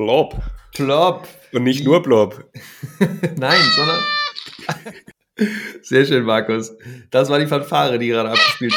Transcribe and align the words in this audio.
Blob. 0.00 0.34
Plop. 0.72 1.28
Und 1.52 1.64
nicht 1.64 1.84
nur 1.84 2.02
Blob. 2.02 2.50
Nein, 3.36 3.60
sondern. 3.76 4.02
Sehr 5.82 6.06
schön, 6.06 6.24
Markus. 6.24 6.74
Das 7.10 7.28
war 7.28 7.38
die 7.38 7.46
Fanfare, 7.46 7.98
die 7.98 8.08
gerade 8.08 8.30
abgespielt 8.30 8.72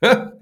wird. 0.00 0.32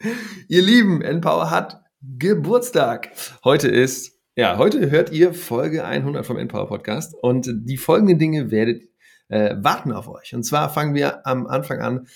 ihr 0.48 0.62
Lieben, 0.62 1.02
Npower 1.02 1.50
hat 1.50 1.82
Geburtstag. 2.00 3.10
Heute 3.44 3.68
ist, 3.68 4.18
ja, 4.36 4.56
heute 4.56 4.90
hört 4.90 5.12
ihr 5.12 5.34
Folge 5.34 5.84
100 5.84 6.24
vom 6.24 6.38
Npower 6.38 6.68
Podcast 6.68 7.14
und 7.14 7.46
die 7.52 7.76
folgenden 7.76 8.18
Dinge 8.18 8.50
werdet 8.50 8.84
äh, 9.28 9.54
warten 9.58 9.92
auf 9.92 10.08
euch. 10.08 10.34
Und 10.34 10.44
zwar 10.44 10.70
fangen 10.70 10.94
wir 10.94 11.26
am 11.26 11.46
Anfang 11.46 11.82
an, 11.82 12.06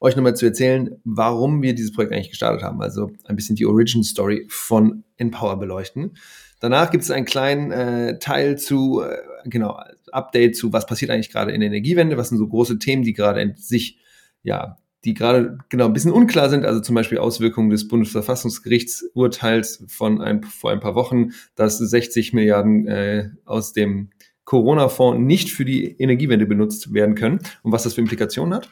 euch 0.00 0.16
nochmal 0.16 0.36
zu 0.36 0.46
erzählen, 0.46 1.00
warum 1.04 1.62
wir 1.62 1.74
dieses 1.74 1.92
Projekt 1.92 2.12
eigentlich 2.12 2.30
gestartet 2.30 2.62
haben. 2.62 2.80
Also 2.80 3.10
ein 3.24 3.36
bisschen 3.36 3.56
die 3.56 3.66
Origin 3.66 4.04
Story 4.04 4.46
von 4.48 5.04
Empower 5.16 5.58
beleuchten. 5.58 6.16
Danach 6.60 6.90
gibt 6.90 7.04
es 7.04 7.10
einen 7.10 7.26
kleinen 7.26 7.70
äh, 7.70 8.18
Teil 8.18 8.58
zu, 8.58 9.02
äh, 9.02 9.16
genau, 9.44 9.80
Update 10.12 10.56
zu, 10.56 10.72
was 10.72 10.86
passiert 10.86 11.10
eigentlich 11.10 11.30
gerade 11.30 11.52
in 11.52 11.60
der 11.60 11.68
Energiewende, 11.68 12.16
was 12.16 12.30
sind 12.30 12.38
so 12.38 12.48
große 12.48 12.78
Themen, 12.78 13.02
die 13.02 13.12
gerade 13.12 13.40
in 13.40 13.54
sich, 13.56 13.98
ja, 14.42 14.78
die 15.04 15.14
gerade 15.14 15.58
genau 15.68 15.84
ein 15.86 15.92
bisschen 15.92 16.12
unklar 16.12 16.50
sind, 16.50 16.64
also 16.64 16.80
zum 16.80 16.96
Beispiel 16.96 17.18
Auswirkungen 17.18 17.70
des 17.70 17.86
Bundesverfassungsgerichtsurteils 17.86 19.84
von 19.86 20.20
ein, 20.20 20.42
vor 20.42 20.72
ein 20.72 20.80
paar 20.80 20.96
Wochen, 20.96 21.30
dass 21.54 21.78
60 21.78 22.32
Milliarden 22.32 22.88
äh, 22.88 23.30
aus 23.44 23.72
dem 23.72 24.10
Corona-Fonds 24.44 25.20
nicht 25.20 25.50
für 25.50 25.64
die 25.64 25.84
Energiewende 25.98 26.46
benutzt 26.46 26.92
werden 26.94 27.14
können 27.14 27.38
und 27.62 27.70
was 27.70 27.84
das 27.84 27.94
für 27.94 28.00
Implikationen 28.00 28.54
hat. 28.54 28.70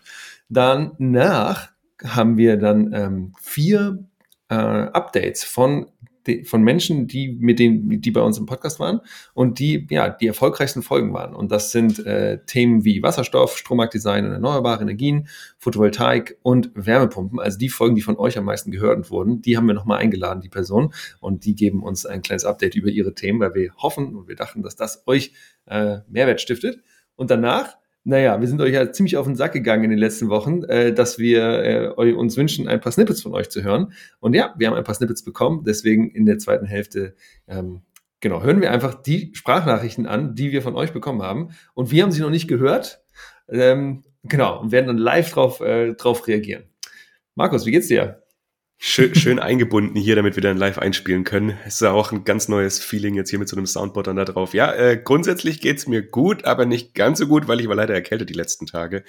Danach 0.48 1.70
haben 2.04 2.36
wir 2.36 2.56
dann 2.56 2.92
ähm, 2.92 3.32
vier 3.40 4.06
äh, 4.48 4.54
Updates 4.54 5.44
von 5.44 5.86
von 6.44 6.62
Menschen, 6.62 7.06
die 7.06 7.28
mit 7.28 7.58
denen, 7.58 8.00
die 8.00 8.10
bei 8.10 8.20
uns 8.20 8.38
im 8.38 8.46
Podcast 8.46 8.80
waren 8.80 9.00
und 9.34 9.58
die 9.58 9.86
ja 9.90 10.08
die 10.08 10.26
erfolgreichsten 10.26 10.82
Folgen 10.82 11.12
waren. 11.12 11.34
Und 11.34 11.52
das 11.52 11.72
sind 11.72 12.04
äh, 12.04 12.44
Themen 12.46 12.84
wie 12.84 13.02
Wasserstoff, 13.02 13.56
Strommarktdesign 13.56 14.26
und 14.26 14.32
erneuerbare 14.32 14.82
Energien, 14.82 15.28
Photovoltaik 15.58 16.38
und 16.42 16.70
Wärmepumpen. 16.74 17.38
Also 17.38 17.58
die 17.58 17.68
Folgen, 17.68 17.94
die 17.94 18.02
von 18.02 18.16
euch 18.16 18.36
am 18.38 18.44
meisten 18.44 18.70
gehört 18.70 19.10
wurden, 19.10 19.40
die 19.42 19.56
haben 19.56 19.66
wir 19.66 19.74
nochmal 19.74 19.98
eingeladen, 19.98 20.40
die 20.40 20.48
Person, 20.48 20.92
und 21.20 21.44
die 21.44 21.54
geben 21.54 21.82
uns 21.82 22.06
ein 22.06 22.22
kleines 22.22 22.44
Update 22.44 22.74
über 22.74 22.88
ihre 22.88 23.14
Themen, 23.14 23.40
weil 23.40 23.54
wir 23.54 23.72
hoffen 23.76 24.16
und 24.16 24.28
wir 24.28 24.36
dachten, 24.36 24.62
dass 24.62 24.76
das 24.76 25.04
euch 25.06 25.32
äh, 25.66 25.98
Mehrwert 26.08 26.40
stiftet. 26.40 26.80
Und 27.14 27.30
danach 27.30 27.76
naja, 28.06 28.40
wir 28.40 28.46
sind 28.46 28.60
euch 28.60 28.72
ja 28.72 28.92
ziemlich 28.92 29.16
auf 29.16 29.26
den 29.26 29.34
Sack 29.34 29.52
gegangen 29.52 29.82
in 29.82 29.90
den 29.90 29.98
letzten 29.98 30.28
Wochen, 30.28 30.62
äh, 30.62 30.92
dass 30.92 31.18
wir 31.18 31.96
äh, 31.98 32.12
uns 32.12 32.36
wünschen, 32.36 32.68
ein 32.68 32.80
paar 32.80 32.92
Snippets 32.92 33.20
von 33.20 33.34
euch 33.34 33.50
zu 33.50 33.64
hören. 33.64 33.92
Und 34.20 34.32
ja, 34.32 34.54
wir 34.56 34.68
haben 34.68 34.74
ein 34.74 34.84
paar 34.84 34.94
Snippets 34.94 35.24
bekommen. 35.24 35.64
Deswegen 35.66 36.08
in 36.10 36.24
der 36.24 36.38
zweiten 36.38 36.66
Hälfte, 36.66 37.16
ähm, 37.48 37.82
genau, 38.20 38.44
hören 38.44 38.60
wir 38.60 38.70
einfach 38.70 38.94
die 38.94 39.32
Sprachnachrichten 39.34 40.06
an, 40.06 40.36
die 40.36 40.52
wir 40.52 40.62
von 40.62 40.76
euch 40.76 40.92
bekommen 40.92 41.22
haben. 41.22 41.50
Und 41.74 41.90
wir 41.90 42.04
haben 42.04 42.12
sie 42.12 42.20
noch 42.20 42.30
nicht 42.30 42.46
gehört. 42.46 43.02
Ähm, 43.48 44.04
genau, 44.22 44.60
und 44.60 44.70
werden 44.70 44.86
dann 44.86 44.98
live 44.98 45.32
drauf, 45.32 45.60
äh, 45.60 45.94
drauf 45.94 46.28
reagieren. 46.28 46.62
Markus, 47.34 47.66
wie 47.66 47.72
geht's 47.72 47.88
dir? 47.88 48.22
Schön, 48.78 49.14
schön 49.14 49.38
eingebunden 49.38 49.96
hier, 49.96 50.16
damit 50.16 50.36
wir 50.36 50.42
dann 50.42 50.58
live 50.58 50.76
einspielen 50.76 51.24
können. 51.24 51.56
Es 51.64 51.76
ist 51.76 51.82
auch 51.82 52.12
ein 52.12 52.24
ganz 52.24 52.46
neues 52.48 52.78
Feeling 52.78 53.14
jetzt 53.14 53.30
hier 53.30 53.38
mit 53.38 53.48
so 53.48 53.56
einem 53.56 53.64
Soundboard 53.66 54.06
dann 54.06 54.16
da 54.16 54.26
drauf. 54.26 54.52
Ja, 54.52 54.70
äh, 54.74 55.00
grundsätzlich 55.02 55.62
geht's 55.62 55.86
mir 55.86 56.02
gut, 56.02 56.44
aber 56.44 56.66
nicht 56.66 56.94
ganz 56.94 57.18
so 57.18 57.26
gut, 57.26 57.48
weil 57.48 57.58
ich 57.60 57.68
war 57.68 57.74
leider 57.74 57.94
erkältet 57.94 58.28
die 58.28 58.34
letzten 58.34 58.66
Tage. 58.66 59.02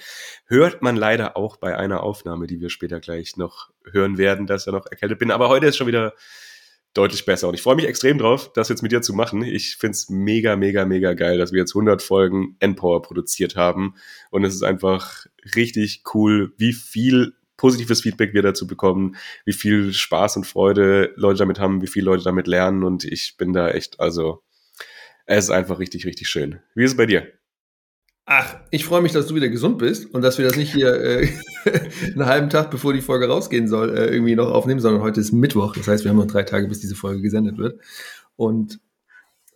Hört 0.46 0.80
man 0.80 0.96
leider 0.96 1.36
auch 1.36 1.58
bei 1.58 1.76
einer 1.76 2.02
Aufnahme, 2.02 2.46
die 2.46 2.62
wir 2.62 2.70
später 2.70 2.98
gleich 2.98 3.36
noch 3.36 3.70
hören 3.84 4.16
werden, 4.16 4.46
dass 4.46 4.66
ich 4.66 4.72
noch 4.72 4.86
erkältet 4.86 5.18
bin. 5.18 5.30
Aber 5.30 5.50
heute 5.50 5.66
ist 5.66 5.76
schon 5.76 5.86
wieder 5.86 6.14
deutlich 6.94 7.26
besser 7.26 7.48
und 7.48 7.54
ich 7.54 7.62
freue 7.62 7.76
mich 7.76 7.86
extrem 7.86 8.16
drauf, 8.16 8.50
das 8.54 8.70
jetzt 8.70 8.82
mit 8.82 8.90
dir 8.90 9.02
zu 9.02 9.12
machen. 9.12 9.42
Ich 9.42 9.76
find's 9.76 10.08
mega, 10.08 10.56
mega, 10.56 10.86
mega 10.86 11.12
geil, 11.12 11.36
dass 11.36 11.52
wir 11.52 11.60
jetzt 11.60 11.74
100 11.74 12.02
Folgen 12.02 12.56
Endpower 12.58 13.02
produziert 13.02 13.54
haben 13.54 13.94
und 14.30 14.44
es 14.44 14.54
ist 14.54 14.62
einfach 14.62 15.26
richtig 15.54 16.02
cool, 16.14 16.54
wie 16.56 16.72
viel 16.72 17.34
positives 17.58 18.00
Feedback 18.00 18.32
wir 18.32 18.40
dazu 18.40 18.66
bekommen, 18.66 19.16
wie 19.44 19.52
viel 19.52 19.92
Spaß 19.92 20.38
und 20.38 20.46
Freude 20.46 21.12
Leute 21.16 21.40
damit 21.40 21.58
haben, 21.58 21.82
wie 21.82 21.86
viele 21.86 22.06
Leute 22.06 22.24
damit 22.24 22.46
lernen 22.46 22.84
und 22.84 23.04
ich 23.04 23.36
bin 23.36 23.52
da 23.52 23.68
echt, 23.68 24.00
also 24.00 24.42
es 25.26 25.44
ist 25.44 25.50
einfach 25.50 25.78
richtig, 25.78 26.06
richtig 26.06 26.30
schön. 26.30 26.60
Wie 26.74 26.84
ist 26.84 26.92
es 26.92 26.96
bei 26.96 27.04
dir? 27.04 27.26
Ach, 28.24 28.56
ich 28.70 28.84
freue 28.84 29.02
mich, 29.02 29.12
dass 29.12 29.26
du 29.26 29.34
wieder 29.34 29.48
gesund 29.48 29.78
bist 29.78 30.12
und 30.14 30.22
dass 30.22 30.38
wir 30.38 30.46
das 30.46 30.56
nicht 30.56 30.72
hier 30.72 30.92
äh, 30.94 31.28
einen 32.04 32.26
halben 32.26 32.50
Tag, 32.50 32.70
bevor 32.70 32.92
die 32.92 33.00
Folge 33.00 33.26
rausgehen 33.26 33.68
soll, 33.68 33.96
äh, 33.96 34.06
irgendwie 34.06 34.36
noch 34.36 34.50
aufnehmen, 34.50 34.80
sondern 34.80 35.02
heute 35.02 35.20
ist 35.20 35.32
Mittwoch. 35.32 35.74
Das 35.74 35.88
heißt, 35.88 36.04
wir 36.04 36.10
haben 36.10 36.18
noch 36.18 36.26
drei 36.26 36.42
Tage, 36.42 36.68
bis 36.68 36.80
diese 36.80 36.94
Folge 36.94 37.22
gesendet 37.22 37.56
wird. 37.56 37.80
Und 38.36 38.80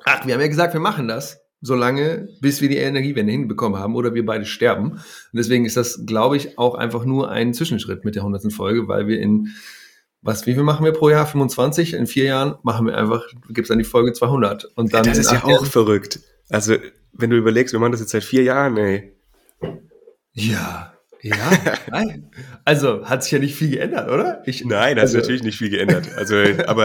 ach, 0.05 0.27
wir 0.27 0.35
haben 0.35 0.41
ja 0.41 0.49
gesagt, 0.49 0.73
wir 0.73 0.81
machen 0.81 1.07
das 1.07 1.42
solange, 1.63 2.29
bis 2.41 2.61
wir 2.61 2.69
die 2.69 2.77
Energiewende 2.77 3.33
hinbekommen 3.33 3.81
haben 3.81 3.95
oder 3.95 4.13
wir 4.15 4.27
beide 4.27 4.45
sterben. 4.45 4.91
Und 4.91 5.03
deswegen 5.33 5.65
ist 5.65 5.77
das, 5.77 6.05
glaube 6.05 6.37
ich, 6.37 6.59
auch 6.59 6.75
einfach 6.75 7.05
nur 7.05 7.31
ein 7.31 7.55
Zwischenschritt 7.55 8.05
mit 8.05 8.17
der 8.17 8.23
100. 8.23 8.53
Folge, 8.53 8.89
weil 8.89 9.07
wir 9.07 9.21
in, 9.21 9.49
was, 10.21 10.47
wie 10.47 10.55
viel 10.55 10.65
machen 10.65 10.85
wir 10.85 10.93
pro 10.93 11.09
Jahr? 11.09 11.25
25? 11.25 11.95
In 11.95 12.07
vier 12.07 12.25
Jahren 12.25 12.57
machen 12.65 12.87
wir 12.87 12.99
einfach, 12.99 13.25
gibt's 13.49 13.69
dann 13.69 13.79
die 13.79 13.85
Folge 13.85 14.13
200. 14.13 14.65
Und 14.75 14.93
dann 14.93 15.05
das 15.05 15.19
ist 15.19 15.33
ja 15.33 15.43
auch 15.43 15.49
Jahren 15.49 15.67
verrückt. 15.67 16.21
Also, 16.51 16.77
wenn 17.13 17.31
du 17.31 17.37
überlegst, 17.37 17.73
wir 17.73 17.81
machen 17.81 17.93
das 17.93 18.01
jetzt 18.01 18.11
seit 18.11 18.25
vier 18.25 18.43
Jahren, 18.43 18.77
ey. 18.77 19.13
Ja, 20.33 20.92
ja, 21.23 21.37
nein. 21.91 22.31
Also 22.65 23.05
hat 23.07 23.23
sich 23.23 23.33
ja 23.33 23.39
nicht 23.39 23.55
viel 23.55 23.71
geändert, 23.71 24.11
oder? 24.11 24.43
Ich, 24.45 24.65
nein, 24.65 24.97
hat 24.97 25.03
also, 25.03 25.13
sich 25.13 25.21
natürlich 25.23 25.43
nicht 25.45 25.59
viel 25.59 25.71
geändert. 25.71 26.09
Also, 26.17 26.35
aber 26.67 26.85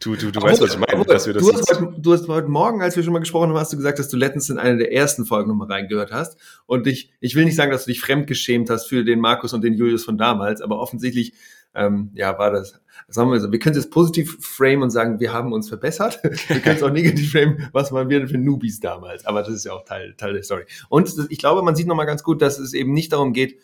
du, 0.00 0.16
du, 0.16 0.30
du 0.30 0.40
weißt, 0.40 0.62
was 0.62 0.72
ich 0.72 0.78
meine. 0.78 1.04
Dass 1.04 1.26
wir 1.26 1.34
das 1.34 1.42
du, 1.42 1.52
hast 1.52 1.70
heute, 1.70 2.00
du 2.00 2.12
hast 2.12 2.26
heute 2.28 2.48
Morgen, 2.48 2.82
als 2.82 2.96
wir 2.96 3.02
schon 3.02 3.12
mal 3.12 3.18
gesprochen 3.18 3.50
haben, 3.50 3.58
hast 3.58 3.72
du 3.72 3.76
gesagt, 3.76 3.98
dass 3.98 4.08
du 4.08 4.16
letztens 4.16 4.48
in 4.48 4.58
einer 4.58 4.78
der 4.78 4.92
ersten 4.92 5.26
Folgen 5.26 5.50
nochmal 5.50 5.68
reingehört 5.68 6.12
hast. 6.12 6.38
Und 6.64 6.86
ich, 6.86 7.12
ich 7.20 7.34
will 7.34 7.44
nicht 7.44 7.56
sagen, 7.56 7.70
dass 7.70 7.84
du 7.84 7.90
dich 7.90 8.00
fremdgeschämt 8.00 8.70
hast 8.70 8.86
für 8.86 9.04
den 9.04 9.20
Markus 9.20 9.52
und 9.52 9.62
den 9.62 9.74
Julius 9.74 10.04
von 10.04 10.16
damals, 10.16 10.62
aber 10.62 10.78
offensichtlich 10.78 11.34
ähm, 11.78 12.10
ja, 12.14 12.38
war 12.38 12.50
das, 12.50 12.80
sagen 13.06 13.30
wir 13.30 13.40
so, 13.40 13.52
wir 13.52 13.58
können 13.58 13.76
es 13.76 13.84
jetzt 13.84 13.92
positiv 13.92 14.38
frame 14.40 14.82
und 14.82 14.90
sagen, 14.90 15.20
wir 15.20 15.32
haben 15.32 15.52
uns 15.52 15.68
verbessert. 15.68 16.20
wir 16.22 16.60
können 16.60 16.76
es 16.76 16.82
auch 16.82 16.90
negativ 16.90 17.32
frame, 17.32 17.68
was 17.72 17.92
waren 17.92 18.08
wir 18.08 18.18
denn 18.18 18.28
für 18.28 18.38
Newbies 18.38 18.80
damals. 18.80 19.24
Aber 19.24 19.40
das 19.40 19.50
ist 19.50 19.64
ja 19.64 19.72
auch 19.72 19.84
Teil, 19.84 20.14
Teil 20.16 20.32
der 20.32 20.42
Story. 20.42 20.64
Und 20.88 21.14
ich 21.30 21.38
glaube, 21.38 21.62
man 21.62 21.76
sieht 21.76 21.86
nochmal 21.86 22.06
ganz 22.06 22.22
gut, 22.22 22.42
dass 22.42 22.58
es 22.58 22.74
eben 22.74 22.92
nicht 22.92 23.12
darum 23.12 23.32
geht, 23.32 23.60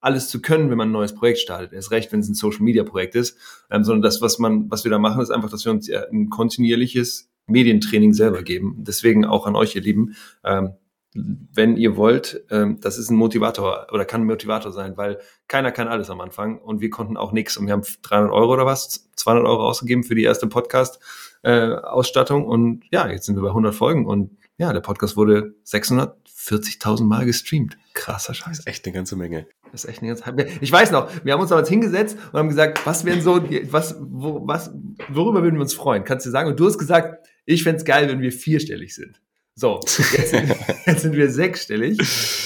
alles 0.00 0.28
zu 0.28 0.42
können, 0.42 0.68
wenn 0.68 0.76
man 0.76 0.88
ein 0.88 0.92
neues 0.92 1.14
Projekt 1.14 1.38
startet. 1.38 1.72
Erst 1.72 1.92
recht, 1.92 2.10
wenn 2.12 2.20
es 2.20 2.28
ein 2.28 2.34
Social 2.34 2.62
Media 2.62 2.82
Projekt 2.82 3.14
ist, 3.14 3.38
ähm, 3.70 3.84
sondern 3.84 4.02
das, 4.02 4.20
was 4.20 4.40
man, 4.40 4.68
was 4.68 4.82
wir 4.82 4.90
da 4.90 4.98
machen, 4.98 5.22
ist 5.22 5.30
einfach, 5.30 5.50
dass 5.50 5.64
wir 5.64 5.70
uns 5.70 5.88
ein 5.88 6.28
kontinuierliches 6.28 7.30
Medientraining 7.46 8.12
selber 8.12 8.42
geben. 8.42 8.76
Deswegen 8.78 9.24
auch 9.24 9.46
an 9.46 9.54
euch, 9.54 9.76
ihr 9.76 9.82
Lieben. 9.82 10.16
Ähm, 10.44 10.72
wenn 11.14 11.76
ihr 11.76 11.96
wollt, 11.96 12.44
ähm, 12.50 12.78
das 12.80 12.98
ist 12.98 13.10
ein 13.10 13.16
Motivator 13.16 13.88
oder 13.92 14.04
kann 14.04 14.22
ein 14.22 14.26
Motivator 14.26 14.72
sein, 14.72 14.96
weil 14.96 15.18
keiner 15.46 15.70
kann 15.70 15.88
alles 15.88 16.08
am 16.10 16.20
Anfang 16.20 16.58
und 16.58 16.80
wir 16.80 16.90
konnten 16.90 17.16
auch 17.16 17.32
nichts 17.32 17.56
und 17.56 17.66
wir 17.66 17.72
haben 17.74 17.82
300 18.02 18.32
Euro 18.32 18.54
oder 18.54 18.66
was, 18.66 19.10
200 19.16 19.46
Euro 19.46 19.68
ausgegeben 19.68 20.04
für 20.04 20.14
die 20.14 20.24
erste 20.24 20.46
Podcast-Ausstattung 20.46 22.44
äh, 22.44 22.46
und 22.46 22.84
ja, 22.90 23.08
jetzt 23.08 23.26
sind 23.26 23.36
wir 23.36 23.42
bei 23.42 23.48
100 23.48 23.74
Folgen 23.74 24.06
und 24.06 24.38
ja, 24.56 24.72
der 24.72 24.80
Podcast 24.80 25.16
wurde 25.16 25.54
640.000 25.66 27.04
Mal 27.04 27.26
gestreamt. 27.26 27.76
Krasser 27.94 28.32
Scheiß. 28.32 28.48
Das 28.48 28.58
ist 28.60 28.66
echt 28.66 28.86
eine 28.86 28.94
ganze 28.94 29.16
Menge. 29.16 29.46
Das 29.70 29.84
ist 29.84 29.90
echt 29.90 30.02
eine 30.02 30.14
ganze 30.14 30.46
Ich 30.60 30.70
weiß 30.70 30.92
noch, 30.92 31.10
wir 31.24 31.32
haben 31.32 31.40
uns 31.40 31.50
damals 31.50 31.68
hingesetzt 31.68 32.16
und 32.32 32.38
haben 32.38 32.48
gesagt, 32.48 32.86
was 32.86 33.04
wären 33.04 33.20
so, 33.22 33.42
was, 33.70 33.96
wo, 34.00 34.46
was, 34.46 34.70
worüber 35.08 35.42
würden 35.42 35.56
wir 35.56 35.62
uns 35.62 35.74
freuen? 35.74 36.04
Kannst 36.04 36.26
du 36.26 36.30
sagen? 36.30 36.48
Und 36.48 36.60
du 36.60 36.66
hast 36.66 36.78
gesagt, 36.78 37.26
ich 37.44 37.62
fände 37.64 37.82
gerne, 37.84 38.08
wenn 38.08 38.20
wir 38.20 38.32
vierstellig 38.32 38.94
sind. 38.94 39.20
So, 39.62 39.78
jetzt 39.84 40.30
sind, 40.30 40.56
jetzt 40.86 41.02
sind 41.02 41.14
wir 41.14 41.30
sechsstellig. 41.30 41.96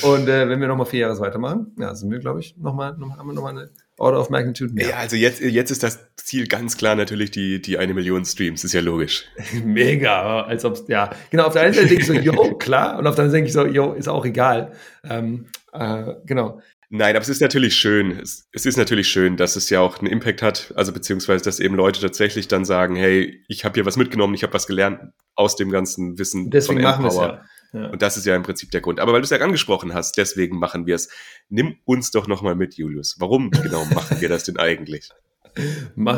Und 0.02 0.28
äh, 0.28 0.50
wenn 0.50 0.60
wir 0.60 0.68
nochmal 0.68 0.84
vier 0.84 1.00
Jahre 1.00 1.18
weitermachen, 1.18 1.74
ja, 1.78 1.94
sind 1.94 2.10
wir, 2.10 2.18
glaube 2.18 2.40
ich, 2.40 2.54
nochmal, 2.58 2.94
noch, 2.98 3.16
haben 3.16 3.26
wir 3.26 3.32
nochmal 3.32 3.52
eine 3.52 3.70
Order 3.96 4.20
of 4.20 4.28
Magnitude 4.28 4.74
mehr. 4.74 4.90
Ja, 4.90 4.96
also 4.96 5.16
jetzt, 5.16 5.40
jetzt 5.40 5.70
ist 5.70 5.82
das 5.82 5.98
Ziel 6.16 6.46
ganz 6.46 6.76
klar 6.76 6.94
natürlich 6.94 7.30
die, 7.30 7.62
die 7.62 7.78
eine 7.78 7.94
Million 7.94 8.26
Streams, 8.26 8.64
ist 8.64 8.74
ja 8.74 8.82
logisch. 8.82 9.24
Mega, 9.64 10.42
als 10.42 10.66
ob 10.66 10.86
ja, 10.90 11.08
genau, 11.30 11.46
auf 11.46 11.54
der 11.54 11.62
einen 11.62 11.72
Seite 11.72 11.86
denke 11.86 12.02
ich 12.02 12.06
so, 12.06 12.12
yo, 12.12 12.54
klar, 12.58 12.98
und 12.98 13.06
auf 13.06 13.14
der 13.14 13.24
anderen 13.24 13.30
Seite 13.30 13.32
denke 13.32 13.48
ich 13.48 13.54
so, 13.54 13.66
yo, 13.66 13.94
ist 13.94 14.08
auch 14.08 14.26
egal. 14.26 14.72
Ähm, 15.02 15.46
äh, 15.72 16.16
genau. 16.26 16.60
Nein, 16.88 17.16
aber 17.16 17.22
es 17.22 17.28
ist 17.28 17.40
natürlich 17.40 17.74
schön. 17.74 18.12
Es, 18.12 18.48
es, 18.52 18.64
ist 18.64 18.76
natürlich 18.76 19.08
schön, 19.08 19.36
dass 19.36 19.56
es 19.56 19.70
ja 19.70 19.80
auch 19.80 19.98
einen 19.98 20.06
Impact 20.06 20.42
hat, 20.42 20.72
also 20.76 20.92
beziehungsweise, 20.92 21.42
dass 21.42 21.58
eben 21.58 21.74
Leute 21.74 22.00
tatsächlich 22.00 22.46
dann 22.46 22.64
sagen, 22.64 22.94
hey, 22.94 23.42
ich 23.48 23.64
habe 23.64 23.74
hier 23.74 23.86
was 23.86 23.96
mitgenommen, 23.96 24.34
ich 24.34 24.44
habe 24.44 24.52
was 24.52 24.66
gelernt 24.66 25.00
aus 25.34 25.56
dem 25.56 25.70
ganzen 25.70 26.18
Wissen 26.18 26.50
deswegen 26.50 26.82
von 26.82 26.92
Empower. 26.92 27.26
Machen 27.28 27.40
ja. 27.72 27.80
ja. 27.80 27.90
Und 27.90 28.02
das 28.02 28.16
ist 28.16 28.24
ja 28.24 28.36
im 28.36 28.44
Prinzip 28.44 28.70
der 28.70 28.80
Grund. 28.80 29.00
Aber 29.00 29.12
weil 29.12 29.20
du 29.20 29.24
es 29.24 29.30
ja 29.30 29.38
angesprochen 29.38 29.94
hast, 29.94 30.16
deswegen 30.16 30.58
machen 30.58 30.86
wir 30.86 30.94
es. 30.94 31.08
Nimm 31.48 31.76
uns 31.84 32.12
doch 32.12 32.28
nochmal 32.28 32.54
mit, 32.54 32.74
Julius. 32.74 33.16
Warum 33.18 33.50
genau 33.62 33.84
machen 33.86 34.20
wir 34.20 34.28
das 34.28 34.44
denn 34.44 34.56
eigentlich? 34.56 35.10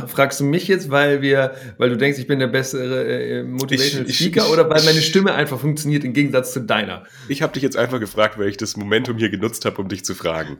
Fragst 0.06 0.40
du 0.40 0.44
mich 0.44 0.68
jetzt, 0.68 0.90
weil 0.90 1.22
wir, 1.22 1.54
weil 1.78 1.90
du 1.90 1.96
denkst, 1.96 2.18
ich 2.18 2.26
bin 2.26 2.38
der 2.38 2.48
bessere 2.48 3.04
äh, 3.04 3.42
Motivational 3.42 4.08
Speaker 4.08 4.46
ich, 4.46 4.52
oder 4.52 4.68
weil 4.68 4.82
meine 4.84 5.00
Stimme 5.00 5.34
einfach 5.34 5.58
funktioniert 5.58 6.04
im 6.04 6.12
Gegensatz 6.12 6.52
zu 6.52 6.60
deiner? 6.60 7.04
Ich 7.28 7.42
habe 7.42 7.52
dich 7.52 7.62
jetzt 7.62 7.76
einfach 7.76 8.00
gefragt, 8.00 8.38
weil 8.38 8.48
ich 8.48 8.56
das 8.56 8.76
Momentum 8.76 9.18
hier 9.18 9.30
genutzt 9.30 9.64
habe, 9.64 9.80
um 9.80 9.88
dich 9.88 10.04
zu 10.04 10.14
fragen. 10.14 10.58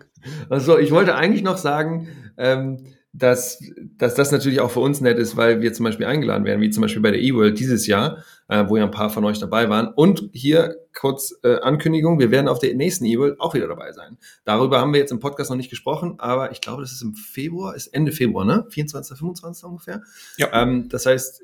Also 0.49 0.79
ich 0.79 0.91
wollte 0.91 1.15
eigentlich 1.15 1.43
noch 1.43 1.57
sagen, 1.57 2.09
ähm, 2.37 2.85
dass, 3.13 3.59
dass 3.97 4.15
das 4.15 4.31
natürlich 4.31 4.61
auch 4.61 4.71
für 4.71 4.81
uns 4.81 5.01
nett 5.01 5.19
ist, 5.19 5.37
weil 5.37 5.61
wir 5.61 5.73
zum 5.73 5.85
Beispiel 5.85 6.07
eingeladen 6.07 6.45
werden, 6.45 6.61
wie 6.61 6.71
zum 6.71 6.83
Beispiel 6.83 7.03
bei 7.03 7.11
der 7.11 7.23
eWorld 7.23 7.59
dieses 7.59 7.87
Jahr, 7.87 8.23
äh, 8.49 8.65
wo 8.69 8.77
ja 8.77 8.85
ein 8.85 8.91
paar 8.91 9.11
von 9.11 9.25
euch 9.25 9.39
dabei 9.39 9.69
waren. 9.69 9.89
Und 9.89 10.29
hier 10.33 10.77
kurz 10.95 11.35
äh, 11.43 11.57
Ankündigung, 11.61 12.19
wir 12.19 12.31
werden 12.31 12.49
auf 12.49 12.59
der 12.59 12.75
nächsten 12.75 13.07
eWorld 13.07 13.41
auch 13.41 13.55
wieder 13.55 13.67
dabei 13.67 13.93
sein. 13.93 14.19
Darüber 14.45 14.81
haben 14.81 14.93
wir 14.93 15.01
jetzt 15.01 15.11
im 15.11 15.21
Podcast 15.21 15.51
noch 15.51 15.57
nicht 15.57 15.71
gesprochen, 15.71 16.17
aber 16.19 16.53
ich 16.53 16.61
glaube, 16.61 16.83
das 16.83 16.93
ist 16.93 17.03
im 17.03 17.15
Februar, 17.15 17.75
ist 17.75 17.89
Ende 17.89 18.13
Februar, 18.13 18.45
ne? 18.45 18.67
24., 18.69 19.17
25. 19.19 19.65
ungefähr. 19.65 20.03
Ja. 20.37 20.49
Ähm, 20.53 20.89
das 20.89 21.07
heißt, 21.07 21.43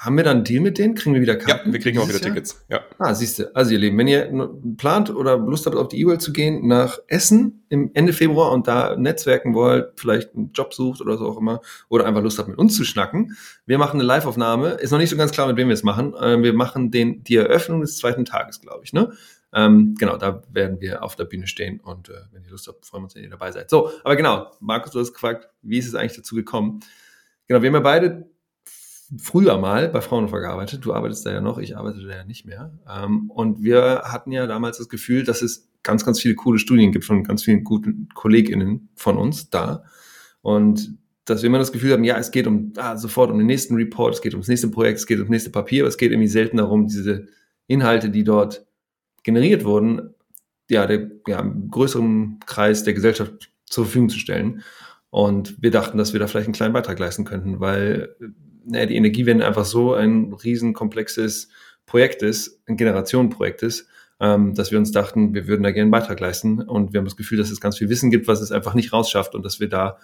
haben 0.00 0.16
wir 0.16 0.24
dann 0.24 0.38
einen 0.38 0.44
Deal 0.44 0.62
mit 0.62 0.78
denen? 0.78 0.94
Kriegen 0.94 1.14
wir 1.14 1.20
wieder 1.20 1.36
Karten? 1.36 1.68
Ja, 1.68 1.72
wir 1.74 1.80
kriegen 1.80 1.98
auch 1.98 2.08
wieder 2.08 2.18
Jahr? 2.18 2.30
Tickets. 2.30 2.64
Ja. 2.70 2.80
Ah, 2.98 3.14
siehst 3.14 3.38
du. 3.38 3.54
Also 3.54 3.72
ihr 3.72 3.78
Lieben, 3.78 3.98
wenn 3.98 4.08
ihr 4.08 4.50
plant 4.78 5.14
oder 5.14 5.36
Lust 5.36 5.66
habt, 5.66 5.76
auf 5.76 5.88
die 5.88 6.00
E-World 6.00 6.22
zu 6.22 6.32
gehen, 6.32 6.66
nach 6.66 6.98
Essen 7.06 7.64
im 7.68 7.90
Ende 7.92 8.14
Februar 8.14 8.50
und 8.52 8.66
da 8.66 8.96
netzwerken 8.96 9.54
wollt, 9.54 10.00
vielleicht 10.00 10.34
einen 10.34 10.52
Job 10.52 10.72
sucht 10.72 11.02
oder 11.02 11.18
so 11.18 11.26
auch 11.26 11.36
immer, 11.36 11.60
oder 11.90 12.06
einfach 12.06 12.22
Lust 12.22 12.38
habt, 12.38 12.48
mit 12.48 12.56
uns 12.56 12.76
zu 12.76 12.84
schnacken, 12.84 13.36
wir 13.66 13.76
machen 13.76 14.00
eine 14.00 14.04
Live-Aufnahme. 14.04 14.70
Ist 14.70 14.90
noch 14.90 14.98
nicht 14.98 15.10
so 15.10 15.18
ganz 15.18 15.32
klar, 15.32 15.46
mit 15.48 15.58
wem 15.58 15.68
wir 15.68 15.74
es 15.74 15.82
machen. 15.82 16.14
Ähm, 16.18 16.42
wir 16.42 16.54
machen 16.54 16.90
den, 16.90 17.22
die 17.22 17.36
Eröffnung 17.36 17.82
des 17.82 17.98
zweiten 17.98 18.24
Tages, 18.24 18.62
glaube 18.62 18.84
ich, 18.84 18.94
ne? 18.94 19.12
Ähm, 19.52 19.96
genau, 19.98 20.16
da 20.16 20.42
werden 20.50 20.80
wir 20.80 21.02
auf 21.02 21.16
der 21.16 21.24
Bühne 21.24 21.46
stehen 21.46 21.80
und 21.80 22.08
äh, 22.08 22.12
wenn 22.30 22.44
ihr 22.44 22.50
Lust 22.50 22.68
habt, 22.68 22.86
freuen 22.86 23.02
wir 23.02 23.04
uns, 23.06 23.16
wenn 23.16 23.24
ihr 23.24 23.30
dabei 23.30 23.50
seid. 23.50 23.68
So, 23.68 23.90
aber 24.04 24.16
genau, 24.16 24.52
Markus, 24.60 24.92
du 24.92 25.00
hast 25.00 25.12
gefragt, 25.12 25.48
wie 25.60 25.76
ist 25.76 25.88
es 25.88 25.94
eigentlich 25.94 26.16
dazu 26.16 26.36
gekommen? 26.36 26.80
Genau, 27.48 27.60
wir 27.60 27.66
haben 27.66 27.74
ja 27.74 27.80
beide 27.80 28.29
früher 29.18 29.58
mal 29.58 29.88
bei 29.88 30.00
Fraunhofer 30.00 30.40
gearbeitet. 30.40 30.84
Du 30.84 30.92
arbeitest 30.92 31.26
da 31.26 31.32
ja 31.32 31.40
noch, 31.40 31.58
ich 31.58 31.76
arbeite 31.76 32.00
da 32.06 32.16
ja 32.16 32.24
nicht 32.24 32.46
mehr. 32.46 32.78
Ähm, 32.88 33.30
und 33.30 33.62
wir 33.62 34.02
hatten 34.04 34.32
ja 34.32 34.46
damals 34.46 34.78
das 34.78 34.88
Gefühl, 34.88 35.24
dass 35.24 35.42
es 35.42 35.68
ganz, 35.82 36.04
ganz 36.04 36.20
viele 36.20 36.34
coole 36.34 36.58
Studien 36.58 36.92
gibt 36.92 37.04
von 37.04 37.24
ganz 37.24 37.42
vielen 37.42 37.64
guten 37.64 38.08
KollegInnen 38.14 38.88
von 38.94 39.16
uns 39.16 39.50
da. 39.50 39.84
Und 40.42 40.96
dass 41.24 41.42
wir 41.42 41.48
immer 41.48 41.58
das 41.58 41.72
Gefühl 41.72 41.92
haben, 41.92 42.04
ja, 42.04 42.18
es 42.18 42.30
geht 42.30 42.46
um 42.46 42.72
ah, 42.76 42.96
sofort 42.96 43.30
um 43.30 43.38
den 43.38 43.46
nächsten 43.46 43.74
Report, 43.74 44.14
es 44.14 44.22
geht 44.22 44.34
ums 44.34 44.48
nächste 44.48 44.68
Projekt, 44.68 44.98
es 44.98 45.06
geht 45.06 45.18
ums 45.18 45.30
nächste 45.30 45.50
Papier, 45.50 45.82
aber 45.82 45.88
es 45.88 45.96
geht 45.96 46.12
irgendwie 46.12 46.28
selten 46.28 46.56
darum, 46.56 46.86
diese 46.86 47.26
Inhalte, 47.66 48.10
die 48.10 48.24
dort 48.24 48.66
generiert 49.22 49.64
wurden, 49.64 50.14
ja, 50.68 50.86
der 50.86 51.10
ja, 51.26 51.42
größeren 51.42 52.40
Kreis 52.46 52.84
der 52.84 52.94
Gesellschaft 52.94 53.52
zur 53.64 53.84
Verfügung 53.84 54.08
zu 54.08 54.18
stellen. 54.18 54.62
Und 55.10 55.60
wir 55.62 55.70
dachten, 55.70 55.98
dass 55.98 56.12
wir 56.12 56.20
da 56.20 56.26
vielleicht 56.26 56.46
einen 56.46 56.54
kleinen 56.54 56.72
Beitrag 56.72 56.98
leisten 56.98 57.24
könnten, 57.24 57.60
weil 57.60 58.16
naja, 58.70 58.86
die 58.86 58.96
Energiewende 58.96 59.46
einfach 59.46 59.64
so 59.64 59.94
ein 59.94 60.32
riesenkomplexes 60.32 61.48
Projekt 61.86 62.22
ist, 62.22 62.60
ein 62.66 62.76
Generationenprojekt 62.76 63.62
ist, 63.62 63.86
ähm, 64.20 64.54
dass 64.54 64.70
wir 64.70 64.78
uns 64.78 64.92
dachten, 64.92 65.34
wir 65.34 65.46
würden 65.46 65.62
da 65.62 65.70
gerne 65.70 65.84
einen 65.84 65.90
Beitrag 65.90 66.20
leisten. 66.20 66.62
Und 66.62 66.92
wir 66.92 66.98
haben 66.98 67.06
das 67.06 67.16
Gefühl, 67.16 67.38
dass 67.38 67.50
es 67.50 67.60
ganz 67.60 67.78
viel 67.78 67.88
Wissen 67.88 68.10
gibt, 68.10 68.28
was 68.28 68.40
es 68.40 68.52
einfach 68.52 68.74
nicht 68.74 68.92
rausschafft 68.92 69.34
und 69.34 69.44
dass 69.44 69.60
wir 69.60 69.68
da 69.68 69.98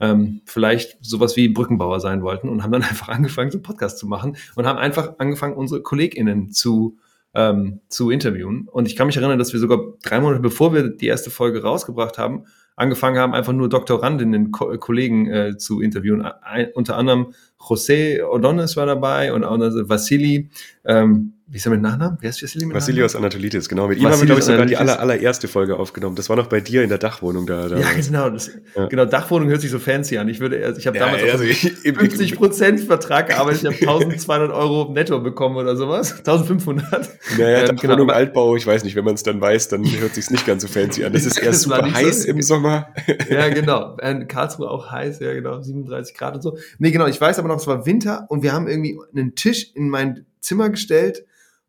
ähm, 0.00 0.40
vielleicht 0.44 0.98
sowas 1.00 1.36
wie 1.36 1.48
Brückenbauer 1.48 2.00
sein 2.00 2.22
wollten 2.22 2.48
und 2.48 2.62
haben 2.62 2.72
dann 2.72 2.82
einfach 2.88 3.08
angefangen, 3.08 3.50
so 3.50 3.58
einen 3.58 3.62
Podcast 3.62 3.98
zu 3.98 4.06
machen 4.06 4.36
und 4.56 4.66
haben 4.66 4.78
einfach 4.78 5.18
angefangen, 5.18 5.54
unsere 5.54 5.82
KollegInnen 5.82 6.50
zu, 6.50 6.98
ähm, 7.34 7.80
zu 7.88 8.10
interviewen. 8.10 8.68
Und 8.68 8.86
ich 8.88 8.96
kann 8.96 9.06
mich 9.06 9.16
erinnern, 9.16 9.38
dass 9.38 9.52
wir 9.52 9.60
sogar 9.60 9.80
drei 10.02 10.20
Monate 10.20 10.40
bevor 10.40 10.72
wir 10.72 10.88
die 10.88 11.06
erste 11.06 11.30
Folge 11.30 11.62
rausgebracht 11.62 12.18
haben, 12.18 12.44
angefangen 12.78 13.18
haben, 13.18 13.34
einfach 13.34 13.52
nur 13.52 13.68
Doktorandinnen, 13.68 14.52
Ko 14.52 14.76
Kollegen 14.78 15.26
äh, 15.30 15.56
zu 15.58 15.80
interviewen. 15.80 16.22
Ein, 16.22 16.68
unter 16.74 16.96
anderem 16.96 17.34
José 17.58 18.24
Odones 18.24 18.76
war 18.76 18.86
dabei 18.86 19.32
und 19.32 19.44
auch 19.44 19.58
Vassili. 19.58 20.48
Ähm, 20.84 21.34
wie 21.50 21.56
ist 21.56 21.64
er 21.64 21.70
mit 21.70 21.80
Nachnamen? 21.80 22.18
Wer 22.20 22.28
ist 22.28 22.42
Vassili 22.42 22.66
mit 22.66 22.76
Vassilios 22.76 23.16
Anatolitis, 23.16 23.70
genau. 23.70 23.88
Mit 23.88 23.98
ihm 23.98 24.06
haben 24.06 24.20
wir, 24.20 24.26
glaube 24.26 24.40
ich, 24.40 24.44
sogar 24.44 24.66
die 24.66 24.76
aller, 24.76 25.00
allererste 25.00 25.48
Folge 25.48 25.78
aufgenommen. 25.78 26.14
Das 26.14 26.28
war 26.28 26.36
noch 26.36 26.48
bei 26.48 26.60
dir 26.60 26.82
in 26.82 26.90
der 26.90 26.98
Dachwohnung 26.98 27.46
da. 27.46 27.68
da 27.68 27.78
ja, 27.78 27.86
genau. 27.92 28.28
Das, 28.28 28.50
ja. 28.76 28.84
Genau, 28.86 29.06
Dachwohnung 29.06 29.48
hört 29.48 29.62
sich 29.62 29.70
so 29.70 29.78
fancy 29.78 30.18
an. 30.18 30.28
Ich 30.28 30.40
würde, 30.40 30.62
also 30.62 30.78
ich 30.78 30.86
habe 30.86 30.98
ja, 30.98 31.06
damals 31.06 31.22
also 31.22 31.44
ich, 31.44 31.60
50 31.60 32.36
Prozent 32.36 32.80
Vertrag 32.80 33.28
gearbeitet. 33.28 33.62
Ich 33.62 33.86
habe 33.86 34.00
1200 34.00 34.50
Euro 34.50 34.92
netto 34.92 35.20
bekommen 35.20 35.56
oder 35.56 35.74
sowas. 35.74 36.18
1500. 36.18 37.08
Naja, 37.38 37.60
ähm, 37.60 37.76
Dachwohnung, 37.76 38.08
genau. 38.08 38.12
Altbau, 38.12 38.54
ich 38.54 38.66
weiß 38.66 38.84
nicht, 38.84 38.94
wenn 38.94 39.04
man 39.04 39.14
es 39.14 39.22
dann 39.22 39.40
weiß, 39.40 39.68
dann 39.68 39.90
hört 39.90 40.14
sich 40.14 40.28
nicht 40.30 40.46
ganz 40.46 40.60
so 40.60 40.68
fancy 40.68 41.06
an. 41.06 41.14
Das 41.14 41.24
ist 41.24 41.38
eher 41.42 41.54
super 41.54 41.90
heiß 41.90 42.24
so. 42.24 42.28
im 42.32 42.42
Sommer. 42.42 42.92
ja, 43.30 43.48
genau. 43.48 43.96
In 43.96 44.28
Karlsruhe 44.28 44.70
auch 44.70 44.90
heiß, 44.90 45.20
ja, 45.20 45.32
genau. 45.32 45.62
37 45.62 46.14
Grad 46.14 46.34
und 46.34 46.42
so. 46.42 46.58
Nee, 46.78 46.90
genau. 46.90 47.06
Ich 47.06 47.18
weiß 47.18 47.38
aber 47.38 47.48
noch, 47.48 47.56
es 47.56 47.66
war 47.66 47.86
Winter 47.86 48.26
und 48.28 48.42
wir 48.42 48.52
haben 48.52 48.68
irgendwie 48.68 48.98
einen 49.16 49.34
Tisch 49.34 49.72
in 49.74 49.88
mein 49.88 50.26
Zimmer 50.40 50.68
gestellt 50.68 51.24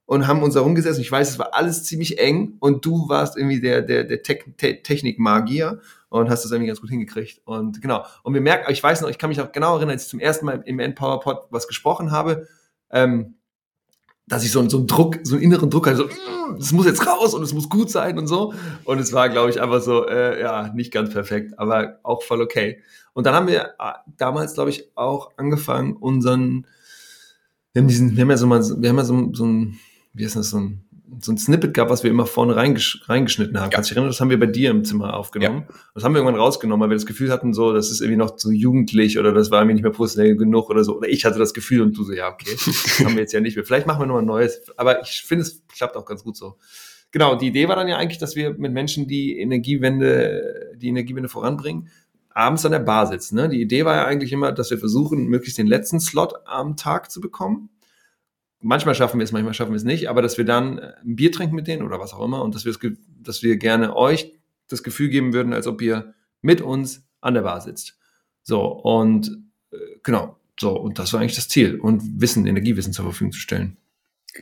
und 0.10 0.26
haben 0.26 0.42
uns 0.42 0.56
da 0.56 0.62
rumgesetzt. 0.62 1.00
Ich 1.00 1.12
weiß, 1.12 1.30
es 1.30 1.38
war 1.38 1.54
alles 1.54 1.84
ziemlich 1.84 2.18
eng 2.18 2.56
und 2.62 2.84
du 2.84 3.08
warst 3.10 3.38
irgendwie 3.38 3.62
der, 3.62 3.84
der, 3.84 4.04
der 4.06 4.24
Te 4.24 4.40
Te 4.58 4.82
Technikmagier 4.82 5.82
und 6.10 6.32
hast 6.32 6.44
das 6.44 6.52
irgendwie 6.52 6.66
ganz 6.66 6.82
gut 6.82 6.90
hingekriegt. 6.90 7.42
Und 7.46 7.80
genau. 7.80 8.04
Und 8.24 8.34
wir 8.34 8.42
merken, 8.42 8.72
ich 8.72 8.82
weiß 8.82 9.02
noch, 9.02 9.10
ich 9.10 9.20
kann 9.20 9.30
mich 9.30 9.40
auch 9.40 9.52
genau 9.52 9.76
erinnern, 9.76 9.92
als 9.92 10.06
ich 10.06 10.10
zum 10.10 10.20
ersten 10.20 10.48
Mal 10.48 10.64
im 10.66 10.80
Empower 10.80 11.20
Pod 11.20 11.42
was 11.52 11.68
gesprochen 11.68 12.10
habe, 12.10 12.48
ähm, 12.90 13.36
dass 14.26 14.44
ich 14.44 14.52
so, 14.52 14.68
so 14.68 14.78
einen 14.78 14.88
Druck, 14.88 15.20
so 15.22 15.36
einen 15.36 15.44
inneren 15.44 15.70
Druck 15.70 15.86
hatte, 15.86 15.98
so, 15.98 16.10
das 16.58 16.72
muss 16.72 16.88
jetzt 16.88 17.06
raus 17.06 17.36
und 17.36 17.44
es 17.44 17.54
muss 17.54 17.70
gut 17.70 17.92
sein 17.92 18.18
und 18.18 18.26
so. 18.26 18.56
Und 18.86 18.98
es 18.98 19.14
war, 19.14 19.30
glaube 19.30 19.52
ich, 19.52 19.62
einfach 19.62 19.82
so, 19.84 20.08
äh, 20.08 20.42
ja, 20.42 20.74
nicht 20.74 20.92
ganz 20.92 21.12
perfekt, 21.12 21.60
aber 21.60 22.00
auch 22.02 22.24
voll 22.24 22.42
okay. 22.42 22.82
Und 23.14 23.28
dann 23.28 23.36
haben 23.36 23.48
wir 23.48 23.76
äh, 23.78 23.94
damals, 24.18 24.56
glaube 24.56 24.72
ich, 24.72 24.90
auch 24.96 25.34
angefangen, 25.38 25.94
unseren, 25.94 26.66
wir 27.74 27.84
haben 27.84 27.88
diesen, 27.88 28.16
wir 28.16 28.24
haben 28.24 28.32
ja 28.32 28.38
so 28.38 28.48
mal, 28.48 28.64
wir 28.64 28.90
haben 28.90 28.98
ja 28.98 29.06
so, 29.06 29.30
so 29.34 29.46
ein, 29.46 29.80
wie 30.14 30.24
ist 30.24 30.36
das, 30.36 30.50
so 30.50 30.58
ein, 30.58 30.84
so 31.22 31.32
ein 31.32 31.38
Snippet 31.38 31.74
gab, 31.74 31.90
was 31.90 32.04
wir 32.04 32.10
immer 32.10 32.26
vorne 32.26 32.56
reingesch 32.56 33.02
reingeschnitten 33.08 33.58
haben. 33.58 33.66
Ja. 33.66 33.70
Kannst 33.70 33.90
du 33.90 33.94
dich 33.94 33.98
erinnern? 33.98 34.12
Das 34.12 34.22
haben 34.22 34.30
wir 34.30 34.40
bei 34.40 34.46
dir 34.46 34.72
im 34.72 34.84
Zimmer 34.84 35.16
aufgenommen. 35.16 35.66
Ja. 35.68 35.76
Das 35.96 36.04
haben 36.04 36.14
wir 36.14 36.20
irgendwann 36.20 36.40
rausgenommen, 36.40 36.82
weil 36.82 36.90
wir 36.90 36.96
das 36.96 37.06
Gefühl 37.06 37.32
hatten, 37.32 37.54
so, 37.54 37.74
das 37.74 37.92
ist 37.92 38.02
irgendwie 38.02 38.18
noch 38.18 38.38
so 38.38 38.52
jugendlich 38.52 39.18
oder 39.18 39.34
das 39.34 39.52
war 39.52 39.62
irgendwie 39.62 39.76
nicht 39.76 39.84
mehr 39.84 39.92
professionell 39.92 40.36
genug 40.36 40.70
oder 40.70 40.84
so. 40.84 40.98
Oder 40.98 41.10
ich 41.10 41.26
hatte 41.26 41.40
das 41.40 41.54
Gefühl 41.54 41.82
und 41.82 41.98
du 41.98 42.04
so, 42.04 42.14
ja, 42.14 42.30
okay, 42.30 42.52
das 42.54 43.00
haben 43.00 43.14
wir 43.14 43.22
jetzt 43.22 43.34
ja 43.34 43.40
nicht 43.40 43.56
mehr. 43.56 43.66
Vielleicht 43.66 43.88
machen 43.88 44.02
wir 44.02 44.06
noch 44.08 44.18
ein 44.18 44.26
neues. 44.26 44.62
Aber 44.78 45.02
ich 45.02 45.24
finde, 45.26 45.44
es 45.44 45.64
klappt 45.68 45.96
auch 45.96 46.06
ganz 46.06 46.24
gut 46.24 46.38
so. 46.38 46.58
Genau, 47.12 47.36
die 47.36 47.48
Idee 47.48 47.68
war 47.68 47.76
dann 47.76 47.88
ja 47.88 47.98
eigentlich, 47.98 48.20
dass 48.20 48.36
wir 48.36 48.54
mit 48.54 48.72
Menschen, 48.72 49.08
die 49.08 49.40
Energiewende, 49.40 50.74
die 50.78 50.90
Energiewende 50.90 51.28
voranbringen, 51.28 51.90
abends 52.30 52.66
an 52.66 52.72
der 52.72 52.80
Bar 52.80 53.08
sitzen. 53.08 53.36
Ne? 53.36 53.50
Die 53.50 53.62
Idee 53.62 53.84
war 53.84 53.96
ja 53.96 54.06
eigentlich 54.06 54.32
immer, 54.32 54.52
dass 54.52 54.70
wir 54.70 54.78
versuchen, 54.78 55.26
möglichst 55.26 55.58
den 55.58 55.68
letzten 55.68 56.00
Slot 56.00 56.34
am 56.46 56.78
Tag 56.78 57.10
zu 57.10 57.20
bekommen 57.20 57.70
manchmal 58.62 58.96
schaffen 58.96 59.20
wir 59.20 59.24
es, 59.24 59.32
manchmal 59.32 59.54
schaffen 59.54 59.72
wir 59.72 59.78
es 59.78 59.84
nicht, 59.84 60.10
aber 60.10 60.22
dass 60.22 60.38
wir 60.38 60.46
dann 60.46 60.78
äh, 60.78 60.94
ein 61.04 61.16
Bier 61.16 61.32
trinken 61.32 61.56
mit 61.56 61.68
denen 61.68 61.84
oder 61.84 62.00
was 62.00 62.14
auch 62.14 62.24
immer 62.24 62.44
und 62.44 62.56
dass 62.56 62.66
wir, 62.66 62.74
dass 63.22 63.44
wir 63.44 63.58
gerne 63.58 63.96
euch 63.96 64.34
das 64.68 64.84
Gefühl 64.84 65.10
geben 65.10 65.34
würden, 65.34 65.54
als 65.54 65.68
ob 65.68 65.82
ihr 65.82 66.14
mit 66.42 66.62
uns 66.62 67.08
an 67.22 67.34
der 67.34 67.42
Bar 67.42 67.62
sitzt. 67.62 67.98
So, 68.44 68.66
und 68.66 69.38
äh, 69.72 69.78
genau, 70.04 70.38
so, 70.60 70.78
und 70.78 71.00
das 71.00 71.14
war 71.14 71.22
eigentlich 71.22 71.36
das 71.36 71.48
Ziel 71.48 71.80
und 71.80 72.22
Wissen, 72.22 72.46
Energiewissen 72.46 72.94
zur 72.94 73.06
Verfügung 73.06 73.32
zu 73.32 73.40
stellen. 73.40 73.78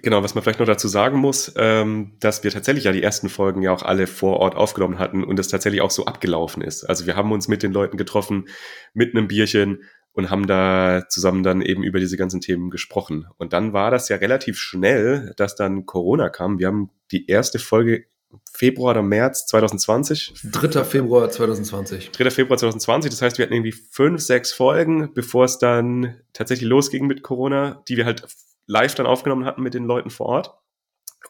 Genau, 0.01 0.21
was 0.21 0.35
man 0.35 0.43
vielleicht 0.43 0.59
noch 0.59 0.67
dazu 0.67 0.87
sagen 0.87 1.17
muss, 1.17 1.53
ähm, 1.55 2.11
dass 2.19 2.43
wir 2.43 2.51
tatsächlich 2.51 2.83
ja 2.83 2.91
die 2.91 3.01
ersten 3.01 3.29
Folgen 3.29 3.61
ja 3.61 3.71
auch 3.71 3.83
alle 3.83 4.05
vor 4.05 4.37
Ort 4.37 4.55
aufgenommen 4.55 4.99
hatten 4.99 5.23
und 5.23 5.39
es 5.39 5.47
tatsächlich 5.47 5.81
auch 5.81 5.91
so 5.91 6.05
abgelaufen 6.05 6.61
ist. 6.61 6.83
Also 6.83 7.05
wir 7.05 7.15
haben 7.15 7.31
uns 7.31 7.47
mit 7.47 7.63
den 7.63 7.71
Leuten 7.71 7.95
getroffen, 7.95 8.49
mit 8.93 9.15
einem 9.15 9.29
Bierchen 9.29 9.83
und 10.17 10.31
haben 10.31 10.47
da 10.47 11.03
zusammen 11.09 11.43
dann 11.43 11.61
eben 11.61 11.83
über 11.83 11.99
diese 11.99 12.17
ganzen 12.17 12.41
Themen 12.41 12.71
gesprochen. 12.71 13.27
Und 13.37 13.53
dann 13.53 13.71
war 13.71 13.91
das 13.91 14.09
ja 14.09 14.15
relativ 14.15 14.57
schnell, 14.57 15.31
dass 15.37 15.55
dann 15.55 15.85
Corona 15.85 16.29
kam. 16.29 16.57
Wir 16.57 16.65
haben 16.65 16.89
die 17.11 17.27
erste 17.27 17.59
Folge 17.59 18.05
Februar 18.51 18.91
oder 18.91 19.03
März 19.03 19.45
2020. 19.45 20.33
3. 20.43 20.83
Februar 20.85 21.29
2020. 21.29 22.09
3. 22.13 22.31
Februar 22.31 22.57
2020. 22.57 23.11
Das 23.11 23.21
heißt, 23.21 23.37
wir 23.37 23.45
hatten 23.45 23.53
irgendwie 23.53 23.73
fünf, 23.73 24.19
sechs 24.23 24.51
Folgen, 24.51 25.13
bevor 25.13 25.45
es 25.45 25.59
dann 25.59 26.19
tatsächlich 26.33 26.67
losging 26.67 27.05
mit 27.05 27.21
Corona, 27.21 27.83
die 27.87 27.95
wir 27.95 28.05
halt 28.05 28.25
live 28.65 28.95
dann 28.95 29.05
aufgenommen 29.05 29.45
hatten 29.45 29.61
mit 29.61 29.75
den 29.75 29.85
Leuten 29.85 30.09
vor 30.09 30.25
Ort. 30.25 30.55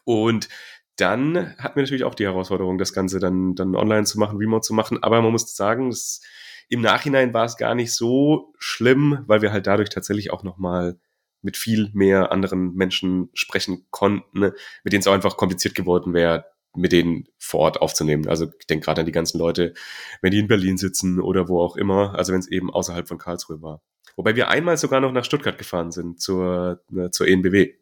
Und 0.04 0.48
dann 0.96 1.54
hatten 1.58 1.76
wir 1.76 1.82
natürlich 1.82 2.04
auch 2.04 2.14
die 2.14 2.24
Herausforderung, 2.24 2.78
das 2.78 2.94
Ganze 2.94 3.18
dann, 3.18 3.54
dann 3.54 3.76
online 3.76 4.04
zu 4.04 4.18
machen, 4.18 4.38
remote 4.38 4.62
zu 4.62 4.72
machen. 4.72 5.02
Aber 5.02 5.20
man 5.20 5.30
muss 5.30 5.54
sagen, 5.54 5.90
das 5.90 6.22
im 6.68 6.80
Nachhinein 6.80 7.34
war 7.34 7.44
es 7.44 7.56
gar 7.56 7.74
nicht 7.74 7.94
so 7.94 8.52
schlimm, 8.58 9.24
weil 9.26 9.42
wir 9.42 9.52
halt 9.52 9.66
dadurch 9.66 9.90
tatsächlich 9.90 10.30
auch 10.30 10.42
nochmal 10.42 10.98
mit 11.42 11.56
viel 11.56 11.90
mehr 11.92 12.32
anderen 12.32 12.74
Menschen 12.74 13.30
sprechen 13.32 13.86
konnten, 13.90 14.40
ne, 14.40 14.54
mit 14.84 14.92
denen 14.92 15.00
es 15.00 15.06
auch 15.06 15.12
einfach 15.12 15.36
kompliziert 15.36 15.74
geworden 15.74 16.12
wäre, 16.12 16.46
mit 16.74 16.92
denen 16.92 17.28
vor 17.38 17.60
Ort 17.60 17.80
aufzunehmen. 17.80 18.28
Also 18.28 18.50
ich 18.58 18.66
denke 18.66 18.84
gerade 18.84 19.00
an 19.00 19.06
die 19.06 19.12
ganzen 19.12 19.38
Leute, 19.38 19.74
wenn 20.20 20.32
die 20.32 20.38
in 20.38 20.48
Berlin 20.48 20.76
sitzen 20.76 21.20
oder 21.20 21.48
wo 21.48 21.60
auch 21.60 21.76
immer, 21.76 22.14
also 22.16 22.32
wenn 22.32 22.40
es 22.40 22.48
eben 22.48 22.72
außerhalb 22.72 23.06
von 23.06 23.18
Karlsruhe 23.18 23.62
war. 23.62 23.82
Wobei 24.16 24.34
wir 24.34 24.48
einmal 24.48 24.76
sogar 24.76 25.00
noch 25.00 25.12
nach 25.12 25.24
Stuttgart 25.24 25.58
gefahren 25.58 25.92
sind 25.92 26.20
zur, 26.20 26.82
ne, 26.90 27.10
zur 27.10 27.28
ENBW. 27.28 27.74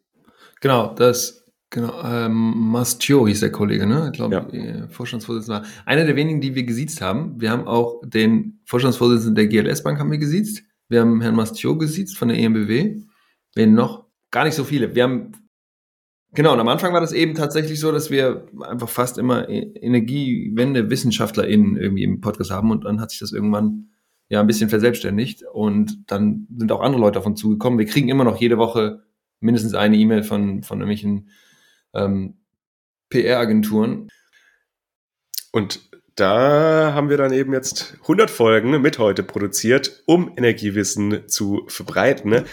Genau, 0.61 0.93
das 0.93 1.46
Genau, 1.69 2.01
ähm, 2.01 2.53
Mastio 2.71 3.27
hieß 3.27 3.41
der 3.41 3.51
Kollege, 3.51 3.85
ne? 3.85 4.09
Ich 4.11 4.13
glaube, 4.13 4.35
ja. 4.35 4.47
Äh, 4.53 4.87
Vorstandsvorsitzender 4.87 5.61
war. 5.61 5.67
Einer 5.85 6.05
der 6.05 6.15
wenigen, 6.15 6.39
die 6.39 6.55
wir 6.55 6.63
gesiezt 6.63 7.01
haben. 7.01 7.41
Wir 7.41 7.51
haben 7.51 7.67
auch 7.67 8.01
den 8.05 8.61
Vorstandsvorsitzenden 8.65 9.35
der 9.35 9.47
GLS 9.47 9.83
Bank 9.83 9.99
haben 9.99 10.11
wir 10.11 10.17
gesiezt. 10.17 10.63
Wir 10.87 11.01
haben 11.01 11.19
Herrn 11.19 11.35
Mastio 11.35 11.77
gesiezt 11.77 12.17
von 12.17 12.29
der 12.29 12.37
EMBW. 12.37 13.01
Wen 13.55 13.73
noch? 13.73 14.05
Gar 14.31 14.45
nicht 14.45 14.55
so 14.55 14.63
viele. 14.63 14.95
Wir 14.95 15.03
haben, 15.03 15.33
genau, 16.33 16.53
und 16.53 16.59
am 16.61 16.69
Anfang 16.69 16.93
war 16.93 17.01
das 17.01 17.11
eben 17.11 17.35
tatsächlich 17.35 17.81
so, 17.81 17.91
dass 17.91 18.09
wir 18.09 18.45
einfach 18.61 18.87
fast 18.87 19.17
immer 19.17 19.49
e-, 19.49 19.73
Energiewende 19.81 20.89
WissenschaftlerInnen 20.89 21.75
irgendwie 21.75 22.03
im 22.03 22.21
Podcast 22.21 22.51
haben 22.51 22.71
und 22.71 22.85
dann 22.85 23.01
hat 23.01 23.11
sich 23.11 23.19
das 23.19 23.33
irgendwann 23.33 23.89
ja 24.29 24.39
ein 24.39 24.47
bisschen 24.47 24.69
verselbstständigt 24.69 25.43
und 25.51 26.03
dann 26.07 26.47
sind 26.55 26.71
auch 26.71 26.81
andere 26.81 27.01
Leute 27.01 27.15
davon 27.15 27.35
zugekommen. 27.35 27.79
Wir 27.79 27.85
kriegen 27.85 28.07
immer 28.07 28.23
noch 28.23 28.39
jede 28.39 28.57
Woche 28.57 29.03
mindestens 29.41 29.73
eine 29.73 29.97
E-Mail 29.97 30.23
von, 30.23 30.63
von 30.63 30.79
irgendwelchen 30.79 31.29
ähm, 31.93 32.39
PR-Agenturen. 33.09 34.09
Und 35.51 35.89
da 36.15 36.93
haben 36.93 37.09
wir 37.09 37.17
dann 37.17 37.31
eben 37.31 37.53
jetzt 37.53 37.97
100 38.01 38.29
Folgen 38.29 38.81
mit 38.81 38.97
heute 38.97 39.23
produziert, 39.23 40.03
um 40.05 40.33
Energiewissen 40.35 41.27
zu 41.27 41.63
verbreiten. 41.67 42.45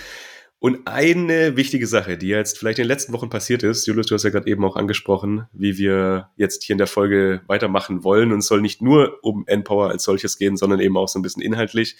Und 0.58 0.86
eine 0.86 1.56
wichtige 1.56 1.86
Sache, 1.86 2.16
die 2.16 2.28
jetzt 2.28 2.58
vielleicht 2.58 2.78
in 2.78 2.84
den 2.84 2.88
letzten 2.88 3.12
Wochen 3.12 3.28
passiert 3.28 3.62
ist, 3.62 3.86
Julius, 3.86 4.06
du 4.06 4.14
hast 4.14 4.22
ja 4.22 4.30
gerade 4.30 4.48
eben 4.50 4.64
auch 4.64 4.76
angesprochen, 4.76 5.46
wie 5.52 5.76
wir 5.76 6.30
jetzt 6.36 6.62
hier 6.62 6.72
in 6.72 6.78
der 6.78 6.86
Folge 6.86 7.42
weitermachen 7.46 8.02
wollen. 8.02 8.32
Und 8.32 8.38
es 8.38 8.46
soll 8.46 8.62
nicht 8.62 8.80
nur 8.80 9.18
um 9.22 9.44
N-Power 9.46 9.90
als 9.90 10.04
solches 10.04 10.38
gehen, 10.38 10.56
sondern 10.56 10.80
eben 10.80 10.96
auch 10.96 11.08
so 11.08 11.18
ein 11.18 11.22
bisschen 11.22 11.42
inhaltlich. 11.42 11.96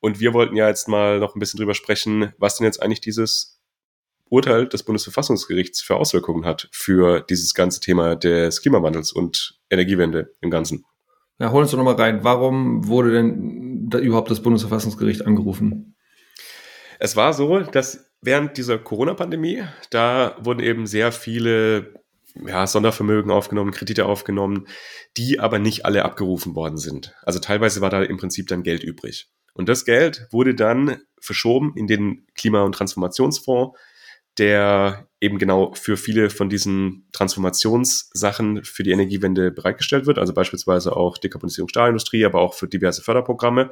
Und 0.00 0.18
wir 0.18 0.34
wollten 0.34 0.56
ja 0.56 0.68
jetzt 0.68 0.88
mal 0.88 1.20
noch 1.20 1.36
ein 1.36 1.38
bisschen 1.38 1.58
drüber 1.58 1.74
sprechen, 1.74 2.32
was 2.38 2.56
denn 2.56 2.64
jetzt 2.64 2.82
eigentlich 2.82 3.00
dieses 3.00 3.61
Urteil 4.32 4.66
des 4.66 4.82
Bundesverfassungsgerichts 4.82 5.82
für 5.82 5.96
Auswirkungen 5.96 6.46
hat 6.46 6.68
für 6.72 7.20
dieses 7.20 7.52
ganze 7.52 7.80
Thema 7.80 8.16
des 8.16 8.62
Klimawandels 8.62 9.12
und 9.12 9.60
Energiewende 9.68 10.32
im 10.40 10.50
Ganzen. 10.50 10.84
Ja, 11.38 11.52
hol 11.52 11.62
uns 11.62 11.70
doch 11.70 11.78
nochmal 11.78 11.96
rein. 11.96 12.24
Warum 12.24 12.88
wurde 12.88 13.12
denn 13.12 13.88
da 13.90 13.98
überhaupt 13.98 14.30
das 14.30 14.42
Bundesverfassungsgericht 14.42 15.26
angerufen? 15.26 15.96
Es 16.98 17.14
war 17.14 17.34
so, 17.34 17.60
dass 17.60 18.10
während 18.22 18.56
dieser 18.56 18.78
Corona-Pandemie, 18.78 19.64
da 19.90 20.36
wurden 20.40 20.60
eben 20.60 20.86
sehr 20.86 21.12
viele 21.12 21.94
ja, 22.46 22.66
Sondervermögen 22.66 23.30
aufgenommen, 23.30 23.72
Kredite 23.72 24.06
aufgenommen, 24.06 24.66
die 25.18 25.40
aber 25.40 25.58
nicht 25.58 25.84
alle 25.84 26.04
abgerufen 26.06 26.54
worden 26.54 26.78
sind. 26.78 27.14
Also 27.22 27.38
teilweise 27.38 27.82
war 27.82 27.90
da 27.90 28.02
im 28.02 28.16
Prinzip 28.16 28.46
dann 28.46 28.62
Geld 28.62 28.82
übrig. 28.82 29.28
Und 29.52 29.68
das 29.68 29.84
Geld 29.84 30.26
wurde 30.30 30.54
dann 30.54 31.02
verschoben 31.20 31.74
in 31.76 31.86
den 31.86 32.26
Klima- 32.34 32.62
und 32.62 32.74
Transformationsfonds, 32.74 33.76
der 34.38 35.08
eben 35.20 35.38
genau 35.38 35.72
für 35.74 35.96
viele 35.96 36.30
von 36.30 36.48
diesen 36.48 37.06
Transformationssachen 37.12 38.64
für 38.64 38.82
die 38.82 38.90
Energiewende 38.90 39.50
bereitgestellt 39.50 40.06
wird, 40.06 40.18
also 40.18 40.32
beispielsweise 40.34 40.96
auch 40.96 41.18
Dekarbonisierung 41.18 41.68
Stahlindustrie, 41.68 42.24
aber 42.24 42.40
auch 42.40 42.54
für 42.54 42.66
diverse 42.66 43.02
Förderprogramme. 43.02 43.70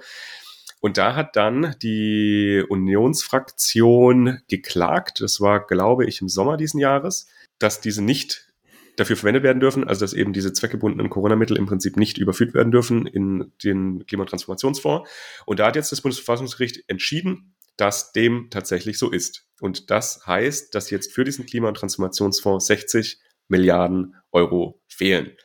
Und 0.80 0.96
da 0.96 1.14
hat 1.14 1.36
dann 1.36 1.74
die 1.82 2.64
Unionsfraktion 2.68 4.38
geklagt, 4.48 5.20
das 5.20 5.40
war, 5.40 5.66
glaube 5.66 6.06
ich, 6.06 6.20
im 6.22 6.28
Sommer 6.28 6.56
diesen 6.56 6.80
Jahres, 6.80 7.26
dass 7.58 7.80
diese 7.80 8.02
nicht 8.02 8.46
dafür 8.96 9.16
verwendet 9.16 9.42
werden 9.42 9.60
dürfen, 9.60 9.86
also 9.86 10.00
dass 10.00 10.12
eben 10.12 10.32
diese 10.32 10.52
zweckgebundenen 10.52 11.10
Corona-Mittel 11.10 11.56
im 11.56 11.66
Prinzip 11.66 11.96
nicht 11.96 12.18
überführt 12.18 12.54
werden 12.54 12.70
dürfen 12.70 13.06
in 13.06 13.52
den 13.64 14.06
Klimatransformationsfonds. 14.06 15.08
Und 15.46 15.58
da 15.58 15.66
hat 15.66 15.76
jetzt 15.76 15.92
das 15.92 16.00
Bundesverfassungsgericht 16.00 16.84
entschieden, 16.86 17.54
dass 17.76 18.12
dem 18.12 18.48
tatsächlich 18.50 18.98
so 18.98 19.10
ist. 19.10 19.46
Und 19.60 19.90
das 19.90 20.26
heißt, 20.26 20.74
dass 20.74 20.90
jetzt 20.90 21.12
für 21.12 21.24
diesen 21.24 21.46
Klima- 21.46 21.68
und 21.68 21.76
Transformationsfonds 21.76 22.66
60 22.66 23.18
Milliarden 23.48 24.14
Euro 24.32 24.80
fehlen. 24.86 25.36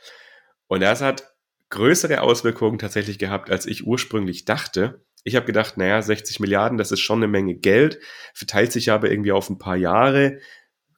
Und 0.67 0.82
das 0.82 1.01
hat 1.01 1.34
größere 1.70 2.22
Auswirkungen 2.22 2.77
tatsächlich 2.77 3.20
gehabt, 3.20 3.50
als 3.50 3.65
ich 3.65 3.86
ursprünglich 3.86 4.46
dachte. 4.46 5.05
Ich 5.24 5.36
habe 5.36 5.46
gedacht, 5.46 5.77
naja, 5.77 6.01
60 6.01 6.39
Milliarden, 6.39 6.77
das 6.77 6.91
ist 6.91 7.00
schon 7.00 7.20
eine 7.20 7.27
Menge 7.27 7.55
Geld, 7.55 8.00
verteilt 8.34 8.72
sich 8.72 8.91
aber 8.91 9.10
irgendwie 9.10 9.32
auf 9.32 9.50
ein 9.50 9.58
paar 9.58 9.75
Jahre, 9.75 10.39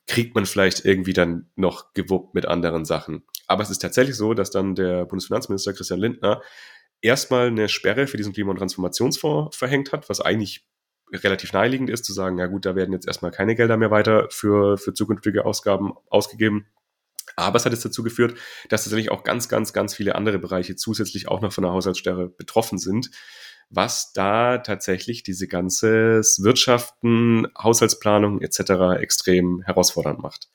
kriegt 0.05 0.35
man 0.35 0.45
vielleicht 0.45 0.85
irgendwie 0.85 1.13
dann 1.13 1.49
noch 1.55 1.93
gewuppt 1.93 2.33
mit 2.33 2.45
anderen 2.45 2.85
Sachen. 2.85 3.23
Aber 3.47 3.63
es 3.63 3.69
ist 3.69 3.79
tatsächlich 3.81 4.15
so, 4.15 4.33
dass 4.33 4.51
dann 4.51 4.75
der 4.75 5.05
Bundesfinanzminister 5.05 5.73
Christian 5.73 5.99
Lindner 5.99 6.41
erstmal 7.01 7.47
eine 7.47 7.69
Sperre 7.69 8.07
für 8.07 8.17
diesen 8.17 8.33
Klima- 8.33 8.51
und 8.51 8.57
Transformationsfonds 8.57 9.55
verhängt 9.55 9.91
hat, 9.91 10.09
was 10.09 10.21
eigentlich 10.21 10.67
relativ 11.13 11.53
naheliegend 11.53 11.89
ist, 11.89 12.05
zu 12.05 12.13
sagen, 12.13 12.37
ja 12.37 12.47
gut, 12.47 12.65
da 12.65 12.75
werden 12.75 12.93
jetzt 12.93 13.07
erstmal 13.07 13.31
keine 13.31 13.55
Gelder 13.55 13.77
mehr 13.77 13.91
weiter 13.91 14.27
für, 14.29 14.77
für 14.77 14.93
zukünftige 14.93 15.45
Ausgaben 15.45 15.93
ausgegeben. 16.09 16.67
Aber 17.35 17.57
es 17.57 17.65
hat 17.65 17.73
jetzt 17.73 17.85
dazu 17.85 18.03
geführt, 18.03 18.37
dass 18.69 18.83
tatsächlich 18.83 19.11
auch 19.11 19.23
ganz, 19.23 19.49
ganz, 19.49 19.73
ganz 19.73 19.93
viele 19.93 20.15
andere 20.15 20.39
Bereiche 20.39 20.75
zusätzlich 20.75 21.27
auch 21.27 21.41
noch 21.41 21.53
von 21.53 21.63
der 21.63 21.71
Haushaltssperre 21.71 22.29
betroffen 22.29 22.77
sind 22.77 23.09
was 23.69 24.13
da 24.13 24.59
tatsächlich 24.59 25.23
diese 25.23 25.47
ganze 25.47 26.21
Wirtschaften, 26.39 27.47
Haushaltsplanung 27.57 28.41
etc. 28.41 29.01
extrem 29.01 29.61
herausfordernd 29.63 30.19
macht. 30.19 30.49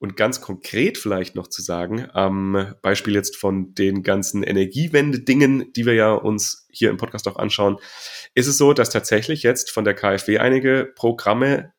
Und 0.00 0.16
ganz 0.16 0.40
konkret 0.40 0.98
vielleicht 0.98 1.36
noch 1.36 1.46
zu 1.46 1.60
sagen, 1.60 2.08
am 2.12 2.74
Beispiel 2.82 3.14
jetzt 3.14 3.36
von 3.36 3.74
den 3.74 4.02
ganzen 4.02 4.42
Energiewende-Dingen, 4.42 5.72
die 5.74 5.86
wir 5.86 5.94
ja 5.94 6.12
uns 6.12 6.66
hier 6.72 6.90
im 6.90 6.96
Podcast 6.96 7.28
auch 7.28 7.36
anschauen, 7.36 7.76
ist 8.34 8.46
es 8.46 8.56
so, 8.56 8.72
dass 8.72 8.90
tatsächlich 8.90 9.42
jetzt 9.42 9.70
von 9.70 9.84
der 9.84 9.94
KfW 9.94 10.38
einige 10.38 10.90
Programme 10.96 11.72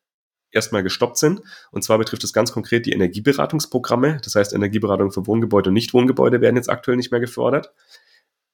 erstmal 0.52 0.84
gestoppt 0.84 1.18
sind. 1.18 1.42
Und 1.72 1.82
zwar 1.82 1.98
betrifft 1.98 2.22
es 2.22 2.32
ganz 2.32 2.52
konkret 2.52 2.86
die 2.86 2.92
Energieberatungsprogramme. 2.92 4.20
Das 4.22 4.36
heißt, 4.36 4.52
Energieberatung 4.52 5.10
für 5.10 5.26
Wohngebäude 5.26 5.70
und 5.70 5.74
Nichtwohngebäude 5.74 6.40
werden 6.40 6.56
jetzt 6.56 6.70
aktuell 6.70 6.96
nicht 6.96 7.10
mehr 7.10 7.20
gefördert 7.20 7.72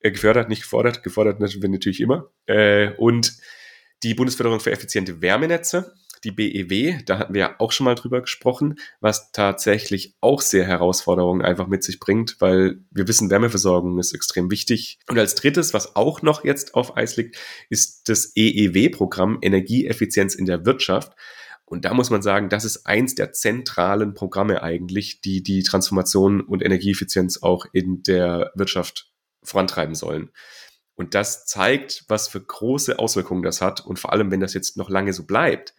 äh, 0.00 0.10
gefördert, 0.10 0.48
nicht 0.48 0.62
gefordert, 0.62 1.02
gefordert 1.02 1.40
natürlich 1.40 2.00
immer. 2.00 2.30
Äh, 2.46 2.92
und 2.96 3.36
die 4.02 4.14
Bundesförderung 4.14 4.60
für 4.60 4.70
effiziente 4.70 5.20
Wärmenetze, 5.20 5.94
die 6.28 6.66
BEW, 6.66 7.02
da 7.04 7.18
hatten 7.18 7.34
wir 7.34 7.40
ja 7.40 7.54
auch 7.58 7.72
schon 7.72 7.84
mal 7.84 7.94
drüber 7.94 8.20
gesprochen, 8.20 8.78
was 9.00 9.32
tatsächlich 9.32 10.14
auch 10.20 10.40
sehr 10.40 10.66
Herausforderungen 10.66 11.42
einfach 11.42 11.66
mit 11.66 11.82
sich 11.82 12.00
bringt, 12.00 12.36
weil 12.40 12.78
wir 12.90 13.08
wissen, 13.08 13.30
Wärmeversorgung 13.30 13.98
ist 13.98 14.12
extrem 14.12 14.50
wichtig. 14.50 14.98
Und 15.08 15.18
als 15.18 15.34
drittes, 15.34 15.74
was 15.74 15.96
auch 15.96 16.22
noch 16.22 16.44
jetzt 16.44 16.74
auf 16.74 16.96
Eis 16.96 17.16
liegt, 17.16 17.36
ist 17.70 18.08
das 18.08 18.32
EEW-Programm 18.36 19.38
Energieeffizienz 19.42 20.34
in 20.34 20.46
der 20.46 20.66
Wirtschaft. 20.66 21.12
Und 21.64 21.84
da 21.84 21.92
muss 21.92 22.10
man 22.10 22.22
sagen, 22.22 22.48
das 22.48 22.64
ist 22.64 22.86
eins 22.86 23.14
der 23.14 23.32
zentralen 23.32 24.14
Programme 24.14 24.62
eigentlich, 24.62 25.20
die 25.20 25.42
die 25.42 25.62
Transformation 25.62 26.40
und 26.40 26.62
Energieeffizienz 26.62 27.42
auch 27.42 27.66
in 27.72 28.02
der 28.02 28.52
Wirtschaft 28.54 29.10
vorantreiben 29.42 29.94
sollen. 29.94 30.30
Und 30.94 31.14
das 31.14 31.46
zeigt, 31.46 32.04
was 32.08 32.26
für 32.26 32.40
große 32.40 32.98
Auswirkungen 32.98 33.42
das 33.42 33.60
hat. 33.60 33.84
Und 33.84 33.98
vor 33.98 34.12
allem, 34.12 34.30
wenn 34.30 34.40
das 34.40 34.54
jetzt 34.54 34.76
noch 34.76 34.90
lange 34.90 35.12
so 35.12 35.24
bleibt, 35.24 35.74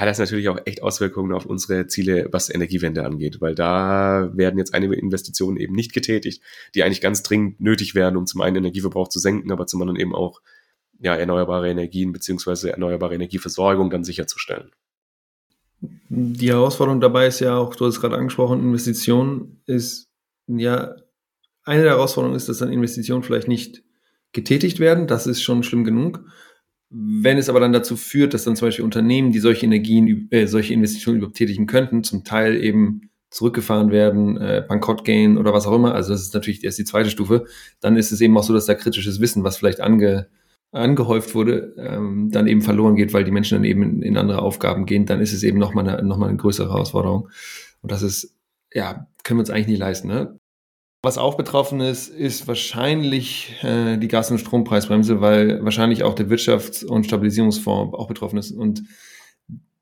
hat 0.00 0.08
das 0.08 0.18
natürlich 0.18 0.48
auch 0.48 0.58
echt 0.64 0.82
Auswirkungen 0.82 1.32
auf 1.32 1.44
unsere 1.44 1.86
Ziele, 1.86 2.28
was 2.32 2.48
Energiewende 2.48 3.04
angeht, 3.04 3.42
weil 3.42 3.54
da 3.54 4.30
werden 4.34 4.56
jetzt 4.56 4.72
einige 4.72 4.94
Investitionen 4.94 5.58
eben 5.58 5.74
nicht 5.74 5.92
getätigt, 5.92 6.42
die 6.74 6.82
eigentlich 6.82 7.02
ganz 7.02 7.22
dringend 7.22 7.60
nötig 7.60 7.94
wären, 7.94 8.16
um 8.16 8.24
zum 8.24 8.40
einen 8.40 8.56
Energieverbrauch 8.56 9.08
zu 9.08 9.18
senken, 9.18 9.52
aber 9.52 9.66
zum 9.66 9.82
anderen 9.82 10.00
eben 10.00 10.14
auch 10.14 10.40
ja, 11.00 11.14
erneuerbare 11.14 11.68
Energien 11.68 12.12
beziehungsweise 12.12 12.72
erneuerbare 12.72 13.14
Energieversorgung 13.14 13.90
dann 13.90 14.02
sicherzustellen. 14.02 14.70
Die 16.08 16.48
Herausforderung 16.48 17.02
dabei 17.02 17.26
ist 17.26 17.40
ja 17.40 17.58
auch, 17.58 17.74
du 17.74 17.84
hast 17.84 17.96
es 17.96 18.00
gerade 18.00 18.16
angesprochen, 18.16 18.60
Investitionen 18.60 19.60
ist 19.66 20.08
ja 20.46 20.96
eine 21.64 21.82
der 21.82 21.92
Herausforderungen 21.92 22.38
ist, 22.38 22.48
dass 22.48 22.58
dann 22.58 22.72
Investitionen 22.72 23.22
vielleicht 23.22 23.48
nicht 23.48 23.82
getätigt 24.32 24.80
werden. 24.80 25.06
Das 25.06 25.26
ist 25.26 25.42
schon 25.42 25.62
schlimm 25.62 25.84
genug. 25.84 26.24
Wenn 26.90 27.38
es 27.38 27.48
aber 27.48 27.60
dann 27.60 27.72
dazu 27.72 27.96
führt, 27.96 28.34
dass 28.34 28.42
dann 28.42 28.56
zum 28.56 28.66
Beispiel 28.66 28.84
Unternehmen, 28.84 29.30
die 29.30 29.38
solche 29.38 29.64
Energien, 29.64 30.28
äh, 30.30 30.46
solche 30.46 30.74
Investitionen 30.74 31.18
überhaupt 31.18 31.36
tätigen 31.36 31.66
könnten, 31.66 32.02
zum 32.02 32.24
Teil 32.24 32.56
eben 32.56 33.10
zurückgefahren 33.30 33.92
werden, 33.92 34.36
äh, 34.38 34.64
bankrott 34.68 35.04
gehen 35.04 35.38
oder 35.38 35.52
was 35.52 35.68
auch 35.68 35.74
immer, 35.74 35.94
also 35.94 36.10
das 36.10 36.22
ist 36.22 36.34
natürlich 36.34 36.64
erst 36.64 36.78
die 36.78 36.84
zweite 36.84 37.10
Stufe, 37.10 37.46
dann 37.80 37.96
ist 37.96 38.10
es 38.10 38.20
eben 38.20 38.36
auch 38.36 38.42
so, 38.42 38.52
dass 38.52 38.66
da 38.66 38.74
kritisches 38.74 39.20
Wissen, 39.20 39.44
was 39.44 39.56
vielleicht 39.56 39.80
ange, 39.80 40.26
angehäuft 40.72 41.36
wurde, 41.36 41.74
ähm, 41.78 42.30
dann 42.32 42.48
eben 42.48 42.60
verloren 42.60 42.96
geht, 42.96 43.12
weil 43.12 43.22
die 43.22 43.30
Menschen 43.30 43.56
dann 43.58 43.64
eben 43.64 43.84
in, 43.84 44.02
in 44.02 44.16
andere 44.16 44.42
Aufgaben 44.42 44.84
gehen, 44.84 45.06
dann 45.06 45.20
ist 45.20 45.32
es 45.32 45.44
eben 45.44 45.58
nochmal 45.58 45.88
eine, 45.88 46.02
noch 46.02 46.20
eine 46.20 46.36
größere 46.36 46.70
Herausforderung. 46.70 47.28
Und 47.82 47.92
das 47.92 48.02
ist, 48.02 48.36
ja, 48.74 49.06
können 49.22 49.38
wir 49.38 49.42
uns 49.42 49.50
eigentlich 49.50 49.68
nicht 49.68 49.78
leisten. 49.78 50.08
Ne? 50.08 50.39
Was 51.02 51.16
auch 51.16 51.36
betroffen 51.36 51.80
ist, 51.80 52.08
ist 52.08 52.46
wahrscheinlich 52.46 53.56
äh, 53.62 53.96
die 53.96 54.08
Gas- 54.08 54.30
und 54.30 54.38
Strompreisbremse, 54.38 55.22
weil 55.22 55.64
wahrscheinlich 55.64 56.02
auch 56.02 56.14
der 56.14 56.28
Wirtschafts- 56.28 56.84
und 56.84 57.04
Stabilisierungsfonds 57.04 57.94
auch 57.94 58.06
betroffen 58.06 58.38
ist. 58.38 58.52
Und 58.52 58.82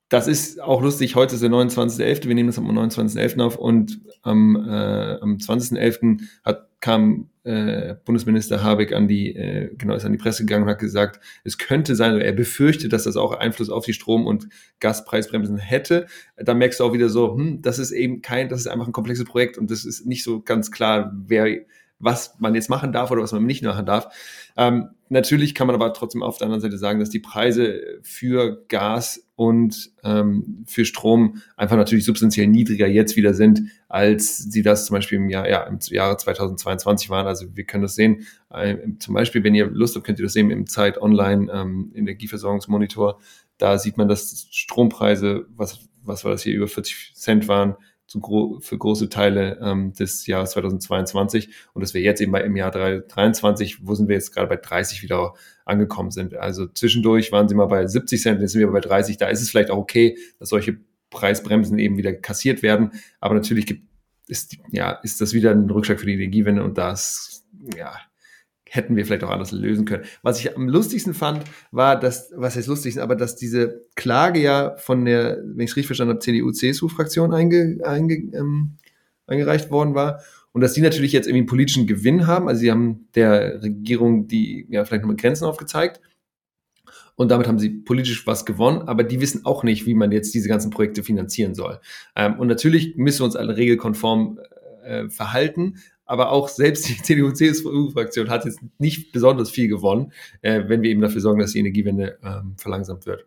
das 0.09 0.29
ist 0.29 0.63
auch 0.63 0.81
lustig. 0.81 1.17
Heute 1.17 1.35
ist 1.35 1.43
der 1.43 1.51
29.11. 1.51 2.29
Wir 2.29 2.35
nehmen 2.35 2.49
das 2.49 2.59
am 2.59 2.71
29.11. 2.71 3.41
auf 3.41 3.57
und 3.57 4.01
am, 4.23 4.55
äh, 4.57 5.19
am 5.21 5.39
20.11. 5.39 6.21
hat 6.45 6.68
kam 6.81 7.29
äh, 7.45 7.97
Bundesminister 8.05 8.63
Habeck 8.63 8.93
an 8.93 9.09
die, 9.09 9.35
äh, 9.35 9.75
genau, 9.77 9.95
ist 9.95 10.05
an 10.05 10.13
die 10.13 10.19
Presse 10.19 10.45
gegangen 10.45 10.65
und 10.65 10.71
hat 10.71 10.79
gesagt, 10.79 11.21
es 11.45 11.59
könnte 11.59 11.97
sein, 11.97 12.15
oder 12.15 12.25
er 12.25 12.33
befürchtet, 12.33 12.93
dass 12.93 13.05
das 13.05 13.17
auch 13.17 13.33
Einfluss 13.33 13.71
auf 13.71 13.85
die 13.85 13.95
Strom- 13.95 14.27
und 14.27 14.49
Gaspreisbremsen 14.81 15.57
hätte. 15.57 16.07
Da 16.37 16.55
merkst 16.55 16.79
du 16.79 16.85
auch 16.85 16.93
wieder 16.93 17.09
so, 17.09 17.35
hm, 17.35 17.63
das 17.63 17.79
ist 17.79 17.91
eben 17.91 18.23
kein, 18.23 18.49
das 18.49 18.61
ist 18.61 18.67
einfach 18.69 18.87
ein 18.87 18.93
komplexes 18.93 19.25
Projekt 19.25 19.59
und 19.59 19.71
das 19.71 19.85
ist 19.85 20.07
nicht 20.07 20.23
so 20.23 20.43
ganz 20.43 20.71
klar, 20.71 21.13
wer 21.27 21.59
was 21.99 22.37
man 22.39 22.55
jetzt 22.55 22.71
machen 22.71 22.93
darf 22.93 23.11
oder 23.11 23.23
was 23.23 23.33
man 23.33 23.45
nicht 23.45 23.63
machen 23.65 23.87
darf. 23.87 24.09
Ähm, 24.57 24.91
natürlich 25.09 25.55
kann 25.55 25.67
man 25.67 25.75
aber 25.75 25.93
trotzdem 25.93 26.23
auf 26.23 26.39
der 26.39 26.47
anderen 26.47 26.61
Seite 26.61 26.79
sagen, 26.79 27.01
dass 27.01 27.11
die 27.11 27.19
Preise 27.19 27.81
für 28.03 28.65
Gas 28.69 29.29
und 29.35 29.91
ähm, 30.03 30.65
für 30.67 30.85
Strom 30.85 31.41
einfach 31.57 31.77
natürlich 31.77 32.05
substanziell 32.05 32.47
niedriger 32.47 32.87
jetzt 32.87 33.17
wieder 33.17 33.35
sind, 33.35 33.63
als 33.89 34.39
sie 34.39 34.63
das 34.63 34.87
zum 34.87 34.95
Beispiel 34.95 35.19
im 35.19 35.29
Jahr, 35.29 35.49
ja, 35.49 35.63
im 35.63 35.79
Jahre 35.91 36.17
2022 36.17 37.11
waren. 37.11 37.27
Also 37.27 37.47
wir 37.55 37.65
können 37.65 37.83
das 37.83 37.95
sehen. 37.95 38.27
Äh, 38.51 38.77
zum 38.99 39.15
Beispiel, 39.15 39.45
wenn 39.45 39.55
ihr 39.55 39.67
Lust 39.67 39.97
habt, 39.97 40.07
könnt 40.07 40.19
ihr 40.19 40.25
das 40.25 40.33
sehen 40.33 40.51
im 40.51 40.67
Zeit 40.67 41.01
Online 41.01 41.51
ähm, 41.53 41.93
Energieversorgungsmonitor. 41.95 43.21
Da 43.59 43.79
sieht 43.79 43.97
man, 43.97 44.09
dass 44.09 44.49
Strompreise, 44.51 45.47
was, 45.57 45.89
was 46.03 46.25
war 46.25 46.33
das 46.33 46.43
hier, 46.43 46.55
über 46.55 46.69
40 46.69 47.13
Cent 47.15 47.49
waren, 47.49 47.77
zu 48.09 48.21
gro 48.21 48.59
für 48.61 48.77
große 48.77 49.11
Teile 49.11 49.59
ähm, 49.63 49.93
des 49.93 50.27
Jahres 50.27 50.53
2022 50.53 51.51
und 51.75 51.83
dass 51.83 51.95
wir 51.95 52.01
jetzt 52.01 52.21
eben 52.21 52.33
bei 52.33 52.41
im 52.43 52.57
Jahr 52.57 52.73
2023, 52.73 53.87
wo 53.87 53.95
sind 53.95 54.09
wir 54.09 54.17
jetzt 54.17 54.33
gerade 54.35 54.49
bei 54.49 54.57
30 54.57 55.03
wieder 55.03 55.35
angekommen 55.67 56.11
sind. 56.11 56.35
Also 56.35 56.67
zwischendurch 56.67 57.31
waren 57.31 57.49
sie 57.49 57.55
mal 57.55 57.67
bei 57.67 57.87
70 57.87 58.21
Cent, 58.21 58.41
jetzt 58.41 58.53
sind 58.53 58.63
wir 58.63 58.73
bei 58.73 58.81
30. 58.81 59.19
Da 59.19 59.29
ist 59.29 59.43
es 59.43 59.51
vielleicht 59.51 59.71
auch 59.71 59.77
okay, 59.77 60.17
dass 60.39 60.49
solche 60.49 60.79
Preisbremsen 61.11 61.79
eben 61.79 61.99
wieder 61.99 62.15
kassiert 62.15 62.63
werden. 62.63 62.93
Aber 63.21 63.35
natürlich 63.35 63.67
gibt, 63.67 63.87
ist, 64.27 64.57
ja, 64.71 64.93
ist 65.03 65.21
das 65.21 65.35
wieder 65.35 65.51
ein 65.51 65.69
Rückschlag 65.69 66.01
für 66.01 66.07
die 66.07 66.15
Energiewende 66.15 66.65
und 66.65 66.79
das, 66.79 67.45
ja, 67.77 67.93
hätten 68.71 68.97
wir 68.97 69.07
vielleicht 69.07 69.25
auch 69.25 69.31
anders 69.31 69.53
lösen 69.53 69.85
können. 69.85 70.05
Was 70.23 70.41
ich 70.41 70.57
am 70.57 70.69
lustigsten 70.69 71.15
fand, 71.15 71.45
war, 71.71 71.99
dass, 71.99 72.33
was 72.37 72.57
heißt 72.57 72.69
lustig, 72.69 73.01
aber 73.01 73.17
dass 73.17 73.37
diese 73.37 73.85
Klage 73.95 74.41
ja 74.41 74.77
von 74.77 75.05
der, 75.05 75.39
wenn 75.45 75.65
ich 75.65 75.71
es 75.71 75.77
richtig 75.77 75.87
verstanden 75.87 76.15
habe, 76.15 76.21
CDU-CSU-Fraktion 76.21 77.33
einge, 77.33 77.79
einge, 77.85 78.15
ähm, 78.15 78.77
eingereicht 79.27 79.71
worden 79.71 79.95
war. 79.95 80.21
Und 80.53 80.63
dass 80.63 80.73
die 80.73 80.81
natürlich 80.81 81.13
jetzt 81.13 81.27
irgendwie 81.27 81.41
einen 81.41 81.47
politischen 81.47 81.87
Gewinn 81.87 82.27
haben. 82.27 82.49
Also 82.49 82.61
sie 82.61 82.71
haben 82.71 83.09
der 83.15 83.63
Regierung 83.63 84.27
die 84.27 84.67
ja 84.71 84.85
vielleicht 84.85 85.03
nochmal 85.03 85.17
Grenzen 85.17 85.45
aufgezeigt. 85.45 86.01
Und 87.19 87.33
damit 87.33 87.49
haben 87.49 87.59
sie 87.59 87.71
politisch 87.71 88.29
was 88.29 88.47
gewonnen, 88.47 88.83
aber 88.83 89.03
die 89.03 89.21
wissen 89.21 89.45
auch 89.45 89.65
nicht, 89.65 89.87
wie 89.87 89.95
man 89.95 90.13
jetzt 90.13 90.35
diese 90.35 90.49
ganzen 90.49 90.71
Projekte 90.71 91.03
finanzieren 91.03 91.55
soll. 91.57 91.81
Ähm, 92.15 92.39
und 92.39 92.47
natürlich 92.47 92.97
müssen 92.97 93.21
wir 93.21 93.25
uns 93.25 93.35
alle 93.35 93.57
regelkonform 93.57 94.39
äh, 94.85 95.09
verhalten, 95.09 95.79
aber 96.09 96.33
auch 96.33 96.49
selbst 96.49 96.89
die 96.89 96.97
CDU-CSU-Fraktion 97.03 98.31
hat 98.31 98.45
jetzt 98.45 98.61
nicht 98.79 99.13
besonders 99.13 99.51
viel 99.51 99.69
gewonnen, 99.69 100.13
äh, 100.43 100.65
wenn 100.67 100.83
wir 100.83 100.91
eben 100.91 101.03
dafür 101.03 101.21
sorgen, 101.21 101.39
dass 101.39 101.53
die 101.53 101.61
Energiewende 101.61 102.19
ähm, 102.25 102.57
verlangsamt 102.57 103.07
wird. 103.07 103.27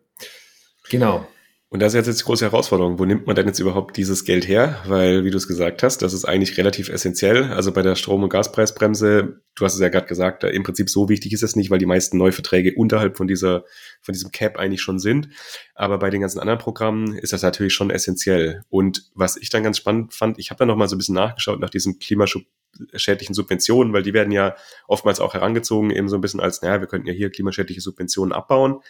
Genau. 0.90 1.26
Und 1.74 1.80
das 1.80 1.94
ist 1.94 2.06
jetzt 2.06 2.20
die 2.20 2.26
große 2.26 2.44
Herausforderung. 2.44 3.00
Wo 3.00 3.06
nimmt 3.06 3.28
man 3.28 3.36
denn 3.38 3.48
jetzt 3.48 3.60
überhaupt 3.60 3.96
dieses 3.96 4.26
Geld 4.26 4.46
her? 4.46 4.84
Weil, 4.88 5.24
wie 5.24 5.32
du 5.32 5.38
es 5.38 5.48
gesagt 5.48 5.84
hast, 5.84 6.02
das 6.02 6.12
ist 6.12 6.26
eigentlich 6.26 6.58
relativ 6.58 6.90
essentiell. 6.90 7.46
Also 7.46 7.72
bei 7.72 7.82
der 7.82 7.96
Strom- 7.96 8.24
und 8.24 8.30
Gaspreisbremse, 8.30 9.42
du 9.56 9.66
hast 9.66 9.76
es 9.76 9.80
ja 9.80 9.88
gerade 9.88 10.06
gesagt, 10.06 10.44
im 10.44 10.64
Prinzip 10.64 10.90
so 10.90 11.08
wichtig 11.08 11.32
ist 11.32 11.44
es 11.44 11.56
nicht, 11.56 11.72
weil 11.72 11.80
die 11.80 11.86
meisten 11.86 12.18
Neuverträge 12.18 12.74
unterhalb 12.76 13.16
von 13.16 13.26
dieser, 13.26 13.64
von 14.02 14.12
diesem 14.12 14.32
Cap 14.32 14.58
eigentlich 14.58 14.82
schon 14.82 15.00
sind. 15.00 15.30
Aber 15.74 15.98
bei 15.98 16.10
den 16.10 16.20
ganzen 16.20 16.40
anderen 16.40 16.60
Programmen 16.60 17.16
ist 17.16 17.32
das 17.32 17.42
natürlich 17.42 17.74
schon 17.74 17.90
essentiell. 17.90 18.66
Und 18.68 19.10
was 19.16 19.38
ich 19.38 19.50
dann 19.50 19.64
ganz 19.64 19.78
spannend 19.78 20.14
fand, 20.14 20.40
ich 20.40 20.50
habe 20.50 20.60
da 20.60 20.66
noch 20.66 20.76
mal 20.76 20.90
so 20.90 20.98
ein 20.98 21.00
bisschen 21.00 21.16
nachgeschaut 21.16 21.62
nach 21.62 21.70
diesem 21.70 22.00
klimaschädlichen 22.00 23.34
Subventionen, 23.34 23.94
weil 23.94 24.04
die 24.04 24.14
werden 24.14 24.34
ja 24.34 24.58
oftmals 24.90 25.22
auch 25.22 25.36
herangezogen, 25.36 25.90
eben 25.90 26.10
so 26.10 26.18
ein 26.18 26.22
bisschen 26.22 26.42
als, 26.42 26.62
naja, 26.62 26.82
wir 26.82 26.88
könnten 26.88 27.08
ja 27.08 27.14
hier 27.14 27.30
klimaschädliche 27.30 27.80
Subventionen 27.80 28.34
abbauen. 28.34 28.82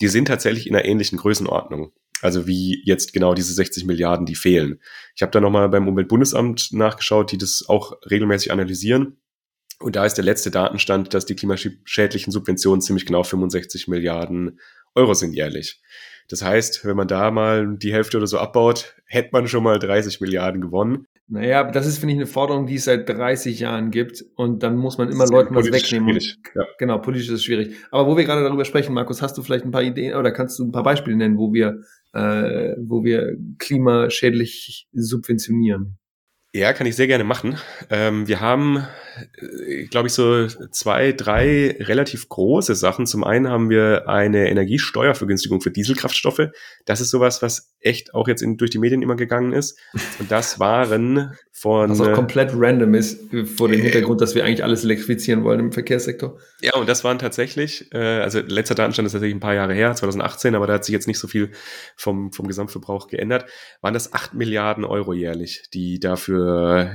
Die 0.00 0.08
sind 0.08 0.26
tatsächlich 0.26 0.66
in 0.66 0.74
einer 0.74 0.84
ähnlichen 0.84 1.18
Größenordnung. 1.18 1.92
Also 2.20 2.46
wie 2.46 2.82
jetzt 2.84 3.12
genau 3.12 3.34
diese 3.34 3.52
60 3.54 3.84
Milliarden, 3.84 4.26
die 4.26 4.34
fehlen. 4.34 4.80
Ich 5.14 5.22
habe 5.22 5.30
da 5.30 5.40
nochmal 5.40 5.68
beim 5.68 5.88
Umweltbundesamt 5.88 6.72
nachgeschaut, 6.72 7.32
die 7.32 7.38
das 7.38 7.64
auch 7.68 7.92
regelmäßig 8.10 8.52
analysieren. 8.52 9.18
Und 9.80 9.94
da 9.94 10.04
ist 10.04 10.14
der 10.14 10.24
letzte 10.24 10.50
Datenstand, 10.50 11.14
dass 11.14 11.26
die 11.26 11.36
klimaschädlichen 11.36 12.32
Subventionen 12.32 12.80
ziemlich 12.80 13.06
genau 13.06 13.22
65 13.22 13.86
Milliarden 13.86 14.58
Euro 14.94 15.14
sind 15.14 15.32
jährlich. 15.34 15.80
Das 16.28 16.42
heißt, 16.42 16.84
wenn 16.84 16.96
man 16.96 17.08
da 17.08 17.30
mal 17.30 17.76
die 17.78 17.92
Hälfte 17.92 18.18
oder 18.18 18.26
so 18.26 18.38
abbaut, 18.38 18.96
hätte 19.06 19.30
man 19.32 19.48
schon 19.48 19.62
mal 19.62 19.78
30 19.78 20.20
Milliarden 20.20 20.60
gewonnen. 20.60 21.06
Naja, 21.30 21.70
das 21.70 21.86
ist, 21.86 21.98
finde 21.98 22.14
ich, 22.14 22.18
eine 22.18 22.26
Forderung, 22.26 22.66
die 22.66 22.76
es 22.76 22.84
seit 22.84 23.08
30 23.08 23.60
Jahren 23.60 23.90
gibt. 23.90 24.24
Und 24.34 24.62
dann 24.62 24.76
muss 24.76 24.96
man 24.96 25.10
immer 25.10 25.26
Leuten 25.26 25.54
was 25.54 25.70
wegnehmen. 25.70 26.14
Und, 26.14 26.38
ja. 26.54 26.64
Genau, 26.78 26.98
politisch 26.98 27.28
ist 27.28 27.34
es 27.34 27.44
schwierig. 27.44 27.74
Aber 27.90 28.06
wo 28.06 28.16
wir 28.16 28.24
gerade 28.24 28.42
darüber 28.42 28.64
sprechen, 28.64 28.94
Markus, 28.94 29.20
hast 29.20 29.36
du 29.36 29.42
vielleicht 29.42 29.64
ein 29.64 29.70
paar 29.70 29.82
Ideen 29.82 30.14
oder 30.16 30.30
kannst 30.32 30.58
du 30.58 30.64
ein 30.64 30.72
paar 30.72 30.82
Beispiele 30.82 31.16
nennen, 31.16 31.36
wo 31.36 31.52
wir 31.52 31.80
äh, 32.12 32.74
wo 32.78 33.04
wir 33.04 33.36
klimaschädlich 33.58 34.88
subventionieren. 34.92 35.98
Ja, 36.54 36.72
kann 36.72 36.86
ich 36.86 36.96
sehr 36.96 37.06
gerne 37.06 37.24
machen. 37.24 37.58
Ähm, 37.90 38.26
wir 38.26 38.40
haben, 38.40 38.86
äh, 39.36 39.84
glaube 39.84 40.08
ich, 40.08 40.14
so 40.14 40.46
zwei, 40.46 41.12
drei 41.12 41.76
relativ 41.78 42.30
große 42.30 42.74
Sachen. 42.74 43.06
Zum 43.06 43.22
einen 43.22 43.48
haben 43.48 43.68
wir 43.68 44.08
eine 44.08 44.48
Energiesteuervergünstigung 44.48 45.60
für 45.60 45.70
Dieselkraftstoffe. 45.70 46.48
Das 46.86 47.02
ist 47.02 47.10
sowas, 47.10 47.42
was 47.42 47.74
echt 47.80 48.14
auch 48.14 48.28
jetzt 48.28 48.40
in, 48.42 48.56
durch 48.56 48.70
die 48.70 48.78
Medien 48.78 49.02
immer 49.02 49.16
gegangen 49.16 49.52
ist. 49.52 49.78
Und 50.18 50.30
das 50.30 50.58
waren 50.58 51.36
von. 51.52 51.90
Was 51.90 52.00
auch 52.00 52.12
komplett 52.12 52.52
random 52.54 52.94
ist, 52.94 53.20
vor 53.56 53.68
dem 53.68 53.80
äh, 53.80 53.84
Hintergrund, 53.84 54.20
dass 54.22 54.34
wir 54.34 54.44
eigentlich 54.44 54.64
alles 54.64 54.84
elektrifizieren 54.84 55.44
wollen 55.44 55.60
im 55.60 55.72
Verkehrssektor. 55.72 56.38
Ja, 56.62 56.74
und 56.76 56.88
das 56.88 57.04
waren 57.04 57.18
tatsächlich, 57.18 57.92
äh, 57.92 57.98
also 57.98 58.40
letzter 58.40 58.74
Datenstand 58.74 59.06
ist 59.06 59.12
tatsächlich 59.12 59.36
ein 59.36 59.40
paar 59.40 59.54
Jahre 59.54 59.74
her, 59.74 59.94
2018, 59.94 60.54
aber 60.54 60.66
da 60.66 60.74
hat 60.74 60.84
sich 60.84 60.92
jetzt 60.92 61.08
nicht 61.08 61.18
so 61.18 61.28
viel 61.28 61.50
vom, 61.94 62.32
vom 62.32 62.46
Gesamtverbrauch 62.48 63.08
geändert. 63.08 63.46
Waren 63.80 63.94
das 63.94 64.12
acht 64.12 64.34
Milliarden 64.34 64.84
Euro 64.84 65.12
jährlich, 65.12 65.68
die 65.74 66.00
dafür 66.00 66.37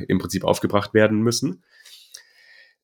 im 0.07 0.19
Prinzip 0.19 0.43
aufgebracht 0.43 0.93
werden 0.93 1.21
müssen. 1.21 1.63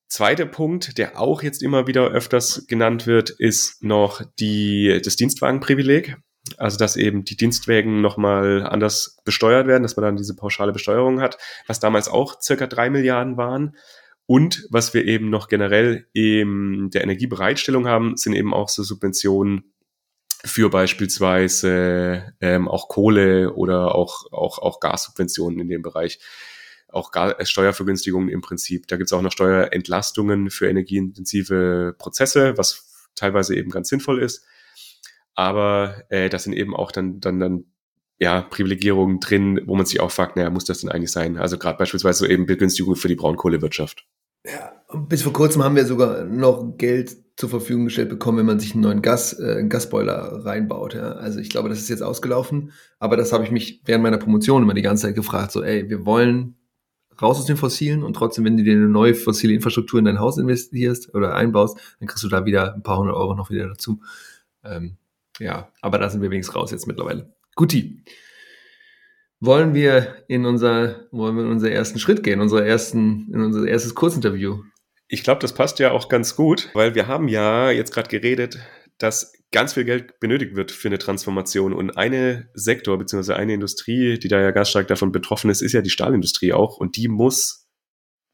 Zweiter 0.08 0.46
Punkt, 0.46 0.98
der 0.98 1.20
auch 1.20 1.42
jetzt 1.42 1.62
immer 1.62 1.86
wieder 1.86 2.08
öfters 2.08 2.66
genannt 2.66 3.06
wird, 3.06 3.30
ist 3.30 3.84
noch 3.84 4.22
die, 4.40 5.00
das 5.04 5.14
Dienstwagenprivileg. 5.16 6.16
Also, 6.56 6.78
dass 6.78 6.96
eben 6.96 7.24
die 7.24 7.36
Dienstwägen 7.36 8.00
nochmal 8.00 8.66
anders 8.66 9.18
besteuert 9.24 9.66
werden, 9.66 9.82
dass 9.82 9.96
man 9.96 10.04
dann 10.04 10.16
diese 10.16 10.34
pauschale 10.34 10.72
Besteuerung 10.72 11.20
hat, 11.20 11.38
was 11.66 11.80
damals 11.80 12.08
auch 12.08 12.40
circa 12.40 12.66
drei 12.66 12.90
Milliarden 12.90 13.36
waren. 13.36 13.76
Und 14.26 14.66
was 14.70 14.94
wir 14.94 15.04
eben 15.04 15.28
noch 15.28 15.48
generell 15.48 16.06
in 16.12 16.90
der 16.90 17.02
Energiebereitstellung 17.02 17.86
haben, 17.86 18.16
sind 18.16 18.32
eben 18.34 18.54
auch 18.54 18.68
so 18.68 18.82
Subventionen 18.82 19.72
für 20.44 20.70
beispielsweise 20.70 22.32
ähm, 22.40 22.68
auch 22.68 22.88
Kohle 22.88 23.52
oder 23.52 23.94
auch, 23.94 24.32
auch, 24.32 24.58
auch 24.58 24.80
Gassubventionen 24.80 25.60
in 25.60 25.68
dem 25.68 25.82
Bereich. 25.82 26.18
Auch 26.92 27.14
äh, 27.14 27.44
Steuervergünstigungen 27.44 28.28
im 28.28 28.40
Prinzip. 28.40 28.86
Da 28.88 28.96
gibt 28.96 29.08
es 29.08 29.12
auch 29.12 29.22
noch 29.22 29.32
Steuerentlastungen 29.32 30.50
für 30.50 30.68
energieintensive 30.68 31.94
Prozesse, 31.98 32.56
was 32.56 33.08
teilweise 33.14 33.54
eben 33.54 33.70
ganz 33.70 33.88
sinnvoll 33.88 34.22
ist. 34.22 34.44
Aber 35.34 36.02
äh, 36.08 36.28
das 36.28 36.44
sind 36.44 36.52
eben 36.52 36.74
auch 36.74 36.92
dann, 36.92 37.20
dann, 37.20 37.40
dann 37.40 37.64
ja, 38.18 38.42
Privilegierungen 38.42 39.20
drin, 39.20 39.60
wo 39.66 39.74
man 39.74 39.86
sich 39.86 40.00
auch 40.00 40.10
fragt, 40.10 40.36
naja, 40.36 40.50
muss 40.50 40.64
das 40.64 40.80
denn 40.80 40.90
eigentlich 40.90 41.12
sein? 41.12 41.38
Also 41.38 41.56
gerade 41.56 41.78
beispielsweise 41.78 42.20
so 42.20 42.26
eben 42.26 42.46
Begünstigung 42.46 42.96
für 42.96 43.08
die 43.08 43.14
Braunkohlewirtschaft. 43.14 44.06
Ja, 44.46 44.72
bis 45.06 45.22
vor 45.22 45.32
kurzem 45.32 45.62
haben 45.62 45.76
wir 45.76 45.86
sogar 45.86 46.24
noch 46.24 46.76
Geld 46.76 47.16
zur 47.36 47.48
Verfügung 47.48 47.86
gestellt 47.86 48.10
bekommen, 48.10 48.38
wenn 48.38 48.46
man 48.46 48.60
sich 48.60 48.74
einen 48.74 48.82
neuen 48.82 49.02
Gas, 49.02 49.38
äh, 49.38 49.56
einen 49.58 49.70
Gasboiler 49.70 50.44
reinbaut. 50.44 50.94
Ja. 50.94 51.12
Also 51.12 51.40
ich 51.40 51.48
glaube, 51.48 51.70
das 51.70 51.78
ist 51.78 51.88
jetzt 51.88 52.02
ausgelaufen, 52.02 52.72
aber 52.98 53.16
das 53.16 53.32
habe 53.32 53.44
ich 53.44 53.50
mich 53.50 53.80
während 53.86 54.02
meiner 54.02 54.18
Promotion 54.18 54.62
immer 54.62 54.74
die 54.74 54.82
ganze 54.82 55.06
Zeit 55.06 55.14
gefragt, 55.14 55.52
so 55.52 55.62
ey, 55.62 55.88
wir 55.88 56.04
wollen 56.04 56.56
raus 57.22 57.38
aus 57.38 57.46
den 57.46 57.56
Fossilen 57.56 58.02
und 58.02 58.14
trotzdem, 58.14 58.44
wenn 58.44 58.56
du 58.56 58.62
dir 58.62 58.74
eine 58.74 58.88
neue 58.88 59.14
fossile 59.14 59.52
Infrastruktur 59.52 59.98
in 59.98 60.04
dein 60.04 60.20
Haus 60.20 60.38
investierst 60.38 61.14
oder 61.14 61.34
einbaust, 61.34 61.78
dann 61.98 62.08
kriegst 62.08 62.24
du 62.24 62.28
da 62.28 62.44
wieder 62.44 62.74
ein 62.74 62.82
paar 62.82 62.98
hundert 62.98 63.16
Euro 63.16 63.34
noch 63.34 63.50
wieder 63.50 63.68
dazu. 63.68 64.00
Ähm, 64.64 64.96
ja, 65.38 65.70
aber 65.80 65.98
da 65.98 66.10
sind 66.10 66.22
wir 66.22 66.30
wenigstens 66.30 66.56
raus 66.56 66.70
jetzt 66.70 66.86
mittlerweile. 66.86 67.32
Guti. 67.54 68.02
Wollen 69.42 69.72
wir 69.72 70.16
in 70.28 70.44
unser, 70.44 71.06
wollen 71.12 71.36
wir 71.36 71.44
in 71.44 71.50
unseren 71.50 71.72
ersten 71.72 71.98
Schritt 71.98 72.22
gehen, 72.22 72.40
unser 72.40 72.64
ersten, 72.64 73.32
in 73.32 73.40
unser 73.40 73.66
erstes 73.66 73.94
Kurzinterview? 73.94 74.62
Ich 75.08 75.24
glaube, 75.24 75.40
das 75.40 75.54
passt 75.54 75.78
ja 75.78 75.92
auch 75.92 76.08
ganz 76.10 76.36
gut, 76.36 76.68
weil 76.74 76.94
wir 76.94 77.06
haben 77.06 77.26
ja 77.26 77.70
jetzt 77.70 77.92
gerade 77.92 78.08
geredet, 78.08 78.58
dass 78.98 79.32
ganz 79.52 79.74
viel 79.74 79.84
Geld 79.84 80.20
benötigt 80.20 80.54
wird 80.54 80.70
für 80.70 80.88
eine 80.88 80.98
Transformation. 80.98 81.72
Und 81.72 81.96
eine 81.96 82.48
Sektor 82.54 82.98
bzw. 82.98 83.34
eine 83.34 83.54
Industrie, 83.54 84.18
die 84.18 84.28
da 84.28 84.40
ja 84.40 84.50
ganz 84.50 84.70
stark 84.70 84.88
davon 84.88 85.12
betroffen 85.12 85.50
ist, 85.50 85.62
ist 85.62 85.72
ja 85.72 85.82
die 85.82 85.90
Stahlindustrie 85.90 86.52
auch. 86.52 86.76
Und 86.76 86.96
die 86.96 87.08
muss 87.08 87.68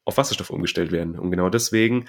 auf 0.05 0.17
Wasserstoff 0.17 0.49
umgestellt 0.49 0.91
werden. 0.91 1.17
Und 1.17 1.31
genau 1.31 1.49
deswegen 1.49 2.07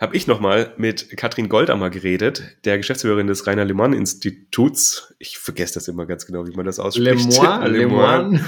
habe 0.00 0.16
ich 0.16 0.26
nochmal 0.26 0.74
mit 0.76 1.16
Katrin 1.16 1.48
Goldammer 1.48 1.88
geredet, 1.90 2.58
der 2.64 2.76
Geschäftsführerin 2.76 3.26
des 3.26 3.46
Rainer 3.46 3.64
Lemann 3.64 3.94
Instituts. 3.94 5.14
Ich 5.18 5.38
vergesse 5.38 5.74
das 5.74 5.88
immer 5.88 6.06
ganz 6.06 6.26
genau, 6.26 6.46
wie 6.46 6.54
man 6.54 6.66
das 6.66 6.78
ausspricht. 6.78 7.32
Lemoine, 7.32 7.68
Lemoine 7.68 8.44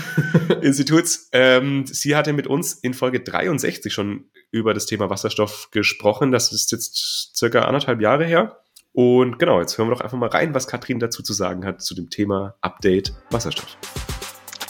Instituts. 0.61 1.29
Ähm, 1.33 1.87
sie 1.87 2.17
hatte 2.17 2.33
mit 2.33 2.47
uns 2.47 2.75
in 2.75 2.93
Folge 2.93 3.21
63 3.21 3.93
schon 3.93 4.31
über 4.51 4.75
das 4.75 4.87
Thema 4.87 5.09
Wasserstoff 5.11 5.69
gesprochen. 5.71 6.33
Das 6.33 6.53
ist 6.53 6.71
jetzt 6.71 7.35
circa 7.35 7.63
anderthalb 7.63 8.01
Jahre 8.01 8.27
her. 8.27 8.61
Und 8.93 9.39
genau, 9.39 9.61
jetzt 9.61 9.79
hören 9.79 9.89
wir 9.89 9.95
doch 9.95 10.01
einfach 10.01 10.19
mal 10.19 10.29
rein, 10.29 10.55
was 10.55 10.67
Katrin 10.67 10.99
dazu 10.99 11.23
zu 11.23 11.33
sagen 11.33 11.65
hat 11.65 11.83
zu 11.83 11.95
dem 11.95 12.11
Thema 12.11 12.57
Update 12.61 13.13
Wasserstoff. 13.31 13.77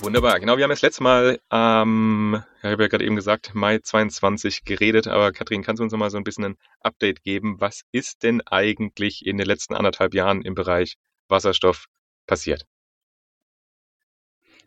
Wunderbar, 0.01 0.39
genau. 0.39 0.57
Wir 0.57 0.65
haben 0.65 0.71
das 0.71 0.83
letzte 0.83 1.03
Mal, 1.03 1.41
ähm, 1.51 2.41
ich 2.59 2.65
habe 2.65 2.83
ja 2.83 2.89
gerade 2.89 3.05
eben 3.05 3.17
gesagt, 3.17 3.55
Mai 3.55 3.79
22 3.79 4.65
geredet, 4.65 5.09
aber 5.09 5.33
Kathrin, 5.33 5.63
kannst 5.63 5.81
du 5.81 5.85
uns 5.85 5.93
noch 5.93 5.99
mal 5.99 6.11
so 6.11 6.19
ein 6.19 6.25
bisschen 6.25 6.45
ein 6.45 6.59
Update 6.81 7.25
geben? 7.25 7.61
Was 7.61 7.83
ist 7.91 8.23
denn 8.23 8.41
eigentlich 8.43 9.27
in 9.27 9.39
den 9.39 9.47
letzten 9.47 9.75
anderthalb 9.75 10.15
Jahren 10.15 10.43
im 10.43 10.55
Bereich 10.55 10.97
Wasserstoff 11.29 11.87
passiert? 12.27 12.65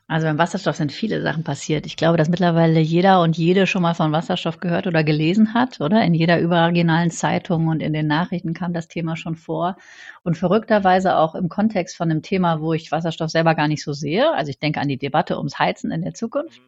Also 0.07 0.27
beim 0.27 0.37
Wasserstoff 0.37 0.75
sind 0.75 0.91
viele 0.91 1.21
Sachen 1.21 1.45
passiert. 1.45 1.85
Ich 1.85 1.95
glaube, 1.95 2.17
dass 2.17 2.27
mittlerweile 2.27 2.81
jeder 2.81 3.21
und 3.21 3.37
jede 3.37 3.65
schon 3.65 3.81
mal 3.81 3.93
von 3.93 4.11
Wasserstoff 4.11 4.59
gehört 4.59 4.85
oder 4.85 5.05
gelesen 5.05 5.53
hat, 5.53 5.79
oder? 5.79 6.03
In 6.03 6.13
jeder 6.13 6.39
überregionalen 6.39 7.11
Zeitung 7.11 7.67
und 7.67 7.81
in 7.81 7.93
den 7.93 8.07
Nachrichten 8.07 8.53
kam 8.53 8.73
das 8.73 8.89
Thema 8.89 9.15
schon 9.15 9.37
vor. 9.37 9.77
Und 10.23 10.37
verrückterweise 10.37 11.15
auch 11.17 11.33
im 11.33 11.47
Kontext 11.47 11.95
von 11.95 12.11
einem 12.11 12.21
Thema, 12.21 12.59
wo 12.59 12.73
ich 12.73 12.91
Wasserstoff 12.91 13.31
selber 13.31 13.55
gar 13.55 13.69
nicht 13.69 13.83
so 13.83 13.93
sehe. 13.93 14.33
Also 14.33 14.49
ich 14.49 14.59
denke 14.59 14.81
an 14.81 14.89
die 14.89 14.97
Debatte 14.97 15.37
ums 15.37 15.59
Heizen 15.59 15.91
in 15.91 16.01
der 16.01 16.13
Zukunft. 16.13 16.61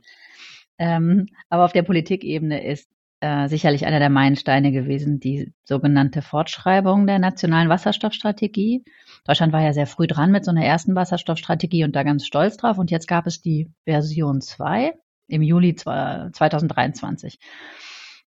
Ähm, 0.78 1.28
aber 1.50 1.66
auf 1.66 1.74
der 1.74 1.84
Politikebene 1.84 2.66
ist 2.66 2.90
äh, 3.24 3.48
sicherlich 3.48 3.86
einer 3.86 4.00
der 4.00 4.10
Meilensteine 4.10 4.74
gewesen, 4.74 5.22
die 5.22 5.54
sogenannte 5.64 6.22
Fortschreibung 6.22 7.08
der 7.08 7.20
nationalen 7.20 7.70
Wasserstoffstrategie. 7.70 8.84
Deutschland 9.26 9.54
war 9.54 9.62
ja 9.62 9.72
sehr 9.72 9.88
früh 9.88 10.08
dran 10.08 10.32
mit 10.32 10.44
so 10.44 10.52
einer 10.52 10.66
ersten 10.66 10.94
Wasserstoffstrategie 10.94 11.86
und 11.86 11.96
da 11.96 12.04
ganz 12.04 12.26
stolz 12.26 12.58
drauf. 12.58 12.78
Und 12.78 12.92
jetzt 12.92 13.08
gab 13.08 13.26
es 13.26 13.42
die 13.42 13.72
Version 13.86 14.42
2 14.42 14.96
im 15.30 15.42
Juli 15.42 15.74
2023. 15.74 17.40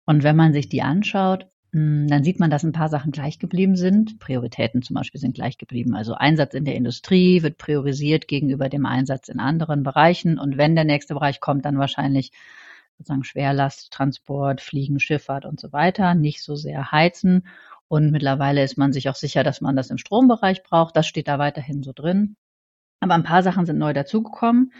Und 0.07 0.23
wenn 0.23 0.37
man 0.37 0.53
sich 0.53 0.69
die 0.69 0.83
anschaut, 0.83 1.49
hm, 1.73 2.07
dann 2.07 2.23
sieht 2.23 2.39
man, 2.39 2.51
dass 2.51 2.63
ein 2.63 2.71
paar 2.71 2.89
Sachen 2.89 3.11
gleich 3.11 3.41
geblieben 3.41 3.75
sind. 3.75 4.21
Prioritäten 4.21 4.81
zum 4.83 4.95
Beispiel 4.95 5.21
sind 5.21 5.35
gleich 5.35 5.59
geblieben. 5.59 5.97
Also 5.97 6.15
Einsatz 6.15 6.55
in 6.55 6.65
der 6.65 6.77
Industrie 6.77 7.43
wird 7.43 7.59
priorisiert 7.59 8.29
gegenüber 8.29 8.69
dem 8.69 8.87
Einsatz 8.87 9.29
in 9.29 9.41
anderen 9.41 9.83
Bereichen. 9.83 10.39
Und 10.39 10.57
wenn 10.57 10.77
der 10.77 10.85
nächste 10.85 11.15
Bereich 11.15 11.41
kommt, 11.41 11.65
dann 11.65 11.79
wahrscheinlich 11.79 12.31
sozusagen 12.99 13.25
Schwerlasttransport, 13.25 14.61
Fliegen, 14.61 15.01
Schifffahrt 15.01 15.45
und 15.45 15.61
so 15.61 15.73
weiter, 15.73 16.15
nicht 16.15 16.43
so 16.43 16.57
sehr 16.57 16.93
heizen. 16.93 17.47
Und 17.89 18.11
mittlerweile 18.11 18.63
ist 18.63 18.79
man 18.79 18.93
sich 18.93 19.09
auch 19.09 19.15
sicher, 19.15 19.45
dass 19.45 19.61
man 19.61 19.77
das 19.77 19.91
im 19.91 19.99
Strombereich 19.99 20.63
braucht. 20.63 20.97
Das 20.97 21.07
steht 21.07 21.29
da 21.29 21.39
weiterhin 21.39 21.83
so 21.83 21.93
drin. 21.93 22.37
Aber 23.01 23.15
ein 23.15 23.25
paar 23.25 23.43
Sachen 23.43 23.67
sind 23.67 23.79
neu 23.79 23.93
dazugekommen. 23.93 24.73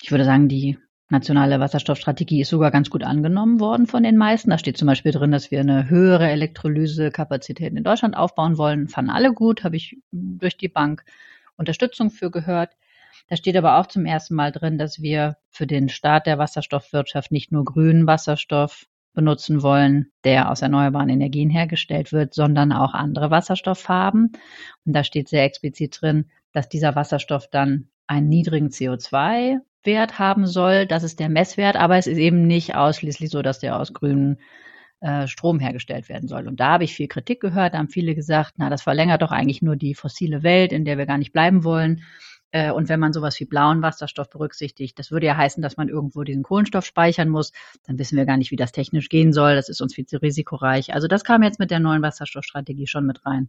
Ich 0.00 0.10
würde 0.10 0.24
sagen, 0.24 0.48
die 0.48 0.78
nationale 1.08 1.60
Wasserstoffstrategie 1.60 2.40
ist 2.40 2.50
sogar 2.50 2.70
ganz 2.70 2.90
gut 2.90 3.04
angenommen 3.04 3.60
worden 3.60 3.86
von 3.86 4.02
den 4.02 4.16
meisten. 4.16 4.50
Da 4.50 4.58
steht 4.58 4.76
zum 4.76 4.86
Beispiel 4.86 5.12
drin, 5.12 5.30
dass 5.30 5.50
wir 5.50 5.60
eine 5.60 5.88
höhere 5.88 6.28
Elektrolysekapazität 6.30 7.72
in 7.74 7.84
Deutschland 7.84 8.16
aufbauen 8.16 8.58
wollen. 8.58 8.88
Fanden 8.88 9.10
alle 9.10 9.32
gut, 9.32 9.64
habe 9.64 9.76
ich 9.76 9.98
durch 10.10 10.56
die 10.56 10.68
Bank 10.68 11.04
Unterstützung 11.56 12.10
für 12.10 12.30
gehört. 12.30 12.76
Da 13.28 13.36
steht 13.36 13.56
aber 13.56 13.78
auch 13.78 13.86
zum 13.86 14.06
ersten 14.06 14.34
Mal 14.34 14.52
drin, 14.52 14.78
dass 14.78 15.02
wir 15.02 15.36
für 15.50 15.66
den 15.66 15.88
Start 15.88 16.26
der 16.26 16.38
Wasserstoffwirtschaft 16.38 17.32
nicht 17.32 17.50
nur 17.50 17.64
grünen 17.64 18.06
Wasserstoff 18.06 18.86
benutzen 19.14 19.62
wollen, 19.62 20.12
der 20.24 20.50
aus 20.50 20.62
erneuerbaren 20.62 21.08
Energien 21.08 21.50
hergestellt 21.50 22.12
wird, 22.12 22.34
sondern 22.34 22.70
auch 22.70 22.94
andere 22.94 23.30
Wasserstofffarben. 23.30 24.32
Und 24.84 24.92
da 24.92 25.02
steht 25.02 25.28
sehr 25.28 25.42
explizit 25.44 25.98
drin, 26.00 26.30
dass 26.52 26.68
dieser 26.68 26.94
Wasserstoff 26.94 27.48
dann 27.48 27.88
einen 28.06 28.28
niedrigen 28.28 28.68
CO2-Wert 28.68 30.18
haben 30.18 30.46
soll. 30.46 30.86
Das 30.86 31.02
ist 31.02 31.18
der 31.18 31.28
Messwert, 31.28 31.76
aber 31.76 31.96
es 31.96 32.06
ist 32.06 32.18
eben 32.18 32.46
nicht 32.46 32.76
ausschließlich 32.76 33.30
so, 33.30 33.42
dass 33.42 33.58
der 33.58 33.80
aus 33.80 33.92
grünem 33.92 34.36
äh, 35.00 35.26
Strom 35.26 35.60
hergestellt 35.60 36.08
werden 36.08 36.28
soll. 36.28 36.46
Und 36.46 36.60
da 36.60 36.72
habe 36.72 36.84
ich 36.84 36.94
viel 36.94 37.08
Kritik 37.08 37.40
gehört. 37.40 37.74
Da 37.74 37.78
haben 37.78 37.88
viele 37.88 38.14
gesagt, 38.14 38.54
na, 38.56 38.70
das 38.70 38.82
verlängert 38.82 39.22
doch 39.22 39.32
eigentlich 39.32 39.62
nur 39.62 39.76
die 39.76 39.94
fossile 39.94 40.42
Welt, 40.42 40.72
in 40.72 40.84
der 40.84 40.98
wir 40.98 41.06
gar 41.06 41.18
nicht 41.18 41.32
bleiben 41.32 41.64
wollen. 41.64 42.02
Äh, 42.52 42.70
und 42.70 42.88
wenn 42.88 43.00
man 43.00 43.12
sowas 43.12 43.38
wie 43.40 43.44
blauen 43.44 43.82
Wasserstoff 43.82 44.30
berücksichtigt, 44.30 44.98
das 44.98 45.10
würde 45.10 45.26
ja 45.26 45.36
heißen, 45.36 45.62
dass 45.62 45.76
man 45.76 45.88
irgendwo 45.88 46.22
diesen 46.22 46.42
Kohlenstoff 46.42 46.84
speichern 46.84 47.28
muss. 47.28 47.52
Dann 47.86 47.98
wissen 47.98 48.16
wir 48.16 48.26
gar 48.26 48.36
nicht, 48.36 48.50
wie 48.50 48.56
das 48.56 48.72
technisch 48.72 49.08
gehen 49.08 49.32
soll. 49.32 49.54
Das 49.54 49.68
ist 49.68 49.80
uns 49.80 49.94
viel 49.94 50.06
zu 50.06 50.20
risikoreich. 50.20 50.94
Also 50.94 51.08
das 51.08 51.24
kam 51.24 51.42
jetzt 51.42 51.58
mit 51.58 51.70
der 51.70 51.80
neuen 51.80 52.02
Wasserstoffstrategie 52.02 52.86
schon 52.86 53.06
mit 53.06 53.24
rein. 53.26 53.48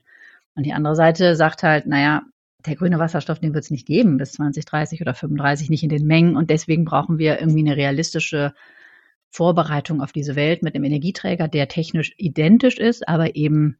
Und 0.55 0.65
die 0.65 0.73
andere 0.73 0.95
Seite 0.95 1.35
sagt 1.35 1.63
halt, 1.63 1.85
naja, 1.85 2.23
der 2.65 2.75
grüne 2.75 2.99
Wasserstoff, 2.99 3.39
den 3.39 3.53
wird 3.53 3.63
es 3.63 3.71
nicht 3.71 3.85
geben 3.85 4.17
bis 4.17 4.33
2030 4.33 5.01
oder 5.01 5.13
35, 5.13 5.69
nicht 5.69 5.83
in 5.83 5.89
den 5.89 6.05
Mengen. 6.05 6.35
Und 6.35 6.49
deswegen 6.49 6.85
brauchen 6.85 7.17
wir 7.17 7.39
irgendwie 7.39 7.59
eine 7.59 7.77
realistische 7.77 8.53
Vorbereitung 9.29 10.01
auf 10.01 10.11
diese 10.11 10.35
Welt 10.35 10.63
mit 10.63 10.75
einem 10.75 10.85
Energieträger, 10.85 11.47
der 11.47 11.67
technisch 11.67 12.13
identisch 12.17 12.77
ist, 12.77 13.07
aber 13.07 13.35
eben 13.35 13.77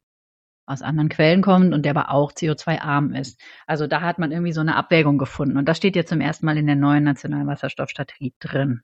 aus 0.68 0.82
anderen 0.82 1.08
Quellen 1.08 1.42
kommt 1.42 1.72
und 1.72 1.84
der 1.84 1.96
aber 1.96 2.10
auch 2.10 2.32
CO2-arm 2.32 3.14
ist. 3.14 3.40
Also 3.66 3.86
da 3.86 4.00
hat 4.02 4.18
man 4.18 4.32
irgendwie 4.32 4.52
so 4.52 4.60
eine 4.60 4.76
Abwägung 4.76 5.18
gefunden. 5.18 5.56
Und 5.56 5.68
das 5.68 5.76
steht 5.76 5.96
jetzt 5.96 6.10
zum 6.10 6.20
ersten 6.20 6.46
Mal 6.46 6.58
in 6.58 6.66
der 6.66 6.76
neuen 6.76 7.04
nationalen 7.04 7.46
Wasserstoffstrategie 7.46 8.34
drin. 8.38 8.82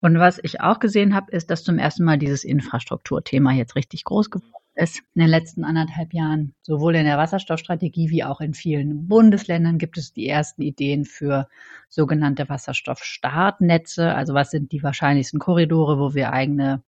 Und 0.00 0.18
was 0.18 0.40
ich 0.42 0.60
auch 0.62 0.78
gesehen 0.78 1.14
habe, 1.14 1.30
ist, 1.30 1.50
dass 1.50 1.62
zum 1.62 1.78
ersten 1.78 2.04
Mal 2.04 2.18
dieses 2.18 2.42
Infrastrukturthema 2.42 3.52
jetzt 3.52 3.76
richtig 3.76 4.04
groß 4.04 4.30
geworden 4.30 4.54
ist. 4.74 5.02
In 5.14 5.20
den 5.20 5.28
letzten 5.28 5.62
anderthalb 5.62 6.14
Jahren, 6.14 6.54
sowohl 6.62 6.96
in 6.96 7.04
der 7.04 7.18
Wasserstoffstrategie 7.18 8.08
wie 8.08 8.24
auch 8.24 8.40
in 8.40 8.54
vielen 8.54 9.08
Bundesländern, 9.08 9.76
gibt 9.76 9.98
es 9.98 10.14
die 10.14 10.26
ersten 10.26 10.62
Ideen 10.62 11.04
für 11.04 11.48
sogenannte 11.90 12.48
Wasserstoffstartnetze. 12.48 14.14
Also 14.14 14.32
was 14.32 14.50
sind 14.50 14.72
die 14.72 14.82
wahrscheinlichsten 14.82 15.38
Korridore, 15.38 15.98
wo 15.98 16.14
wir 16.14 16.32
eigene 16.32 16.82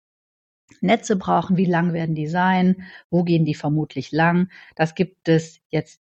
Netze 0.81 1.16
brauchen, 1.16 1.57
wie 1.57 1.64
lang 1.64 1.92
werden 1.92 2.14
die 2.14 2.27
sein, 2.27 2.83
wo 3.11 3.25
gehen 3.25 3.44
die 3.44 3.55
vermutlich 3.55 4.12
lang. 4.12 4.48
Das 4.75 4.94
gibt 4.94 5.29
es 5.29 5.61
jetzt 5.70 6.01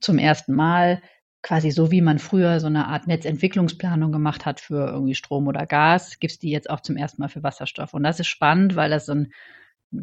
zum 0.00 0.18
ersten 0.18 0.54
Mal, 0.54 1.02
quasi 1.42 1.70
so 1.70 1.90
wie 1.90 2.00
man 2.00 2.18
früher 2.18 2.60
so 2.60 2.66
eine 2.66 2.86
Art 2.88 3.06
Netzentwicklungsplanung 3.06 4.12
gemacht 4.12 4.44
hat 4.44 4.60
für 4.60 4.88
irgendwie 4.88 5.14
Strom 5.14 5.46
oder 5.46 5.66
Gas, 5.66 6.18
gibt 6.18 6.32
es 6.32 6.38
die 6.38 6.50
jetzt 6.50 6.68
auch 6.68 6.80
zum 6.80 6.96
ersten 6.96 7.22
Mal 7.22 7.28
für 7.28 7.42
Wasserstoff. 7.42 7.94
Und 7.94 8.02
das 8.02 8.20
ist 8.20 8.26
spannend, 8.26 8.76
weil 8.76 8.90
das 8.90 9.06
so 9.06 9.12
eine 9.12 9.28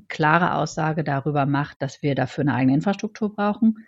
klare 0.07 0.55
Aussage 0.55 1.03
darüber 1.03 1.45
macht, 1.45 1.81
dass 1.81 2.01
wir 2.01 2.15
dafür 2.15 2.43
eine 2.43 2.55
eigene 2.55 2.75
Infrastruktur 2.75 3.33
brauchen 3.33 3.85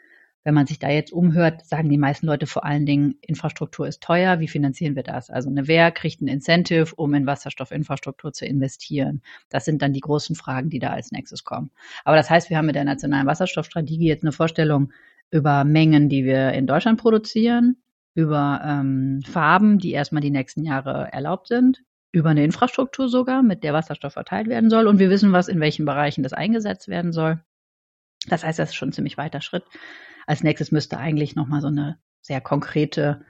wenn 0.47 0.53
man 0.53 0.65
sich 0.65 0.79
da 0.79 0.89
jetzt 0.89 1.11
umhört, 1.11 1.65
sagen 1.65 1.89
die 1.89 1.97
meisten 1.97 2.25
Leute 2.25 2.47
vor 2.47 2.63
allen 2.63 2.85
Dingen, 2.85 3.15
Infrastruktur 3.19 3.85
ist 3.85 4.01
teuer, 4.01 4.39
wie 4.39 4.47
finanzieren 4.47 4.95
wir 4.95 5.03
das? 5.03 5.29
Also 5.29 5.49
eine 5.49 5.67
Wer 5.67 5.91
kriegt 5.91 6.21
ein 6.21 6.29
Incentive, 6.29 6.95
um 6.95 7.13
in 7.15 7.27
Wasserstoffinfrastruktur 7.27 8.31
zu 8.31 8.45
investieren? 8.45 9.21
Das 9.49 9.65
sind 9.65 9.81
dann 9.81 9.91
die 9.91 9.99
großen 9.99 10.37
Fragen, 10.37 10.69
die 10.69 10.79
da 10.79 10.91
als 10.91 11.11
nächstes 11.11 11.43
kommen. 11.43 11.69
Aber 12.05 12.15
das 12.15 12.29
heißt, 12.29 12.49
wir 12.49 12.55
haben 12.55 12.67
mit 12.67 12.75
der 12.75 12.85
nationalen 12.85 13.27
Wasserstoffstrategie 13.27 14.07
jetzt 14.07 14.23
eine 14.23 14.31
Vorstellung 14.31 14.93
über 15.31 15.65
Mengen, 15.65 16.07
die 16.07 16.23
wir 16.23 16.53
in 16.53 16.65
Deutschland 16.65 16.97
produzieren, 16.97 17.75
über 18.13 18.61
ähm, 18.63 19.19
Farben, 19.29 19.79
die 19.79 19.91
erstmal 19.91 20.21
die 20.21 20.31
nächsten 20.31 20.63
Jahre 20.63 21.09
erlaubt 21.11 21.49
sind, 21.49 21.83
über 22.13 22.29
eine 22.29 22.45
Infrastruktur 22.45 23.09
sogar, 23.09 23.43
mit 23.43 23.65
der 23.65 23.73
Wasserstoff 23.73 24.13
verteilt 24.13 24.47
werden 24.47 24.69
soll. 24.69 24.87
Und 24.87 24.97
wir 24.99 25.09
wissen, 25.09 25.33
was 25.33 25.49
in 25.49 25.59
welchen 25.59 25.83
Bereichen 25.83 26.23
das 26.23 26.31
eingesetzt 26.31 26.87
werden 26.87 27.11
soll. 27.11 27.41
Das 28.27 28.43
heißt, 28.43 28.59
das 28.59 28.69
ist 28.69 28.75
schon 28.75 28.89
ein 28.89 28.93
ziemlich 28.93 29.17
weiter 29.17 29.41
Schritt. 29.41 29.63
Als 30.25 30.43
nächstes 30.43 30.71
müsste 30.71 30.97
eigentlich 30.97 31.35
nochmal 31.35 31.61
so 31.61 31.67
eine 31.67 31.97
sehr 32.21 32.41
konkrete 32.41 33.21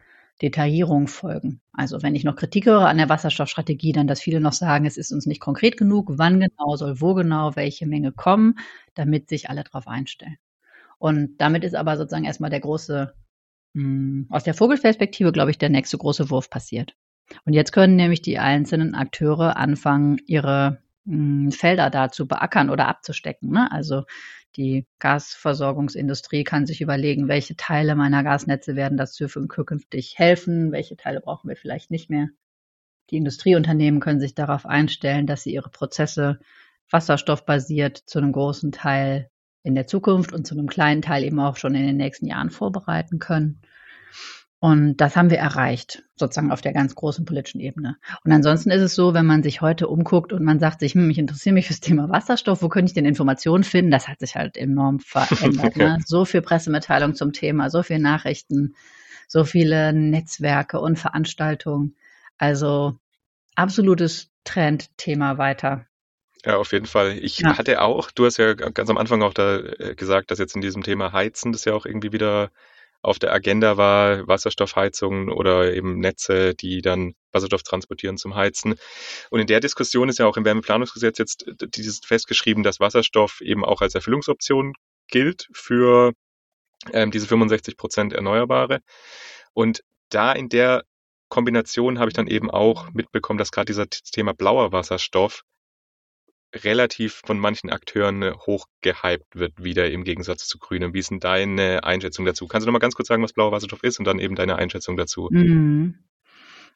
Detaillierung 0.42 1.08
folgen. 1.08 1.62
Also 1.74 2.04
wenn 2.04 2.16
ich 2.16 2.24
noch 2.24 2.36
Kritik 2.36 2.68
höre 2.68 2.88
an 2.88 2.98
der 2.98 3.10
Wasserstoffstrategie, 3.10 3.92
dann, 3.92 4.08
dass 4.08 4.22
viele 4.22 4.40
noch 4.40 4.54
sagen, 4.54 4.86
es 4.86 4.98
ist 4.98 5.12
uns 5.12 5.26
nicht 5.26 5.40
konkret 5.40 5.78
genug, 5.78 6.12
wann 6.14 6.40
genau 6.40 6.76
soll 6.76 7.02
wo 7.02 7.14
genau 7.16 7.56
welche 7.56 7.88
Menge 7.88 8.12
kommen, 8.12 8.60
damit 8.94 9.30
sich 9.30 9.50
alle 9.50 9.64
darauf 9.64 9.88
einstellen. 9.88 10.38
Und 11.00 11.38
damit 11.40 11.64
ist 11.64 11.76
aber 11.76 11.98
sozusagen 11.98 12.26
erstmal 12.26 12.50
der 12.50 12.60
große, 12.60 13.14
mh, 13.74 13.84
hm, 13.84 14.28
aus 14.30 14.44
der 14.44 14.54
Vogelperspektive, 14.54 15.32
glaube 15.32 15.52
ich, 15.52 15.58
der 15.58 15.70
nächste 15.70 15.98
große 15.98 16.30
Wurf 16.30 16.50
passiert. 16.50 16.96
Und 17.46 17.54
jetzt 17.54 17.72
können 17.72 17.96
nämlich 17.96 18.22
die 18.22 18.40
einzelnen 18.40 18.96
Akteure 18.96 19.58
anfangen, 19.58 20.18
ihre 20.28 20.82
mh, 21.08 21.46
hm, 21.46 21.52
Felder 21.52 21.90
da 21.90 22.10
zu 22.12 22.28
beackern 22.28 22.70
oder 22.70 22.88
abzustecken. 22.88 23.50
Ne? 23.52 23.72
Also 23.72 24.04
die 24.56 24.88
Gasversorgungsindustrie 25.00 26.44
kann 26.44 26.66
sich 26.66 26.82
überlegen, 26.82 27.28
welche 27.28 27.56
Teile 27.56 27.96
meiner 27.96 28.24
Gasnetze 28.24 28.76
werden 28.76 28.98
dazu 28.98 29.28
künftig 29.48 30.18
helfen, 30.18 30.72
welche 30.72 30.98
Teile 30.98 31.22
brauchen 31.22 31.50
wir 31.50 31.56
vielleicht 31.56 31.92
nicht 31.92 32.10
mehr. 32.10 32.30
Die 33.10 33.18
Industrieunternehmen 33.18 34.00
können 34.00 34.20
sich 34.20 34.36
darauf 34.36 34.66
einstellen, 34.66 35.28
dass 35.28 35.44
sie 35.44 35.54
ihre 35.54 35.70
Prozesse 35.70 36.40
wasserstoffbasiert 36.90 37.98
zu 37.98 38.20
einem 38.20 38.32
großen 38.32 38.72
Teil 38.72 39.30
in 39.64 39.76
der 39.76 39.88
Zukunft 39.88 40.34
und 40.34 40.48
zu 40.48 40.56
einem 40.56 40.68
kleinen 40.68 41.02
Teil 41.02 41.24
eben 41.24 41.40
auch 41.40 41.58
schon 41.58 41.76
in 41.76 41.86
den 41.86 41.98
nächsten 41.98 42.26
Jahren 42.26 42.50
vorbereiten 42.50 43.20
können. 43.20 43.62
Und 44.60 44.98
das 44.98 45.16
haben 45.16 45.30
wir 45.30 45.38
erreicht, 45.38 46.04
sozusagen 46.16 46.52
auf 46.52 46.62
der 46.62 46.74
ganz 46.74 46.96
großen 46.96 47.26
politischen 47.26 47.60
Ebene. 47.60 47.98
Und 48.24 48.32
ansonsten 48.32 48.72
ist 48.72 48.82
es 48.82 48.96
so, 48.96 49.14
wenn 49.14 49.26
man 49.28 49.44
sich 49.44 49.62
heute 49.62 49.88
umguckt 49.88 50.34
und 50.34 50.44
man 50.44 50.60
sagt 50.60 50.80
sich, 50.80 50.96
hm, 50.96 51.12
ich 51.12 51.20
interessiere 51.20 51.54
mich 51.54 51.68
fürs 51.68 51.80
Thema 51.80 52.10
Wasserstoff, 52.10 52.64
wo 52.64 52.70
könnte 52.70 52.90
ich 52.90 52.96
denn 52.96 53.06
Informationen 53.06 53.64
finden? 53.64 53.92
Das 53.92 54.08
hat 54.08 54.20
sich 54.20 54.36
halt 54.36 54.58
enorm 54.58 55.00
verändert. 55.00 55.76
ne? 55.78 56.00
So 56.04 56.26
viel 56.26 56.42
Pressemitteilung 56.42 57.14
zum 57.14 57.34
Thema, 57.34 57.70
so 57.70 57.84
viele 57.84 58.00
Nachrichten, 58.00 58.74
so 59.28 59.44
viele 59.44 59.94
Netzwerke 59.94 60.80
und 60.80 60.98
Veranstaltungen. 60.98 61.96
Also 62.40 62.98
absolutes 63.54 64.32
Trendthema 64.44 65.38
weiter. 65.38 65.86
Ja, 66.46 66.58
auf 66.58 66.72
jeden 66.72 66.86
Fall. 66.88 67.18
Ich 67.20 67.40
ja. 67.40 67.58
hatte 67.58 67.82
auch, 67.82 68.10
du 68.10 68.26
hast 68.26 68.38
ja 68.38 68.54
ganz 68.54 68.90
am 68.90 68.98
Anfang 68.98 69.22
auch 69.22 69.34
da 69.34 69.58
äh, 69.58 69.96
gesagt, 69.96 70.32
dass 70.32 70.40
jetzt 70.40 70.56
in 70.56 70.62
diesem 70.62 70.82
Thema 70.82 71.12
Heizen 71.12 71.52
das 71.52 71.66
ja 71.66 71.74
auch 71.74 71.86
irgendwie 71.86 72.12
wieder 72.12 72.50
auf 73.08 73.20
der 73.20 73.34
Agenda 73.34 73.78
war, 73.78 74.28
Wasserstoffheizungen 74.28 75.30
oder 75.30 75.74
eben 75.74 76.00
Netze, 76.00 76.54
die 76.54 76.82
dann 76.82 77.16
Wasserstoff 77.32 77.64
transportieren 77.64 78.18
zum 78.18 78.36
Heizen. 78.36 78.76
Und 79.30 79.40
in 79.40 79.48
der 79.48 79.62
Diskussion 79.62 80.10
ist 80.10 80.20
ja 80.20 80.26
auch 80.26 80.38
im 80.38 80.46
Wärmeplanungsgesetz 80.46 81.18
jetzt 81.18 81.46
dieses 81.76 82.02
festgeschrieben, 82.04 82.64
dass 82.64 82.80
Wasserstoff 82.80 83.40
eben 83.42 83.64
auch 83.64 83.82
als 83.82 83.96
Erfüllungsoption 83.96 84.74
gilt 85.08 85.48
für 85.54 86.14
ähm, 86.92 87.12
diese 87.12 87.28
65 87.28 87.78
Prozent 87.78 88.14
Erneuerbare. 88.14 88.82
Und 89.54 89.84
da 90.10 90.34
in 90.34 90.50
der 90.50 90.84
Kombination 91.30 92.00
habe 92.00 92.10
ich 92.10 92.16
dann 92.16 92.28
eben 92.28 92.52
auch 92.52 92.92
mitbekommen, 92.92 93.40
dass 93.40 93.52
gerade 93.52 93.66
dieser 93.66 93.90
Thema 93.90 94.34
blauer 94.34 94.72
Wasserstoff 94.74 95.44
relativ 96.54 97.22
von 97.26 97.40
manchen 97.40 97.70
Akteuren 97.70 98.22
äh, 98.22 98.32
hochgehypt 98.32 99.36
wird, 99.36 99.64
wieder 99.64 99.90
im 99.90 100.04
Gegensatz 100.04 100.48
zu 100.48 100.60
grünem. 100.60 100.94
Wie 100.94 101.00
ist 101.00 101.12
denn 101.12 101.20
deine 101.20 101.84
Einschätzung 101.84 102.26
dazu? 102.26 102.48
Kannst 102.48 102.66
du 102.66 102.70
noch 102.70 102.74
mal 102.74 102.80
ganz 102.80 102.96
kurz 102.96 103.08
sagen, 103.08 103.24
was 103.24 103.34
blauer 103.34 103.52
Wasserstoff 103.52 103.84
ist 103.84 104.00
und 104.00 104.06
dann 104.06 104.20
eben 104.20 104.36
deine 104.36 104.56
Einschätzung 104.56 104.98
dazu? 104.98 105.30
Mhm. 105.32 105.96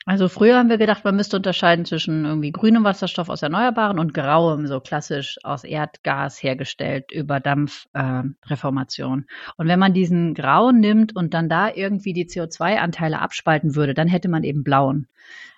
Also 0.06 0.30
früher 0.30 0.58
haben 0.58 0.70
wir 0.70 0.80
gedacht, 0.80 1.06
man 1.06 1.16
müsste 1.16 1.38
unterscheiden 1.38 1.86
zwischen 1.86 2.26
irgendwie 2.26 2.52
grünem 2.52 2.84
Wasserstoff 2.84 3.30
aus 3.30 3.44
Erneuerbaren 3.44 4.00
und 4.00 4.16
grauem, 4.16 4.66
so 4.66 4.80
klassisch 4.80 5.38
aus 5.44 5.64
Erdgas 5.64 6.42
hergestellt 6.42 7.12
über 7.12 7.40
Dampfreformation. 7.40 9.20
Äh, 9.28 9.52
und 9.58 9.68
wenn 9.68 9.78
man 9.78 9.94
diesen 9.94 10.34
grauen 10.34 10.80
nimmt 10.80 11.16
und 11.16 11.36
dann 11.36 11.50
da 11.50 11.70
irgendwie 11.70 12.14
die 12.14 12.26
CO2-Anteile 12.26 13.20
abspalten 13.20 13.76
würde, 13.76 13.94
dann 13.94 14.08
hätte 14.08 14.28
man 14.28 14.44
eben 14.44 14.64
blauen. 14.64 15.08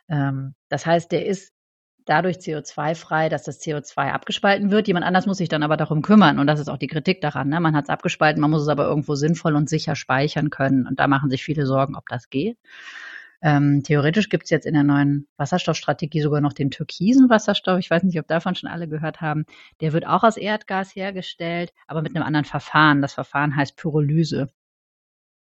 Ähm, 0.10 0.56
das 0.68 0.86
heißt, 0.86 1.14
der 1.14 1.26
ist 1.26 1.53
dadurch 2.06 2.38
CO2-frei, 2.38 3.30
dass 3.30 3.44
das 3.44 3.62
CO2 3.62 4.12
abgespalten 4.12 4.72
wird. 4.72 4.88
Jemand 4.88 5.06
anders 5.06 5.26
muss 5.26 5.38
sich 5.38 5.50
dann 5.50 5.64
aber 5.64 5.78
darum 5.78 6.02
kümmern. 6.02 6.40
Und 6.40 6.48
das 6.48 6.60
ist 6.60 6.70
auch 6.70 6.78
die 6.78 6.88
Kritik 6.88 7.22
daran. 7.22 7.50
Ne? 7.50 7.60
Man 7.60 7.76
hat 7.76 7.86
es 7.86 7.90
abgespalten, 7.90 8.42
man 8.42 8.52
muss 8.52 8.64
es 8.64 8.68
aber 8.68 8.86
irgendwo 8.86 9.16
sinnvoll 9.16 9.56
und 9.56 9.70
sicher 9.70 9.96
speichern 9.96 10.50
können. 10.50 10.88
Und 10.88 11.00
da 11.00 11.08
machen 11.08 11.30
sich 11.30 11.44
viele 11.44 11.66
Sorgen, 11.66 11.96
ob 11.96 12.08
das 12.10 12.30
geht. 12.30 12.58
Ähm, 13.42 13.84
theoretisch 13.84 14.30
gibt 14.30 14.46
es 14.46 14.50
jetzt 14.52 14.66
in 14.66 14.74
der 14.74 14.84
neuen 14.84 15.28
Wasserstoffstrategie 15.36 16.22
sogar 16.22 16.40
noch 16.40 16.54
den 16.54 16.72
türkisen 16.72 17.30
Wasserstoff. 17.30 17.78
Ich 17.80 17.90
weiß 17.90 18.04
nicht, 18.04 18.18
ob 18.18 18.28
davon 18.28 18.56
schon 18.56 18.70
alle 18.70 18.88
gehört 18.88 19.20
haben. 19.20 19.46
Der 19.82 19.92
wird 19.92 20.08
auch 20.08 20.24
aus 20.24 20.38
Erdgas 20.38 20.96
hergestellt, 20.96 21.74
aber 21.86 22.02
mit 22.02 22.16
einem 22.16 22.26
anderen 22.26 22.46
Verfahren. 22.46 23.02
Das 23.02 23.14
Verfahren 23.14 23.56
heißt 23.56 23.76
Pyrolyse. 23.76 24.50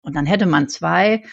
Und 0.02 0.16
dann 0.16 0.28
hätte 0.28 0.46
man 0.46 0.70
zwei 0.70 1.24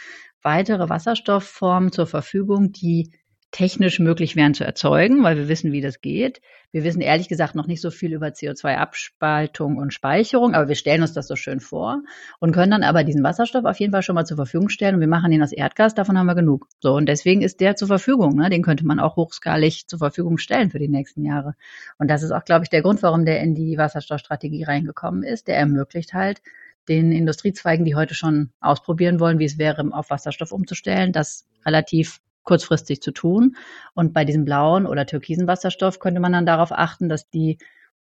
weitere 0.42 0.88
Wasserstoffformen 0.88 1.92
zur 1.92 2.06
Verfügung, 2.06 2.72
die 2.72 3.12
technisch 3.54 4.00
möglich 4.00 4.34
wären 4.34 4.52
zu 4.52 4.64
erzeugen, 4.64 5.22
weil 5.22 5.36
wir 5.36 5.46
wissen, 5.46 5.70
wie 5.70 5.80
das 5.80 6.00
geht. 6.00 6.40
Wir 6.72 6.82
wissen 6.82 7.00
ehrlich 7.00 7.28
gesagt 7.28 7.54
noch 7.54 7.68
nicht 7.68 7.80
so 7.80 7.92
viel 7.92 8.12
über 8.12 8.26
CO2-Abspaltung 8.26 9.76
und 9.76 9.94
Speicherung, 9.94 10.54
aber 10.54 10.66
wir 10.66 10.74
stellen 10.74 11.02
uns 11.02 11.12
das 11.12 11.28
so 11.28 11.36
schön 11.36 11.60
vor 11.60 12.02
und 12.40 12.50
können 12.50 12.72
dann 12.72 12.82
aber 12.82 13.04
diesen 13.04 13.22
Wasserstoff 13.22 13.64
auf 13.64 13.78
jeden 13.78 13.92
Fall 13.92 14.02
schon 14.02 14.16
mal 14.16 14.24
zur 14.24 14.38
Verfügung 14.38 14.70
stellen 14.70 14.96
und 14.96 15.00
wir 15.00 15.06
machen 15.06 15.30
den 15.30 15.40
aus 15.40 15.52
Erdgas, 15.52 15.94
davon 15.94 16.18
haben 16.18 16.26
wir 16.26 16.34
genug. 16.34 16.66
So, 16.80 16.94
und 16.94 17.06
deswegen 17.06 17.42
ist 17.42 17.60
der 17.60 17.76
zur 17.76 17.86
Verfügung. 17.86 18.34
Ne? 18.34 18.50
Den 18.50 18.62
könnte 18.62 18.84
man 18.84 18.98
auch 18.98 19.14
hochskalig 19.14 19.86
zur 19.86 20.00
Verfügung 20.00 20.38
stellen 20.38 20.70
für 20.70 20.80
die 20.80 20.88
nächsten 20.88 21.22
Jahre. 21.22 21.54
Und 21.96 22.10
das 22.10 22.24
ist 22.24 22.32
auch, 22.32 22.44
glaube 22.44 22.64
ich, 22.64 22.70
der 22.70 22.82
Grund, 22.82 23.04
warum 23.04 23.24
der 23.24 23.40
in 23.40 23.54
die 23.54 23.78
Wasserstoffstrategie 23.78 24.64
reingekommen 24.64 25.22
ist. 25.22 25.46
Der 25.46 25.58
ermöglicht 25.58 26.12
halt, 26.12 26.42
den 26.88 27.12
Industriezweigen, 27.12 27.84
die 27.84 27.94
heute 27.94 28.14
schon 28.14 28.50
ausprobieren 28.60 29.20
wollen, 29.20 29.38
wie 29.38 29.44
es 29.44 29.58
wäre, 29.58 29.88
auf 29.92 30.10
Wasserstoff 30.10 30.50
umzustellen, 30.50 31.12
das 31.12 31.46
relativ 31.64 32.18
kurzfristig 32.44 33.00
zu 33.02 33.12
tun. 33.12 33.57
Und 33.94 34.12
bei 34.12 34.24
diesem 34.24 34.44
blauen 34.44 34.87
oder 34.87 35.07
türkisen 35.07 35.46
Wasserstoff 35.46 35.98
könnte 35.98 36.20
man 36.20 36.33
dann 36.33 36.46
darauf 36.46 36.72
achten, 36.72 37.09
dass 37.09 37.28
die 37.28 37.59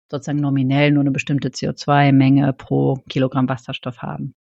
sozusagen 0.10 0.40
nominell 0.40 0.92
nur 0.92 1.02
eine 1.02 1.12
bestimmte 1.12 1.50
CO2-Menge 1.50 2.54
pro 2.54 2.96
Kilogramm 3.10 3.50
Wasserstoff 3.50 4.02
haben. 4.02 4.36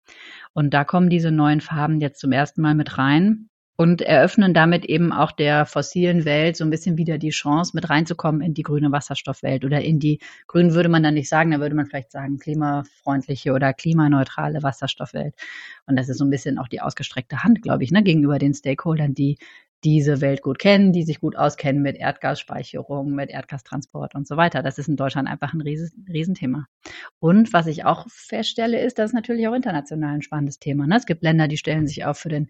Und 0.54 0.74
da 0.74 0.84
kommen 0.84 1.10
diese 1.10 1.32
neuen 1.32 1.62
Farben 1.62 2.02
jetzt 2.02 2.20
zum 2.20 2.32
ersten 2.32 2.62
Mal 2.62 2.76
mit 2.76 2.98
rein 2.98 3.50
und 3.76 4.02
eröffnen 4.02 4.54
damit 4.54 4.86
eben 4.86 5.12
auch 5.12 5.32
der 5.32 5.66
fossilen 5.66 6.26
Welt 6.26 6.58
so 6.58 6.64
ein 6.64 6.70
bisschen 6.70 6.98
wieder 6.98 7.18
die 7.18 7.32
Chance, 7.32 7.72
mit 7.74 7.90
reinzukommen 7.90 8.42
in 8.42 8.54
die 8.54 8.62
grüne 8.62 8.92
Wasserstoffwelt 8.92 9.66
oder 9.66 9.82
in 9.82 10.00
die, 10.00 10.20
grün 10.48 10.74
würde 10.74 10.90
man 10.90 11.02
dann 11.02 11.16
nicht 11.16 11.30
sagen, 11.30 11.52
da 11.52 11.60
würde 11.60 11.76
man 11.76 11.88
vielleicht 11.88 12.12
sagen, 12.12 12.38
klimafreundliche 12.38 13.52
oder 13.54 13.74
klimaneutrale 13.74 14.62
Wasserstoffwelt. 14.62 15.34
Und 15.88 15.96
das 15.96 16.08
ist 16.08 16.20
so 16.20 16.26
ein 16.26 16.30
bisschen 16.30 16.60
auch 16.60 16.68
die 16.68 16.82
ausgestreckte 16.82 17.44
Hand, 17.44 17.62
glaube 17.62 17.84
ich, 17.84 17.92
ne, 17.92 18.04
gegenüber 18.04 18.38
den 18.38 18.54
Stakeholdern, 18.54 19.16
die 19.16 19.38
diese 19.84 20.22
Welt 20.22 20.42
gut 20.42 20.60
kennen, 20.60 20.94
die 20.94 21.04
sich 21.04 21.20
gut 21.20 21.36
auskennen 21.36 21.82
mit 21.82 21.98
Erdgasspeicherung, 21.98 23.12
mit 23.12 23.30
Erdgastransport 23.30 24.16
und 24.16 24.28
so 24.28 24.38
weiter. 24.38 24.64
Das 24.64 24.78
ist 24.78 24.88
in 24.88 24.96
Deutschland 24.96 25.28
einfach 25.28 25.54
ein 25.54 25.62
Riesenthema. 25.62 26.68
Und 27.20 27.54
was 27.54 27.68
ich 27.68 27.86
auch 27.86 28.08
feststelle, 28.10 28.80
ist, 28.80 29.00
das 29.00 29.12
ist 29.12 29.14
natürlich 29.14 29.48
auch 29.48 29.54
international 29.54 30.16
ein 30.16 30.22
spannendes 30.22 30.60
Thema. 30.60 30.88
Ne? 30.88 30.98
Es 30.98 31.06
gibt 31.06 31.24
Länder, 31.24 31.48
die 31.48 31.58
stellen 31.58 31.88
sich 31.88 32.06
auf 32.06 32.18
für 32.18 32.30
den 32.30 32.50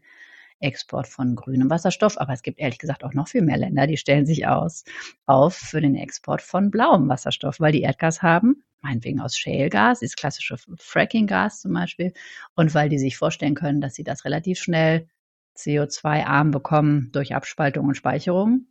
Export 0.59 1.07
von 1.07 1.35
grünem 1.35 1.69
Wasserstoff, 1.69 2.17
aber 2.17 2.33
es 2.33 2.41
gibt 2.41 2.59
ehrlich 2.59 2.79
gesagt 2.79 3.03
auch 3.03 3.13
noch 3.13 3.27
viel 3.27 3.41
mehr 3.41 3.57
Länder, 3.57 3.85
die 3.85 3.97
stellen 3.97 4.25
sich 4.25 4.47
aus 4.47 4.85
auf 5.25 5.55
für 5.55 5.81
den 5.81 5.95
Export 5.95 6.41
von 6.41 6.71
blauem 6.71 7.09
Wasserstoff, 7.09 7.59
weil 7.59 7.73
die 7.73 7.81
Erdgas 7.81 8.21
haben, 8.21 8.63
meinetwegen 8.81 9.19
aus 9.19 9.37
Shale-Gas, 9.37 9.99
dieses 9.99 10.15
klassische 10.15 10.55
Fracking-Gas 10.77 11.61
zum 11.61 11.73
Beispiel, 11.73 12.13
und 12.55 12.73
weil 12.73 12.89
die 12.89 12.99
sich 12.99 13.17
vorstellen 13.17 13.55
können, 13.55 13.81
dass 13.81 13.95
sie 13.95 14.03
das 14.03 14.23
relativ 14.25 14.59
schnell 14.59 15.07
CO2-arm 15.57 16.51
bekommen 16.51 17.09
durch 17.11 17.35
Abspaltung 17.35 17.87
und 17.87 17.95
Speicherung. 17.95 18.67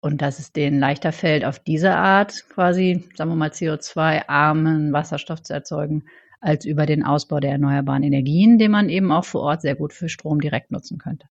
Und 0.00 0.22
dass 0.22 0.38
es 0.38 0.52
denen 0.52 0.78
leichter 0.78 1.10
fällt, 1.12 1.44
auf 1.44 1.58
diese 1.58 1.96
Art 1.96 2.48
quasi, 2.50 3.08
sagen 3.16 3.30
wir 3.30 3.36
mal, 3.36 3.50
CO2-armen 3.50 4.92
Wasserstoff 4.92 5.42
zu 5.42 5.52
erzeugen, 5.52 6.04
als 6.40 6.64
über 6.64 6.86
den 6.86 7.04
Ausbau 7.04 7.40
der 7.40 7.52
erneuerbaren 7.52 8.04
Energien, 8.04 8.58
den 8.58 8.70
man 8.70 8.90
eben 8.90 9.10
auch 9.10 9.24
vor 9.24 9.42
Ort 9.42 9.62
sehr 9.62 9.74
gut 9.74 9.92
für 9.92 10.08
Strom 10.08 10.40
direkt 10.40 10.70
nutzen 10.70 10.98
könnte. 10.98 11.26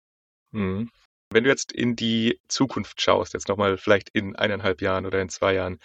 Mhm. 0.52 0.90
Wenn 1.30 1.44
du 1.44 1.50
jetzt 1.50 1.72
in 1.72 1.96
die 1.96 2.40
Zukunft 2.48 3.00
schaust, 3.00 3.34
jetzt 3.34 3.48
nochmal 3.48 3.76
vielleicht 3.76 4.08
in 4.10 4.36
eineinhalb 4.36 4.80
Jahren 4.80 5.04
oder 5.04 5.20
in 5.20 5.28
zwei 5.28 5.54
Jahren, 5.54 5.78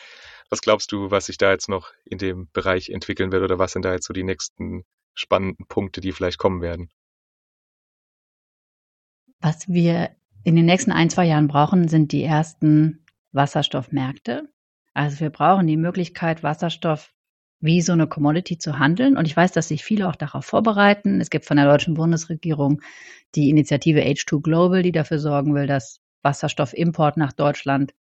was 0.50 0.62
glaubst 0.62 0.92
du, 0.92 1.12
was 1.12 1.26
sich 1.26 1.38
da 1.38 1.52
jetzt 1.52 1.70
noch 1.70 1.92
in 2.06 2.18
dem 2.18 2.50
Bereich 2.54 2.90
entwickeln 2.90 3.32
wird 3.32 3.44
oder 3.44 3.60
was 3.60 3.74
sind 3.74 3.84
da 3.84 3.94
jetzt 3.94 4.06
so 4.06 4.14
die 4.14 4.24
nächsten 4.24 4.86
spannenden 5.14 5.66
Punkte, 5.68 6.02
die 6.02 6.12
vielleicht 6.12 6.38
kommen 6.38 6.62
werden? 6.62 6.90
Was 9.42 9.68
wir 9.70 10.10
in 10.44 10.56
den 10.56 10.66
nächsten 10.66 10.92
ein, 10.92 11.10
zwei 11.10 11.26
Jahren 11.26 11.48
brauchen, 11.48 11.88
sind 11.88 12.12
die 12.12 12.24
ersten 12.24 13.06
Wasserstoffmärkte. 13.32 14.50
Also 14.94 15.20
wir 15.20 15.30
brauchen 15.30 15.68
die 15.68 15.78
Möglichkeit, 15.78 16.44
Wasserstoff 16.44 17.14
wie 17.62 17.82
so 17.82 17.92
eine 17.94 18.08
Commodity 18.08 18.58
zu 18.58 18.80
handeln. 18.80 19.18
Und 19.18 19.26
ich 19.26 19.36
weiß, 19.36 19.52
dass 19.52 19.68
sich 19.68 19.84
viele 19.84 20.08
auch 20.08 20.16
darauf 20.16 20.46
vorbereiten. 20.46 21.20
Es 21.20 21.30
gibt 21.30 21.46
von 21.46 21.58
der 21.58 21.66
deutschen 21.66 21.94
Bundesregierung 21.94 22.82
die 23.36 23.50
Initiative 23.50 24.02
H2 24.02 24.42
Global, 24.42 24.82
die 24.82 24.92
dafür 24.92 25.20
sorgen 25.20 25.54
will, 25.54 25.68
dass 25.68 26.00
Wasserstoffimport 26.22 27.18
nach 27.18 27.34
Deutschland 27.34 27.94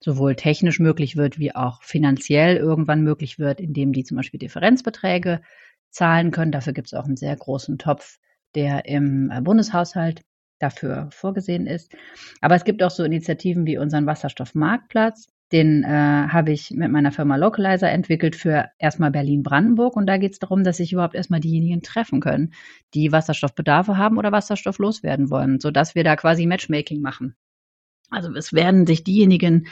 sowohl 0.00 0.36
technisch 0.36 0.78
möglich 0.78 1.16
wird, 1.16 1.38
wie 1.38 1.54
auch 1.54 1.82
finanziell 1.82 2.56
irgendwann 2.56 3.02
möglich 3.02 3.38
wird, 3.38 3.60
indem 3.60 3.92
die 3.92 4.04
zum 4.04 4.18
Beispiel 4.18 4.38
Differenzbeträge 4.38 5.40
zahlen 5.90 6.30
können. 6.30 6.52
Dafür 6.52 6.74
gibt 6.74 6.88
es 6.88 6.94
auch 6.94 7.04
einen 7.04 7.16
sehr 7.16 7.34
großen 7.34 7.78
Topf, 7.78 8.18
der 8.54 8.84
im 8.84 9.32
Bundeshaushalt 9.42 10.22
dafür 10.58 11.08
vorgesehen 11.12 11.66
ist. 11.66 11.92
Aber 12.40 12.54
es 12.54 12.64
gibt 12.64 12.82
auch 12.82 12.90
so 12.90 13.04
Initiativen 13.04 13.66
wie 13.66 13.78
unseren 13.78 14.06
Wasserstoffmarktplatz. 14.06 15.28
Den 15.52 15.84
äh, 15.84 15.88
habe 15.88 16.50
ich 16.50 16.72
mit 16.72 16.90
meiner 16.90 17.12
Firma 17.12 17.36
Localizer 17.36 17.88
entwickelt 17.88 18.34
für 18.34 18.68
erstmal 18.78 19.12
Berlin-Brandenburg. 19.12 19.94
Und 19.94 20.06
da 20.06 20.16
geht 20.16 20.32
es 20.32 20.38
darum, 20.40 20.64
dass 20.64 20.78
sich 20.78 20.92
überhaupt 20.92 21.14
erstmal 21.14 21.40
diejenigen 21.40 21.82
treffen 21.82 22.20
können, 22.20 22.52
die 22.94 23.12
Wasserstoffbedarfe 23.12 23.96
haben 23.96 24.18
oder 24.18 24.32
Wasserstoff 24.32 24.78
loswerden 24.78 25.30
wollen, 25.30 25.60
sodass 25.60 25.94
wir 25.94 26.02
da 26.02 26.16
quasi 26.16 26.46
Matchmaking 26.46 27.00
machen. 27.00 27.36
Also 28.10 28.32
es 28.34 28.52
werden 28.52 28.86
sich 28.86 29.04
diejenigen 29.04 29.66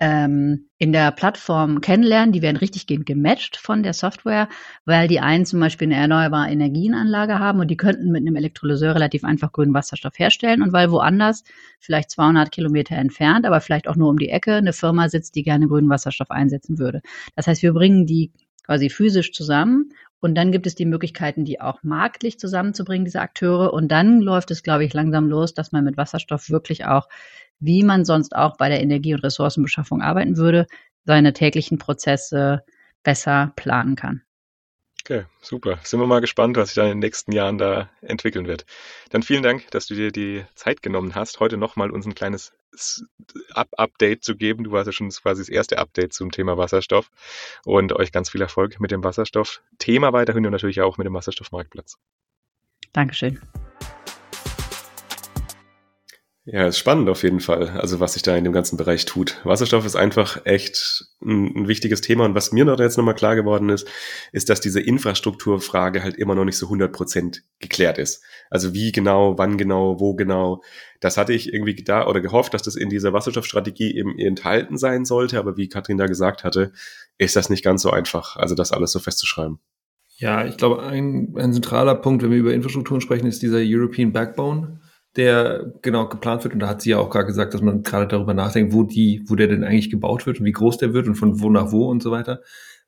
ähm, 0.00 0.68
in 0.78 0.92
der 0.92 1.10
Plattform 1.10 1.80
kennenlernen. 1.80 2.32
Die 2.32 2.42
werden 2.42 2.56
richtig 2.56 2.86
gematcht 2.86 3.56
von 3.56 3.82
der 3.82 3.92
Software, 3.92 4.48
weil 4.84 5.08
die 5.08 5.20
einen 5.20 5.44
zum 5.44 5.60
Beispiel 5.60 5.88
eine 5.88 5.96
erneuerbare 5.96 6.50
Energienanlage 6.50 7.38
haben 7.38 7.60
und 7.60 7.68
die 7.68 7.76
könnten 7.76 8.12
mit 8.12 8.22
einem 8.22 8.36
Elektrolyseur 8.36 8.94
relativ 8.94 9.24
einfach 9.24 9.52
grünen 9.52 9.74
Wasserstoff 9.74 10.18
herstellen 10.18 10.62
und 10.62 10.72
weil 10.72 10.90
woanders, 10.90 11.42
vielleicht 11.80 12.10
200 12.10 12.52
Kilometer 12.52 12.96
entfernt, 12.96 13.44
aber 13.44 13.60
vielleicht 13.60 13.88
auch 13.88 13.96
nur 13.96 14.08
um 14.08 14.18
die 14.18 14.28
Ecke, 14.28 14.54
eine 14.54 14.72
Firma 14.72 15.08
sitzt, 15.08 15.34
die 15.34 15.42
gerne 15.42 15.66
grünen 15.66 15.90
Wasserstoff 15.90 16.30
einsetzen 16.30 16.78
würde. 16.78 17.02
Das 17.34 17.46
heißt, 17.46 17.62
wir 17.62 17.72
bringen 17.72 18.06
die 18.06 18.32
quasi 18.64 18.90
physisch 18.90 19.32
zusammen 19.32 19.92
und 20.20 20.34
dann 20.34 20.50
gibt 20.52 20.66
es 20.66 20.74
die 20.74 20.84
Möglichkeiten, 20.84 21.44
die 21.44 21.60
auch 21.60 21.82
marktlich 21.82 22.38
zusammenzubringen, 22.38 23.04
diese 23.04 23.20
Akteure. 23.20 23.72
Und 23.72 23.88
dann 23.88 24.20
läuft 24.20 24.50
es, 24.50 24.62
glaube 24.62 24.84
ich, 24.84 24.92
langsam 24.92 25.28
los, 25.28 25.54
dass 25.54 25.70
man 25.70 25.84
mit 25.84 25.96
Wasserstoff 25.96 26.50
wirklich 26.50 26.86
auch 26.86 27.08
wie 27.60 27.82
man 27.82 28.04
sonst 28.04 28.34
auch 28.34 28.56
bei 28.56 28.68
der 28.68 28.80
Energie- 28.80 29.14
und 29.14 29.24
Ressourcenbeschaffung 29.24 30.02
arbeiten 30.02 30.36
würde, 30.36 30.66
seine 31.04 31.32
täglichen 31.32 31.78
Prozesse 31.78 32.62
besser 33.02 33.52
planen 33.56 33.96
kann. 33.96 34.22
Okay, 35.04 35.24
super. 35.40 35.78
Sind 35.84 36.00
wir 36.00 36.06
mal 36.06 36.20
gespannt, 36.20 36.58
was 36.58 36.68
sich 36.68 36.74
dann 36.74 36.86
in 36.86 36.92
den 36.92 36.98
nächsten 36.98 37.32
Jahren 37.32 37.56
da 37.56 37.88
entwickeln 38.02 38.46
wird. 38.46 38.66
Dann 39.08 39.22
vielen 39.22 39.42
Dank, 39.42 39.70
dass 39.70 39.86
du 39.86 39.94
dir 39.94 40.12
die 40.12 40.44
Zeit 40.54 40.82
genommen 40.82 41.14
hast, 41.14 41.40
heute 41.40 41.56
nochmal 41.56 41.90
uns 41.90 42.04
ein 42.04 42.14
kleines 42.14 42.52
Up-Update 43.54 44.22
zu 44.22 44.36
geben. 44.36 44.64
Du 44.64 44.72
warst 44.72 44.86
ja 44.86 44.92
schon 44.92 45.08
quasi 45.08 45.40
das 45.40 45.48
erste 45.48 45.78
Update 45.78 46.12
zum 46.12 46.30
Thema 46.30 46.58
Wasserstoff 46.58 47.10
und 47.64 47.94
euch 47.94 48.12
ganz 48.12 48.28
viel 48.28 48.42
Erfolg 48.42 48.80
mit 48.80 48.90
dem 48.90 49.02
Wasserstoff-Thema 49.02 50.12
weiterhin 50.12 50.44
und 50.44 50.52
natürlich 50.52 50.82
auch 50.82 50.98
mit 50.98 51.06
dem 51.06 51.14
Wasserstoffmarktplatz. 51.14 51.96
Dankeschön. 52.92 53.40
Ja, 56.50 56.66
ist 56.66 56.78
spannend 56.78 57.10
auf 57.10 57.24
jeden 57.24 57.40
Fall, 57.40 57.68
also 57.68 58.00
was 58.00 58.14
sich 58.14 58.22
da 58.22 58.34
in 58.34 58.44
dem 58.44 58.54
ganzen 58.54 58.78
Bereich 58.78 59.04
tut. 59.04 59.38
Wasserstoff 59.44 59.84
ist 59.84 59.96
einfach 59.96 60.46
echt 60.46 61.04
ein, 61.20 61.54
ein 61.54 61.68
wichtiges 61.68 62.00
Thema 62.00 62.24
und 62.24 62.34
was 62.34 62.52
mir 62.52 62.64
noch 62.64 62.80
jetzt 62.80 62.96
nochmal 62.96 63.14
klar 63.14 63.36
geworden 63.36 63.68
ist, 63.68 63.86
ist, 64.32 64.48
dass 64.48 64.62
diese 64.62 64.80
Infrastrukturfrage 64.80 66.02
halt 66.02 66.16
immer 66.16 66.34
noch 66.34 66.46
nicht 66.46 66.56
so 66.56 66.64
100 66.64 66.90
Prozent 66.90 67.42
geklärt 67.58 67.98
ist. 67.98 68.24
Also 68.48 68.72
wie 68.72 68.92
genau, 68.92 69.36
wann 69.36 69.58
genau, 69.58 70.00
wo 70.00 70.14
genau, 70.14 70.62
das 71.00 71.18
hatte 71.18 71.34
ich 71.34 71.52
irgendwie 71.52 71.74
da 71.74 72.06
oder 72.06 72.22
gehofft, 72.22 72.54
dass 72.54 72.62
das 72.62 72.76
in 72.76 72.88
dieser 72.88 73.12
Wasserstoffstrategie 73.12 73.94
eben 73.94 74.18
enthalten 74.18 74.78
sein 74.78 75.04
sollte, 75.04 75.38
aber 75.38 75.58
wie 75.58 75.68
Katrin 75.68 75.98
da 75.98 76.06
gesagt 76.06 76.44
hatte, 76.44 76.72
ist 77.18 77.36
das 77.36 77.50
nicht 77.50 77.62
ganz 77.62 77.82
so 77.82 77.90
einfach, 77.90 78.36
also 78.36 78.54
das 78.54 78.72
alles 78.72 78.92
so 78.92 79.00
festzuschreiben. 79.00 79.58
Ja, 80.16 80.46
ich 80.46 80.56
glaube, 80.56 80.82
ein, 80.82 81.34
ein 81.36 81.52
zentraler 81.52 81.94
Punkt, 81.94 82.22
wenn 82.22 82.30
wir 82.30 82.38
über 82.38 82.54
Infrastrukturen 82.54 83.02
sprechen, 83.02 83.26
ist 83.26 83.42
dieser 83.42 83.60
European 83.60 84.14
Backbone 84.14 84.80
der 85.16 85.72
genau 85.82 86.08
geplant 86.08 86.44
wird. 86.44 86.54
Und 86.54 86.60
da 86.60 86.68
hat 86.68 86.82
sie 86.82 86.90
ja 86.90 86.98
auch 86.98 87.10
gerade 87.10 87.26
gesagt, 87.26 87.54
dass 87.54 87.62
man 87.62 87.82
gerade 87.82 88.06
darüber 88.06 88.34
nachdenkt, 88.34 88.72
wo 88.72 88.82
die, 88.82 89.22
wo 89.26 89.34
der 89.34 89.48
denn 89.48 89.64
eigentlich 89.64 89.90
gebaut 89.90 90.26
wird 90.26 90.40
und 90.40 90.46
wie 90.46 90.52
groß 90.52 90.78
der 90.78 90.94
wird 90.94 91.06
und 91.06 91.14
von 91.14 91.40
wo 91.40 91.50
nach 91.50 91.72
wo 91.72 91.88
und 91.88 92.02
so 92.02 92.10
weiter. 92.10 92.40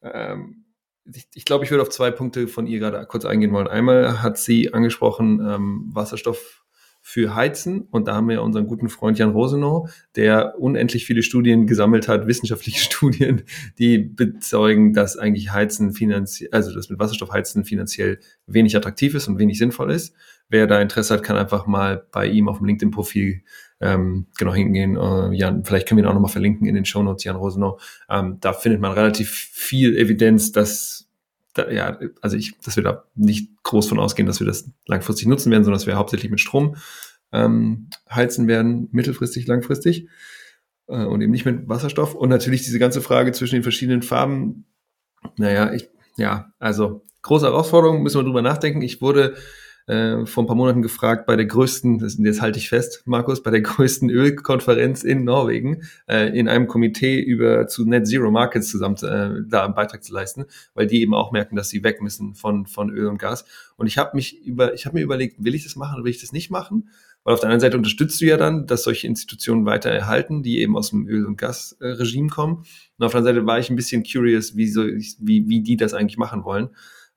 Ähm, 0.02 0.64
ich, 1.12 1.26
ich 1.34 1.44
glaube, 1.44 1.64
ich 1.64 1.70
würde 1.70 1.82
auf 1.82 1.90
zwei 1.90 2.10
Punkte 2.10 2.46
von 2.46 2.66
ihr 2.66 2.78
gerade 2.78 3.04
kurz 3.06 3.24
eingehen 3.24 3.52
wollen. 3.52 3.66
Einmal 3.66 4.22
hat 4.22 4.38
sie 4.38 4.72
angesprochen, 4.72 5.40
ähm, 5.40 5.90
Wasserstoff 5.92 6.60
für 7.02 7.34
Heizen. 7.34 7.82
Und 7.90 8.08
da 8.08 8.14
haben 8.14 8.28
wir 8.28 8.42
unseren 8.42 8.66
guten 8.66 8.88
Freund 8.88 9.18
Jan 9.18 9.30
Rosenau, 9.30 9.88
der 10.16 10.58
unendlich 10.58 11.06
viele 11.06 11.22
Studien 11.22 11.66
gesammelt 11.66 12.08
hat, 12.08 12.26
wissenschaftliche 12.26 12.80
Studien, 12.92 13.42
die 13.78 13.98
bezeugen, 13.98 14.92
dass 14.92 15.16
eigentlich 15.16 15.52
Heizen 15.52 15.92
finanziell, 15.92 16.50
also 16.52 16.74
das 16.74 16.90
mit 16.90 16.98
Wasserstoff 16.98 17.30
heizen 17.30 17.64
finanziell 17.64 18.20
wenig 18.46 18.76
attraktiv 18.76 19.14
ist 19.14 19.28
und 19.28 19.38
wenig 19.38 19.58
sinnvoll 19.58 19.90
ist. 19.90 20.14
Wer 20.50 20.66
da 20.66 20.80
Interesse 20.80 21.14
hat, 21.14 21.22
kann 21.22 21.36
einfach 21.36 21.66
mal 21.66 22.04
bei 22.10 22.26
ihm 22.26 22.48
auf 22.48 22.58
dem 22.58 22.66
LinkedIn-Profil 22.66 23.42
ähm, 23.80 24.26
genau 24.36 24.52
hingehen. 24.52 24.96
Äh, 24.96 25.32
Jan, 25.34 25.64
vielleicht 25.64 25.88
können 25.88 25.98
wir 25.98 26.04
ihn 26.04 26.08
auch 26.08 26.14
nochmal 26.14 26.30
verlinken 26.30 26.66
in 26.66 26.74
den 26.74 26.84
Show 26.84 27.02
Notes, 27.02 27.24
Jan 27.24 27.36
Rosenau. 27.36 27.78
Ähm, 28.08 28.38
da 28.40 28.52
findet 28.52 28.80
man 28.80 28.92
relativ 28.92 29.30
viel 29.30 29.96
Evidenz, 29.96 30.52
dass 30.52 31.08
da, 31.54 31.70
ja, 31.70 31.98
also 32.20 32.36
ich, 32.36 32.58
dass 32.58 32.76
wir 32.76 32.82
da 32.82 33.04
nicht 33.14 33.50
groß 33.62 33.88
von 33.88 33.98
ausgehen, 33.98 34.26
dass 34.26 34.40
wir 34.40 34.46
das 34.46 34.70
langfristig 34.86 35.26
nutzen 35.26 35.50
werden, 35.50 35.64
sondern 35.64 35.78
dass 35.78 35.86
wir 35.86 35.96
hauptsächlich 35.96 36.30
mit 36.30 36.40
Strom 36.40 36.76
ähm, 37.32 37.88
heizen 38.10 38.48
werden, 38.48 38.88
mittelfristig, 38.92 39.46
langfristig 39.46 40.08
äh, 40.88 41.04
und 41.04 41.20
eben 41.22 41.32
nicht 41.32 41.44
mit 41.44 41.68
Wasserstoff. 41.68 42.14
Und 42.14 42.28
natürlich 42.28 42.62
diese 42.62 42.78
ganze 42.78 43.00
Frage 43.00 43.32
zwischen 43.32 43.56
den 43.56 43.62
verschiedenen 43.62 44.02
Farben. 44.02 44.66
Naja, 45.36 45.72
ich, 45.72 45.88
ja, 46.16 46.52
also 46.58 47.04
große 47.22 47.46
Herausforderung, 47.46 48.02
müssen 48.02 48.18
wir 48.18 48.24
drüber 48.24 48.42
nachdenken. 48.42 48.82
Ich 48.82 49.00
wurde 49.00 49.36
äh, 49.90 50.24
vor 50.24 50.44
ein 50.44 50.46
paar 50.46 50.54
Monaten 50.54 50.82
gefragt 50.82 51.26
bei 51.26 51.34
der 51.34 51.46
größten, 51.46 51.98
das, 51.98 52.16
jetzt 52.16 52.40
halte 52.40 52.60
ich 52.60 52.68
fest, 52.68 53.02
Markus, 53.06 53.42
bei 53.42 53.50
der 53.50 53.60
größten 53.62 54.08
Ölkonferenz 54.08 55.02
in 55.02 55.24
Norwegen, 55.24 55.82
äh, 56.06 56.28
in 56.38 56.48
einem 56.48 56.68
Komitee 56.68 57.20
über 57.20 57.66
zu 57.66 57.84
Net 57.84 58.06
Zero 58.06 58.30
Markets 58.30 58.68
zusammen 58.68 58.94
äh, 59.02 59.42
da 59.48 59.64
einen 59.64 59.74
Beitrag 59.74 60.04
zu 60.04 60.12
leisten, 60.12 60.44
weil 60.74 60.86
die 60.86 61.02
eben 61.02 61.12
auch 61.12 61.32
merken, 61.32 61.56
dass 61.56 61.70
sie 61.70 61.82
weg 61.82 62.00
müssen 62.02 62.34
von, 62.34 62.66
von 62.66 62.90
Öl 62.90 63.08
und 63.08 63.18
Gas. 63.18 63.44
Und 63.76 63.88
ich 63.88 63.98
habe 63.98 64.14
mich 64.14 64.46
über, 64.46 64.74
ich 64.74 64.86
habe 64.86 64.96
mir 64.96 65.02
überlegt, 65.02 65.42
will 65.42 65.56
ich 65.56 65.64
das 65.64 65.74
machen 65.74 65.96
oder 65.96 66.04
will 66.04 66.12
ich 66.12 66.20
das 66.20 66.32
nicht 66.32 66.50
machen? 66.50 66.88
Weil 67.24 67.34
auf 67.34 67.40
der 67.40 67.48
anderen 67.48 67.60
Seite 67.60 67.76
unterstützt 67.76 68.20
du 68.20 68.26
ja 68.26 68.36
dann, 68.36 68.66
dass 68.66 68.84
solche 68.84 69.08
Institutionen 69.08 69.66
weiter 69.66 69.90
erhalten, 69.90 70.42
die 70.42 70.60
eben 70.60 70.76
aus 70.76 70.90
dem 70.90 71.06
Öl- 71.08 71.26
und 71.26 71.36
Gasregime 71.36 72.28
kommen. 72.28 72.64
Und 72.98 73.04
auf 73.04 73.12
der 73.12 73.18
anderen 73.18 73.36
Seite 73.36 73.46
war 73.46 73.58
ich 73.58 73.70
ein 73.70 73.76
bisschen 73.76 74.04
curious, 74.04 74.56
wie, 74.56 74.68
so, 74.68 74.84
wie, 74.84 75.48
wie 75.48 75.60
die 75.62 75.76
das 75.76 75.94
eigentlich 75.94 76.16
machen 76.16 76.44
wollen 76.44 76.70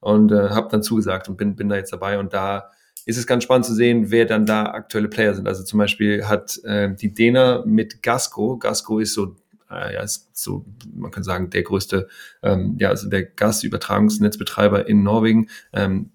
und 0.04 0.32
äh, 0.32 0.50
habe 0.50 0.68
dann 0.70 0.84
zugesagt 0.84 1.30
und 1.30 1.38
bin, 1.38 1.56
bin 1.56 1.70
da 1.70 1.76
jetzt 1.76 1.94
dabei 1.94 2.20
und 2.20 2.34
da 2.34 2.70
ist 3.06 3.18
es 3.18 3.28
ganz 3.28 3.44
spannend 3.44 3.66
zu 3.66 3.74
sehen, 3.74 4.12
wer 4.12 4.26
dann 4.26 4.46
da 4.46 4.66
aktuelle 4.66 5.10
Player 5.10 5.34
sind. 5.34 5.48
Also 5.48 5.64
zum 5.64 5.78
Beispiel 5.78 6.26
hat 6.26 6.64
äh, 6.64 6.94
die 6.94 7.14
Dena 7.14 7.64
mit 7.66 8.02
Gasco, 8.02 8.58
Gasco 8.58 9.00
ist 9.00 9.14
so, 9.14 9.36
äh, 9.70 9.96
ja, 9.96 10.02
ist 10.02 10.30
so, 10.34 10.66
man 10.94 11.12
kann 11.12 11.24
sagen, 11.24 11.50
der 11.50 11.64
größte, 11.64 12.08
ähm, 12.42 12.78
ja, 12.80 12.90
also 12.90 13.10
der 13.10 13.24
Gasübertragungsnetzbetreiber 13.24 14.88
in 14.88 15.04
Norwegen, 15.04 15.50
ähm, 15.74 16.12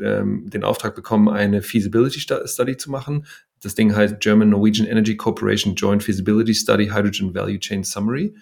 ähm, 0.00 0.48
den 0.50 0.62
Auftrag 0.62 0.94
bekommen, 0.94 1.28
eine 1.28 1.62
Feasibility 1.62 2.20
Study 2.20 2.76
zu 2.76 2.90
machen. 2.90 3.26
Das 3.62 3.74
Ding 3.74 3.94
heißt 3.96 4.20
German 4.20 4.50
Norwegian 4.50 4.86
Energy 4.86 5.16
Corporation 5.16 5.74
Joint 5.74 6.02
Feasibility 6.02 6.54
Study 6.54 6.88
Hydrogen 6.88 7.34
Value 7.34 7.58
Chain 7.58 7.82
Summary 7.82 8.34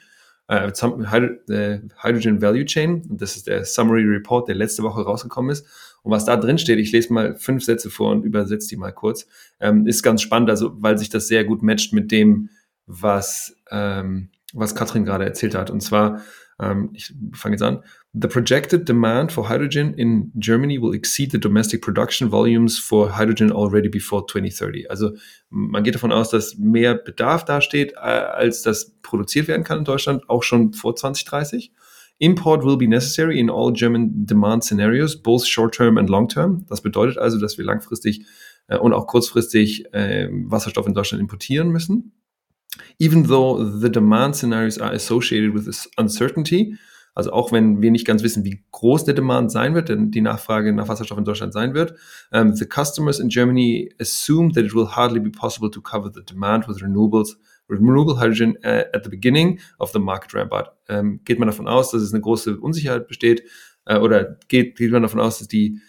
Hydrogen 0.53 2.43
Value 2.43 2.65
Chain. 2.65 3.03
Und 3.09 3.21
das 3.21 3.37
ist 3.37 3.47
der 3.47 3.65
Summary 3.65 4.05
Report, 4.05 4.49
der 4.49 4.55
letzte 4.55 4.83
Woche 4.83 5.03
rausgekommen 5.03 5.51
ist. 5.51 5.67
Und 6.03 6.11
was 6.11 6.25
da 6.25 6.37
drin 6.37 6.59
steht, 6.59 6.79
ich 6.79 6.93
lese 6.93 7.12
mal 7.12 7.37
fünf 7.37 7.65
Sätze 7.65 7.91
vor 7.91 8.11
und 8.11 8.25
übersetze 8.25 8.69
die 8.69 8.77
mal 8.77 8.93
kurz, 8.93 9.27
ähm, 9.61 9.87
ist 9.87 10.03
ganz 10.03 10.21
spannend, 10.23 10.51
also 10.51 10.73
weil 10.83 10.99
sich 10.99 11.11
das 11.11 11.29
sehr 11.29 11.45
gut 11.45 11.62
matcht 11.62 11.93
mit 11.93 12.11
dem, 12.11 12.51
was, 12.87 13.57
ähm, 13.71 14.31
was 14.53 14.75
Katrin 14.75 15.05
gerade 15.05 15.25
erzählt 15.25 15.55
hat. 15.55 15.71
Und 15.71 15.81
zwar 15.81 16.23
um, 16.62 16.90
ich 16.92 17.12
fange 17.33 17.55
jetzt 17.55 17.62
an. 17.62 17.83
The 18.12 18.29
projected 18.29 18.88
demand 18.88 19.33
for 19.33 19.48
hydrogen 19.48 19.94
in 19.94 20.31
Germany 20.37 20.81
will 20.81 20.94
exceed 20.94 21.33
the 21.33 21.40
domestic 21.40 21.83
production 21.83 22.31
volumes 22.31 22.79
for 22.79 23.18
hydrogen 23.18 23.51
already 23.51 23.88
before 23.88 24.27
2030. 24.27 24.88
Also 24.90 25.12
man 25.51 25.83
geht 25.83 25.94
davon 25.94 26.12
aus, 26.12 26.31
dass 26.31 26.57
mehr 26.59 26.94
Bedarf 26.94 27.44
dasteht, 27.44 27.92
äh, 27.94 27.96
als 27.96 28.62
das 28.62 28.92
produziert 29.03 29.48
werden 29.48 29.64
kann 29.64 29.79
in 29.79 29.85
Deutschland, 29.85 30.29
auch 30.29 30.42
schon 30.42 30.72
vor 30.72 30.94
2030. 30.94 31.72
Import 32.18 32.64
will 32.64 32.77
be 32.77 32.87
necessary 32.87 33.40
in 33.40 33.51
all 33.51 33.72
German 33.72 34.25
demand 34.27 34.62
scenarios, 34.62 35.20
both 35.20 35.44
short-term 35.46 35.98
and 35.98 36.09
long-term. 36.09 36.64
Das 36.68 36.81
bedeutet 36.81 37.18
also, 37.18 37.40
dass 37.40 37.59
wir 37.59 37.64
langfristig 37.64 38.25
äh, 38.68 38.77
und 38.77 38.92
auch 38.92 39.09
kurzfristig 39.09 39.92
äh, 39.92 40.29
Wasserstoff 40.31 40.87
in 40.87 40.94
Deutschland 40.94 41.20
importieren 41.20 41.70
müssen 41.70 42.12
even 42.99 43.25
though 43.25 43.63
the 43.63 43.91
demand 43.91 44.37
scenarios 44.37 44.79
are 44.79 44.93
associated 44.93 45.55
with 45.55 45.65
this 45.67 45.89
uncertainty, 45.97 46.77
also 47.15 47.33
auch 47.33 47.53
wenn 47.53 47.83
wir 47.83 47.91
nicht 47.91 48.07
ganz 48.07 48.23
wissen, 48.23 48.45
wie 48.45 48.65
groß 48.71 49.05
der 49.05 49.15
Demand 49.15 49.53
sein 49.53 49.75
wird, 49.75 49.91
denn 49.91 50.11
die 50.11 50.23
Nachfrage 50.23 50.73
nach 50.73 50.89
Wasserstoff 50.89 51.19
in 51.19 51.25
Deutschland 51.25 51.53
sein 51.53 51.75
wird, 51.75 51.95
um, 52.31 52.55
the 52.55 52.65
customers 52.65 53.21
in 53.21 53.29
Germany 53.29 53.93
assume 54.01 54.53
that 54.53 54.65
it 54.65 54.75
will 54.75 54.89
hardly 54.89 55.21
be 55.21 55.31
possible 55.31 55.71
to 55.71 55.81
cover 55.83 56.11
the 56.13 56.23
demand 56.25 56.67
with 56.69 56.83
renewables, 56.83 57.37
renewable 57.69 58.19
hydrogen 58.19 58.57
uh, 58.65 58.85
at 58.95 59.05
the 59.05 59.11
beginning 59.11 59.61
of 59.79 59.93
the 59.93 59.99
market 59.99 60.33
ramp 60.33 60.53
up. 60.53 60.79
Um, 60.89 61.21
geht 61.25 61.39
man 61.39 61.49
davon 61.49 61.69
aus, 61.69 61.91
dass 61.91 62.03
es 62.03 62.15
eine 62.15 62.23
große 62.23 62.59
Unsicherheit 62.59 63.07
besteht, 63.09 63.43
uh, 63.91 63.97
oder 63.97 64.39
geht, 64.49 64.77
geht 64.77 64.91
man 64.91 65.03
davon 65.03 65.21
aus, 65.21 65.39
dass 65.39 65.49
die, 65.49 65.81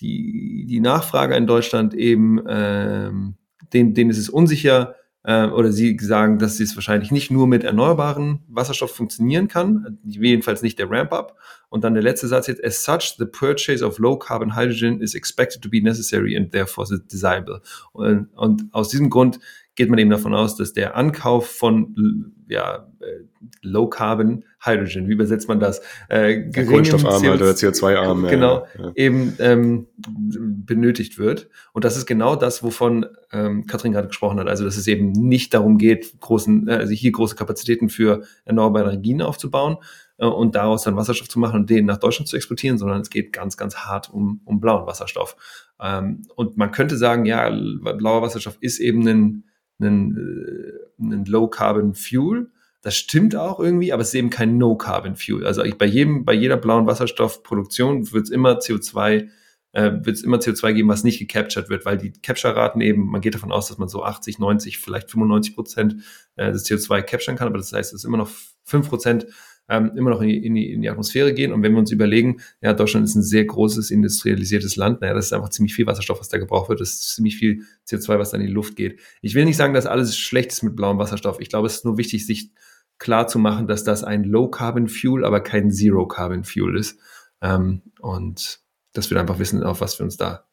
die, 0.00 0.64
die 0.68 0.80
Nachfrage 0.80 1.34
in 1.34 1.48
Deutschland 1.48 1.92
eben, 1.92 2.40
ähm, 2.46 3.34
denen, 3.72 3.94
denen 3.94 4.10
ist 4.10 4.18
es 4.18 4.30
unsicher, 4.30 4.94
äh, 5.24 5.46
oder 5.46 5.72
Sie 5.72 5.98
sagen, 6.00 6.38
dass 6.38 6.60
es 6.60 6.76
wahrscheinlich 6.76 7.10
nicht 7.10 7.30
nur 7.30 7.46
mit 7.46 7.64
erneuerbaren 7.64 8.40
Wasserstoff 8.48 8.94
funktionieren 8.94 9.48
kann, 9.48 9.98
jedenfalls 10.04 10.62
nicht 10.62 10.78
der 10.78 10.90
Ramp-up. 10.90 11.36
Und 11.68 11.84
dann 11.84 11.94
der 11.94 12.02
letzte 12.02 12.28
Satz 12.28 12.46
jetzt, 12.46 12.64
as 12.64 12.82
such, 12.84 13.16
the 13.18 13.26
purchase 13.26 13.84
of 13.84 13.98
low 13.98 14.16
carbon 14.16 14.56
hydrogen 14.56 15.00
is 15.00 15.14
expected 15.14 15.60
to 15.62 15.68
be 15.68 15.82
necessary 15.82 16.36
and 16.36 16.50
therefore 16.50 16.86
desirable. 17.10 17.60
Und, 17.92 18.28
und 18.34 18.64
aus 18.72 18.88
diesem 18.88 19.10
Grund 19.10 19.38
geht 19.74 19.90
man 19.90 19.98
eben 19.98 20.10
davon 20.10 20.34
aus, 20.34 20.56
dass 20.56 20.72
der 20.72 20.96
Ankauf 20.96 21.50
von 21.50 22.34
ja, 22.48 22.88
äh, 23.00 23.24
Low 23.62 23.88
Carbon 23.88 24.44
Hydrogen, 24.60 25.08
wie 25.08 25.12
übersetzt 25.12 25.48
man 25.48 25.60
das? 25.60 25.80
Äh, 26.08 26.50
Kohlenstoffarm 26.50 27.22
CO 27.22 27.32
oder 27.32 27.50
CO2-arm. 27.50 28.26
Genau, 28.26 28.66
ja. 28.78 28.92
eben 28.94 29.34
ähm, 29.38 29.86
benötigt 29.96 31.18
wird. 31.18 31.48
Und 31.72 31.84
das 31.84 31.96
ist 31.96 32.06
genau 32.06 32.36
das, 32.36 32.62
wovon 32.62 33.06
ähm, 33.32 33.66
Katrin 33.66 33.92
gerade 33.92 34.08
gesprochen 34.08 34.40
hat. 34.40 34.48
Also, 34.48 34.64
dass 34.64 34.76
es 34.76 34.86
eben 34.86 35.12
nicht 35.12 35.54
darum 35.54 35.78
geht, 35.78 36.20
großen, 36.20 36.68
äh, 36.68 36.72
also 36.72 36.92
hier 36.92 37.12
große 37.12 37.36
Kapazitäten 37.36 37.88
für 37.88 38.22
erneuerbare 38.44 38.90
Energien 38.90 39.22
aufzubauen 39.22 39.76
äh, 40.18 40.26
und 40.26 40.54
daraus 40.54 40.82
dann 40.82 40.96
Wasserstoff 40.96 41.28
zu 41.28 41.38
machen 41.38 41.60
und 41.60 41.70
den 41.70 41.86
nach 41.86 41.98
Deutschland 41.98 42.28
zu 42.28 42.36
exportieren, 42.36 42.78
sondern 42.78 43.00
es 43.00 43.10
geht 43.10 43.32
ganz, 43.32 43.56
ganz 43.56 43.76
hart 43.76 44.10
um, 44.10 44.40
um 44.44 44.60
blauen 44.60 44.86
Wasserstoff. 44.86 45.36
Ähm, 45.80 46.22
und 46.34 46.56
man 46.56 46.72
könnte 46.72 46.96
sagen, 46.96 47.24
ja, 47.24 47.48
blauer 47.50 48.22
Wasserstoff 48.22 48.58
ist 48.60 48.80
eben 48.80 49.06
ein 49.06 49.44
einen, 49.80 50.16
äh, 50.16 51.02
einen 51.02 51.24
Low-Carbon-Fuel. 51.24 52.50
Das 52.88 52.96
stimmt 52.96 53.36
auch 53.36 53.60
irgendwie, 53.60 53.92
aber 53.92 54.00
es 54.00 54.08
ist 54.08 54.14
eben 54.14 54.30
kein 54.30 54.56
No-Carbon-Fuel. 54.56 55.46
Also 55.46 55.62
bei 55.76 55.84
jedem, 55.84 56.24
bei 56.24 56.32
jeder 56.32 56.56
blauen 56.56 56.86
Wasserstoffproduktion 56.86 58.12
wird 58.12 58.24
es 58.24 58.30
immer 58.30 58.60
CO2 58.60 59.28
äh, 59.74 59.90
wird 60.02 60.16
es 60.16 60.22
immer 60.22 60.38
CO2 60.38 60.72
geben, 60.72 60.88
was 60.88 61.04
nicht 61.04 61.18
gecaptured 61.18 61.68
wird, 61.68 61.84
weil 61.84 61.98
die 61.98 62.12
Capture-Raten 62.12 62.80
eben, 62.80 63.04
man 63.04 63.20
geht 63.20 63.34
davon 63.34 63.52
aus, 63.52 63.68
dass 63.68 63.76
man 63.76 63.90
so 63.90 64.04
80, 64.04 64.38
90, 64.38 64.78
vielleicht 64.78 65.10
95 65.10 65.54
Prozent 65.54 65.96
äh, 66.36 66.50
des 66.50 66.64
CO2 66.64 67.02
capturen 67.02 67.36
kann, 67.36 67.48
aber 67.48 67.58
das 67.58 67.74
heißt, 67.74 67.92
es 67.92 68.00
ist 68.00 68.04
immer 68.06 68.16
noch 68.16 68.30
5 68.64 68.88
Prozent 68.88 69.26
ähm, 69.68 69.92
immer 69.96 70.10
noch 70.10 70.22
in 70.22 70.28
die, 70.28 70.46
in, 70.46 70.54
die, 70.54 70.72
in 70.72 70.82
die 70.82 70.88
Atmosphäre 70.88 71.34
gehen. 71.34 71.52
Und 71.52 71.62
wenn 71.62 71.72
wir 71.72 71.78
uns 71.78 71.92
überlegen, 71.92 72.40
ja, 72.60 72.72
Deutschland 72.72 73.04
ist 73.04 73.14
ein 73.14 73.22
sehr 73.22 73.44
großes 73.44 73.90
industrialisiertes 73.90 74.76
Land, 74.76 75.00
naja, 75.00 75.14
das 75.14 75.26
ist 75.26 75.32
einfach 75.32 75.50
ziemlich 75.50 75.74
viel 75.74 75.86
Wasserstoff, 75.86 76.20
was 76.20 76.28
da 76.28 76.38
gebraucht 76.38 76.68
wird. 76.68 76.80
Das 76.80 76.90
ist 76.90 77.14
ziemlich 77.14 77.36
viel 77.36 77.64
CO2, 77.86 78.18
was 78.18 78.30
da 78.30 78.38
in 78.38 78.46
die 78.46 78.52
Luft 78.52 78.76
geht. 78.76 79.00
Ich 79.20 79.34
will 79.34 79.44
nicht 79.44 79.56
sagen, 79.56 79.74
dass 79.74 79.86
alles 79.86 80.16
schlecht 80.16 80.52
ist 80.52 80.62
mit 80.62 80.74
blauem 80.74 80.98
Wasserstoff. 80.98 81.40
Ich 81.40 81.48
glaube, 81.48 81.66
es 81.66 81.76
ist 81.76 81.84
nur 81.84 81.98
wichtig, 81.98 82.26
sich 82.26 82.50
klar 82.98 83.28
zu 83.28 83.38
machen, 83.38 83.66
dass 83.66 83.84
das 83.84 84.04
ein 84.04 84.24
Low-Carbon-Fuel, 84.24 85.24
aber 85.24 85.40
kein 85.40 85.70
Zero-Carbon-Fuel 85.70 86.76
ist. 86.76 86.98
Ähm, 87.40 87.82
und 88.00 88.60
dass 88.92 89.10
wir 89.10 89.20
einfach 89.20 89.38
wissen, 89.38 89.62
auf 89.62 89.80
was 89.80 89.98
wir 89.98 90.04
uns 90.04 90.16
da 90.16 90.48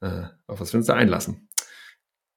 äh, 0.00 0.22
auf 0.46 0.60
was 0.60 0.72
wir 0.72 0.78
uns 0.78 0.86
da 0.86 0.94
einlassen. 0.94 1.48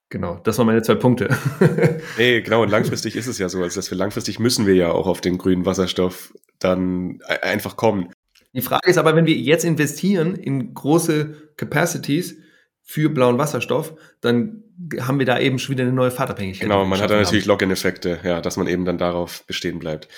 Genau, 0.10 0.40
das 0.44 0.58
waren 0.58 0.68
meine 0.68 0.84
zwei 0.84 0.96
Punkte. 0.96 1.36
nee, 2.18 2.42
genau, 2.42 2.62
und 2.62 2.70
langfristig 2.70 3.16
ist 3.16 3.28
es 3.28 3.40
ja 3.40 3.50
so, 3.50 3.64
also 3.64 3.80
dass 3.80 3.90
wir 3.90 3.98
langfristig 3.98 4.40
müssen 4.40 4.68
wir 4.68 4.76
ja 4.76 4.92
auch 4.92 5.08
auf 5.08 5.22
den 5.22 5.40
grünen 5.40 5.66
Wasserstoff 5.66 6.34
dann 6.60 7.20
einfach 7.42 7.76
kommen. 7.76 8.12
Die 8.54 8.62
Frage 8.62 8.88
ist 8.88 9.00
aber, 9.00 9.16
wenn 9.16 9.26
wir 9.26 9.36
jetzt 9.36 9.66
investieren 9.66 10.36
in 10.36 10.76
große 10.76 11.54
Capacities 11.58 12.38
für 12.84 13.10
blauen 13.10 13.38
Wasserstoff, 13.38 13.96
dann 14.22 14.64
haben 15.00 15.20
wir 15.20 15.26
da 15.26 15.40
eben 15.40 15.58
schon 15.58 15.74
wieder 15.74 15.84
eine 15.84 15.94
neue 15.94 16.12
Fahrtabhängigkeit. 16.12 16.68
Genau, 16.68 16.86
man 16.86 17.00
hat 17.00 17.10
da 17.10 17.20
natürlich 17.20 17.46
Login-Effekte, 17.46 18.20
ja, 18.24 18.42
dass 18.42 18.58
man 18.58 18.68
eben 18.68 18.86
dann 18.86 18.98
darauf 18.98 19.46
bestehen 19.46 19.80
bleibt. 19.80 20.10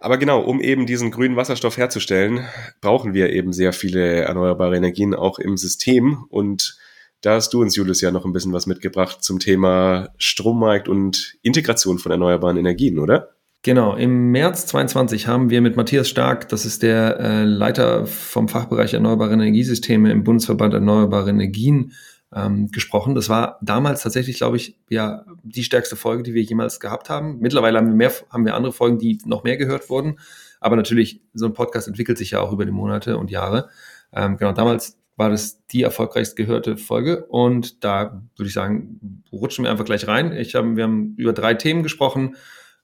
Aber 0.00 0.16
genau, 0.16 0.40
um 0.40 0.60
eben 0.60 0.86
diesen 0.86 1.10
grünen 1.10 1.36
Wasserstoff 1.36 1.76
herzustellen, 1.76 2.46
brauchen 2.80 3.14
wir 3.14 3.30
eben 3.30 3.52
sehr 3.52 3.72
viele 3.72 4.22
erneuerbare 4.22 4.76
Energien 4.76 5.14
auch 5.14 5.38
im 5.38 5.56
System. 5.56 6.24
Und 6.30 6.78
da 7.20 7.34
hast 7.34 7.52
du 7.52 7.60
uns, 7.60 7.76
Julius, 7.76 8.00
ja 8.00 8.10
noch 8.10 8.24
ein 8.24 8.32
bisschen 8.32 8.54
was 8.54 8.66
mitgebracht 8.66 9.22
zum 9.22 9.38
Thema 9.38 10.08
Strommarkt 10.16 10.88
und 10.88 11.36
Integration 11.42 11.98
von 11.98 12.12
erneuerbaren 12.12 12.56
Energien, 12.56 12.98
oder? 12.98 13.36
Genau, 13.62 13.94
im 13.94 14.30
März 14.30 14.66
22 14.66 15.26
haben 15.26 15.50
wir 15.50 15.60
mit 15.60 15.76
Matthias 15.76 16.08
Stark, 16.08 16.48
das 16.48 16.64
ist 16.64 16.82
der 16.82 17.20
äh, 17.20 17.44
Leiter 17.44 18.06
vom 18.06 18.48
Fachbereich 18.48 18.94
Erneuerbare 18.94 19.34
Energiesysteme 19.34 20.10
im 20.10 20.24
Bundesverband 20.24 20.72
Erneuerbare 20.72 21.28
Energien, 21.28 21.92
ähm, 22.34 22.70
gesprochen. 22.70 23.14
Das 23.14 23.28
war 23.28 23.58
damals 23.60 24.02
tatsächlich, 24.02 24.36
glaube 24.38 24.56
ich, 24.56 24.78
ja 24.88 25.24
die 25.42 25.64
stärkste 25.64 25.96
Folge, 25.96 26.22
die 26.22 26.34
wir 26.34 26.42
jemals 26.42 26.80
gehabt 26.80 27.10
haben. 27.10 27.38
Mittlerweile 27.40 27.78
haben 27.78 27.88
wir 27.88 27.94
mehr, 27.94 28.12
haben 28.30 28.44
wir 28.44 28.54
andere 28.54 28.72
Folgen, 28.72 28.98
die 28.98 29.18
noch 29.24 29.44
mehr 29.44 29.56
gehört 29.56 29.90
wurden. 29.90 30.18
Aber 30.60 30.76
natürlich, 30.76 31.22
so 31.34 31.46
ein 31.46 31.54
Podcast 31.54 31.88
entwickelt 31.88 32.18
sich 32.18 32.32
ja 32.32 32.40
auch 32.40 32.52
über 32.52 32.64
die 32.64 32.72
Monate 32.72 33.18
und 33.18 33.30
Jahre. 33.30 33.68
Ähm, 34.12 34.36
genau, 34.36 34.52
damals 34.52 34.98
war 35.16 35.30
das 35.30 35.66
die 35.66 35.82
erfolgreichst 35.82 36.36
gehörte 36.36 36.76
Folge. 36.76 37.26
Und 37.26 37.84
da 37.84 38.22
würde 38.36 38.48
ich 38.48 38.54
sagen, 38.54 39.22
rutschen 39.32 39.64
wir 39.64 39.70
einfach 39.70 39.84
gleich 39.84 40.06
rein. 40.06 40.32
Ich 40.32 40.54
hab, 40.54 40.64
wir 40.64 40.84
haben 40.84 41.14
über 41.16 41.32
drei 41.32 41.54
Themen 41.54 41.82
gesprochen. 41.82 42.36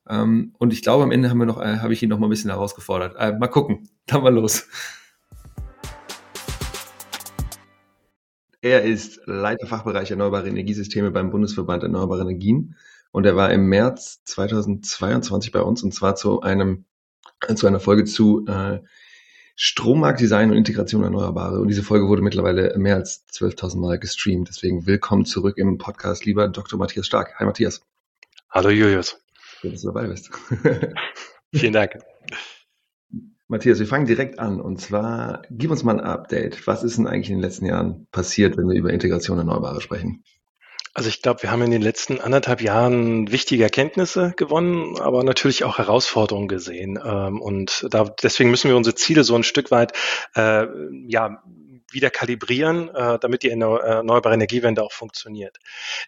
Ähm, 0.08 0.54
und 0.58 0.72
ich 0.72 0.82
glaube, 0.82 1.02
am 1.02 1.10
Ende 1.10 1.30
haben 1.30 1.38
wir 1.38 1.46
noch, 1.46 1.60
äh, 1.60 1.78
habe 1.78 1.92
ich 1.92 2.02
ihn 2.02 2.08
noch 2.08 2.18
mal 2.18 2.26
ein 2.26 2.30
bisschen 2.30 2.50
herausgefordert. 2.50 3.16
Äh, 3.18 3.36
mal 3.38 3.48
gucken. 3.48 3.88
Dann 4.06 4.22
mal 4.22 4.32
los. 4.32 4.66
Er 8.60 8.82
ist 8.82 9.20
Leiter 9.26 9.66
Fachbereich 9.66 10.10
Erneuerbare 10.10 10.48
Energiesysteme 10.48 11.10
beim 11.10 11.30
Bundesverband 11.30 11.82
Erneuerbare 11.84 12.22
Energien 12.22 12.74
und 13.12 13.24
er 13.24 13.36
war 13.36 13.52
im 13.52 13.66
März 13.68 14.24
2022 14.24 15.52
bei 15.52 15.60
uns 15.60 15.82
und 15.82 15.92
zwar 15.92 16.16
zu 16.16 16.40
einem 16.40 16.84
zu 17.54 17.66
einer 17.66 17.80
Folge 17.80 18.04
zu 18.04 18.44
äh, 18.46 18.80
Strommarktdesign 19.56 20.50
und 20.50 20.56
Integration 20.56 21.02
Erneuerbare. 21.02 21.60
Und 21.60 21.68
diese 21.68 21.82
Folge 21.82 22.08
wurde 22.08 22.22
mittlerweile 22.22 22.76
mehr 22.78 22.96
als 22.96 23.26
12.000 23.28 23.78
Mal 23.78 23.98
gestreamt. 23.98 24.48
Deswegen 24.48 24.86
willkommen 24.86 25.24
zurück 25.24 25.56
im 25.58 25.78
Podcast, 25.78 26.24
lieber 26.24 26.48
Dr. 26.48 26.78
Matthias 26.78 27.06
Stark. 27.06 27.34
Hi 27.38 27.46
Matthias. 27.46 27.80
Hallo 28.50 28.70
Julius. 28.70 29.25
Schön, 29.66 29.72
dass 29.72 29.82
du 29.82 29.88
dabei 29.88 30.06
bist. 30.06 30.30
Vielen 31.52 31.72
Dank. 31.72 31.98
Matthias, 33.48 33.80
wir 33.80 33.86
fangen 33.86 34.06
direkt 34.06 34.38
an. 34.38 34.60
Und 34.60 34.80
zwar, 34.80 35.42
gib 35.50 35.72
uns 35.72 35.82
mal 35.82 35.98
ein 35.98 36.04
Update. 36.04 36.66
Was 36.68 36.84
ist 36.84 36.98
denn 36.98 37.08
eigentlich 37.08 37.30
in 37.30 37.36
den 37.36 37.42
letzten 37.42 37.66
Jahren 37.66 38.06
passiert, 38.12 38.56
wenn 38.56 38.68
wir 38.68 38.76
über 38.76 38.90
Integration 38.90 39.38
Erneuerbare 39.38 39.80
sprechen? 39.80 40.22
Also 40.94 41.08
ich 41.08 41.20
glaube, 41.20 41.42
wir 41.42 41.50
haben 41.50 41.62
in 41.62 41.72
den 41.72 41.82
letzten 41.82 42.20
anderthalb 42.20 42.62
Jahren 42.62 43.30
wichtige 43.30 43.64
Erkenntnisse 43.64 44.34
gewonnen, 44.36 44.98
aber 45.00 45.24
natürlich 45.24 45.64
auch 45.64 45.78
Herausforderungen 45.78 46.48
gesehen. 46.48 46.98
Ähm, 47.04 47.40
und 47.40 47.86
da, 47.90 48.04
deswegen 48.22 48.50
müssen 48.50 48.70
wir 48.70 48.76
unsere 48.76 48.94
Ziele 48.94 49.24
so 49.24 49.34
ein 49.34 49.42
Stück 49.42 49.70
weit 49.72 49.92
äh, 50.36 50.66
ja, 51.08 51.42
wieder 51.96 52.10
kalibrieren, 52.10 52.94
äh, 52.94 53.18
damit 53.18 53.42
die 53.42 53.50
erneuerbare 53.50 54.34
Energiewende 54.34 54.82
auch 54.82 54.92
funktioniert. 54.92 55.58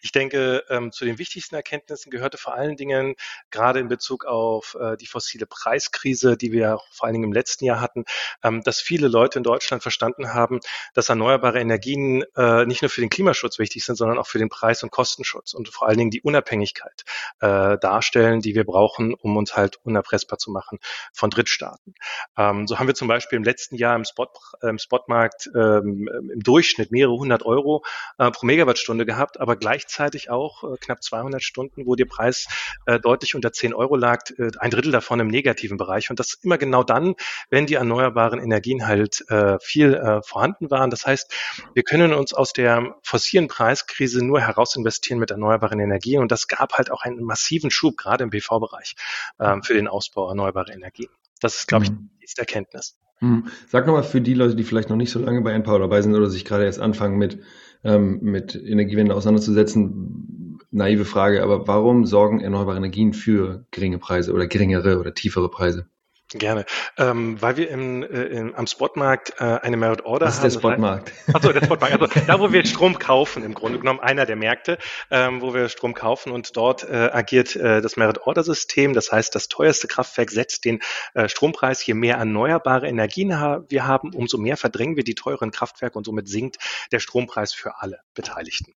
Ich 0.01 0.13
denke, 0.13 0.63
ähm, 0.69 0.93
zu 0.93 1.03
den 1.03 1.17
wichtigsten 1.17 1.55
Erkenntnissen 1.55 2.11
gehörte 2.11 2.37
vor 2.37 2.53
allen 2.53 2.77
Dingen 2.77 3.15
gerade 3.51 3.79
in 3.79 3.89
Bezug 3.89 4.23
auf 4.25 4.77
äh, 4.79 4.95
die 4.95 5.07
fossile 5.07 5.45
Preiskrise, 5.47 6.37
die 6.37 6.51
wir 6.51 6.79
vor 6.91 7.05
allen 7.05 7.13
Dingen 7.13 7.25
im 7.25 7.33
letzten 7.33 7.65
Jahr 7.65 7.81
hatten, 7.81 8.05
ähm, 8.43 8.63
dass 8.63 8.79
viele 8.79 9.07
Leute 9.07 9.39
in 9.39 9.43
Deutschland 9.43 9.81
verstanden 9.81 10.33
haben, 10.33 10.59
dass 10.93 11.09
erneuerbare 11.09 11.59
Energien 11.59 12.23
äh, 12.37 12.65
nicht 12.65 12.81
nur 12.83 12.89
für 12.89 13.01
den 13.01 13.09
Klimaschutz 13.09 13.59
wichtig 13.59 13.83
sind, 13.83 13.95
sondern 13.95 14.19
auch 14.19 14.27
für 14.27 14.39
den 14.39 14.49
Preis- 14.49 14.83
und 14.83 14.91
Kostenschutz 14.91 15.53
und 15.53 15.69
vor 15.69 15.87
allen 15.87 15.97
Dingen 15.97 16.11
die 16.11 16.21
Unabhängigkeit 16.21 17.03
äh, 17.41 17.77
darstellen, 17.79 18.41
die 18.41 18.53
wir 18.53 18.63
brauchen, 18.63 19.15
um 19.15 19.37
uns 19.37 19.57
halt 19.57 19.77
unerpressbar 19.83 20.37
zu 20.37 20.51
machen 20.51 20.77
von 21.13 21.31
Drittstaaten. 21.31 21.95
Ähm, 22.37 22.67
so 22.67 22.77
haben 22.77 22.87
wir 22.87 22.95
zum 22.95 23.07
Beispiel 23.07 23.37
im 23.37 23.43
letzten 23.43 23.75
Jahr 23.75 23.95
im, 23.95 24.05
Spot, 24.05 24.27
äh, 24.61 24.69
im 24.69 24.77
Spotmarkt 24.77 25.49
äh, 25.55 25.78
ähm, 25.79 26.09
im 26.33 26.39
Durchschnitt 26.41 26.91
mehrere 26.91 27.17
hundert 27.17 27.45
Euro 27.45 27.83
äh, 28.17 28.31
pro 28.31 28.45
Megawattstunde 28.45 29.05
gehabt, 29.05 29.39
aber 29.39 29.55
gleichzeitig 29.55 30.29
auch 30.29 30.63
äh, 30.63 30.77
knapp 30.79 31.03
200 31.03 31.43
Stunden, 31.43 31.85
wo 31.85 31.95
der 31.95 32.05
Preis 32.05 32.47
äh, 32.85 32.99
deutlich 32.99 33.35
unter 33.35 33.51
10 33.51 33.73
Euro 33.73 33.95
lag, 33.95 34.29
äh, 34.37 34.51
ein 34.59 34.71
Drittel 34.71 34.91
davon 34.91 35.19
im 35.19 35.27
negativen 35.27 35.77
Bereich. 35.77 36.09
Und 36.09 36.19
das 36.19 36.37
immer 36.41 36.57
genau 36.57 36.83
dann, 36.83 37.15
wenn 37.49 37.65
die 37.65 37.75
erneuerbaren 37.75 38.39
Energien 38.39 38.87
halt 38.87 39.23
äh, 39.29 39.57
viel 39.61 39.93
äh, 39.93 40.21
vorhanden 40.21 40.71
waren. 40.71 40.89
Das 40.89 41.05
heißt, 41.05 41.33
wir 41.73 41.83
können 41.83 42.13
uns 42.13 42.33
aus 42.33 42.53
der 42.53 42.95
fossilen 43.03 43.47
Preiskrise 43.47 44.23
nur 44.23 44.41
heraus 44.41 44.75
investieren 44.75 45.19
mit 45.19 45.31
erneuerbaren 45.31 45.79
Energien. 45.79 46.21
Und 46.21 46.31
das 46.31 46.47
gab 46.47 46.73
halt 46.73 46.91
auch 46.91 47.03
einen 47.03 47.23
massiven 47.23 47.71
Schub, 47.71 47.97
gerade 47.97 48.23
im 48.23 48.29
PV-Bereich, 48.29 48.95
äh, 49.39 49.57
für 49.63 49.73
den 49.73 49.87
Ausbau 49.87 50.29
erneuerbarer 50.29 50.73
Energien. 50.73 51.09
Das 51.39 51.55
ist, 51.55 51.67
glaube 51.67 51.85
ich, 51.85 51.91
mhm. 51.91 52.09
die 52.21 52.27
Erkenntnis. 52.37 52.97
Hm. 53.21 53.47
Sag 53.67 53.85
nochmal 53.85 54.03
für 54.03 54.21
die 54.21 54.33
Leute, 54.33 54.55
die 54.55 54.63
vielleicht 54.63 54.89
noch 54.89 54.95
nicht 54.95 55.11
so 55.11 55.19
lange 55.19 55.41
bei 55.41 55.51
Empower 55.51 55.79
dabei 55.79 56.01
sind 56.01 56.15
oder 56.15 56.29
sich 56.29 56.45
gerade 56.45 56.63
erst 56.65 56.79
anfangen 56.79 57.17
mit, 57.17 57.39
ähm, 57.83 58.19
mit 58.21 58.55
Energiewende 58.55 59.13
auseinanderzusetzen. 59.13 60.57
Naive 60.71 61.05
Frage, 61.05 61.43
aber 61.43 61.67
warum 61.67 62.05
sorgen 62.05 62.41
erneuerbare 62.41 62.77
Energien 62.77 63.13
für 63.13 63.65
geringe 63.71 63.97
Preise 63.97 64.33
oder 64.33 64.47
geringere 64.47 64.99
oder 64.99 65.13
tiefere 65.13 65.49
Preise? 65.49 65.89
Gerne. 66.31 66.65
Ähm, 66.97 67.41
weil 67.41 67.57
wir 67.57 67.69
im, 67.69 68.03
äh, 68.03 68.23
im, 68.25 68.55
am 68.55 68.67
Spotmarkt 68.67 69.33
äh, 69.39 69.43
eine 69.43 69.77
Merit 69.77 70.05
Order 70.05 70.27
haben. 70.27 70.29
Was 70.29 70.43
ist 70.43 70.43
der 70.43 70.59
Spotmarkt? 70.59 71.11
Achso, 71.33 71.51
der 71.51 71.65
Spotmarkt. 71.65 71.99
Also 71.99 72.21
da, 72.27 72.39
wo 72.39 72.51
wir 72.51 72.63
Strom 72.65 72.99
kaufen, 72.99 73.43
im 73.43 73.55
Grunde 73.55 73.79
genommen 73.79 73.99
einer 73.99 74.27
der 74.27 74.35
Märkte, 74.35 74.77
ähm, 75.09 75.41
wo 75.41 75.55
wir 75.55 75.69
Strom 75.69 75.95
kaufen 75.95 76.31
und 76.31 76.55
dort 76.55 76.83
äh, 76.83 77.09
agiert 77.11 77.55
äh, 77.55 77.81
das 77.81 77.97
Merit 77.97 78.19
Order 78.27 78.43
System. 78.43 78.93
Das 78.93 79.11
heißt, 79.11 79.33
das 79.33 79.47
teuerste 79.47 79.87
Kraftwerk 79.87 80.29
setzt 80.29 80.65
den 80.65 80.81
äh, 81.15 81.27
Strompreis. 81.27 81.83
Je 81.83 81.95
mehr 81.95 82.17
erneuerbare 82.17 82.87
Energien 82.87 83.39
ha 83.39 83.63
wir 83.67 83.87
haben, 83.87 84.13
umso 84.13 84.37
mehr 84.37 84.55
verdrängen 84.55 84.97
wir 84.97 85.03
die 85.03 85.15
teuren 85.15 85.49
Kraftwerke 85.49 85.97
und 85.97 86.05
somit 86.05 86.27
sinkt 86.27 86.57
der 86.91 86.99
Strompreis 86.99 87.53
für 87.53 87.81
alle 87.81 88.01
Beteiligten. 88.13 88.75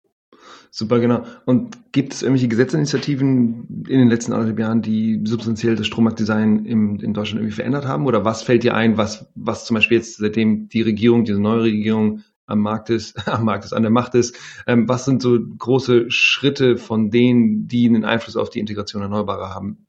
Super, 0.70 1.00
genau. 1.00 1.24
Und 1.44 1.92
gibt 1.92 2.14
es 2.14 2.22
irgendwelche 2.22 2.48
Gesetzesinitiativen 2.48 3.84
in 3.88 3.98
den 3.98 4.08
letzten 4.08 4.32
anderthalb 4.32 4.58
Jahren, 4.58 4.80
die 4.80 5.20
substanziell 5.24 5.76
das 5.76 5.86
Strommarktdesign 5.86 6.64
im, 6.64 6.98
in 7.00 7.12
Deutschland 7.12 7.40
irgendwie 7.40 7.56
verändert 7.56 7.86
haben? 7.86 8.06
Oder 8.06 8.24
was 8.24 8.42
fällt 8.42 8.62
dir 8.62 8.74
ein, 8.74 8.96
was, 8.96 9.26
was 9.34 9.66
zum 9.66 9.74
Beispiel 9.74 9.98
jetzt, 9.98 10.16
seitdem 10.16 10.68
die 10.68 10.82
Regierung, 10.82 11.24
diese 11.24 11.40
neue 11.40 11.64
Regierung 11.64 12.22
am 12.46 12.60
Markt 12.60 12.90
ist, 12.90 13.28
am 13.28 13.44
Markt 13.44 13.64
ist, 13.64 13.72
an 13.72 13.82
der 13.82 13.92
Macht 13.92 14.14
ist, 14.14 14.36
ähm, 14.66 14.88
was 14.88 15.04
sind 15.04 15.20
so 15.20 15.38
große 15.38 16.10
Schritte 16.10 16.78
von 16.78 17.10
denen, 17.10 17.68
die 17.68 17.86
einen 17.86 18.04
Einfluss 18.04 18.36
auf 18.36 18.50
die 18.50 18.60
Integration 18.60 19.02
Erneuerbarer 19.02 19.54
haben? 19.54 19.86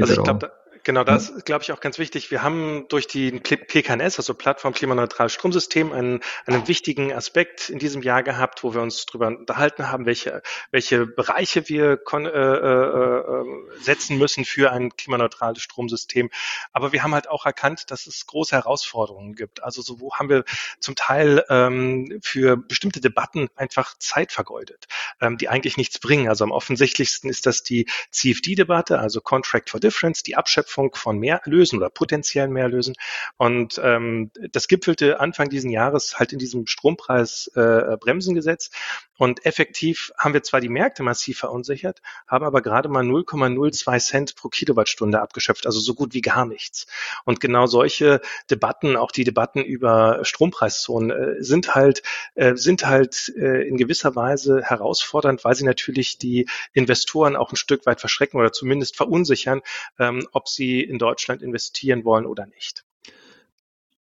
Also 0.00 0.14
ich 0.14 0.22
glaube, 0.22 0.50
Genau, 0.84 1.02
das 1.02 1.30
ist, 1.30 1.46
glaube 1.46 1.62
ich, 1.62 1.72
auch 1.72 1.80
ganz 1.80 1.98
wichtig. 1.98 2.30
Wir 2.30 2.42
haben 2.42 2.84
durch 2.90 3.06
die 3.06 3.32
PKNS, 3.40 4.18
also 4.18 4.34
Plattform 4.34 4.74
Klimaneutrales 4.74 5.32
Stromsystem, 5.32 5.92
einen, 5.92 6.20
einen 6.44 6.68
wichtigen 6.68 7.10
Aspekt 7.10 7.70
in 7.70 7.78
diesem 7.78 8.02
Jahr 8.02 8.22
gehabt, 8.22 8.62
wo 8.62 8.74
wir 8.74 8.82
uns 8.82 9.06
darüber 9.06 9.28
unterhalten 9.28 9.90
haben, 9.90 10.04
welche, 10.04 10.42
welche 10.72 11.06
Bereiche 11.06 11.70
wir 11.70 11.96
kon, 11.96 12.26
äh, 12.26 12.30
äh, 12.30 13.18
äh, 13.18 13.44
setzen 13.80 14.18
müssen 14.18 14.44
für 14.44 14.72
ein 14.72 14.94
klimaneutrales 14.94 15.62
Stromsystem. 15.62 16.28
Aber 16.74 16.92
wir 16.92 17.02
haben 17.02 17.14
halt 17.14 17.30
auch 17.30 17.46
erkannt, 17.46 17.90
dass 17.90 18.06
es 18.06 18.26
große 18.26 18.54
Herausforderungen 18.54 19.34
gibt. 19.34 19.62
Also 19.62 19.80
so 19.80 20.00
wo 20.00 20.14
haben 20.16 20.28
wir 20.28 20.44
zum 20.80 20.96
Teil 20.96 21.46
ähm, 21.48 22.20
für 22.22 22.58
bestimmte 22.58 23.00
Debatten 23.00 23.48
einfach 23.56 23.96
Zeit 24.00 24.32
vergeudet, 24.32 24.86
ähm, 25.22 25.38
die 25.38 25.48
eigentlich 25.48 25.78
nichts 25.78 25.98
bringen. 25.98 26.28
Also 26.28 26.44
am 26.44 26.52
offensichtlichsten 26.52 27.30
ist 27.30 27.46
das 27.46 27.62
die 27.62 27.88
CFD-Debatte, 28.10 28.98
also 28.98 29.22
Contract 29.22 29.70
for 29.70 29.80
Difference, 29.80 30.22
die 30.22 30.36
Abschöpfung 30.36 30.73
Schöpfung 30.74 30.94
von 30.94 31.18
Mehrerlösen 31.18 31.78
oder 31.78 31.90
potenziellen 31.90 32.52
Mehrerlösen. 32.52 32.94
Und 33.36 33.80
ähm, 33.82 34.30
das 34.52 34.68
gipfelte 34.68 35.18
Anfang 35.20 35.48
diesen 35.48 35.70
Jahres 35.70 36.18
halt 36.18 36.32
in 36.32 36.40
diesem 36.40 36.66
Strompreis-Bremsengesetz. 36.66 38.66
Äh, 38.66 38.70
und 39.16 39.46
effektiv 39.46 40.10
haben 40.18 40.34
wir 40.34 40.42
zwar 40.42 40.60
die 40.60 40.68
Märkte 40.68 41.04
massiv 41.04 41.38
verunsichert, 41.38 42.02
haben 42.26 42.44
aber 42.44 42.62
gerade 42.62 42.88
mal 42.88 43.04
0,02 43.04 44.00
Cent 44.00 44.34
pro 44.34 44.48
Kilowattstunde 44.48 45.20
abgeschöpft, 45.20 45.66
also 45.66 45.78
so 45.78 45.94
gut 45.94 46.14
wie 46.14 46.20
gar 46.20 46.46
nichts. 46.46 46.88
Und 47.24 47.38
genau 47.40 47.66
solche 47.66 48.20
Debatten, 48.50 48.96
auch 48.96 49.12
die 49.12 49.22
Debatten 49.22 49.62
über 49.62 50.18
Strompreiszonen, 50.24 51.10
äh, 51.10 51.36
sind 51.42 51.76
halt, 51.76 52.02
äh, 52.34 52.56
sind 52.56 52.86
halt 52.86 53.32
äh, 53.36 53.68
in 53.68 53.76
gewisser 53.76 54.16
Weise 54.16 54.62
herausfordernd, 54.62 55.44
weil 55.44 55.54
sie 55.54 55.64
natürlich 55.64 56.18
die 56.18 56.48
Investoren 56.72 57.36
auch 57.36 57.52
ein 57.52 57.56
Stück 57.56 57.86
weit 57.86 58.00
verschrecken 58.00 58.40
oder 58.40 58.52
zumindest 58.52 58.96
verunsichern, 58.96 59.60
ähm, 60.00 60.26
ob 60.32 60.48
sie 60.48 60.63
sie 60.64 60.80
in 60.80 60.98
Deutschland 60.98 61.42
investieren 61.42 62.04
wollen 62.04 62.26
oder 62.26 62.46
nicht. 62.46 62.84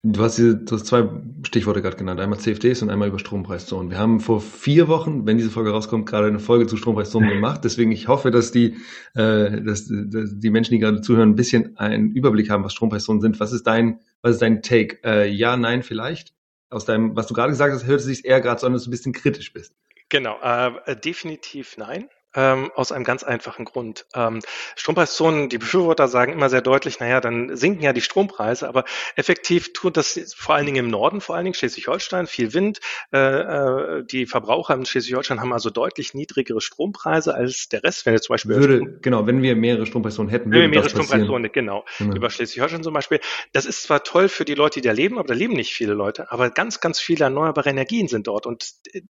Du 0.02 0.22
hast, 0.22 0.36
hier, 0.36 0.54
du 0.54 0.76
hast 0.76 0.86
zwei 0.86 1.06
Stichworte 1.46 1.82
gerade 1.82 1.96
genannt, 1.96 2.20
einmal 2.20 2.38
CFDs 2.38 2.80
und 2.80 2.88
einmal 2.88 3.08
über 3.08 3.18
Strompreiszonen. 3.18 3.90
Wir 3.90 3.98
haben 3.98 4.20
vor 4.20 4.40
vier 4.40 4.88
Wochen, 4.88 5.26
wenn 5.26 5.36
diese 5.36 5.50
Folge 5.50 5.72
rauskommt, 5.72 6.06
gerade 6.06 6.28
eine 6.28 6.38
Folge 6.38 6.66
zu 6.66 6.78
Strompreiszonen 6.78 7.28
gemacht. 7.34 7.60
Deswegen 7.64 7.92
ich 7.92 8.08
hoffe, 8.08 8.30
dass 8.30 8.50
die, 8.50 8.78
äh, 9.14 9.60
dass, 9.60 9.90
dass 9.90 10.38
die 10.38 10.50
Menschen, 10.50 10.72
die 10.72 10.78
gerade 10.78 11.02
zuhören, 11.02 11.30
ein 11.30 11.36
bisschen 11.36 11.76
einen 11.76 12.12
Überblick 12.12 12.48
haben, 12.48 12.64
was 12.64 12.72
Strompreiszonen 12.72 13.20
sind. 13.20 13.40
Was 13.40 13.52
ist 13.52 13.66
dein, 13.66 14.00
was 14.22 14.32
ist 14.32 14.42
dein 14.42 14.62
Take? 14.62 15.00
Äh, 15.04 15.28
ja, 15.28 15.58
nein, 15.58 15.82
vielleicht? 15.82 16.32
Aus 16.70 16.86
deinem, 16.86 17.14
was 17.14 17.26
du 17.26 17.34
gerade 17.34 17.50
gesagt 17.50 17.74
hast, 17.74 17.84
hört 17.84 18.00
es 18.00 18.06
sich 18.06 18.24
eher 18.24 18.40
gerade 18.40 18.58
so 18.58 18.66
an, 18.66 18.72
dass 18.72 18.84
du 18.84 18.88
ein 18.88 18.92
bisschen 18.92 19.12
kritisch 19.12 19.52
bist. 19.52 19.74
Genau, 20.08 20.38
äh, 20.40 20.96
definitiv 20.96 21.76
nein 21.76 22.08
ähm, 22.34 22.70
aus 22.74 22.92
einem 22.92 23.04
ganz 23.04 23.22
einfachen 23.22 23.64
Grund. 23.64 24.06
Ähm, 24.14 24.40
Strompreiszonen, 24.76 25.48
die 25.48 25.58
Befürworter 25.58 26.08
sagen 26.08 26.32
immer 26.32 26.48
sehr 26.48 26.62
deutlich, 26.62 27.00
naja, 27.00 27.20
dann 27.20 27.56
sinken 27.56 27.82
ja 27.82 27.92
die 27.92 28.00
Strompreise, 28.00 28.68
aber 28.68 28.84
effektiv 29.16 29.72
tut 29.72 29.96
das 29.96 30.34
vor 30.36 30.54
allen 30.54 30.66
Dingen 30.66 30.84
im 30.84 30.90
Norden, 30.90 31.20
vor 31.20 31.34
allen 31.34 31.44
Dingen 31.44 31.54
Schleswig-Holstein, 31.54 32.26
viel 32.26 32.54
Wind. 32.54 32.80
Äh, 33.12 33.18
äh, 33.18 34.04
die 34.04 34.26
Verbraucher 34.26 34.74
in 34.74 34.84
Schleswig-Holstein 34.84 35.40
haben 35.40 35.52
also 35.52 35.70
deutlich 35.70 36.14
niedrigere 36.14 36.60
Strompreise 36.60 37.34
als 37.34 37.68
der 37.68 37.82
Rest, 37.82 38.06
wenn 38.06 38.12
wir 38.12 38.20
zum 38.20 38.34
Beispiel 38.34 38.56
würde, 38.56 38.76
Strom 38.76 38.98
genau, 39.02 39.26
wenn 39.26 39.42
wir 39.42 39.56
mehrere 39.56 39.86
Strompreiszonen 39.86 40.30
hätten, 40.30 40.50
würde 40.50 40.64
wenn 40.64 40.70
wir 40.70 40.78
mehrere 40.78 40.90
Strompreiszonen, 40.90 41.50
genau, 41.52 41.84
genau, 41.98 42.14
über 42.14 42.30
Schleswig-Holstein 42.30 42.82
zum 42.82 42.94
Beispiel. 42.94 43.20
Das 43.52 43.66
ist 43.66 43.82
zwar 43.82 44.04
toll 44.04 44.28
für 44.28 44.44
die 44.44 44.54
Leute, 44.54 44.80
die 44.80 44.86
da 44.86 44.92
leben, 44.92 45.18
aber 45.18 45.28
da 45.28 45.34
leben 45.34 45.54
nicht 45.54 45.72
viele 45.72 45.94
Leute, 45.94 46.30
aber 46.30 46.50
ganz, 46.50 46.80
ganz 46.80 47.00
viele 47.00 47.24
erneuerbare 47.24 47.70
Energien 47.70 48.06
sind 48.06 48.26
dort 48.26 48.46
und 48.46 48.70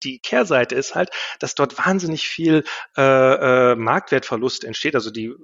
die 0.04 0.20
Kehrseite 0.20 0.74
ist 0.74 0.94
halt, 0.94 1.10
dass 1.40 1.54
dort 1.54 1.76
wahnsinnig 1.78 2.28
viel 2.28 2.64
äh, 2.96 2.99
äh, 3.00 3.76
Marktwertverlust 3.76 4.64
entsteht. 4.64 4.94
Also 4.94 5.10
die, 5.10 5.26
äh, 5.26 5.36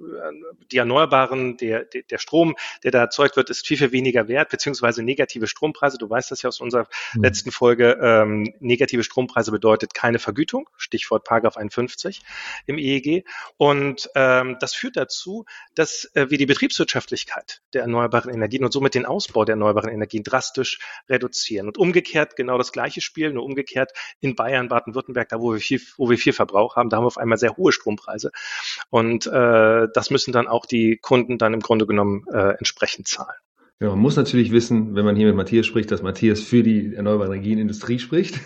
die 0.71 0.77
Erneuerbaren, 0.77 1.57
der, 1.57 1.85
der 1.85 2.17
Strom, 2.17 2.55
der 2.83 2.91
da 2.91 2.99
erzeugt 2.99 3.35
wird, 3.35 3.49
ist 3.49 3.65
viel, 3.65 3.77
viel 3.77 3.91
weniger 3.91 4.27
wert, 4.27 4.49
beziehungsweise 4.49 5.03
negative 5.03 5.47
Strompreise. 5.47 5.97
Du 5.97 6.09
weißt 6.09 6.31
das 6.31 6.41
ja 6.41 6.49
aus 6.49 6.59
unserer 6.59 6.87
mhm. 7.13 7.23
letzten 7.23 7.51
Folge. 7.51 7.97
Ähm, 8.01 8.53
negative 8.59 9.03
Strompreise 9.03 9.51
bedeutet 9.51 9.93
keine 9.93 10.19
Vergütung, 10.19 10.69
Stichwort 10.77 11.23
Paragraph 11.23 11.57
51 11.57 12.21
im 12.65 12.77
EEG. 12.77 13.25
Und 13.57 14.09
ähm, 14.15 14.57
das 14.59 14.73
führt 14.73 14.97
dazu, 14.97 15.45
dass 15.75 16.09
äh, 16.13 16.29
wir 16.29 16.37
die 16.37 16.45
Betriebswirtschaftlichkeit 16.45 17.61
der 17.73 17.81
erneuerbaren 17.81 18.33
Energien 18.33 18.63
und 18.63 18.71
somit 18.71 18.95
den 18.95 19.05
Ausbau 19.05 19.45
der 19.45 19.53
erneuerbaren 19.53 19.89
Energien 19.89 20.23
drastisch 20.23 20.79
reduzieren. 21.09 21.67
Und 21.67 21.77
umgekehrt 21.77 22.35
genau 22.35 22.57
das 22.57 22.71
gleiche 22.71 23.01
Spiel, 23.01 23.31
nur 23.33 23.43
umgekehrt 23.43 23.91
in 24.19 24.35
Bayern, 24.35 24.67
Baden-Württemberg, 24.67 25.29
da 25.29 25.39
wo 25.39 25.53
wir 25.53 25.59
viel, 25.59 25.81
wo 25.97 26.09
wir 26.09 26.17
viel 26.17 26.33
Verbrauch 26.33 26.75
haben, 26.75 26.89
da 26.89 26.97
haben 26.97 27.03
wir 27.03 27.07
auf 27.07 27.17
einmal 27.17 27.37
sehr 27.37 27.46
hohe 27.55 27.71
Strompreise. 27.71 27.87
Strompreise. 27.97 28.31
Und 28.89 29.27
äh, 29.27 29.87
das 29.93 30.09
müssen 30.09 30.31
dann 30.31 30.47
auch 30.47 30.65
die 30.65 30.97
Kunden 30.97 31.37
dann 31.37 31.53
im 31.53 31.59
Grunde 31.59 31.85
genommen 31.85 32.25
äh, 32.31 32.55
entsprechend 32.57 33.07
zahlen. 33.07 33.37
Ja, 33.79 33.89
man 33.89 33.99
muss 33.99 34.15
natürlich 34.15 34.51
wissen, 34.51 34.95
wenn 34.95 35.05
man 35.05 35.15
hier 35.15 35.27
mit 35.27 35.35
Matthias 35.35 35.67
spricht, 35.67 35.91
dass 35.91 36.01
Matthias 36.01 36.41
für 36.41 36.63
die 36.63 36.95
erneuerbare 36.95 37.35
Energienindustrie 37.35 37.99
spricht. 37.99 38.39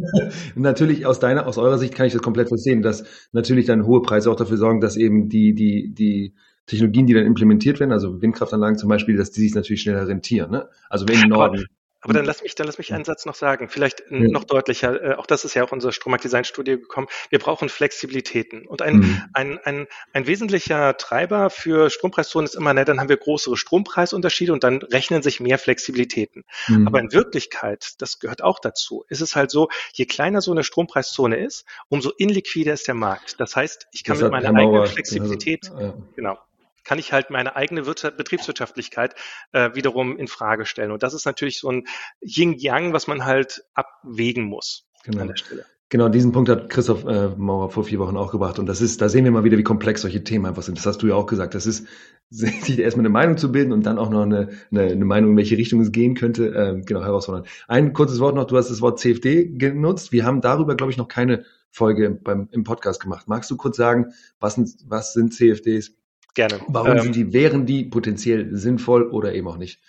natürlich 0.56 1.06
aus 1.06 1.20
deiner, 1.20 1.46
aus 1.46 1.56
eurer 1.56 1.78
Sicht 1.78 1.94
kann 1.94 2.06
ich 2.06 2.12
das 2.12 2.22
komplett 2.22 2.48
verstehen, 2.48 2.82
dass 2.82 3.04
natürlich 3.30 3.66
dann 3.66 3.86
hohe 3.86 4.02
Preise 4.02 4.28
auch 4.28 4.36
dafür 4.36 4.56
sorgen, 4.56 4.80
dass 4.80 4.96
eben 4.96 5.28
die, 5.28 5.54
die, 5.54 5.94
die 5.94 6.34
Technologien, 6.66 7.06
die 7.06 7.14
dann 7.14 7.26
implementiert 7.26 7.78
werden, 7.78 7.92
also 7.92 8.20
Windkraftanlagen 8.20 8.76
zum 8.76 8.88
Beispiel, 8.88 9.16
dass 9.16 9.30
die 9.30 9.42
sich 9.42 9.54
natürlich 9.54 9.82
schneller 9.82 10.08
rentieren. 10.08 10.50
Ne? 10.50 10.68
Also 10.90 11.06
wenn 11.08 11.22
im 11.22 11.28
Norden. 11.28 11.66
Aber 12.02 12.12
dann 12.12 12.24
lass 12.24 12.42
mich, 12.42 12.54
dann 12.56 12.66
lass 12.66 12.78
mich 12.78 12.92
einen 12.92 13.04
Satz 13.04 13.26
noch 13.26 13.36
sagen, 13.36 13.68
vielleicht 13.68 14.02
ja. 14.10 14.18
noch 14.28 14.44
deutlicher. 14.44 15.02
Äh, 15.02 15.14
auch 15.14 15.26
das 15.26 15.44
ist 15.44 15.54
ja 15.54 15.62
auch 15.62 15.70
unsere 15.70 15.92
Strommarktdesign-Studie 15.92 16.72
gekommen. 16.72 17.06
Wir 17.30 17.38
brauchen 17.38 17.68
Flexibilitäten. 17.68 18.66
Und 18.66 18.82
ein, 18.82 18.96
mhm. 18.96 19.22
ein, 19.32 19.58
ein, 19.58 19.86
ein 20.12 20.26
wesentlicher 20.26 20.96
Treiber 20.96 21.48
für 21.48 21.90
Strompreiszonen 21.90 22.46
ist 22.46 22.56
immer, 22.56 22.74
ne, 22.74 22.84
dann 22.84 22.98
haben 22.98 23.08
wir 23.08 23.16
größere 23.16 23.56
Strompreisunterschiede 23.56 24.52
und 24.52 24.64
dann 24.64 24.82
rechnen 24.82 25.22
sich 25.22 25.38
mehr 25.38 25.58
Flexibilitäten. 25.58 26.44
Mhm. 26.66 26.88
Aber 26.88 26.98
in 26.98 27.12
Wirklichkeit, 27.12 27.94
das 27.98 28.18
gehört 28.18 28.42
auch 28.42 28.58
dazu, 28.58 29.04
ist 29.08 29.20
es 29.20 29.36
halt 29.36 29.52
so, 29.52 29.68
je 29.92 30.06
kleiner 30.06 30.40
so 30.40 30.50
eine 30.50 30.64
Strompreiszone 30.64 31.36
ist, 31.36 31.64
umso 31.88 32.10
inliquider 32.10 32.72
ist 32.72 32.88
der 32.88 32.94
Markt. 32.94 33.38
Das 33.38 33.54
heißt, 33.54 33.86
ich 33.92 34.02
kann 34.02 34.16
das 34.16 34.24
mit 34.24 34.32
meiner 34.32 34.58
eigenen 34.58 34.86
Flexibilität, 34.86 35.70
also, 35.70 35.80
ja. 35.80 35.94
genau, 36.16 36.38
kann 36.84 36.98
ich 36.98 37.12
halt 37.12 37.30
meine 37.30 37.56
eigene 37.56 37.86
Wirtschaft, 37.86 38.16
Betriebswirtschaftlichkeit 38.16 39.14
äh, 39.52 39.74
wiederum 39.74 40.16
in 40.16 40.28
Frage 40.28 40.66
stellen. 40.66 40.90
Und 40.90 41.02
das 41.02 41.14
ist 41.14 41.26
natürlich 41.26 41.58
so 41.58 41.70
ein 41.70 41.86
Yin-Yang, 42.20 42.92
was 42.92 43.06
man 43.06 43.24
halt 43.24 43.64
abwägen 43.74 44.44
muss 44.44 44.86
genau. 45.04 45.22
an 45.22 45.28
der 45.28 45.36
Stelle. 45.36 45.66
Genau, 45.92 46.08
diesen 46.08 46.32
Punkt 46.32 46.48
hat 46.48 46.70
Christoph 46.70 47.04
äh, 47.04 47.28
Mauer 47.36 47.68
vor 47.68 47.84
vier 47.84 47.98
Wochen 47.98 48.16
auch 48.16 48.32
gebracht. 48.32 48.58
Und 48.58 48.64
das 48.64 48.80
ist, 48.80 49.02
da 49.02 49.10
sehen 49.10 49.24
wir 49.24 49.30
mal 49.30 49.44
wieder, 49.44 49.58
wie 49.58 49.62
komplex 49.62 50.00
solche 50.00 50.24
Themen 50.24 50.46
einfach 50.46 50.62
sind. 50.62 50.78
Das 50.78 50.86
hast 50.86 51.02
du 51.02 51.08
ja 51.08 51.14
auch 51.14 51.26
gesagt. 51.26 51.54
Das 51.54 51.66
ist, 51.66 51.86
sich 52.30 52.78
erstmal 52.78 53.02
eine 53.02 53.12
Meinung 53.12 53.36
zu 53.36 53.52
bilden 53.52 53.72
und 53.72 53.84
dann 53.84 53.98
auch 53.98 54.08
noch 54.08 54.22
eine, 54.22 54.48
eine, 54.70 54.84
eine 54.84 55.04
Meinung, 55.04 55.32
in 55.32 55.36
welche 55.36 55.58
Richtung 55.58 55.82
es 55.82 55.92
gehen 55.92 56.14
könnte, 56.14 56.46
äh, 56.46 56.80
genau, 56.80 57.02
herausfordernd. 57.02 57.46
Ein 57.68 57.92
kurzes 57.92 58.20
Wort 58.20 58.34
noch, 58.34 58.46
du 58.46 58.56
hast 58.56 58.70
das 58.70 58.80
Wort 58.80 59.00
CFD 59.00 59.50
genutzt. 59.58 60.12
Wir 60.12 60.24
haben 60.24 60.40
darüber, 60.40 60.76
glaube 60.76 60.92
ich, 60.92 60.96
noch 60.96 61.08
keine 61.08 61.44
Folge 61.70 62.10
beim, 62.10 62.48
im 62.52 62.64
Podcast 62.64 63.02
gemacht. 63.02 63.28
Magst 63.28 63.50
du 63.50 63.58
kurz 63.58 63.76
sagen, 63.76 64.14
was, 64.40 64.58
was 64.86 65.12
sind 65.12 65.34
CFDs? 65.34 65.92
Gerne. 66.34 66.60
Warum 66.68 66.96
ähm, 66.96 67.00
sind 67.00 67.16
die, 67.16 67.32
wären 67.32 67.66
die 67.66 67.84
potenziell 67.84 68.56
sinnvoll 68.56 69.10
oder 69.10 69.34
eben 69.34 69.48
auch 69.48 69.58
nicht? 69.58 69.80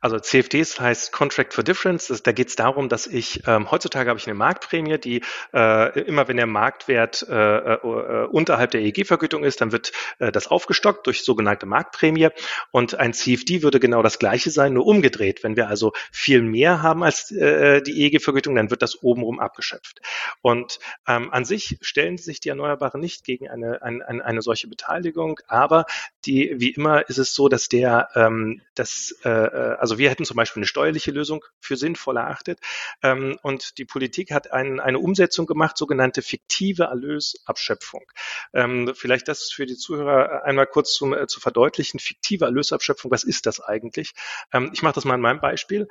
Also 0.00 0.18
CFDs 0.18 0.80
heißt 0.80 1.12
Contract 1.12 1.54
for 1.54 1.64
Difference. 1.64 2.08
Da 2.22 2.32
geht 2.32 2.48
es 2.48 2.56
darum, 2.56 2.88
dass 2.88 3.06
ich 3.06 3.42
ähm, 3.46 3.70
heutzutage 3.70 4.08
habe 4.10 4.18
ich 4.18 4.26
eine 4.26 4.34
Marktprämie, 4.34 4.98
die 4.98 5.22
äh, 5.52 6.00
immer 6.00 6.28
wenn 6.28 6.36
der 6.36 6.46
Marktwert 6.46 7.26
äh, 7.28 7.74
äh, 7.74 8.26
unterhalb 8.26 8.70
der 8.70 8.80
EEG-Vergütung 8.82 9.44
ist, 9.44 9.60
dann 9.60 9.72
wird 9.72 9.92
äh, 10.18 10.32
das 10.32 10.48
aufgestockt 10.48 11.06
durch 11.06 11.24
sogenannte 11.24 11.66
Marktprämie. 11.66 12.28
Und 12.70 12.94
ein 12.94 13.12
CFD 13.12 13.62
würde 13.62 13.80
genau 13.80 14.02
das 14.02 14.18
gleiche 14.18 14.50
sein, 14.50 14.72
nur 14.72 14.86
umgedreht. 14.86 15.42
Wenn 15.42 15.56
wir 15.56 15.68
also 15.68 15.92
viel 16.12 16.42
mehr 16.42 16.82
haben 16.82 17.02
als 17.02 17.30
äh, 17.30 17.82
die 17.82 18.02
EEG-Vergütung, 18.02 18.54
dann 18.54 18.70
wird 18.70 18.82
das 18.82 19.02
obenrum 19.02 19.40
abgeschöpft. 19.40 20.00
Und 20.42 20.78
ähm, 21.06 21.32
an 21.32 21.44
sich 21.44 21.78
stellen 21.80 22.18
sich 22.18 22.40
die 22.40 22.48
Erneuerbaren 22.48 23.00
nicht 23.00 23.24
gegen 23.24 23.48
eine, 23.48 23.82
eine, 23.82 24.24
eine 24.24 24.42
solche 24.42 24.68
Beteiligung, 24.68 25.40
aber 25.46 25.86
die, 26.24 26.54
wie 26.56 26.70
immer 26.70 27.08
ist 27.08 27.18
es 27.18 27.34
so, 27.34 27.48
dass 27.48 27.68
der 27.68 28.08
ähm, 28.14 28.62
das 28.74 29.14
äh, 29.24 29.28
also 29.58 29.98
wir 29.98 30.10
hätten 30.10 30.24
zum 30.24 30.36
Beispiel 30.36 30.60
eine 30.60 30.66
steuerliche 30.66 31.10
Lösung 31.10 31.44
für 31.60 31.76
sinnvoll 31.76 32.16
erachtet. 32.16 32.60
Ähm, 33.02 33.38
und 33.42 33.78
die 33.78 33.84
Politik 33.84 34.30
hat 34.32 34.52
ein, 34.52 34.80
eine 34.80 34.98
Umsetzung 34.98 35.46
gemacht, 35.46 35.76
sogenannte 35.76 36.22
fiktive 36.22 36.84
Erlösabschöpfung. 36.84 38.04
Ähm, 38.52 38.92
vielleicht 38.94 39.28
das 39.28 39.50
für 39.50 39.66
die 39.66 39.76
Zuhörer 39.76 40.44
einmal 40.44 40.66
kurz 40.66 40.94
zum, 40.94 41.14
äh, 41.14 41.26
zu 41.26 41.40
verdeutlichen. 41.40 42.00
Fiktive 42.00 42.44
Erlösabschöpfung, 42.44 43.10
was 43.10 43.24
ist 43.24 43.46
das 43.46 43.60
eigentlich? 43.60 44.14
Ähm, 44.52 44.70
ich 44.72 44.82
mache 44.82 44.94
das 44.94 45.04
mal 45.04 45.14
in 45.14 45.20
meinem 45.20 45.40
Beispiel. 45.40 45.88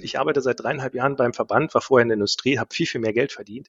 ich 0.00 0.18
arbeite 0.18 0.40
seit 0.40 0.60
dreieinhalb 0.60 0.94
Jahren 0.94 1.16
beim 1.16 1.32
Verband, 1.32 1.74
war 1.74 1.80
vorher 1.80 2.02
in 2.02 2.08
der 2.08 2.14
Industrie, 2.14 2.58
habe 2.58 2.74
viel, 2.74 2.86
viel 2.86 3.00
mehr 3.00 3.12
Geld 3.12 3.32
verdient 3.32 3.68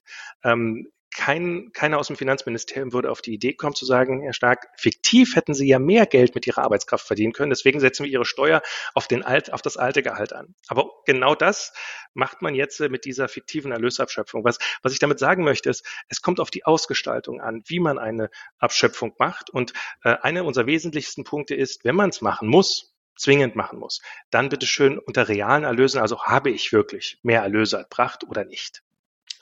kein, 1.12 1.72
keiner 1.72 1.98
aus 1.98 2.06
dem 2.06 2.16
Finanzministerium 2.16 2.92
würde 2.92 3.10
auf 3.10 3.20
die 3.20 3.34
Idee 3.34 3.52
kommen 3.54 3.74
zu 3.74 3.84
sagen, 3.84 4.22
Herr 4.22 4.32
Stark, 4.32 4.68
fiktiv 4.76 5.34
hätten 5.34 5.54
Sie 5.54 5.66
ja 5.66 5.78
mehr 5.78 6.06
Geld 6.06 6.34
mit 6.34 6.46
Ihrer 6.46 6.62
Arbeitskraft 6.62 7.06
verdienen 7.06 7.32
können, 7.32 7.50
deswegen 7.50 7.80
setzen 7.80 8.04
wir 8.04 8.12
Ihre 8.12 8.24
Steuer 8.24 8.62
auf, 8.94 9.08
den 9.08 9.22
alt, 9.22 9.52
auf 9.52 9.62
das 9.62 9.76
alte 9.76 10.02
Gehalt 10.02 10.32
an. 10.32 10.54
Aber 10.68 10.90
genau 11.06 11.34
das 11.34 11.72
macht 12.14 12.42
man 12.42 12.54
jetzt 12.54 12.80
mit 12.80 13.04
dieser 13.04 13.28
fiktiven 13.28 13.72
Erlösabschöpfung. 13.72 14.44
Was, 14.44 14.58
was 14.82 14.92
ich 14.92 14.98
damit 14.98 15.18
sagen 15.18 15.44
möchte, 15.44 15.70
ist, 15.70 15.86
es 16.08 16.22
kommt 16.22 16.40
auf 16.40 16.50
die 16.50 16.64
Ausgestaltung 16.64 17.40
an, 17.40 17.62
wie 17.66 17.80
man 17.80 17.98
eine 17.98 18.30
Abschöpfung 18.58 19.14
macht. 19.18 19.50
Und 19.50 19.72
äh, 20.04 20.16
einer 20.22 20.44
unserer 20.44 20.66
wesentlichsten 20.66 21.24
Punkte 21.24 21.54
ist, 21.54 21.84
wenn 21.84 21.96
man 21.96 22.10
es 22.10 22.20
machen 22.20 22.48
muss, 22.48 22.94
zwingend 23.16 23.54
machen 23.54 23.78
muss, 23.78 24.00
dann 24.30 24.48
bitte 24.48 24.66
schön 24.66 24.98
unter 24.98 25.28
realen 25.28 25.64
Erlösen, 25.64 26.00
also 26.00 26.24
habe 26.24 26.50
ich 26.50 26.72
wirklich 26.72 27.18
mehr 27.22 27.42
Erlöse 27.42 27.76
erbracht 27.76 28.24
oder 28.24 28.44
nicht. 28.44 28.82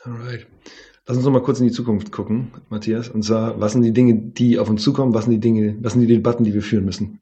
Alright. 0.03 0.47
Lass 1.09 1.17
uns 1.17 1.25
noch 1.25 1.33
mal 1.33 1.43
kurz 1.43 1.59
in 1.59 1.67
die 1.67 1.73
Zukunft 1.73 2.13
gucken, 2.13 2.49
Matthias. 2.69 3.09
Und 3.09 3.23
zwar, 3.23 3.59
was 3.59 3.73
sind 3.73 3.81
die 3.81 3.95
Dinge, 3.95 4.15
die 4.15 4.59
auf 4.59 4.69
uns 4.69 4.83
zukommen? 4.83 5.15
Was 5.15 5.25
sind 5.25 5.33
die 5.33 5.41
Dinge, 5.41 5.79
was 5.81 5.95
sind 5.95 6.03
die 6.03 6.07
Debatten, 6.07 6.45
die 6.45 6.53
wir 6.53 6.61
führen 6.61 6.85
müssen? 6.85 7.19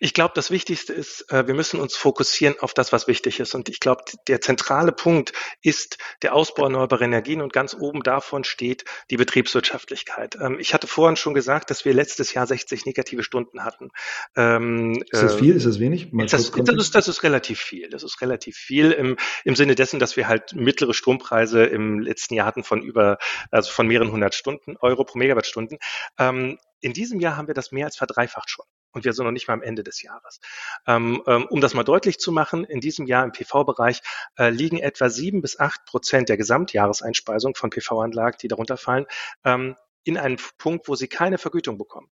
Ich 0.00 0.14
glaube, 0.14 0.32
das 0.34 0.50
Wichtigste 0.50 0.92
ist, 0.92 1.30
äh, 1.32 1.46
wir 1.46 1.54
müssen 1.54 1.80
uns 1.80 1.96
fokussieren 1.96 2.56
auf 2.60 2.74
das, 2.74 2.92
was 2.92 3.06
wichtig 3.08 3.40
ist. 3.40 3.54
Und 3.54 3.68
ich 3.68 3.80
glaube, 3.80 4.04
der 4.28 4.40
zentrale 4.40 4.92
Punkt 4.92 5.32
ist 5.62 5.98
der 6.22 6.34
Ausbau 6.34 6.64
erneuerbarer 6.64 7.02
Energien 7.02 7.40
und 7.40 7.52
ganz 7.52 7.74
oben 7.74 8.02
davon 8.02 8.44
steht 8.44 8.84
die 9.10 9.16
Betriebswirtschaftlichkeit. 9.16 10.36
Ähm, 10.40 10.58
ich 10.58 10.74
hatte 10.74 10.86
vorhin 10.86 11.16
schon 11.16 11.34
gesagt, 11.34 11.70
dass 11.70 11.84
wir 11.84 11.94
letztes 11.94 12.34
Jahr 12.34 12.46
60 12.46 12.86
negative 12.86 13.22
Stunden 13.22 13.64
hatten. 13.64 13.90
Ähm, 14.36 15.02
ist 15.10 15.22
das 15.22 15.34
äh, 15.34 15.38
viel? 15.38 15.56
Ist 15.56 15.66
das 15.66 15.80
wenig? 15.80 16.08
Das, 16.12 16.50
das, 16.50 16.76
ist, 16.76 16.94
das 16.94 17.08
ist 17.08 17.22
relativ 17.22 17.60
viel. 17.60 17.88
Das 17.90 18.02
ist 18.02 18.20
relativ 18.20 18.56
viel 18.56 18.92
im, 18.92 19.16
im 19.44 19.56
Sinne 19.56 19.74
dessen, 19.74 19.98
dass 19.98 20.16
wir 20.16 20.28
halt 20.28 20.54
mittlere 20.54 20.94
Strompreise 20.94 21.64
im 21.64 22.00
letzten 22.00 22.34
Jahr 22.34 22.46
hatten 22.46 22.64
von 22.64 22.82
über, 22.82 23.18
also 23.50 23.70
von 23.70 23.86
mehreren 23.86 24.12
hundert 24.12 24.34
Stunden, 24.34 24.76
Euro 24.78 25.04
pro 25.04 25.18
Megawattstunden. 25.18 25.78
Ähm, 26.18 26.58
in 26.80 26.92
diesem 26.92 27.20
Jahr 27.20 27.36
haben 27.36 27.46
wir 27.46 27.54
das 27.54 27.72
mehr 27.72 27.86
als 27.86 27.96
verdreifacht 27.96 28.50
schon 28.50 28.66
und 28.94 29.04
wir 29.04 29.12
sind 29.12 29.24
noch 29.24 29.32
nicht 29.32 29.48
mal 29.48 29.54
am 29.54 29.62
Ende 29.62 29.82
des 29.82 30.02
Jahres. 30.02 30.40
Ähm, 30.86 31.22
ähm, 31.26 31.46
um 31.50 31.60
das 31.60 31.74
mal 31.74 31.84
deutlich 31.84 32.18
zu 32.18 32.32
machen, 32.32 32.64
in 32.64 32.80
diesem 32.80 33.06
Jahr 33.06 33.24
im 33.24 33.32
PV-Bereich 33.32 34.00
äh, 34.38 34.50
liegen 34.50 34.78
etwa 34.78 35.10
sieben 35.10 35.42
bis 35.42 35.58
acht 35.58 35.84
Prozent 35.84 36.28
der 36.28 36.36
Gesamtjahreseinspeisung 36.36 37.54
von 37.54 37.70
PV-Anlagen, 37.70 38.38
die 38.40 38.48
darunter 38.48 38.76
fallen, 38.76 39.06
ähm, 39.44 39.76
in 40.04 40.16
einem 40.16 40.38
Punkt, 40.58 40.88
wo 40.88 40.94
sie 40.94 41.08
keine 41.08 41.38
Vergütung 41.38 41.76
bekommen. 41.78 42.08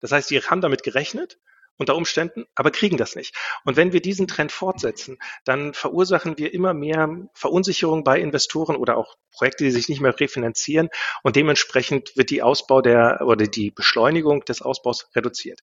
Das 0.00 0.12
heißt, 0.12 0.28
sie 0.28 0.40
haben 0.40 0.60
damit 0.60 0.82
gerechnet 0.82 1.38
unter 1.78 1.96
Umständen, 1.96 2.44
aber 2.54 2.70
kriegen 2.70 2.96
das 2.96 3.16
nicht. 3.16 3.34
Und 3.64 3.76
wenn 3.76 3.92
wir 3.92 4.00
diesen 4.00 4.28
Trend 4.28 4.52
fortsetzen, 4.52 5.18
dann 5.44 5.74
verursachen 5.74 6.38
wir 6.38 6.52
immer 6.52 6.74
mehr 6.74 7.08
Verunsicherung 7.34 8.04
bei 8.04 8.20
Investoren 8.20 8.76
oder 8.76 8.96
auch 8.96 9.16
Projekte, 9.30 9.64
die 9.64 9.70
sich 9.70 9.88
nicht 9.88 10.00
mehr 10.00 10.18
refinanzieren 10.18 10.88
und 11.22 11.36
dementsprechend 11.36 12.16
wird 12.16 12.30
die 12.30 12.42
Ausbau 12.42 12.82
der 12.82 13.22
oder 13.24 13.46
die 13.46 13.70
Beschleunigung 13.70 14.44
des 14.44 14.62
Ausbaus 14.62 15.08
reduziert. 15.14 15.60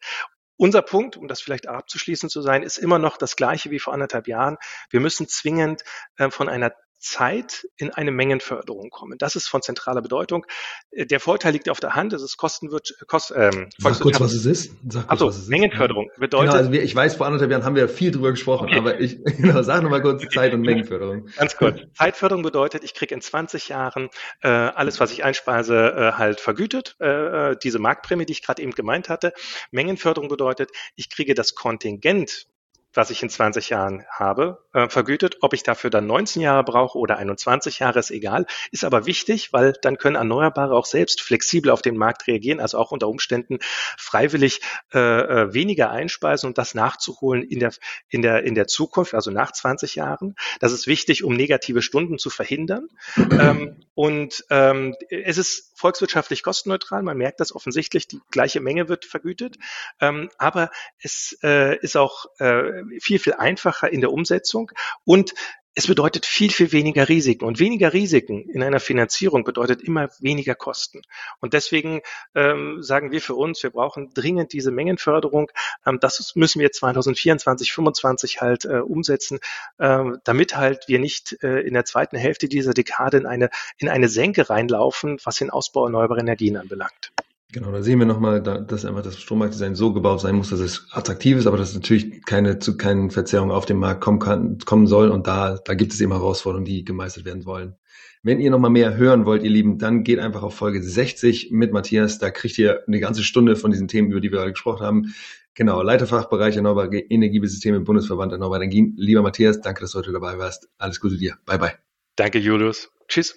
Unser 0.61 0.81
Punkt, 0.81 1.15
um 1.15 1.29
das 1.29 1.39
vielleicht 1.39 1.67
abzuschließen 1.67 2.29
zu 2.29 2.41
sein, 2.41 2.63
ist 2.63 2.77
immer 2.77 2.99
noch 2.99 3.15
das 3.15 3.37
gleiche 3.37 3.71
wie 3.71 3.79
vor 3.79 3.93
anderthalb 3.93 4.27
Jahren. 4.27 4.57
Wir 4.89 4.99
müssen 4.99 5.25
zwingend 5.29 5.83
äh, 6.17 6.29
von 6.29 6.49
einer 6.49 6.73
Zeit 6.99 7.67
in 7.77 7.91
eine 7.91 8.11
Mengenförderung 8.11 8.89
kommen. 8.89 9.17
Das 9.17 9.35
ist 9.35 9.47
von 9.47 9.61
zentraler 9.61 10.01
Bedeutung. 10.01 10.45
Äh, 10.91 11.05
der 11.05 11.19
Vorteil 11.19 11.53
liegt 11.53 11.69
auf 11.69 11.79
der 11.79 11.95
Hand, 11.95 12.13
es 12.13 12.21
ist 12.21 12.37
kostenwirt, 12.37 12.93
kost, 13.07 13.33
ähm, 13.35 13.69
Sag 13.77 13.99
kurz, 14.01 14.19
was 14.19 14.33
es 14.33 14.45
ist. 14.45 14.71
Sag 14.87 15.07
kurz, 15.07 15.11
also, 15.11 15.27
was 15.27 15.35
es 15.37 15.43
ist. 15.43 15.49
Mengenförderung 15.49 16.09
bedeutet. 16.17 16.51
Genau, 16.51 16.63
also 16.63 16.71
ich 16.71 16.93
weiß, 16.93 17.15
vor 17.15 17.25
anderthalb 17.25 17.51
Jahren 17.51 17.63
haben 17.63 17.75
wir 17.75 17.87
viel 17.87 18.11
drüber 18.11 18.31
gesprochen, 18.31 18.67
okay. 18.67 18.77
aber 18.77 18.99
ich, 18.99 19.23
genau, 19.37 19.61
sag 19.63 19.81
nochmal 19.81 20.01
kurz 20.01 20.23
Zeit- 20.33 20.53
und 20.53 20.61
Mengenförderung. 20.61 21.27
Ganz 21.37 21.55
kurz. 21.55 21.79
Zeitförderung 21.93 22.43
bedeutet, 22.43 22.83
ich 22.83 22.93
kriege 22.93 23.15
in 23.15 23.21
20 23.21 23.69
Jahren 23.69 24.09
äh, 24.41 24.49
alles, 24.49 24.99
was 24.99 25.11
ich 25.11 25.23
einspeise, 25.23 25.93
äh, 25.95 26.11
halt 26.13 26.39
vergütet, 26.39 26.97
äh, 26.99 27.51
äh, 27.51 27.55
diese 27.61 27.79
Marktprämie, 27.79 28.25
die 28.25 28.33
ich 28.33 28.43
gerade 28.43 28.61
eben 28.61 28.71
gemeint 28.71 29.09
hatte. 29.09 29.33
Mengenförderung 29.71 30.29
bedeutet, 30.29 30.71
ich 30.95 31.09
kriege 31.09 31.33
das 31.33 31.55
Kontingent 31.55 32.47
was 32.93 33.09
ich 33.11 33.21
in 33.21 33.29
20 33.29 33.69
Jahren 33.69 34.05
habe, 34.11 34.63
äh, 34.73 34.89
vergütet. 34.89 35.37
Ob 35.41 35.53
ich 35.53 35.63
dafür 35.63 35.89
dann 35.89 36.07
19 36.07 36.41
Jahre 36.41 36.63
brauche 36.63 36.97
oder 36.97 37.17
21 37.17 37.79
Jahre, 37.79 37.99
ist 37.99 38.11
egal. 38.11 38.45
Ist 38.71 38.83
aber 38.83 39.05
wichtig, 39.05 39.53
weil 39.53 39.73
dann 39.81 39.97
können 39.97 40.15
Erneuerbare 40.15 40.73
auch 40.73 40.85
selbst 40.85 41.21
flexibel 41.21 41.71
auf 41.71 41.81
den 41.81 41.97
Markt 41.97 42.27
reagieren, 42.27 42.59
also 42.59 42.77
auch 42.77 42.91
unter 42.91 43.07
Umständen 43.07 43.59
freiwillig 43.97 44.61
äh, 44.93 44.99
äh 44.99 45.53
weniger 45.53 45.91
einspeisen 45.91 46.47
und 46.47 46.57
das 46.57 46.73
nachzuholen 46.73 47.43
in 47.43 47.59
der, 47.59 47.71
in, 48.09 48.21
der, 48.21 48.43
in 48.43 48.55
der 48.55 48.67
Zukunft, 48.67 49.13
also 49.13 49.31
nach 49.31 49.51
20 49.51 49.95
Jahren. 49.95 50.35
Das 50.59 50.71
ist 50.71 50.87
wichtig, 50.87 51.23
um 51.23 51.33
negative 51.33 51.81
Stunden 51.81 52.17
zu 52.17 52.29
verhindern. 52.29 52.87
ähm, 53.17 53.83
und 53.93 54.45
ähm, 54.49 54.95
es 55.09 55.37
ist 55.37 55.77
volkswirtschaftlich 55.77 56.43
kostenneutral. 56.43 57.03
Man 57.03 57.17
merkt 57.17 57.39
das 57.39 57.55
offensichtlich, 57.55 58.07
die 58.07 58.19
gleiche 58.31 58.59
Menge 58.59 58.89
wird 58.89 59.05
vergütet. 59.05 59.57
Ähm, 60.01 60.29
aber 60.37 60.71
es 61.01 61.37
äh, 61.43 61.77
ist 61.77 61.95
auch 61.95 62.25
äh, 62.39 62.78
viel, 62.99 63.19
viel 63.19 63.33
einfacher 63.33 63.91
in 63.91 64.01
der 64.01 64.11
Umsetzung 64.11 64.71
und 65.05 65.33
es 65.75 65.87
bedeutet 65.87 66.25
viel, 66.25 66.51
viel 66.51 66.73
weniger 66.73 67.07
Risiken. 67.07 67.45
Und 67.45 67.59
weniger 67.59 67.93
Risiken 67.93 68.49
in 68.49 68.63
einer 68.63 68.81
Finanzierung 68.81 69.45
bedeutet 69.45 69.81
immer 69.81 70.09
weniger 70.19 70.55
Kosten. 70.55 71.01
Und 71.39 71.53
deswegen 71.53 72.01
ähm, 72.35 72.81
sagen 72.81 73.11
wir 73.11 73.21
für 73.21 73.35
uns, 73.35 73.63
wir 73.63 73.69
brauchen 73.69 74.13
dringend 74.13 74.51
diese 74.51 74.71
Mengenförderung. 74.71 75.49
Ähm, 75.85 75.99
das 76.01 76.33
müssen 76.35 76.59
wir 76.59 76.73
2024, 76.73 77.69
2025 77.69 78.41
halt 78.41 78.65
äh, 78.65 78.79
umsetzen, 78.79 79.39
äh, 79.77 80.03
damit 80.25 80.57
halt 80.57 80.87
wir 80.87 80.99
nicht 80.99 81.41
äh, 81.43 81.61
in 81.61 81.75
der 81.75 81.85
zweiten 81.85 82.17
Hälfte 82.17 82.49
dieser 82.49 82.73
Dekade 82.73 83.17
in 83.17 83.25
eine, 83.25 83.49
in 83.77 83.87
eine 83.87 84.09
Senke 84.09 84.49
reinlaufen, 84.49 85.17
was 85.23 85.37
den 85.37 85.49
Ausbau 85.49 85.85
erneuerbarer 85.85 86.19
Energien 86.19 86.57
anbelangt. 86.57 87.13
Genau, 87.51 87.71
da 87.71 87.81
sehen 87.81 87.97
wir 87.97 88.05
nochmal, 88.05 88.43
dass 88.43 88.85
einfach 88.85 89.01
das 89.01 89.19
Strommarktdesign 89.19 89.73
so 89.73 89.91
gebaut 89.91 90.21
sein 90.21 90.35
muss, 90.35 90.51
dass 90.51 90.59
es 90.59 90.85
attraktiv 90.91 91.35
ist, 91.37 91.47
aber 91.47 91.57
dass 91.57 91.73
natürlich 91.73 92.23
keine 92.23 92.59
zu 92.59 92.77
keinen 92.77 93.09
Verzerrungen 93.09 93.51
auf 93.51 93.65
dem 93.65 93.79
Markt 93.79 94.01
kommen 94.01 94.19
kann, 94.19 94.59
kommen 94.59 94.85
soll. 94.85 95.09
Und 95.09 95.25
da, 95.25 95.57
da 95.65 95.73
gibt 95.73 95.93
es 95.93 95.99
eben 95.99 96.11
Herausforderungen, 96.11 96.65
die 96.65 96.85
gemeistert 96.85 97.25
werden 97.25 97.45
wollen. 97.45 97.75
Wenn 98.21 98.39
ihr 98.39 98.51
nochmal 98.51 98.69
mehr 98.69 98.97
hören 98.97 99.25
wollt, 99.25 99.41
ihr 99.41 99.49
Lieben, 99.49 99.79
dann 99.79 100.03
geht 100.03 100.19
einfach 100.19 100.43
auf 100.43 100.53
Folge 100.53 100.83
60 100.83 101.49
mit 101.51 101.73
Matthias. 101.73 102.19
Da 102.19 102.29
kriegt 102.29 102.59
ihr 102.59 102.83
eine 102.85 102.99
ganze 102.99 103.23
Stunde 103.23 103.55
von 103.55 103.71
diesen 103.71 103.87
Themen, 103.87 104.11
über 104.11 104.21
die 104.21 104.31
wir 104.31 104.41
heute 104.41 104.51
gesprochen 104.51 104.85
haben. 104.85 105.15
Genau, 105.55 105.81
Leiterfachbereich 105.81 106.55
Erneuerbare 106.55 106.99
Energiebesysteme 106.99 107.77
im 107.77 107.83
Bundesverband 107.83 108.31
Erneuerbare 108.31 108.63
Energien. 108.63 108.93
Lieber 108.97 109.23
Matthias, 109.23 109.59
danke, 109.59 109.81
dass 109.81 109.93
du 109.93 109.99
heute 109.99 110.11
dabei 110.11 110.37
warst. 110.37 110.69
Alles 110.77 110.99
Gute 110.99 111.17
dir. 111.17 111.37
Bye, 111.45 111.57
bye. 111.57 111.73
Danke, 112.15 112.37
Julius. 112.37 112.91
Tschüss. 113.07 113.35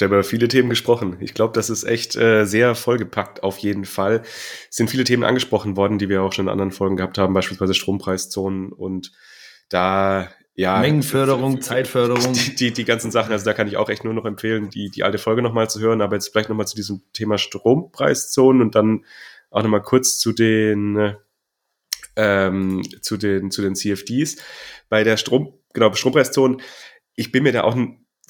Da 0.00 0.06
haben 0.06 0.12
wir 0.12 0.24
viele 0.24 0.48
Themen 0.48 0.70
gesprochen. 0.70 1.18
Ich 1.20 1.34
glaube, 1.34 1.52
das 1.52 1.68
ist 1.68 1.84
echt 1.84 2.16
äh, 2.16 2.46
sehr 2.46 2.74
vollgepackt 2.74 3.42
auf 3.42 3.58
jeden 3.58 3.84
Fall. 3.84 4.22
Es 4.70 4.76
sind 4.76 4.90
viele 4.90 5.04
Themen 5.04 5.24
angesprochen 5.24 5.76
worden, 5.76 5.98
die 5.98 6.08
wir 6.08 6.22
auch 6.22 6.32
schon 6.32 6.46
in 6.46 6.52
anderen 6.52 6.72
Folgen 6.72 6.96
gehabt 6.96 7.18
haben, 7.18 7.34
beispielsweise 7.34 7.74
Strompreiszonen 7.74 8.72
und 8.72 9.12
da 9.68 10.28
ja. 10.54 10.80
Mengenförderung, 10.80 11.60
Zeitförderung. 11.60 12.32
Die, 12.32 12.54
die, 12.54 12.72
die 12.72 12.84
ganzen 12.84 13.10
Sachen, 13.10 13.32
also 13.32 13.44
da 13.44 13.52
kann 13.52 13.68
ich 13.68 13.76
auch 13.76 13.88
echt 13.88 14.04
nur 14.04 14.14
noch 14.14 14.24
empfehlen, 14.24 14.70
die, 14.70 14.90
die 14.90 15.04
alte 15.04 15.18
Folge 15.18 15.42
nochmal 15.42 15.70
zu 15.70 15.80
hören, 15.80 16.00
aber 16.00 16.16
jetzt 16.16 16.28
vielleicht 16.28 16.48
nochmal 16.48 16.66
zu 16.66 16.76
diesem 16.76 17.02
Thema 17.12 17.38
Strompreiszonen 17.38 18.62
und 18.62 18.74
dann 18.74 19.04
auch 19.50 19.62
nochmal 19.62 19.82
kurz 19.82 20.18
zu 20.18 20.32
den, 20.32 21.14
ähm, 22.16 22.82
zu 23.02 23.16
den, 23.16 23.50
zu 23.50 23.62
den 23.62 23.74
CFDs. 23.74 24.36
Bei 24.88 25.04
der 25.04 25.16
Strom, 25.16 25.54
genau, 25.72 25.92
Strompreiszonen, 25.92 26.60
ich 27.14 27.32
bin 27.32 27.42
mir 27.42 27.52
da 27.52 27.64
auch 27.64 27.76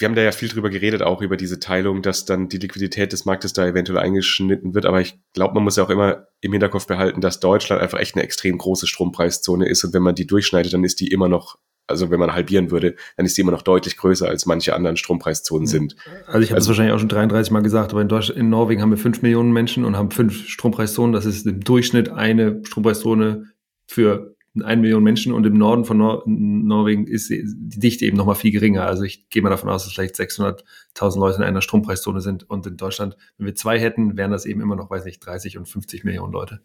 wir 0.01 0.09
haben 0.09 0.14
da 0.14 0.22
ja 0.22 0.32
viel 0.32 0.48
drüber 0.48 0.70
geredet, 0.70 1.03
auch 1.03 1.20
über 1.20 1.36
diese 1.36 1.61
Teilung, 1.61 2.01
dass 2.01 2.24
dann 2.24 2.48
die 2.48 2.57
Liquidität 2.57 3.12
des 3.12 3.26
Marktes 3.26 3.53
da 3.53 3.66
eventuell 3.66 3.98
eingeschnitten 3.98 4.74
wird. 4.74 4.86
Aber 4.86 5.03
ich 5.03 5.20
glaube, 5.34 5.55
man 5.55 5.62
muss 5.62 5.76
ja 5.76 5.84
auch 5.84 5.90
immer 5.90 6.26
im 6.40 6.53
Hinterkopf 6.53 6.86
behalten, 6.86 7.20
dass 7.20 7.38
Deutschland 7.38 7.82
einfach 7.82 7.98
echt 7.98 8.14
eine 8.14 8.24
extrem 8.24 8.57
große 8.57 8.86
Strompreiszone 8.86 9.68
ist. 9.68 9.84
Und 9.84 9.92
wenn 9.92 10.03
man 10.03 10.14
die 10.14 10.26
durchschneidet, 10.26 10.72
dann 10.72 10.84
ist 10.84 11.01
die 11.01 11.09
immer 11.09 11.28
noch, 11.28 11.59
also 11.86 12.11
wenn 12.11 12.18
man 12.18 12.32
halbieren 12.32 12.70
würde, 12.70 12.96
dann 13.18 13.26
ist 13.26 13.36
die 13.36 13.42
immer 13.42 13.53
noch 13.53 13.61
deutlich 13.61 13.98
größer, 13.98 14.26
als 14.26 14.46
manche 14.46 14.74
anderen 14.74 14.96
Strompreiszonen 14.96 15.66
sind. 15.66 15.96
Also 16.26 16.40
ich 16.40 16.51
habe 16.51 16.61
es 16.61 16.64
also, 16.64 16.68
wahrscheinlich 16.68 16.94
auch 16.94 17.01
schon 17.01 17.11
33 17.11 17.53
Mal 17.53 17.61
gesagt, 17.61 17.92
aber 17.92 18.01
in, 18.01 18.09
Deutschland, 18.09 18.40
in 18.40 18.48
Norwegen 18.48 18.80
haben 18.80 18.90
wir 18.90 18.96
fünf 18.96 19.20
Millionen 19.20 19.53
Menschen 19.53 19.84
und 19.84 19.98
haben 19.98 20.11
fünf 20.11 20.48
Strompreiszonen. 20.48 21.12
Das 21.12 21.26
ist 21.26 21.46
im 21.46 21.61
Durchschnitt 21.61 22.09
eine 22.09 22.62
Strompreiszone 22.64 23.51
für 23.86 24.34
eine 24.62 24.80
Million 24.80 25.03
Menschen 25.03 25.32
und 25.32 25.46
im 25.46 25.55
Norden 25.55 25.84
von 25.84 25.96
Nor 25.96 26.24
Norwegen 26.26 27.07
ist 27.07 27.30
die 27.30 27.44
Dichte 27.44 28.05
eben 28.05 28.16
noch 28.16 28.26
mal 28.26 28.34
viel 28.34 28.51
geringer. 28.51 28.84
Also 28.84 29.05
ich 29.05 29.28
gehe 29.28 29.42
mal 29.42 29.51
davon 29.51 29.70
aus, 29.70 29.84
dass 29.84 29.92
vielleicht 29.92 30.16
600.000 30.16 31.18
Leute 31.18 31.36
in 31.36 31.44
einer 31.44 31.62
Strompreiszone 31.62 32.20
sind 32.20 32.48
und 32.51 32.66
in 32.66 32.76
Deutschland, 32.76 33.16
wenn 33.38 33.46
wir 33.46 33.55
zwei 33.55 33.78
hätten, 33.78 34.16
wären 34.16 34.32
das 34.32 34.46
eben 34.46 34.61
immer 34.61 34.76
noch, 34.76 34.90
weiß 34.90 35.05
nicht, 35.05 35.24
30 35.24 35.59
und 35.59 35.68
50 35.68 36.05
Millionen 36.05 36.32
Leute. 36.32 36.61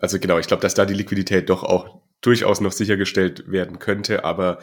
Also 0.00 0.18
genau, 0.18 0.38
ich 0.38 0.46
glaube, 0.46 0.62
dass 0.62 0.74
da 0.74 0.84
die 0.84 0.94
Liquidität 0.94 1.48
doch 1.48 1.62
auch 1.62 2.00
durchaus 2.20 2.60
noch 2.60 2.72
sichergestellt 2.72 3.50
werden 3.50 3.78
könnte. 3.78 4.24
Aber 4.24 4.58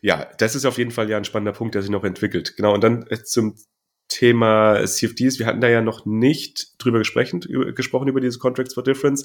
ja, 0.00 0.28
das 0.38 0.54
ist 0.54 0.64
auf 0.64 0.78
jeden 0.78 0.92
Fall 0.92 1.10
ja 1.10 1.16
ein 1.16 1.24
spannender 1.24 1.52
Punkt, 1.52 1.74
der 1.74 1.82
sich 1.82 1.90
noch 1.90 2.04
entwickelt. 2.04 2.56
Genau, 2.56 2.74
und 2.74 2.84
dann 2.84 3.06
zum 3.24 3.56
Thema 4.10 4.84
CFDs, 4.84 5.38
wir 5.38 5.46
hatten 5.46 5.60
da 5.60 5.68
ja 5.68 5.80
noch 5.80 6.04
nicht 6.04 6.74
drüber 6.78 6.98
gesprochen, 6.98 7.40
über, 7.48 7.72
gesprochen 7.72 8.08
über 8.08 8.20
diese 8.20 8.38
Contracts 8.38 8.74
for 8.74 8.82
Difference. 8.82 9.24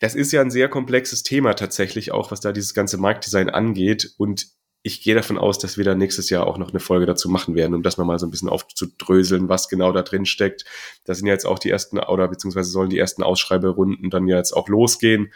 Das 0.00 0.14
ist 0.14 0.32
ja 0.32 0.40
ein 0.40 0.50
sehr 0.50 0.68
komplexes 0.68 1.22
Thema 1.22 1.54
tatsächlich, 1.54 2.12
auch 2.12 2.30
was 2.30 2.40
da 2.40 2.52
dieses 2.52 2.72
ganze 2.72 2.96
Marktdesign 2.96 3.50
angeht. 3.50 4.14
Und 4.16 4.46
ich 4.82 5.02
gehe 5.02 5.14
davon 5.14 5.36
aus, 5.36 5.58
dass 5.58 5.76
wir 5.76 5.84
da 5.84 5.94
nächstes 5.94 6.30
Jahr 6.30 6.46
auch 6.46 6.56
noch 6.56 6.70
eine 6.70 6.80
Folge 6.80 7.04
dazu 7.04 7.28
machen 7.28 7.54
werden, 7.54 7.74
um 7.74 7.82
das 7.82 7.98
nochmal 7.98 8.18
so 8.18 8.26
ein 8.26 8.30
bisschen 8.30 8.48
aufzudröseln, 8.48 9.48
was 9.48 9.68
genau 9.68 9.92
da 9.92 10.02
drin 10.02 10.24
steckt. 10.24 10.64
Da 11.04 11.14
sind 11.14 11.26
ja 11.26 11.34
jetzt 11.34 11.44
auch 11.44 11.58
die 11.58 11.70
ersten, 11.70 11.98
oder 11.98 12.28
beziehungsweise 12.28 12.70
sollen 12.70 12.88
die 12.88 12.98
ersten 12.98 13.22
Ausschreiberunden 13.22 14.08
dann 14.08 14.26
ja 14.26 14.36
jetzt 14.38 14.52
auch 14.52 14.68
losgehen. 14.68 15.32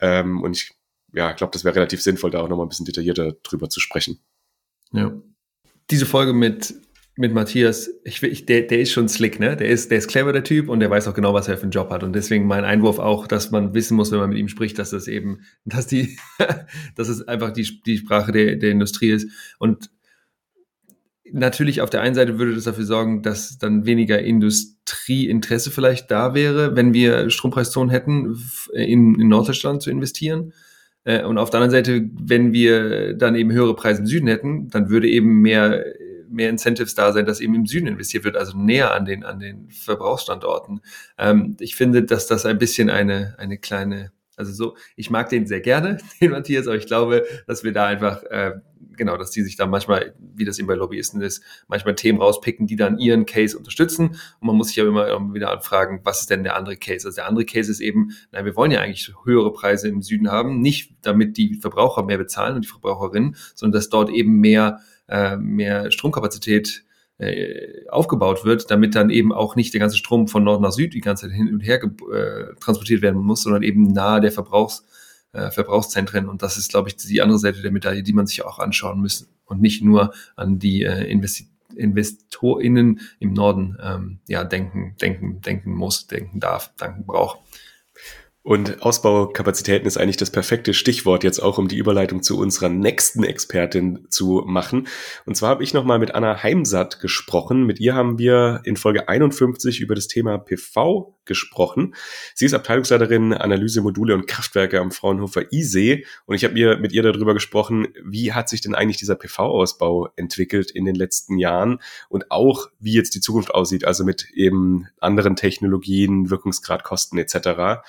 Ähm, 0.00 0.42
und 0.42 0.56
ich 0.56 0.72
ja, 1.14 1.32
glaube, 1.32 1.52
das 1.52 1.64
wäre 1.64 1.76
relativ 1.76 2.02
sinnvoll, 2.02 2.30
da 2.30 2.40
auch 2.40 2.48
nochmal 2.48 2.66
ein 2.66 2.68
bisschen 2.68 2.86
detaillierter 2.86 3.32
drüber 3.42 3.70
zu 3.70 3.80
sprechen. 3.80 4.18
Ja. 4.92 5.12
Diese 5.90 6.06
Folge 6.06 6.32
mit 6.32 6.74
mit 7.16 7.32
Matthias, 7.32 7.90
ich, 8.02 8.22
ich, 8.22 8.44
der, 8.44 8.62
der 8.62 8.80
ist 8.80 8.90
schon 8.90 9.08
slick, 9.08 9.38
ne? 9.38 9.56
Der 9.56 9.68
ist, 9.68 9.90
der 9.90 9.98
ist 9.98 10.08
clever, 10.08 10.32
der 10.32 10.42
Typ, 10.42 10.68
und 10.68 10.80
der 10.80 10.90
weiß 10.90 11.06
auch 11.06 11.14
genau, 11.14 11.32
was 11.32 11.46
er 11.46 11.56
für 11.56 11.62
einen 11.62 11.70
Job 11.70 11.90
hat. 11.90 12.02
Und 12.02 12.12
deswegen 12.12 12.46
mein 12.46 12.64
Einwurf 12.64 12.98
auch, 12.98 13.28
dass 13.28 13.52
man 13.52 13.72
wissen 13.72 13.96
muss, 13.96 14.10
wenn 14.10 14.18
man 14.18 14.30
mit 14.30 14.38
ihm 14.38 14.48
spricht, 14.48 14.78
dass 14.78 14.90
das 14.90 15.06
eben, 15.06 15.40
dass 15.64 15.86
die, 15.86 16.16
dass 16.96 17.08
es 17.08 17.26
einfach 17.26 17.52
die, 17.52 17.80
die 17.86 17.98
Sprache 17.98 18.32
der, 18.32 18.56
der 18.56 18.70
Industrie 18.70 19.10
ist. 19.10 19.28
Und 19.58 19.90
natürlich 21.30 21.80
auf 21.80 21.90
der 21.90 22.00
einen 22.00 22.16
Seite 22.16 22.38
würde 22.38 22.54
das 22.54 22.64
dafür 22.64 22.84
sorgen, 22.84 23.22
dass 23.22 23.58
dann 23.58 23.86
weniger 23.86 24.20
Industrieinteresse 24.20 25.70
vielleicht 25.70 26.10
da 26.10 26.34
wäre, 26.34 26.74
wenn 26.74 26.94
wir 26.94 27.30
Strompreiszonen 27.30 27.90
hätten, 27.90 28.36
in, 28.72 29.20
in 29.20 29.28
Norddeutschland 29.28 29.82
zu 29.82 29.90
investieren. 29.90 30.52
Äh, 31.04 31.24
und 31.24 31.38
auf 31.38 31.50
der 31.50 31.60
anderen 31.60 31.84
Seite, 31.84 32.10
wenn 32.20 32.52
wir 32.52 33.14
dann 33.14 33.36
eben 33.36 33.52
höhere 33.52 33.76
Preise 33.76 34.00
im 34.00 34.06
Süden 34.06 34.26
hätten, 34.26 34.68
dann 34.70 34.88
würde 34.88 35.08
eben 35.08 35.42
mehr 35.42 35.84
mehr 36.28 36.50
Incentives 36.50 36.94
da 36.94 37.12
sein, 37.12 37.26
dass 37.26 37.40
eben 37.40 37.54
im 37.54 37.66
Süden 37.66 37.86
investiert 37.86 38.24
wird, 38.24 38.36
also 38.36 38.56
näher 38.56 38.92
an 38.92 39.04
den, 39.04 39.24
an 39.24 39.40
den 39.40 39.70
Verbrauchsstandorten. 39.70 40.80
Ähm, 41.18 41.56
ich 41.60 41.74
finde, 41.76 42.04
dass 42.04 42.26
das 42.26 42.46
ein 42.46 42.58
bisschen 42.58 42.90
eine, 42.90 43.34
eine 43.38 43.58
kleine, 43.58 44.12
also 44.36 44.52
so, 44.52 44.76
ich 44.96 45.10
mag 45.10 45.28
den 45.28 45.46
sehr 45.46 45.60
gerne, 45.60 45.98
den 46.20 46.30
Matthias, 46.30 46.66
aber 46.66 46.76
ich 46.76 46.86
glaube, 46.86 47.24
dass 47.46 47.64
wir 47.64 47.72
da 47.72 47.86
einfach, 47.86 48.22
äh, 48.24 48.52
genau, 48.96 49.16
dass 49.16 49.30
die 49.30 49.42
sich 49.42 49.56
da 49.56 49.66
manchmal, 49.66 50.14
wie 50.18 50.44
das 50.44 50.58
eben 50.58 50.68
bei 50.68 50.74
Lobbyisten 50.74 51.20
ist, 51.20 51.42
manchmal 51.68 51.94
Themen 51.94 52.20
rauspicken, 52.20 52.66
die 52.66 52.76
dann 52.76 52.98
ihren 52.98 53.26
Case 53.26 53.56
unterstützen. 53.56 54.08
Und 54.40 54.46
man 54.46 54.56
muss 54.56 54.68
sich 54.68 54.76
ja 54.76 54.84
immer 54.84 55.34
wieder 55.34 55.50
anfragen, 55.50 56.00
was 56.04 56.22
ist 56.22 56.30
denn 56.30 56.44
der 56.44 56.56
andere 56.56 56.76
Case? 56.76 57.06
Also 57.06 57.16
der 57.16 57.26
andere 57.26 57.44
Case 57.44 57.70
ist 57.70 57.80
eben, 57.80 58.10
nein, 58.32 58.44
wir 58.44 58.56
wollen 58.56 58.70
ja 58.70 58.80
eigentlich 58.80 59.12
höhere 59.24 59.52
Preise 59.52 59.88
im 59.88 60.02
Süden 60.02 60.30
haben, 60.30 60.60
nicht 60.60 60.94
damit 61.02 61.36
die 61.36 61.54
Verbraucher 61.56 62.04
mehr 62.04 62.18
bezahlen 62.18 62.56
und 62.56 62.64
die 62.64 62.68
Verbraucherinnen, 62.68 63.36
sondern 63.54 63.78
dass 63.78 63.88
dort 63.88 64.10
eben 64.10 64.40
mehr 64.40 64.80
äh, 65.08 65.36
mehr 65.36 65.90
Stromkapazität 65.90 66.84
äh, 67.18 67.86
aufgebaut 67.88 68.44
wird, 68.44 68.70
damit 68.70 68.94
dann 68.94 69.10
eben 69.10 69.32
auch 69.32 69.56
nicht 69.56 69.72
der 69.72 69.80
ganze 69.80 69.96
Strom 69.96 70.28
von 70.28 70.44
Nord 70.44 70.60
nach 70.60 70.72
Süd 70.72 70.94
die 70.94 71.00
ganze 71.00 71.26
Zeit 71.28 71.36
hin 71.36 71.52
und 71.52 71.60
her 71.60 71.82
äh, 71.82 72.54
transportiert 72.60 73.02
werden 73.02 73.20
muss, 73.20 73.42
sondern 73.42 73.62
eben 73.62 73.92
nahe 73.92 74.20
der 74.20 74.32
Verbrauchs, 74.32 74.84
äh, 75.32 75.50
Verbrauchszentren. 75.50 76.28
Und 76.28 76.42
das 76.42 76.56
ist, 76.56 76.70
glaube 76.70 76.88
ich, 76.88 76.96
die 76.96 77.22
andere 77.22 77.38
Seite 77.38 77.62
der 77.62 77.70
Medaille, 77.70 78.02
die 78.02 78.12
man 78.12 78.26
sich 78.26 78.44
auch 78.44 78.58
anschauen 78.58 79.00
muss 79.00 79.28
und 79.44 79.60
nicht 79.60 79.82
nur 79.82 80.12
an 80.36 80.58
die 80.58 80.82
äh, 80.82 81.04
Investi 81.10 81.48
InvestorInnen 81.76 83.00
im 83.18 83.32
Norden 83.32 83.76
ähm, 83.82 84.20
ja, 84.28 84.44
denken, 84.44 84.94
denken, 85.00 85.40
denken 85.40 85.74
muss, 85.74 86.06
denken 86.06 86.38
darf, 86.38 86.72
denken 86.76 87.04
braucht. 87.04 87.40
Und 88.46 88.82
Ausbaukapazitäten 88.82 89.86
ist 89.86 89.96
eigentlich 89.96 90.18
das 90.18 90.28
perfekte 90.28 90.74
Stichwort 90.74 91.24
jetzt 91.24 91.38
auch, 91.38 91.56
um 91.56 91.66
die 91.66 91.78
Überleitung 91.78 92.22
zu 92.22 92.38
unserer 92.38 92.68
nächsten 92.68 93.24
Expertin 93.24 94.06
zu 94.10 94.42
machen. 94.44 94.86
Und 95.24 95.34
zwar 95.34 95.48
habe 95.48 95.64
ich 95.64 95.72
nochmal 95.72 95.98
mit 95.98 96.14
Anna 96.14 96.42
Heimsatt 96.42 97.00
gesprochen. 97.00 97.64
Mit 97.64 97.80
ihr 97.80 97.94
haben 97.94 98.18
wir 98.18 98.60
in 98.64 98.76
Folge 98.76 99.08
51 99.08 99.80
über 99.80 99.94
das 99.94 100.08
Thema 100.08 100.36
PV 100.36 101.16
gesprochen. 101.24 101.94
Sie 102.34 102.44
ist 102.44 102.52
Abteilungsleiterin 102.52 103.32
Analyse, 103.32 103.80
Module 103.80 104.14
und 104.14 104.26
Kraftwerke 104.26 104.78
am 104.78 104.90
Fraunhofer 104.90 105.50
ISE. 105.50 106.02
Und 106.26 106.34
ich 106.34 106.44
habe 106.44 106.52
mir 106.52 106.76
mit 106.76 106.92
ihr 106.92 107.02
darüber 107.02 107.32
gesprochen, 107.32 107.88
wie 108.04 108.34
hat 108.34 108.50
sich 108.50 108.60
denn 108.60 108.74
eigentlich 108.74 108.98
dieser 108.98 109.14
PV-Ausbau 109.14 110.10
entwickelt 110.16 110.70
in 110.70 110.84
den 110.84 110.96
letzten 110.96 111.38
Jahren 111.38 111.80
und 112.10 112.30
auch, 112.30 112.68
wie 112.78 112.92
jetzt 112.92 113.14
die 113.14 113.20
Zukunft 113.20 113.54
aussieht, 113.54 113.86
also 113.86 114.04
mit 114.04 114.28
eben 114.34 114.86
anderen 115.00 115.34
Technologien, 115.34 116.28
Wirkungsgrad, 116.28 116.84
Kosten 116.84 117.16
etc. 117.16 117.80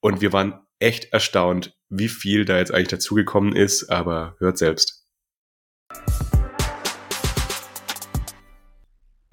Und 0.00 0.20
wir 0.20 0.32
waren 0.32 0.60
echt 0.78 1.12
erstaunt, 1.12 1.76
wie 1.88 2.08
viel 2.08 2.44
da 2.44 2.58
jetzt 2.58 2.72
eigentlich 2.72 2.88
dazugekommen 2.88 3.56
ist, 3.56 3.90
aber 3.90 4.36
hört 4.38 4.56
selbst. 4.56 5.04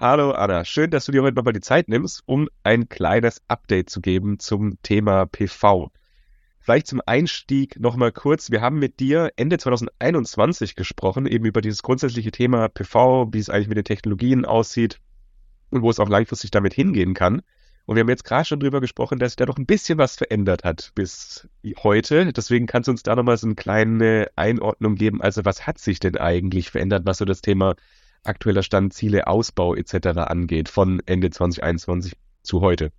Hallo 0.00 0.32
Anna, 0.32 0.64
schön, 0.64 0.90
dass 0.90 1.06
du 1.06 1.12
dir 1.12 1.22
heute 1.22 1.36
nochmal 1.36 1.52
die 1.52 1.60
Zeit 1.60 1.88
nimmst, 1.88 2.22
um 2.26 2.48
ein 2.64 2.88
kleines 2.88 3.40
Update 3.46 3.90
zu 3.90 4.00
geben 4.00 4.40
zum 4.40 4.82
Thema 4.82 5.26
PV. 5.26 5.92
Vielleicht 6.58 6.88
zum 6.88 7.00
Einstieg 7.06 7.78
nochmal 7.78 8.10
kurz. 8.10 8.50
Wir 8.50 8.60
haben 8.60 8.80
mit 8.80 8.98
dir 8.98 9.30
Ende 9.36 9.58
2021 9.58 10.74
gesprochen, 10.74 11.26
eben 11.26 11.44
über 11.44 11.60
dieses 11.60 11.84
grundsätzliche 11.84 12.32
Thema 12.32 12.68
PV, 12.68 13.28
wie 13.32 13.38
es 13.38 13.50
eigentlich 13.50 13.68
mit 13.68 13.78
den 13.78 13.84
Technologien 13.84 14.44
aussieht 14.44 14.98
und 15.70 15.82
wo 15.82 15.90
es 15.90 16.00
auch 16.00 16.08
langfristig 16.08 16.50
damit 16.50 16.74
hingehen 16.74 17.14
kann. 17.14 17.42
Und 17.86 17.94
wir 17.94 18.00
haben 18.00 18.08
jetzt 18.08 18.24
gerade 18.24 18.44
schon 18.44 18.58
drüber 18.58 18.80
gesprochen, 18.80 19.20
dass 19.20 19.32
sich 19.32 19.36
da 19.36 19.46
doch 19.46 19.58
ein 19.58 19.66
bisschen 19.66 19.96
was 19.96 20.16
verändert 20.16 20.64
hat 20.64 20.90
bis 20.96 21.48
heute. 21.84 22.32
Deswegen 22.32 22.66
kannst 22.66 22.88
du 22.88 22.90
uns 22.90 23.04
da 23.04 23.14
nochmal 23.14 23.36
so 23.36 23.46
eine 23.46 23.54
kleine 23.54 24.28
Einordnung 24.34 24.96
geben. 24.96 25.22
Also 25.22 25.44
was 25.44 25.68
hat 25.68 25.78
sich 25.78 26.00
denn 26.00 26.16
eigentlich 26.16 26.70
verändert, 26.70 27.06
was 27.06 27.18
so 27.18 27.24
das 27.24 27.42
Thema 27.42 27.76
aktueller 28.24 28.64
Stand, 28.64 28.92
Ziele, 28.92 29.28
Ausbau 29.28 29.76
etc. 29.76 30.08
angeht 30.18 30.68
von 30.68 31.00
Ende 31.06 31.30
2021 31.30 32.16
zu 32.42 32.60
heute? 32.60 32.90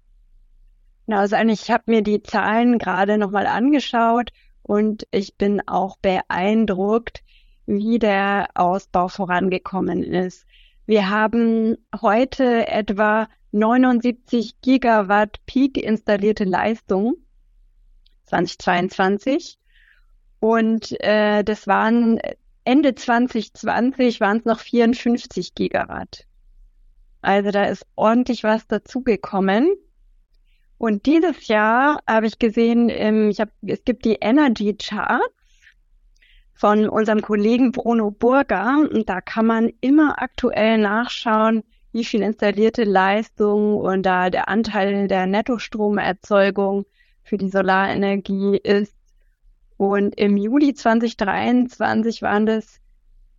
Genau, 1.06 1.20
also 1.20 1.36
ich 1.36 1.70
habe 1.70 1.84
mir 1.88 2.02
die 2.02 2.24
Zahlen 2.24 2.78
gerade 2.80 3.18
nochmal 3.18 3.46
angeschaut 3.46 4.32
und 4.64 5.06
ich 5.12 5.36
bin 5.36 5.62
auch 5.68 5.98
beeindruckt, 5.98 7.24
wie 7.66 8.00
der 8.00 8.50
Ausbau 8.54 9.10
vorangekommen 9.10 10.04
ist. 10.04 10.46
Wir 10.86 11.10
haben 11.10 11.76
heute 12.02 12.68
etwa 12.70 13.28
79 13.52 14.62
Gigawatt 14.62 15.40
Peak 15.46 15.78
installierte 15.78 16.44
Leistung 16.44 17.16
2022. 18.26 19.58
Und 20.40 21.00
äh, 21.02 21.44
das 21.44 21.68
waren 21.68 22.20
Ende 22.64 22.94
2020 22.96 24.20
waren 24.20 24.40
es 24.40 24.46
noch 24.46 24.60
54 24.60 25.56
Gigawatt. 25.56 26.26
Also 27.22 27.52
da 27.52 27.64
ist 27.64 27.86
ordentlich 27.96 28.44
was 28.44 28.68
dazugekommen. 28.68 29.74
Und 30.78 31.06
dieses 31.06 31.48
Jahr 31.48 32.00
habe 32.06 32.28
ich 32.28 32.40
gesehen, 32.40 32.90
ähm, 32.90 33.30
ich 33.30 33.40
hab, 33.40 33.50
es 33.66 33.84
gibt 33.84 34.06
die 34.06 34.18
Energy 34.20 34.76
Charts 34.76 35.24
von 36.54 36.90
unserem 36.90 37.22
Kollegen 37.22 37.72
Bruno 37.72 38.12
Burger 38.12 38.88
und 38.92 39.08
da 39.08 39.22
kann 39.22 39.46
man 39.46 39.72
immer 39.80 40.22
aktuell 40.22 40.78
nachschauen, 40.78 41.64
wie 41.98 42.06
viel 42.06 42.22
installierte 42.22 42.84
Leistung 42.84 43.78
und 43.78 44.04
da 44.04 44.30
der 44.30 44.50
Anteil 44.50 45.08
der 45.08 45.26
Nettostromerzeugung 45.26 46.86
für 47.24 47.40
die 47.40 47.50
Solarenergie 47.50 48.58
ist. 48.58 48.94
Und 49.78 50.16
im 50.16 50.38
Juli 50.38 50.76
2023 50.76 52.22
waren 52.22 52.46
das 52.46 52.80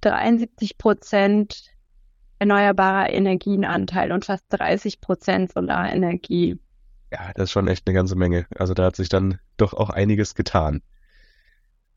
73 0.01 0.77
Prozent 0.77 1.73
erneuerbarer 2.41 3.11
Energienanteil 3.11 4.11
und 4.11 4.25
fast 4.25 4.45
30 4.49 5.01
Prozent 5.01 5.53
Solarenergie. 5.53 6.59
Ja, 7.13 7.31
das 7.37 7.45
ist 7.45 7.53
schon 7.53 7.69
echt 7.69 7.87
eine 7.87 7.95
ganze 7.95 8.17
Menge. 8.17 8.47
Also 8.57 8.75
da 8.75 8.87
hat 8.87 8.97
sich 8.97 9.09
dann 9.09 9.39
doch 9.57 9.73
auch 9.73 9.91
einiges 9.91 10.35
getan. 10.35 10.83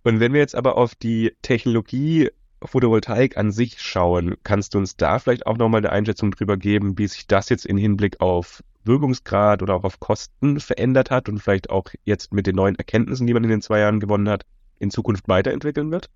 Und 0.03 0.19
wenn 0.19 0.33
wir 0.33 0.41
jetzt 0.41 0.55
aber 0.55 0.77
auf 0.77 0.93
die 0.93 1.35
Technologie 1.41 2.29
Photovoltaik 2.63 3.37
an 3.37 3.51
sich 3.51 3.81
schauen, 3.81 4.35
kannst 4.43 4.73
du 4.73 4.77
uns 4.77 4.95
da 4.95 5.19
vielleicht 5.19 5.47
auch 5.47 5.57
nochmal 5.57 5.79
eine 5.79 5.91
Einschätzung 5.91 6.31
drüber 6.31 6.57
geben, 6.57 6.97
wie 6.97 7.07
sich 7.07 7.27
das 7.27 7.49
jetzt 7.49 7.65
in 7.65 7.77
Hinblick 7.77 8.21
auf 8.21 8.63
Wirkungsgrad 8.83 9.61
oder 9.61 9.75
auch 9.75 9.83
auf 9.83 9.99
Kosten 9.99 10.59
verändert 10.59 11.11
hat 11.11 11.29
und 11.29 11.39
vielleicht 11.39 11.69
auch 11.69 11.85
jetzt 12.03 12.33
mit 12.33 12.47
den 12.47 12.55
neuen 12.55 12.75
Erkenntnissen, 12.75 13.27
die 13.27 13.33
man 13.33 13.43
in 13.43 13.49
den 13.49 13.61
zwei 13.61 13.79
Jahren 13.79 13.99
gewonnen 13.99 14.29
hat, 14.29 14.43
in 14.79 14.91
Zukunft 14.91 15.27
weiterentwickeln 15.27 15.91
wird? 15.91 16.09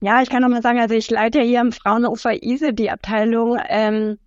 Ja, 0.00 0.22
ich 0.22 0.30
kann 0.30 0.42
nochmal 0.42 0.62
sagen, 0.62 0.78
also 0.78 0.94
ich 0.94 1.10
leite 1.10 1.42
hier 1.42 1.60
im 1.60 1.72
Fraunhofer 1.72 2.42
ISE 2.42 2.72
die 2.72 2.90
Abteilung 2.90 3.58
ähm, 3.68 4.18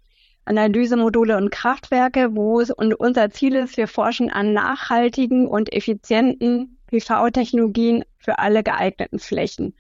Analysemodule 0.46 1.38
und 1.38 1.52
Kraftwerke, 1.52 2.36
wo 2.36 2.60
es 2.60 2.70
und 2.70 2.94
unser 2.94 3.30
Ziel 3.32 3.56
ist, 3.56 3.78
wir 3.78 3.88
forschen 3.88 4.30
an 4.30 4.54
nachhaltigen 4.54 5.48
und 5.48 5.74
effizienten 5.74 6.78
PV-Technologien 6.88 8.04
für 8.20 8.40
alle 8.40 8.62
geeigneten 8.62 9.20
Flächen. 9.20 9.74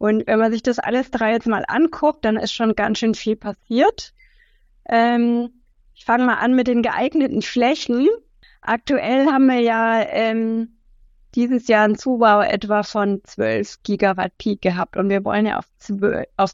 Und 0.00 0.26
wenn 0.26 0.38
man 0.38 0.50
sich 0.50 0.62
das 0.62 0.78
alles 0.78 1.10
drei 1.10 1.32
jetzt 1.32 1.46
mal 1.46 1.62
anguckt, 1.68 2.24
dann 2.24 2.38
ist 2.38 2.54
schon 2.54 2.74
ganz 2.74 2.98
schön 2.98 3.14
viel 3.14 3.36
passiert. 3.36 4.14
Ähm, 4.88 5.50
ich 5.94 6.06
fange 6.06 6.24
mal 6.24 6.36
an 6.36 6.54
mit 6.54 6.68
den 6.68 6.80
geeigneten 6.80 7.42
Flächen. 7.42 8.08
Aktuell 8.62 9.26
haben 9.26 9.44
wir 9.44 9.60
ja 9.60 10.00
ähm, 10.00 10.78
dieses 11.34 11.68
Jahr 11.68 11.84
einen 11.84 11.98
Zubau 11.98 12.40
etwa 12.40 12.82
von 12.82 13.20
12 13.24 13.82
Gigawatt 13.82 14.38
Peak 14.38 14.62
gehabt 14.62 14.96
und 14.96 15.10
wir 15.10 15.22
wollen 15.22 15.44
ja 15.44 15.58
auf, 15.58 15.66
12, 15.76 16.26
auf 16.38 16.52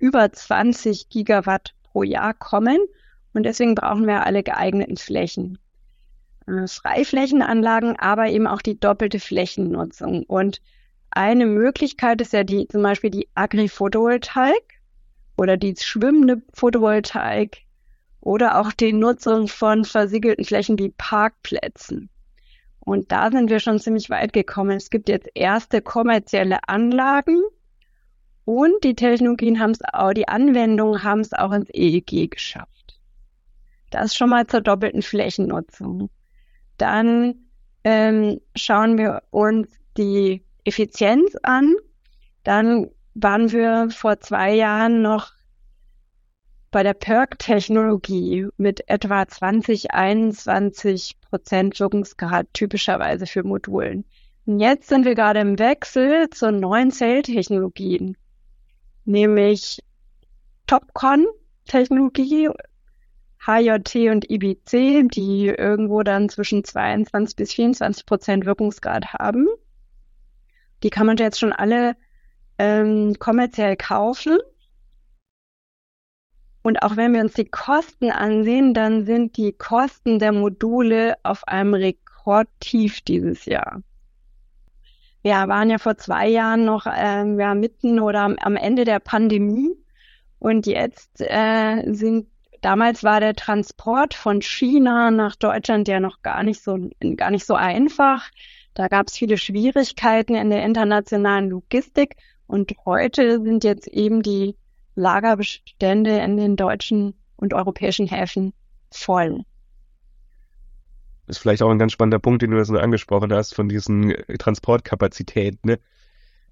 über 0.00 0.32
20 0.32 1.08
Gigawatt 1.08 1.74
pro 1.84 2.02
Jahr 2.02 2.34
kommen 2.34 2.78
und 3.32 3.44
deswegen 3.44 3.76
brauchen 3.76 4.08
wir 4.08 4.26
alle 4.26 4.42
geeigneten 4.42 4.96
Flächen. 4.96 5.60
Äh, 6.48 6.66
Freiflächenanlagen, 6.66 7.96
aber 7.96 8.26
eben 8.26 8.48
auch 8.48 8.60
die 8.60 8.80
doppelte 8.80 9.20
Flächennutzung. 9.20 10.24
Und 10.24 10.60
eine 11.18 11.46
Möglichkeit 11.46 12.20
ist 12.20 12.32
ja 12.32 12.44
die, 12.44 12.68
zum 12.68 12.80
Beispiel 12.80 13.10
die 13.10 13.28
Agri-Photovoltaik 13.34 14.80
oder 15.36 15.56
die 15.56 15.74
schwimmende 15.76 16.40
Photovoltaik 16.54 17.64
oder 18.20 18.60
auch 18.60 18.70
die 18.70 18.92
Nutzung 18.92 19.48
von 19.48 19.84
versiegelten 19.84 20.44
Flächen 20.44 20.78
wie 20.78 20.90
Parkplätzen. 20.90 22.08
Und 22.78 23.10
da 23.10 23.32
sind 23.32 23.50
wir 23.50 23.58
schon 23.58 23.80
ziemlich 23.80 24.10
weit 24.10 24.32
gekommen. 24.32 24.76
Es 24.76 24.90
gibt 24.90 25.08
jetzt 25.08 25.28
erste 25.34 25.82
kommerzielle 25.82 26.60
Anlagen 26.68 27.42
und 28.44 28.84
die 28.84 28.94
Technologien 28.94 29.58
haben 29.58 29.72
es 29.72 29.80
auch, 29.92 30.12
die 30.12 30.28
Anwendungen 30.28 31.02
haben 31.02 31.20
es 31.20 31.32
auch 31.32 31.50
ins 31.50 31.68
EEG 31.74 32.30
geschafft. 32.30 33.00
Das 33.90 34.14
schon 34.14 34.30
mal 34.30 34.46
zur 34.46 34.60
doppelten 34.60 35.02
Flächennutzung. 35.02 36.10
Dann 36.76 37.34
ähm, 37.82 38.40
schauen 38.54 38.98
wir 38.98 39.24
uns 39.30 39.68
die 39.96 40.44
Effizienz 40.68 41.34
an. 41.42 41.74
Dann 42.44 42.90
waren 43.14 43.50
wir 43.50 43.88
vor 43.90 44.20
zwei 44.20 44.54
Jahren 44.54 45.02
noch 45.02 45.32
bei 46.70 46.82
der 46.82 46.94
PERC-Technologie 46.94 48.48
mit 48.58 48.88
etwa 48.88 49.26
20, 49.26 49.90
21 49.92 51.16
Prozent 51.20 51.80
Wirkungsgrad 51.80 52.46
typischerweise 52.52 53.26
für 53.26 53.42
Modulen. 53.42 54.04
Und 54.44 54.60
jetzt 54.60 54.88
sind 54.88 55.04
wir 55.04 55.14
gerade 55.14 55.40
im 55.40 55.58
Wechsel 55.58 56.28
zu 56.30 56.52
neuen 56.52 56.90
Zelltechnologien, 56.90 58.16
nämlich 59.04 59.82
TopCon-Technologie, 60.66 62.50
HJT 63.46 63.94
und 64.10 64.30
IBC, 64.30 65.08
die 65.08 65.46
irgendwo 65.46 66.02
dann 66.02 66.28
zwischen 66.28 66.64
22 66.64 67.36
bis 67.36 67.54
24 67.54 68.04
Prozent 68.04 68.46
Wirkungsgrad 68.46 69.14
haben. 69.14 69.46
Die 70.82 70.90
kann 70.90 71.06
man 71.06 71.16
jetzt 71.16 71.38
schon 71.38 71.52
alle 71.52 71.96
ähm, 72.58 73.16
kommerziell 73.18 73.76
kaufen. 73.76 74.38
Und 76.62 76.82
auch 76.82 76.96
wenn 76.96 77.14
wir 77.14 77.20
uns 77.20 77.34
die 77.34 77.46
Kosten 77.48 78.10
ansehen, 78.10 78.74
dann 78.74 79.04
sind 79.06 79.36
die 79.36 79.52
Kosten 79.52 80.18
der 80.18 80.32
Module 80.32 81.16
auf 81.22 81.46
einem 81.48 81.74
Rekordtief 81.74 83.00
dieses 83.02 83.44
Jahr. 83.46 83.82
Wir 85.22 85.32
waren 85.48 85.70
ja 85.70 85.78
vor 85.78 85.96
zwei 85.96 86.28
Jahren 86.28 86.64
noch 86.64 86.86
ähm, 86.92 87.40
ja, 87.40 87.54
mitten 87.54 88.00
oder 88.00 88.20
am, 88.20 88.36
am 88.40 88.56
Ende 88.56 88.84
der 88.84 89.00
Pandemie 89.00 89.74
Und 90.38 90.66
jetzt 90.66 91.20
äh, 91.20 91.92
sind 91.92 92.28
damals 92.60 93.04
war 93.04 93.20
der 93.20 93.34
Transport 93.34 94.14
von 94.14 94.42
China 94.42 95.10
nach 95.10 95.36
Deutschland 95.36 95.88
ja 95.88 96.00
noch 96.00 96.22
gar 96.22 96.42
nicht 96.42 96.62
so 96.62 96.90
gar 97.16 97.30
nicht 97.30 97.46
so 97.46 97.54
einfach. 97.54 98.30
Da 98.78 98.86
gab 98.86 99.08
es 99.08 99.16
viele 99.16 99.38
Schwierigkeiten 99.38 100.36
in 100.36 100.50
der 100.50 100.64
internationalen 100.64 101.50
Logistik 101.50 102.14
und 102.46 102.72
heute 102.86 103.42
sind 103.42 103.64
jetzt 103.64 103.88
eben 103.88 104.22
die 104.22 104.54
Lagerbestände 104.94 106.16
in 106.20 106.36
den 106.36 106.54
deutschen 106.54 107.14
und 107.34 107.54
europäischen 107.54 108.06
Häfen 108.06 108.52
voll. 108.92 109.42
Das 111.26 111.38
ist 111.38 111.42
vielleicht 111.42 111.62
auch 111.62 111.70
ein 111.70 111.80
ganz 111.80 111.90
spannender 111.90 112.20
Punkt, 112.20 112.42
den 112.42 112.52
du 112.52 112.64
so 112.64 112.78
angesprochen 112.78 113.32
hast, 113.32 113.52
von 113.52 113.68
diesen 113.68 114.14
Transportkapazitäten. 114.38 115.70
Ne? 115.70 115.80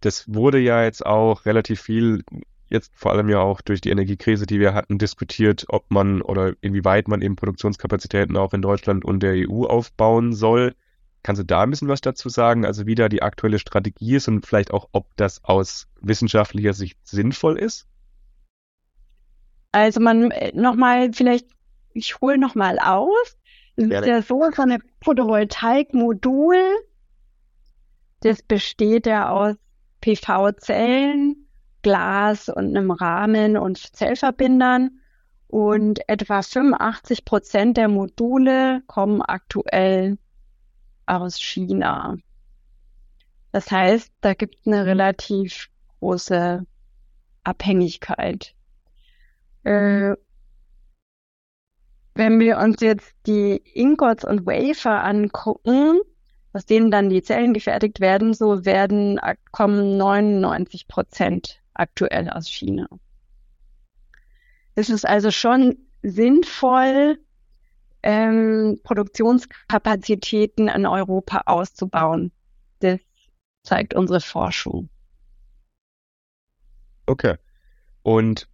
Das 0.00 0.24
wurde 0.26 0.58
ja 0.58 0.82
jetzt 0.82 1.06
auch 1.06 1.46
relativ 1.46 1.80
viel, 1.80 2.24
jetzt 2.68 2.90
vor 2.96 3.12
allem 3.12 3.28
ja 3.28 3.38
auch 3.38 3.60
durch 3.60 3.80
die 3.80 3.90
Energiekrise, 3.90 4.46
die 4.46 4.58
wir 4.58 4.74
hatten, 4.74 4.98
diskutiert, 4.98 5.66
ob 5.68 5.92
man 5.92 6.22
oder 6.22 6.54
inwieweit 6.60 7.06
man 7.06 7.22
eben 7.22 7.36
Produktionskapazitäten 7.36 8.36
auch 8.36 8.52
in 8.52 8.62
Deutschland 8.62 9.04
und 9.04 9.22
der 9.22 9.48
EU 9.48 9.62
aufbauen 9.66 10.32
soll. 10.32 10.74
Kannst 11.26 11.40
du 11.40 11.44
da 11.44 11.62
ein 11.62 11.70
bisschen 11.70 11.88
was 11.88 12.02
dazu 12.02 12.28
sagen? 12.28 12.64
Also 12.64 12.86
wie 12.86 12.94
da 12.94 13.08
die 13.08 13.20
aktuelle 13.20 13.58
Strategie 13.58 14.14
ist 14.14 14.28
und 14.28 14.46
vielleicht 14.46 14.70
auch, 14.70 14.88
ob 14.92 15.08
das 15.16 15.42
aus 15.42 15.88
wissenschaftlicher 16.00 16.72
Sicht 16.72 17.00
sinnvoll 17.02 17.58
ist? 17.58 17.88
Also 19.72 19.98
man 19.98 20.30
äh, 20.30 20.52
nochmal 20.54 21.12
vielleicht, 21.12 21.48
ich 21.94 22.20
hole 22.20 22.38
nochmal 22.38 22.78
aus. 22.78 23.36
Es 23.74 23.86
ist 23.86 24.06
ja 24.06 24.22
so, 24.22 24.48
so 24.54 24.62
eine 24.62 24.78
Photovoltaikmodul, 25.02 26.58
das 28.20 28.40
besteht 28.42 29.06
ja 29.06 29.28
aus 29.28 29.56
PV-Zellen, 30.02 31.48
Glas 31.82 32.48
und 32.48 32.68
einem 32.68 32.92
Rahmen 32.92 33.56
und 33.56 33.78
Zellverbindern. 33.78 35.00
Und 35.48 36.08
etwa 36.08 36.42
85 36.42 37.24
Prozent 37.24 37.76
der 37.78 37.88
Module 37.88 38.82
kommen 38.86 39.22
aktuell 39.22 40.18
aus 41.06 41.40
China. 41.40 42.16
Das 43.52 43.70
heißt, 43.70 44.12
da 44.20 44.34
gibt 44.34 44.56
es 44.60 44.66
eine 44.66 44.84
relativ 44.86 45.70
große 46.00 46.66
Abhängigkeit. 47.44 48.54
Äh, 49.62 50.14
wenn 52.14 52.40
wir 52.40 52.58
uns 52.58 52.80
jetzt 52.80 53.14
die 53.26 53.62
Ingots 53.74 54.24
und 54.24 54.46
Wafer 54.46 55.04
angucken, 55.04 56.00
aus 56.52 56.64
denen 56.64 56.90
dann 56.90 57.10
die 57.10 57.22
Zellen 57.22 57.52
gefertigt 57.52 58.00
werden, 58.00 58.32
so 58.32 58.64
werden 58.64 59.20
kommen 59.52 59.98
99 59.98 60.88
Prozent 60.88 61.60
aktuell 61.74 62.30
aus 62.30 62.48
China. 62.48 62.88
Es 64.74 64.88
ist 64.88 65.06
also 65.06 65.30
schon 65.30 65.76
sinnvoll, 66.02 67.18
ähm, 68.06 68.78
Produktionskapazitäten 68.84 70.68
in 70.68 70.86
Europa 70.86 71.42
auszubauen. 71.46 72.30
Das 72.78 73.00
zeigt 73.64 73.94
unsere 73.94 74.20
Forschung. 74.20 74.88
Okay. 77.06 77.34
Und 78.02 78.48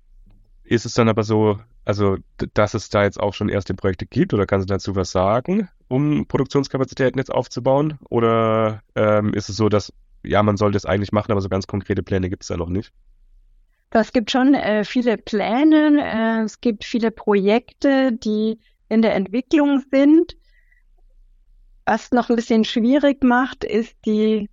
ist 0.65 0.87
es 0.87 0.95
dann 0.95 1.11
aber 1.11 1.23
so, 1.23 1.61
also 1.85 2.17
dass 2.55 2.73
es 2.73 2.89
da 2.89 3.03
jetzt 3.03 3.21
auch 3.21 3.35
schon 3.35 3.51
erste 3.51 3.75
Projekte 3.75 4.07
gibt 4.07 4.33
oder 4.33 4.47
kannst 4.47 4.71
du 4.71 4.73
dazu 4.73 4.97
was 4.97 5.11
sagen, 5.11 5.69
um 5.87 6.27
Produktionskapazitäten 6.27 7.19
jetzt 7.19 7.33
aufzubauen? 7.33 7.99
Oder 8.09 8.83
ähm, 8.95 9.35
ist 9.35 9.51
es 9.51 9.57
so, 9.57 9.69
dass 9.69 9.93
ja, 10.25 10.43
man 10.43 10.57
sollte 10.57 10.79
es 10.79 10.87
eigentlich 10.87 11.13
machen, 11.13 11.33
aber 11.33 11.43
so 11.43 11.51
ganz 11.51 11.67
konkrete 11.67 12.03
Pläne 12.03 12.31
gibt 12.31 12.45
es 12.45 12.49
da 12.49 12.57
noch 12.57 12.71
nicht? 12.71 12.91
Es 13.91 14.15
gibt 14.15 14.31
schon 14.31 14.55
äh, 14.55 14.85
viele 14.85 15.19
Pläne, 15.19 15.99
äh, 16.01 16.45
es 16.45 16.63
gibt 16.63 16.85
viele 16.85 17.11
Projekte, 17.11 18.13
die 18.13 18.59
in 18.93 19.03
der 19.03 19.15
Entwicklung 19.15 19.83
sind. 19.91 20.37
Was 21.85 22.13
noch 22.13 22.31
ein 22.31 22.37
bisschen 22.37 22.65
schwierig 22.65 23.25
macht, 23.25 23.65
ist 23.65 23.97
die 24.05 24.49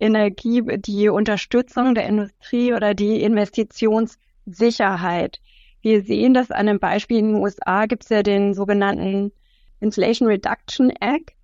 Energie, 0.00 0.62
die 0.78 1.08
Unterstützung 1.08 1.94
der 1.94 2.06
Industrie 2.06 2.74
oder 2.74 2.94
die 2.94 3.22
Investitionssicherheit. 3.22 5.40
Wir 5.80 6.02
sehen 6.02 6.34
das 6.34 6.50
an 6.50 6.68
einem 6.68 6.80
Beispiel 6.80 7.18
in 7.18 7.34
den 7.34 7.42
USA 7.42 7.86
gibt 7.86 8.02
es 8.04 8.10
ja 8.10 8.22
den 8.22 8.52
sogenannten 8.52 9.32
Inflation 9.80 10.28
Reduction 10.28 10.90
Act, 10.90 11.34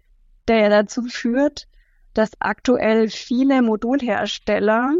der 0.49 0.59
ja 0.59 0.68
dazu 0.68 1.05
führt, 1.05 1.66
dass 2.14 2.32
aktuell 2.41 3.09
viele 3.09 3.62
Modulhersteller, 3.62 4.93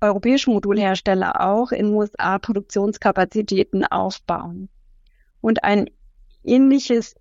europäische 0.00 0.50
Modulhersteller 0.50 1.46
auch 1.46 1.72
in 1.72 1.86
den 1.86 1.94
USA 1.94 2.38
Produktionskapazitäten 2.38 3.84
aufbauen. 3.84 4.70
Und 5.40 5.62
ein 5.62 5.88
ähnliches, 6.48 7.14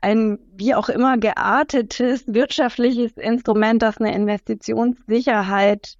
ein 0.00 0.38
wie 0.54 0.74
auch 0.74 0.88
immer 0.88 1.16
geartetes 1.16 2.24
wirtschaftliches 2.26 3.12
Instrument, 3.12 3.80
das 3.82 3.98
eine 3.98 4.14
Investitionssicherheit 4.14 5.96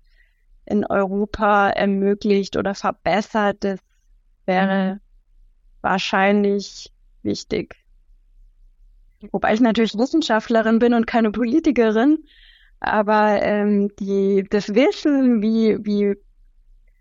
in 0.66 0.85
Europa 0.85 1.70
ermöglicht 1.70 2.57
oder 2.57 2.75
verbessert, 2.75 3.59
das 3.61 3.81
wäre 4.47 5.01
wahrscheinlich 5.81 6.93
wichtig. 7.22 7.77
Wobei 9.33 9.55
ich 9.55 9.61
natürlich 9.61 9.97
Wissenschaftlerin 9.97 10.79
bin 10.79 10.95
und 10.95 11.07
keine 11.07 11.31
Politikerin, 11.31 12.25
aber 12.81 13.43
ähm, 13.43 13.91
die, 13.99 14.45
das 14.51 14.75
Wissen, 14.75 15.41
wie, 15.41 15.79
wie 15.81 16.16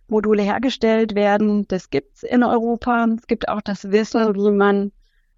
Module 0.07 0.43
hergestellt 0.43 1.15
werden, 1.15 1.67
das 1.67 1.89
gibt's 1.89 2.23
in 2.23 2.43
Europa. 2.43 3.07
Es 3.17 3.27
gibt 3.27 3.49
auch 3.49 3.61
das 3.61 3.91
Wissen, 3.91 4.35
wie 4.35 4.51
man 4.51 4.91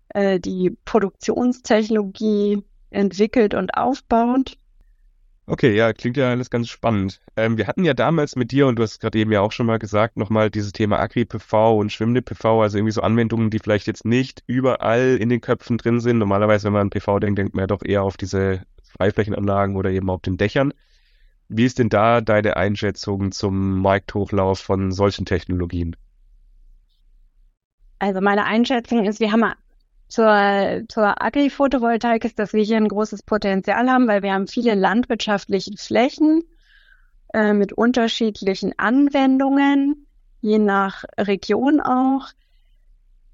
äh, 0.09 0.39
die 0.39 0.77
Produktionstechnologie 0.85 2.63
entwickelt 2.89 3.53
und 3.53 3.75
aufbaut. 3.77 4.57
Okay, 5.47 5.75
ja, 5.75 5.93
klingt 5.93 6.17
ja 6.17 6.31
alles 6.31 6.49
ganz 6.49 6.69
spannend. 6.69 7.21
Ähm, 7.35 7.57
wir 7.57 7.67
hatten 7.67 7.83
ja 7.83 7.93
damals 7.93 8.35
mit 8.35 8.51
dir, 8.51 8.65
und 8.65 8.77
du 8.77 8.83
hast 8.83 8.99
gerade 8.99 9.19
eben 9.19 9.31
ja 9.31 9.41
auch 9.41 9.51
schon 9.51 9.67
mal 9.67 9.77
gesagt, 9.77 10.17
nochmal 10.17 10.49
dieses 10.49 10.71
Thema 10.71 10.99
Agri-PV 10.99 11.77
und 11.77 11.91
schwimmende 11.91 12.23
PV, 12.23 12.63
also 12.63 12.79
irgendwie 12.79 12.93
so 12.93 13.01
Anwendungen, 13.01 13.51
die 13.51 13.59
vielleicht 13.59 13.85
jetzt 13.85 14.05
nicht 14.05 14.43
überall 14.47 15.17
in 15.17 15.29
den 15.29 15.41
Köpfen 15.41 15.77
drin 15.77 15.99
sind. 15.99 16.17
Normalerweise, 16.17 16.65
wenn 16.65 16.73
man 16.73 16.81
an 16.83 16.89
PV 16.89 17.19
denkt, 17.19 17.37
denkt 17.37 17.53
man 17.53 17.63
ja 17.63 17.67
doch 17.67 17.83
eher 17.83 18.01
auf 18.01 18.17
diese 18.17 18.63
Freiflächenanlagen 18.97 19.75
oder 19.75 19.91
eben 19.91 20.09
auf 20.09 20.21
den 20.21 20.37
Dächern. 20.37 20.73
Wie 21.47 21.65
ist 21.65 21.77
denn 21.77 21.89
da 21.89 22.21
deine 22.21 22.57
Einschätzung 22.57 23.31
zum 23.31 23.81
Markthochlauf 23.81 24.59
von 24.59 24.91
solchen 24.91 25.25
Technologien? 25.25 25.95
Also 27.99 28.19
meine 28.19 28.45
Einschätzung 28.45 29.05
ist, 29.05 29.19
wir 29.19 29.31
haben 29.31 29.43
zur, 30.07 30.83
zur 30.87 31.21
Agri-Photovoltaik 31.21 32.25
ist, 32.25 32.39
dass 32.39 32.53
wir 32.53 32.63
hier 32.63 32.77
ein 32.77 32.87
großes 32.87 33.23
Potenzial 33.23 33.89
haben, 33.89 34.07
weil 34.07 34.23
wir 34.23 34.33
haben 34.33 34.47
viele 34.47 34.75
landwirtschaftliche 34.75 35.75
Flächen 35.77 36.43
äh, 37.33 37.53
mit 37.53 37.73
unterschiedlichen 37.73 38.77
Anwendungen, 38.77 40.07
je 40.41 40.59
nach 40.59 41.03
Region 41.17 41.81
auch. 41.81 42.29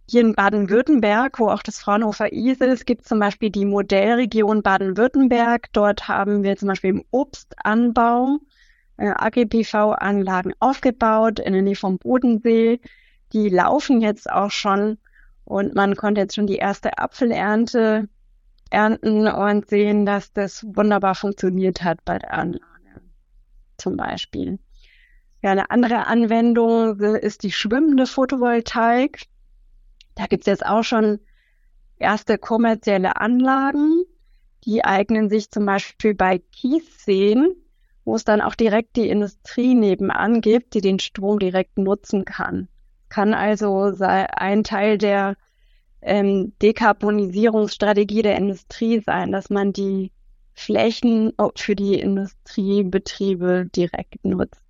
Hier 0.10 0.22
in 0.22 0.34
Baden-Württemberg, 0.34 1.40
wo 1.40 1.50
auch 1.50 1.64
das 1.64 1.80
Fraunhofer 1.80 2.34
ISE 2.34 2.66
ist, 2.66 2.86
gibt 2.86 3.04
es 3.04 3.08
zum 3.08 3.20
Beispiel 3.20 3.50
die 3.50 3.66
Modellregion 3.66 4.62
Baden-Württemberg. 4.62 5.68
Dort 5.72 6.08
haben 6.08 6.44
wir 6.44 6.58
zum 6.58 6.68
Beispiel 6.68 6.90
im 6.90 7.06
Obstanbau 7.12 8.40
äh, 8.98 9.10
Agri-PV-Anlagen 9.10 10.54
aufgebaut 10.60 11.40
in 11.40 11.54
der 11.54 11.62
Nähe 11.62 11.76
vom 11.76 11.98
Bodensee. 11.98 12.82
Die 13.34 13.50
laufen 13.50 14.02
jetzt 14.02 14.30
auch 14.30 14.52
schon 14.52 14.98
und 15.52 15.76
man 15.76 15.98
konnte 15.98 16.22
jetzt 16.22 16.36
schon 16.36 16.48
die 16.48 16.56
erste 16.56 16.98
Apfelernte 16.98 18.08
ernten 18.70 19.28
und 19.28 19.68
sehen, 19.68 20.06
dass 20.06 20.32
das 20.32 20.64
wunderbar 20.64 21.14
funktioniert 21.14 21.84
hat 21.84 22.06
bei 22.06 22.18
der 22.20 22.34
Anlage 22.34 23.02
zum 23.78 23.98
Beispiel. 23.98 24.60
Ja, 25.42 25.52
eine 25.52 25.70
andere 25.70 26.08
Anwendung 26.08 27.02
ist 27.02 27.44
die 27.44 27.52
schwimmende 27.52 28.06
Photovoltaik. 28.06 29.24
Da 30.16 30.28
gibt 30.28 30.44
es 30.44 30.48
jetzt 30.48 30.66
auch 30.66 30.84
schon 30.84 31.20
erste 31.98 32.38
kommerzielle 32.38 33.18
Anlagen. 33.18 34.04
Die 34.64 34.86
eignen 34.86 35.30
sich 35.30 35.52
zum 35.52 35.66
Beispiel 35.66 36.14
bei 36.14 36.40
Kiesseen, 36.54 37.56
wo 38.06 38.16
es 38.16 38.24
dann 38.24 38.40
auch 38.40 38.56
direkt 38.56 38.96
die 38.96 39.10
Industrie 39.10 39.76
nebenan 39.76 40.40
gibt, 40.40 40.76
die 40.76 40.82
den 40.82 41.00
Strom 41.00 41.40
direkt 41.40 41.78
nutzen 41.78 42.24
kann. 42.24 42.70
Kann 43.12 43.34
also 43.34 43.94
ein 44.00 44.64
Teil 44.64 44.98
der 44.98 45.36
ähm, 46.02 46.54
Dekarbonisierungsstrategie 46.62 48.22
der 48.22 48.38
Industrie 48.38 49.02
sein, 49.06 49.34
dass 49.34 49.50
man 49.50 49.74
die 49.74 50.14
Flächen 50.54 51.34
für 51.58 51.76
die 51.76 52.00
Industriebetriebe 52.00 53.66
direkt 53.76 54.24
nutzt. 54.24 54.62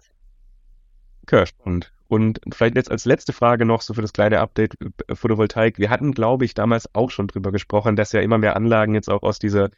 Okay, 1.22 1.46
spannend. 1.46 1.94
Und 2.08 2.42
vielleicht 2.52 2.76
jetzt 2.76 2.90
als 2.90 3.06
letzte 3.06 3.32
Frage 3.32 3.66
noch 3.66 3.82
so 3.82 3.94
für 3.94 4.02
das 4.02 4.12
kleine 4.12 4.40
Update 4.40 4.76
äh, 4.82 5.16
Photovoltaik. 5.16 5.78
Wir 5.78 5.92
hatten, 5.92 6.12
glaube 6.12 6.44
ich, 6.44 6.56
damals 6.56 6.96
auch 6.96 7.12
schon 7.12 7.28
drüber 7.28 7.52
gesprochen, 7.52 7.96
dass 7.96 8.12
ja 8.12 8.22
immer 8.22 8.40
mehr 8.40 8.56
Anlagen 8.56 8.96
jetzt 8.96 9.10
auch 9.10 9.22
aus 9.22 9.38
dieser 9.38 9.70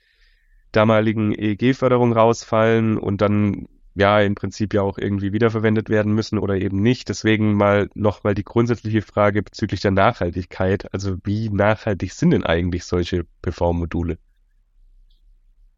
damaligen 0.72 1.34
EEG-Förderung 1.34 2.14
rausfallen 2.14 2.98
und 2.98 3.20
dann 3.20 3.68
ja 3.96 4.20
im 4.20 4.36
Prinzip 4.36 4.74
ja 4.74 4.82
auch 4.82 4.98
irgendwie 4.98 5.34
wiederverwendet 5.34 5.90
werden 5.90 6.14
müssen 6.14 6.40
oder 6.40 6.56
eben 6.56 6.82
nicht. 6.82 7.10
Deswegen 7.10 7.54
mal 7.54 7.90
nochmal 7.94 8.34
die 8.34 8.44
grundsätzliche 8.44 9.02
Frage 9.02 9.44
bezüglich 9.44 9.82
der 9.82 9.92
Nachhaltigkeit. 9.92 10.92
Also 10.94 11.18
wie 11.24 11.50
nachhaltig 11.50 12.14
sind 12.14 12.32
denn 12.32 12.44
eigentlich 12.44 12.86
solche 12.86 13.26
PV-Module? 13.42 14.18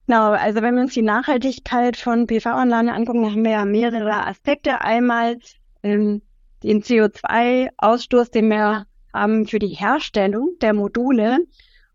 Genau, 0.07 0.31
also 0.31 0.61
wenn 0.61 0.75
wir 0.75 0.83
uns 0.83 0.93
die 0.93 1.01
Nachhaltigkeit 1.01 1.97
von 1.97 2.27
PV-Anlagen 2.27 2.89
angucken, 2.89 3.25
haben 3.25 3.43
wir 3.43 3.51
ja 3.51 3.65
mehrere 3.65 4.27
Aspekte. 4.27 4.81
Einmal 4.81 5.39
ähm, 5.81 6.21
den 6.63 6.83
CO2-Ausstoß, 6.83 8.31
den 8.31 8.49
wir 8.49 8.85
haben 9.13 9.47
für 9.47 9.59
die 9.59 9.67
Herstellung 9.67 10.55
der 10.61 10.73
Module. 10.73 11.39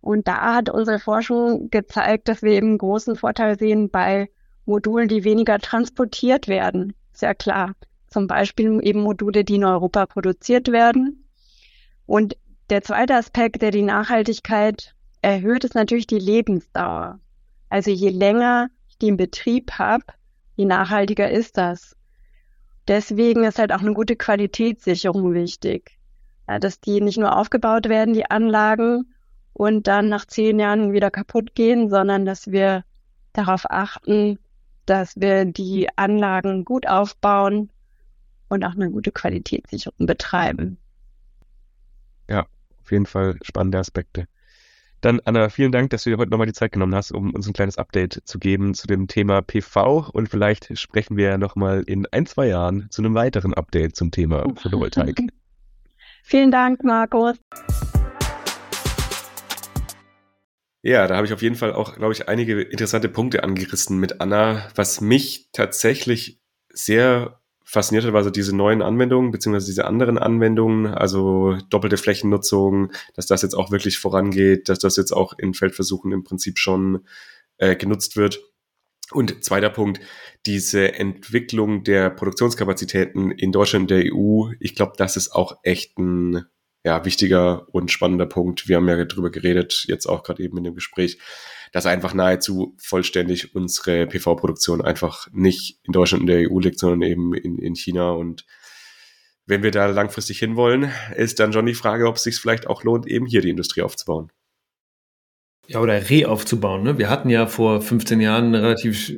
Und 0.01 0.27
da 0.27 0.55
hat 0.55 0.71
unsere 0.71 0.99
Forschung 0.99 1.71
gezeigt, 1.71 2.29
dass 2.29 2.43
wir 2.43 2.53
eben 2.53 2.79
großen 2.79 3.16
Vorteil 3.16 3.59
sehen 3.59 3.91
bei 3.91 4.29
Modulen, 4.67 5.09
die 5.09 5.25
weniger 5.25 5.59
transportiert 5.59 6.49
werden. 6.49 6.95
Sehr 7.13 7.35
klar. 7.35 7.75
Zum 8.09 8.27
Beispiel 8.27 8.81
eben 8.83 9.01
Module, 9.01 9.45
die 9.45 9.57
in 9.57 9.65
Europa 9.65 10.07
produziert 10.07 10.69
werden. 10.69 11.29
Und 12.07 12.37
der 12.71 12.83
zweite 12.83 13.15
Aspekt, 13.15 13.63
der 13.63 13.71
die 13.71 13.83
Nachhaltigkeit 13.83 14.95
erhöht, 15.23 15.65
ist 15.65 15.75
natürlich 15.75 16.07
die 16.07 16.19
Lebensdauer. 16.19 17.21
Also 17.69 17.91
je 17.91 18.11
länger 18.11 18.69
ich 18.89 18.99
den 18.99 19.17
Betrieb 19.17 19.73
habe, 19.73 20.05
je 20.57 20.65
nachhaltiger 20.65 21.31
ist 21.31 21.57
das. 21.57 21.97
Deswegen 22.89 23.45
ist 23.45 23.59
halt 23.59 23.73
auch 23.73 23.81
eine 23.81 23.95
gute 23.95 24.17
Qualitätssicherung 24.17 25.35
wichtig. 25.35 25.99
Ja, 26.49 26.59
dass 26.59 26.81
die 26.81 27.01
nicht 27.01 27.19
nur 27.19 27.37
aufgebaut 27.37 27.89
werden, 27.89 28.15
die 28.15 28.29
Anlagen, 28.29 29.05
und 29.53 29.87
dann 29.89 30.09
nach 30.09 30.25
zehn 30.25 30.59
Jahren 30.59 30.93
wieder 30.93 31.11
kaputt 31.11 31.55
gehen, 31.55 31.91
sondern 31.91 32.25
dass 32.25 32.51
wir 32.51 32.85
darauf 33.33 33.71
achten, 33.71 34.39
dass 34.91 35.14
wir 35.14 35.45
die 35.45 35.88
Anlagen 35.95 36.64
gut 36.64 36.88
aufbauen 36.88 37.70
und 38.49 38.64
auch 38.64 38.74
eine 38.74 38.91
gute 38.91 39.12
Qualitätssicherung 39.12 40.07
betreiben. 40.07 40.78
Ja, 42.28 42.47
auf 42.82 42.91
jeden 42.91 43.07
Fall 43.07 43.36
spannende 43.43 43.78
Aspekte. 43.78 44.26
Dann, 45.01 45.20
Anna, 45.24 45.49
vielen 45.49 45.70
Dank, 45.70 45.91
dass 45.91 46.03
du 46.03 46.11
dir 46.11 46.18
heute 46.18 46.30
nochmal 46.30 46.49
die 46.49 46.53
Zeit 46.53 46.72
genommen 46.72 46.95
hast, 46.95 47.12
um 47.12 47.32
uns 47.32 47.47
ein 47.47 47.53
kleines 47.53 47.78
Update 47.78 48.20
zu 48.24 48.41
geben 48.41 48.74
zu 48.74 48.88
dem 48.88 49.07
Thema 49.07 49.43
PV. 49.43 50.11
Und 50.12 50.28
vielleicht 50.28 50.76
sprechen 50.76 51.16
wir 51.16 51.28
ja 51.28 51.38
nochmal 51.38 51.82
in 51.86 52.07
ein, 52.11 52.26
zwei 52.26 52.49
Jahren 52.49 52.88
zu 52.91 53.01
einem 53.01 53.14
weiteren 53.14 53.55
Update 53.55 53.95
zum 53.95 54.11
Thema 54.11 54.43
Photovoltaik. 54.57 55.20
vielen 56.24 56.51
Dank, 56.51 56.82
Markus. 56.82 57.38
Ja, 60.83 61.07
da 61.07 61.16
habe 61.16 61.26
ich 61.26 61.33
auf 61.33 61.43
jeden 61.43 61.57
Fall 61.57 61.72
auch, 61.74 61.97
glaube 61.97 62.12
ich, 62.14 62.28
einige 62.28 62.61
interessante 62.62 63.09
Punkte 63.09 63.45
angerissen 63.45 63.99
mit 63.99 64.20
Anna. 64.20 64.66
Was 64.74 65.01
mich 65.01 65.51
tatsächlich 65.53 66.41
sehr 66.72 67.41
fasziniert 67.64 68.05
hat, 68.05 68.14
war 68.14 68.24
so 68.24 68.31
diese 68.31 68.57
neuen 68.57 68.81
Anwendungen, 68.81 69.31
beziehungsweise 69.31 69.66
diese 69.66 69.85
anderen 69.85 70.18
Anwendungen, 70.18 70.87
also 70.87 71.57
doppelte 71.68 71.99
Flächennutzung, 71.99 72.93
dass 73.14 73.26
das 73.26 73.43
jetzt 73.43 73.55
auch 73.55 73.70
wirklich 73.70 73.99
vorangeht, 73.99 74.68
dass 74.68 74.78
das 74.78 74.97
jetzt 74.97 75.12
auch 75.12 75.35
in 75.39 75.55
Feldversuchen 75.55 76.12
im 76.12 76.24
Prinzip 76.24 76.59
schon 76.59 77.07
äh, 77.59 77.76
genutzt 77.76 78.16
wird. 78.16 78.41
Und 79.12 79.45
zweiter 79.45 79.70
Punkt, 79.70 80.01
diese 80.47 80.95
Entwicklung 80.95 81.85
der 81.85 82.11
Produktionskapazitäten 82.11 83.31
in 83.33 83.53
Deutschland 83.53 83.85
und 83.85 83.91
der 83.91 84.14
EU, 84.14 84.51
ich 84.61 84.74
glaube, 84.74 84.93
das 84.97 85.16
ist 85.16 85.31
auch 85.33 85.59
echt 85.62 85.99
ein 85.99 86.47
ja, 86.85 87.05
wichtiger 87.05 87.66
und 87.72 87.91
spannender 87.91 88.26
Punkt. 88.26 88.68
Wir 88.68 88.76
haben 88.76 88.89
ja 88.89 89.05
darüber 89.05 89.31
geredet, 89.31 89.85
jetzt 89.87 90.07
auch 90.07 90.22
gerade 90.22 90.43
eben 90.43 90.57
in 90.59 90.64
dem 90.64 90.74
Gespräch, 90.74 91.18
dass 91.72 91.87
einfach 91.87 92.14
nahezu 92.14 92.74
vollständig 92.78 93.55
unsere 93.55 94.07
PV-Produktion 94.07 94.81
einfach 94.81 95.28
nicht 95.33 95.78
in 95.85 95.93
Deutschland 95.93 96.22
und 96.22 96.26
der 96.26 96.51
EU 96.51 96.59
liegt, 96.59 96.78
sondern 96.78 97.03
eben 97.03 97.35
in, 97.35 97.59
in 97.59 97.74
China. 97.74 98.11
Und 98.12 98.47
wenn 99.47 99.62
wir 99.62 99.70
da 99.70 99.87
langfristig 99.87 100.39
hinwollen, 100.39 100.91
ist 101.14 101.39
dann 101.39 101.53
schon 101.53 101.66
die 101.66 101.74
Frage, 101.74 102.09
ob 102.09 102.16
es 102.16 102.22
sich 102.22 102.37
vielleicht 102.37 102.66
auch 102.66 102.83
lohnt, 102.83 103.07
eben 103.07 103.26
hier 103.26 103.43
die 103.43 103.51
Industrie 103.51 103.83
aufzubauen. 103.83 104.33
Ja, 105.66 105.81
oder 105.81 106.11
re 106.11 106.28
aufzubauen. 106.28 106.83
Ne? 106.83 106.99
Wir 106.99 107.11
hatten 107.11 107.31
ja 107.31 107.47
vor 107.47 107.81
15 107.81 108.20
Jahren 108.20 108.47
eine 108.47 108.62
relativ 108.62 109.12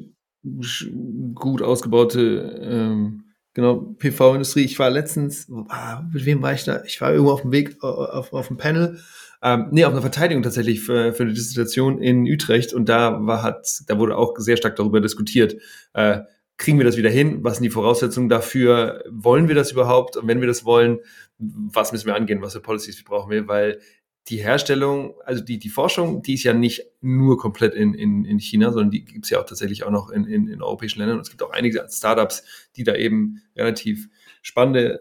gut 1.34 1.62
ausgebaute 1.62 2.60
ähm, 2.62 3.31
Genau, 3.54 3.94
PV-Industrie. 3.98 4.64
Ich 4.64 4.78
war 4.78 4.88
letztens, 4.88 5.50
ah, 5.68 6.02
mit 6.12 6.24
wem 6.24 6.40
war 6.40 6.54
ich 6.54 6.64
da? 6.64 6.82
Ich 6.84 7.00
war 7.00 7.12
irgendwo 7.12 7.32
auf 7.32 7.42
dem 7.42 7.52
Weg 7.52 7.82
auf, 7.82 8.32
auf 8.32 8.48
dem 8.48 8.56
Panel. 8.56 8.98
Ähm, 9.42 9.68
nee, 9.72 9.84
auf 9.84 9.92
einer 9.92 10.00
Verteidigung 10.00 10.42
tatsächlich 10.42 10.80
für, 10.80 11.12
für 11.12 11.24
eine 11.24 11.32
Dissertation 11.32 12.00
in 12.00 12.24
Utrecht 12.24 12.72
und 12.72 12.88
da 12.88 13.26
war 13.26 13.42
hat, 13.42 13.82
da 13.88 13.98
wurde 13.98 14.16
auch 14.16 14.34
sehr 14.38 14.56
stark 14.56 14.76
darüber 14.76 15.00
diskutiert. 15.00 15.56
Äh, 15.92 16.20
kriegen 16.56 16.78
wir 16.78 16.84
das 16.84 16.96
wieder 16.96 17.10
hin? 17.10 17.42
Was 17.42 17.56
sind 17.56 17.64
die 17.64 17.70
Voraussetzungen 17.70 18.28
dafür? 18.28 19.02
Wollen 19.10 19.48
wir 19.48 19.56
das 19.56 19.72
überhaupt? 19.72 20.16
Und 20.16 20.28
wenn 20.28 20.40
wir 20.40 20.46
das 20.46 20.64
wollen, 20.64 21.00
was 21.38 21.92
müssen 21.92 22.06
wir 22.06 22.14
angehen? 22.14 22.40
Was 22.40 22.52
für 22.52 22.60
Policies 22.60 23.02
brauchen 23.02 23.30
wir? 23.30 23.48
Weil 23.48 23.80
die 24.28 24.36
Herstellung, 24.36 25.14
also 25.24 25.42
die, 25.42 25.58
die 25.58 25.68
Forschung, 25.68 26.22
die 26.22 26.34
ist 26.34 26.44
ja 26.44 26.52
nicht 26.52 26.86
nur 27.00 27.38
komplett 27.38 27.74
in, 27.74 27.94
in, 27.94 28.24
in 28.24 28.38
China, 28.38 28.70
sondern 28.70 28.90
die 28.90 29.04
gibt 29.04 29.24
es 29.24 29.30
ja 29.30 29.40
auch 29.40 29.46
tatsächlich 29.46 29.82
auch 29.84 29.90
noch 29.90 30.10
in, 30.10 30.24
in, 30.24 30.46
in 30.46 30.62
europäischen 30.62 31.00
Ländern. 31.00 31.18
Und 31.18 31.22
es 31.22 31.30
gibt 31.30 31.42
auch 31.42 31.50
einige 31.50 31.84
Startups, 31.90 32.44
die 32.76 32.84
da 32.84 32.94
eben 32.94 33.42
relativ 33.56 34.08
spannende 34.40 35.00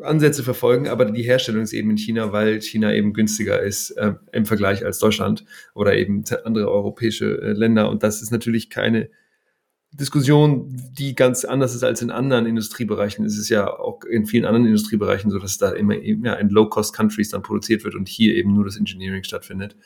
äh, 0.00 0.04
Ansätze 0.04 0.42
verfolgen, 0.44 0.88
aber 0.88 1.06
die 1.06 1.22
Herstellung 1.22 1.62
ist 1.62 1.72
eben 1.72 1.90
in 1.90 1.98
China, 1.98 2.32
weil 2.32 2.60
China 2.62 2.92
eben 2.94 3.12
günstiger 3.12 3.60
ist 3.60 3.90
äh, 3.92 4.14
im 4.32 4.46
Vergleich 4.46 4.84
als 4.84 4.98
Deutschland 4.98 5.44
oder 5.74 5.96
eben 5.96 6.24
andere 6.44 6.70
europäische 6.70 7.42
äh, 7.42 7.52
Länder. 7.52 7.90
Und 7.90 8.02
das 8.02 8.22
ist 8.22 8.30
natürlich 8.30 8.70
keine 8.70 9.10
Diskussion, 9.92 10.74
die 10.98 11.14
ganz 11.14 11.44
anders 11.44 11.74
ist 11.74 11.84
als 11.84 12.00
in 12.00 12.10
anderen 12.10 12.46
Industriebereichen. 12.46 13.24
Es 13.26 13.36
ist 13.36 13.50
ja 13.50 13.68
auch 13.68 14.04
in 14.04 14.26
vielen 14.26 14.46
anderen 14.46 14.66
Industriebereichen 14.66 15.30
so, 15.30 15.38
dass 15.38 15.58
da 15.58 15.72
immer 15.72 15.94
ja, 15.96 16.34
in 16.34 16.48
Low-Cost-Countries 16.48 17.28
dann 17.30 17.42
produziert 17.42 17.84
wird 17.84 17.94
und 17.94 18.08
hier 18.08 18.34
eben 18.34 18.54
nur 18.54 18.64
das 18.64 18.78
Engineering 18.78 19.22
stattfindet. 19.22 19.76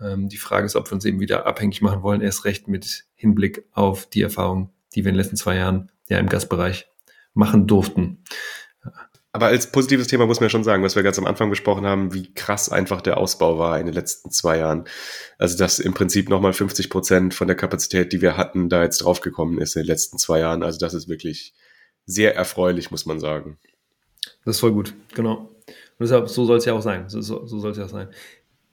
Ähm, 0.00 0.28
die 0.28 0.36
Frage 0.36 0.66
ist, 0.66 0.76
ob 0.76 0.90
wir 0.90 0.94
uns 0.94 1.06
eben 1.06 1.20
wieder 1.20 1.46
abhängig 1.46 1.80
machen 1.80 2.02
wollen, 2.02 2.20
erst 2.20 2.44
recht 2.44 2.68
mit 2.68 3.06
Hinblick 3.14 3.64
auf 3.72 4.06
die 4.06 4.22
Erfahrung, 4.22 4.70
die 4.94 5.04
wir 5.04 5.08
in 5.08 5.14
den 5.14 5.22
letzten 5.22 5.36
zwei 5.36 5.56
Jahren 5.56 5.90
ja 6.08 6.18
im 6.18 6.28
Gasbereich 6.28 6.86
machen 7.32 7.66
durften. 7.66 8.24
Aber 9.32 9.46
als 9.46 9.70
positives 9.70 10.06
Thema 10.06 10.26
muss 10.26 10.40
man 10.40 10.46
ja 10.46 10.50
schon 10.50 10.64
sagen, 10.64 10.82
was 10.82 10.96
wir 10.96 11.02
ganz 11.02 11.18
am 11.18 11.26
Anfang 11.26 11.50
besprochen 11.50 11.86
haben, 11.86 12.14
wie 12.14 12.32
krass 12.32 12.70
einfach 12.70 13.02
der 13.02 13.18
Ausbau 13.18 13.58
war 13.58 13.78
in 13.78 13.86
den 13.86 13.94
letzten 13.94 14.30
zwei 14.30 14.58
Jahren. 14.58 14.84
Also 15.36 15.58
dass 15.58 15.78
im 15.78 15.92
Prinzip 15.92 16.28
nochmal 16.30 16.54
50 16.54 16.88
Prozent 16.88 17.34
von 17.34 17.46
der 17.46 17.56
Kapazität, 17.56 18.12
die 18.12 18.22
wir 18.22 18.36
hatten, 18.36 18.68
da 18.68 18.82
jetzt 18.82 18.98
draufgekommen 18.98 19.58
ist 19.58 19.76
in 19.76 19.82
den 19.82 19.88
letzten 19.88 20.18
zwei 20.18 20.40
Jahren. 20.40 20.62
Also 20.62 20.78
das 20.78 20.94
ist 20.94 21.08
wirklich 21.08 21.54
sehr 22.06 22.34
erfreulich, 22.34 22.90
muss 22.90 23.04
man 23.04 23.20
sagen. 23.20 23.58
Das 24.44 24.56
ist 24.56 24.60
voll 24.60 24.72
gut, 24.72 24.94
genau. 25.14 25.50
Und 25.98 26.04
deshalb, 26.04 26.28
so 26.28 26.44
soll 26.46 26.58
es 26.58 26.64
ja 26.64 26.72
auch 26.72 26.82
sein. 26.82 27.08
So, 27.08 27.20
so, 27.20 27.44
so 27.46 27.58
soll 27.58 27.72
es 27.72 27.78
ja 27.78 27.84
auch 27.84 27.90
sein. 27.90 28.08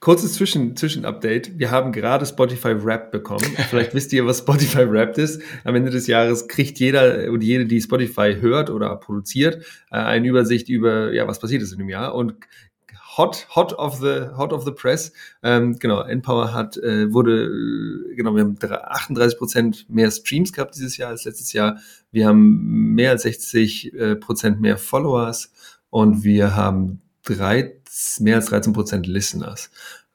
Kurzes 0.05 0.33
Zwischen, 0.33 0.75
Zwischenupdate. 0.75 1.57
Wir 1.57 1.71
haben 1.71 1.91
gerade 1.91 2.27
Spotify 2.27 2.75
Wrapped 2.85 3.09
bekommen. 3.09 3.43
Vielleicht 3.71 3.95
wisst 3.95 4.13
ihr, 4.13 4.23
was 4.27 4.37
Spotify 4.37 4.87
Wrapped 4.87 5.17
ist. 5.17 5.41
Am 5.63 5.73
Ende 5.73 5.89
des 5.89 6.05
Jahres 6.05 6.47
kriegt 6.47 6.77
jeder 6.77 7.31
und 7.31 7.41
jede, 7.41 7.65
die 7.65 7.81
Spotify 7.81 8.35
hört 8.39 8.69
oder 8.69 8.95
produziert, 8.97 9.65
äh, 9.89 9.95
eine 9.95 10.27
Übersicht 10.27 10.69
über, 10.69 11.11
ja, 11.11 11.27
was 11.27 11.39
passiert 11.39 11.63
ist 11.63 11.71
in 11.71 11.79
dem 11.79 11.89
Jahr. 11.89 12.13
Und 12.13 12.35
hot, 13.17 13.47
hot 13.55 13.73
of 13.73 13.97
the, 13.97 14.27
hot 14.37 14.53
of 14.53 14.63
the 14.63 14.69
press. 14.69 15.11
Ähm, 15.41 15.79
genau, 15.79 16.03
Empower 16.03 16.53
hat, 16.53 16.77
äh, 16.77 17.11
wurde, 17.11 17.45
äh, 18.11 18.13
genau, 18.13 18.35
wir 18.35 18.43
haben 18.43 18.59
38 18.61 19.39
Prozent 19.39 19.89
mehr 19.89 20.11
Streams 20.11 20.53
gehabt 20.53 20.75
dieses 20.75 20.97
Jahr 20.97 21.09
als 21.09 21.25
letztes 21.25 21.51
Jahr. 21.51 21.79
Wir 22.11 22.27
haben 22.27 22.93
mehr 22.93 23.09
als 23.09 23.23
60 23.23 23.91
äh, 23.95 24.15
Prozent 24.17 24.61
mehr 24.61 24.77
Followers 24.77 25.51
und 25.89 26.23
wir 26.23 26.55
haben 26.55 27.01
drei, 27.23 27.81
mehr 28.19 28.35
als 28.35 28.47
13 28.47 28.73
Prozent 28.73 29.07
Listeners. 29.07 29.69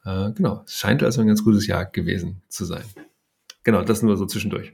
Äh, 0.05 0.33
genau, 0.33 0.62
es 0.66 0.74
scheint 0.74 1.03
also 1.03 1.20
ein 1.20 1.26
ganz 1.26 1.45
gutes 1.45 1.66
Jahr 1.66 1.87
gewesen 1.87 2.43
zu 2.49 2.64
sein. 2.64 2.85
Genau, 3.62 3.83
das 3.83 4.03
nur 4.03 4.16
so 4.16 4.26
zwischendurch. 4.26 4.72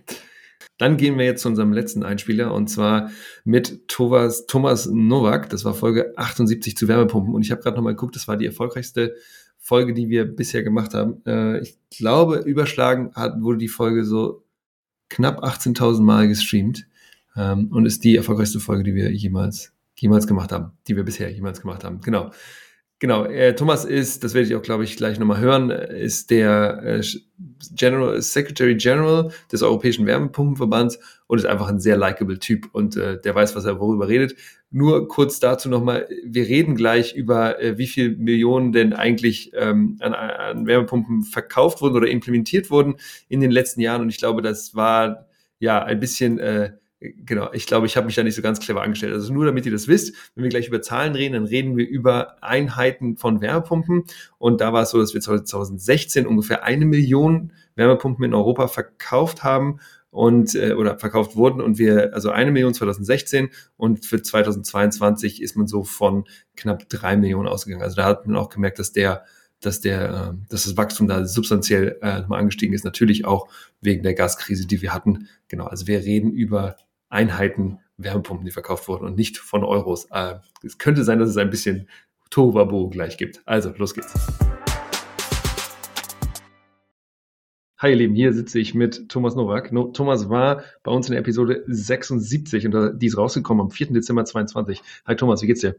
Dann 0.79 0.97
gehen 0.97 1.19
wir 1.19 1.25
jetzt 1.25 1.43
zu 1.43 1.49
unserem 1.49 1.73
letzten 1.73 2.03
Einspieler 2.03 2.53
und 2.53 2.69
zwar 2.69 3.11
mit 3.45 3.89
Thomas, 3.89 4.47
Thomas 4.47 4.87
Nowak. 4.87 5.49
Das 5.49 5.65
war 5.65 5.75
Folge 5.75 6.13
78 6.17 6.77
zu 6.77 6.87
Wärmepumpen 6.87 7.35
und 7.35 7.43
ich 7.43 7.51
habe 7.51 7.63
gerade 7.63 7.77
nochmal 7.77 7.95
geguckt, 7.95 8.15
das 8.15 8.29
war 8.29 8.37
die 8.37 8.47
erfolgreichste 8.47 9.17
Folge, 9.59 9.95
die 9.95 10.09
wir 10.11 10.25
bisher 10.25 10.63
gemacht 10.63 10.95
haben. 10.95 11.25
Äh, 11.27 11.61
ich 11.61 11.79
glaube, 11.91 12.39
überschlagen 12.39 13.13
hat, 13.15 13.41
wurde 13.41 13.59
die 13.59 13.69
Folge 13.69 14.05
so 14.05 14.45
knapp 15.09 15.43
18.000 15.43 16.03
Mal 16.03 16.29
gestreamt 16.29 16.87
ähm, 17.37 17.69
und 17.73 17.87
ist 17.87 18.05
die 18.05 18.17
erfolgreichste 18.17 18.61
Folge, 18.61 18.85
die 18.85 18.95
wir 18.95 19.11
jemals 19.11 19.73
jemals 19.99 20.27
gemacht 20.27 20.53
haben, 20.53 20.73
die 20.87 20.97
wir 20.97 21.05
bisher 21.05 21.33
jemals 21.33 21.61
gemacht 21.61 21.85
haben. 21.85 22.01
Genau. 22.01 22.31
Genau, 22.99 23.27
äh, 23.27 23.55
Thomas 23.55 23.85
ist, 23.85 24.25
das 24.25 24.33
werde 24.33 24.49
ich 24.49 24.55
auch, 24.55 24.63
glaube 24.63 24.85
ich, 24.85 24.97
gleich 24.97 25.19
nochmal 25.19 25.39
hören, 25.39 25.69
ist 25.69 26.31
der 26.31 26.83
äh, 26.83 27.03
General, 27.75 28.23
Secretary 28.23 28.75
General 28.75 29.31
des 29.53 29.63
Europäischen 29.63 30.07
Wärmepumpenverbands 30.07 30.99
und 31.27 31.37
ist 31.37 31.45
einfach 31.45 31.69
ein 31.69 31.79
sehr 31.79 31.99
likable 31.99 32.39
Typ 32.39 32.71
und 32.73 32.97
äh, 32.97 33.21
der 33.21 33.35
weiß, 33.35 33.55
was 33.55 33.67
er 33.67 33.81
worüber 33.81 34.09
redet. 34.09 34.35
Nur 34.71 35.09
kurz 35.09 35.41
dazu 35.41 35.69
nochmal, 35.69 36.09
wir 36.25 36.47
reden 36.47 36.75
gleich 36.75 37.15
über, 37.15 37.61
äh, 37.61 37.77
wie 37.77 37.87
viel 37.87 38.17
Millionen 38.17 38.73
denn 38.73 38.95
eigentlich 38.95 39.53
ähm, 39.55 39.99
an, 40.01 40.15
an 40.15 40.67
Wärmepumpen 40.67 41.23
verkauft 41.25 41.83
wurden 41.83 41.97
oder 41.97 42.09
implementiert 42.09 42.71
wurden 42.71 42.95
in 43.29 43.43
den 43.43 43.51
letzten 43.51 43.83
Jahren 43.83 44.01
und 44.01 44.09
ich 44.09 44.17
glaube, 44.17 44.41
das 44.41 44.75
war 44.75 45.27
ja 45.59 45.83
ein 45.85 46.01
bisschen 46.01 46.39
äh, 46.39 46.73
Genau, 46.99 47.53
ich 47.53 47.67
glaube, 47.67 47.87
ich 47.87 47.97
habe 47.97 48.07
mich 48.07 48.15
da 48.15 48.23
nicht 48.23 48.35
so 48.35 48.41
ganz 48.41 48.59
clever 48.59 48.81
angestellt. 48.81 49.13
Also 49.13 49.31
nur 49.33 49.45
damit 49.45 49.67
ihr 49.67 49.73
das 49.73 49.87
wisst, 49.87 50.15
wenn 50.35 50.45
wir 50.45 50.49
gleich 50.49 50.67
über 50.67 50.81
Zahlen 50.81 51.15
reden, 51.15 51.35
dann 51.35 51.45
reden 51.45 51.77
wir 51.77 51.87
über 51.87 52.43
Einheiten 52.43 53.19
von 53.19 53.43
Wärmepumpen. 53.43 54.05
Und 54.39 54.63
da 54.63 54.73
war 54.73 54.83
es 54.85 54.91
so, 54.91 54.99
dass 54.99 55.13
wir 55.13 55.21
2016 55.21 56.27
ungefähr 56.27 56.65
eine 56.65 56.87
Million 56.87 57.53
Wärmepumpen 57.75 58.25
in 58.25 58.33
Europa 58.33 58.69
verkauft 58.69 59.45
haben 59.45 59.79
und 60.11 60.55
äh, 60.55 60.73
oder 60.73 60.99
verkauft 60.99 61.37
wurden 61.37 61.61
und 61.61 61.77
wir 61.77 62.15
also 62.15 62.31
eine 62.31 62.51
Million 62.51 62.73
2016 62.73 63.51
und 63.77 64.07
für 64.07 64.23
2022 64.23 65.43
ist 65.43 65.57
man 65.57 65.67
so 65.67 65.85
von 65.85 66.25
knapp 66.57 66.89
drei 66.89 67.19
Millionen 67.19 67.49
ausgegangen. 67.49 67.83
Also 67.83 67.97
da 67.97 68.05
hat 68.07 68.27
man 68.27 68.37
auch 68.37 68.49
gemerkt, 68.49 68.79
dass 68.79 68.93
der 68.93 69.27
dass 69.61 69.81
der 69.81 70.09
äh, 70.09 70.49
dass 70.49 70.65
das 70.65 70.77
Wachstum 70.79 71.07
da 71.09 71.27
substanziell 71.27 71.99
äh, 72.01 72.23
mal 72.23 72.39
angestiegen 72.39 72.75
ist. 72.75 72.85
Natürlich 72.85 73.27
auch 73.27 73.49
wegen 73.83 74.03
der 74.03 74.15
Gaskrise, 74.15 74.67
die 74.67 74.81
wir 74.81 74.95
hatten. 74.95 75.29
Genau, 75.49 75.67
also 75.67 75.87
wir 75.87 75.99
reden 75.99 76.33
über 76.33 76.77
Einheiten 77.17 77.79
Wärmepumpen, 77.97 78.45
die 78.45 78.51
verkauft 78.51 78.89
wurden 78.89 79.07
und 79.07 79.17
nicht 79.17 79.39
von 79.39 79.65
Euros. 79.65 80.07
Äh, 80.11 80.35
es 80.63 80.77
könnte 80.77 81.03
sein, 81.03 81.19
dass 81.19 81.31
es 81.31 81.39
ein 81.39 81.49
bisschen 81.49 81.89
Tovabo 82.29 82.91
gleich 82.91 83.17
gibt. 83.17 83.41
Also, 83.47 83.73
los 83.79 83.95
geht's. 83.95 84.13
Hi 87.79 87.89
ihr 87.89 87.97
Lieben, 87.97 88.15
hier 88.15 88.35
sitze 88.35 88.59
ich 88.59 88.75
mit 88.75 89.09
Thomas 89.09 89.35
Nowak. 89.35 89.73
No, 89.73 89.85
Thomas 89.85 90.29
war 90.29 90.63
bei 90.83 90.93
uns 90.93 91.09
in 91.09 91.13
der 91.13 91.21
Episode 91.21 91.65
76 91.67 92.67
und 92.67 93.01
die 93.01 93.07
ist 93.07 93.17
rausgekommen 93.17 93.65
am 93.65 93.71
4. 93.71 93.95
Dezember 93.95 94.27
22. 94.27 94.83
Hi 95.07 95.17
Thomas, 95.17 95.41
wie 95.41 95.47
geht's 95.47 95.63
dir? 95.63 95.77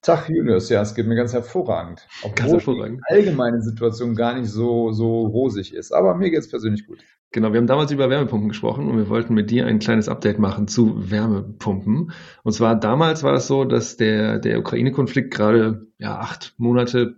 Tag 0.00 0.28
Julius, 0.28 0.68
ja, 0.68 0.82
es 0.82 0.96
geht 0.96 1.06
mir 1.06 1.14
ganz 1.14 1.32
hervorragend. 1.32 2.08
Obwohl 2.22 2.34
ganz 2.34 2.52
hervorragend. 2.54 3.00
die 3.08 3.14
allgemeine 3.14 3.62
Situation 3.62 4.16
gar 4.16 4.36
nicht 4.36 4.50
so, 4.50 4.90
so 4.90 5.26
rosig 5.26 5.74
ist. 5.74 5.92
Aber 5.92 6.16
mir 6.16 6.32
geht's 6.32 6.50
persönlich 6.50 6.88
gut. 6.88 7.04
Genau, 7.32 7.52
wir 7.52 7.58
haben 7.58 7.66
damals 7.66 7.90
über 7.90 8.10
Wärmepumpen 8.10 8.50
gesprochen 8.50 8.88
und 8.88 8.98
wir 8.98 9.08
wollten 9.08 9.32
mit 9.32 9.50
dir 9.50 9.66
ein 9.66 9.78
kleines 9.78 10.08
Update 10.08 10.38
machen 10.38 10.68
zu 10.68 11.10
Wärmepumpen. 11.10 12.12
Und 12.42 12.52
zwar 12.52 12.78
damals 12.78 13.22
war 13.22 13.32
das 13.32 13.46
so, 13.46 13.64
dass 13.64 13.96
der, 13.96 14.38
der 14.38 14.58
Ukraine-Konflikt 14.58 15.32
gerade 15.32 15.86
ja, 15.98 16.18
acht 16.18 16.54
Monate 16.58 17.16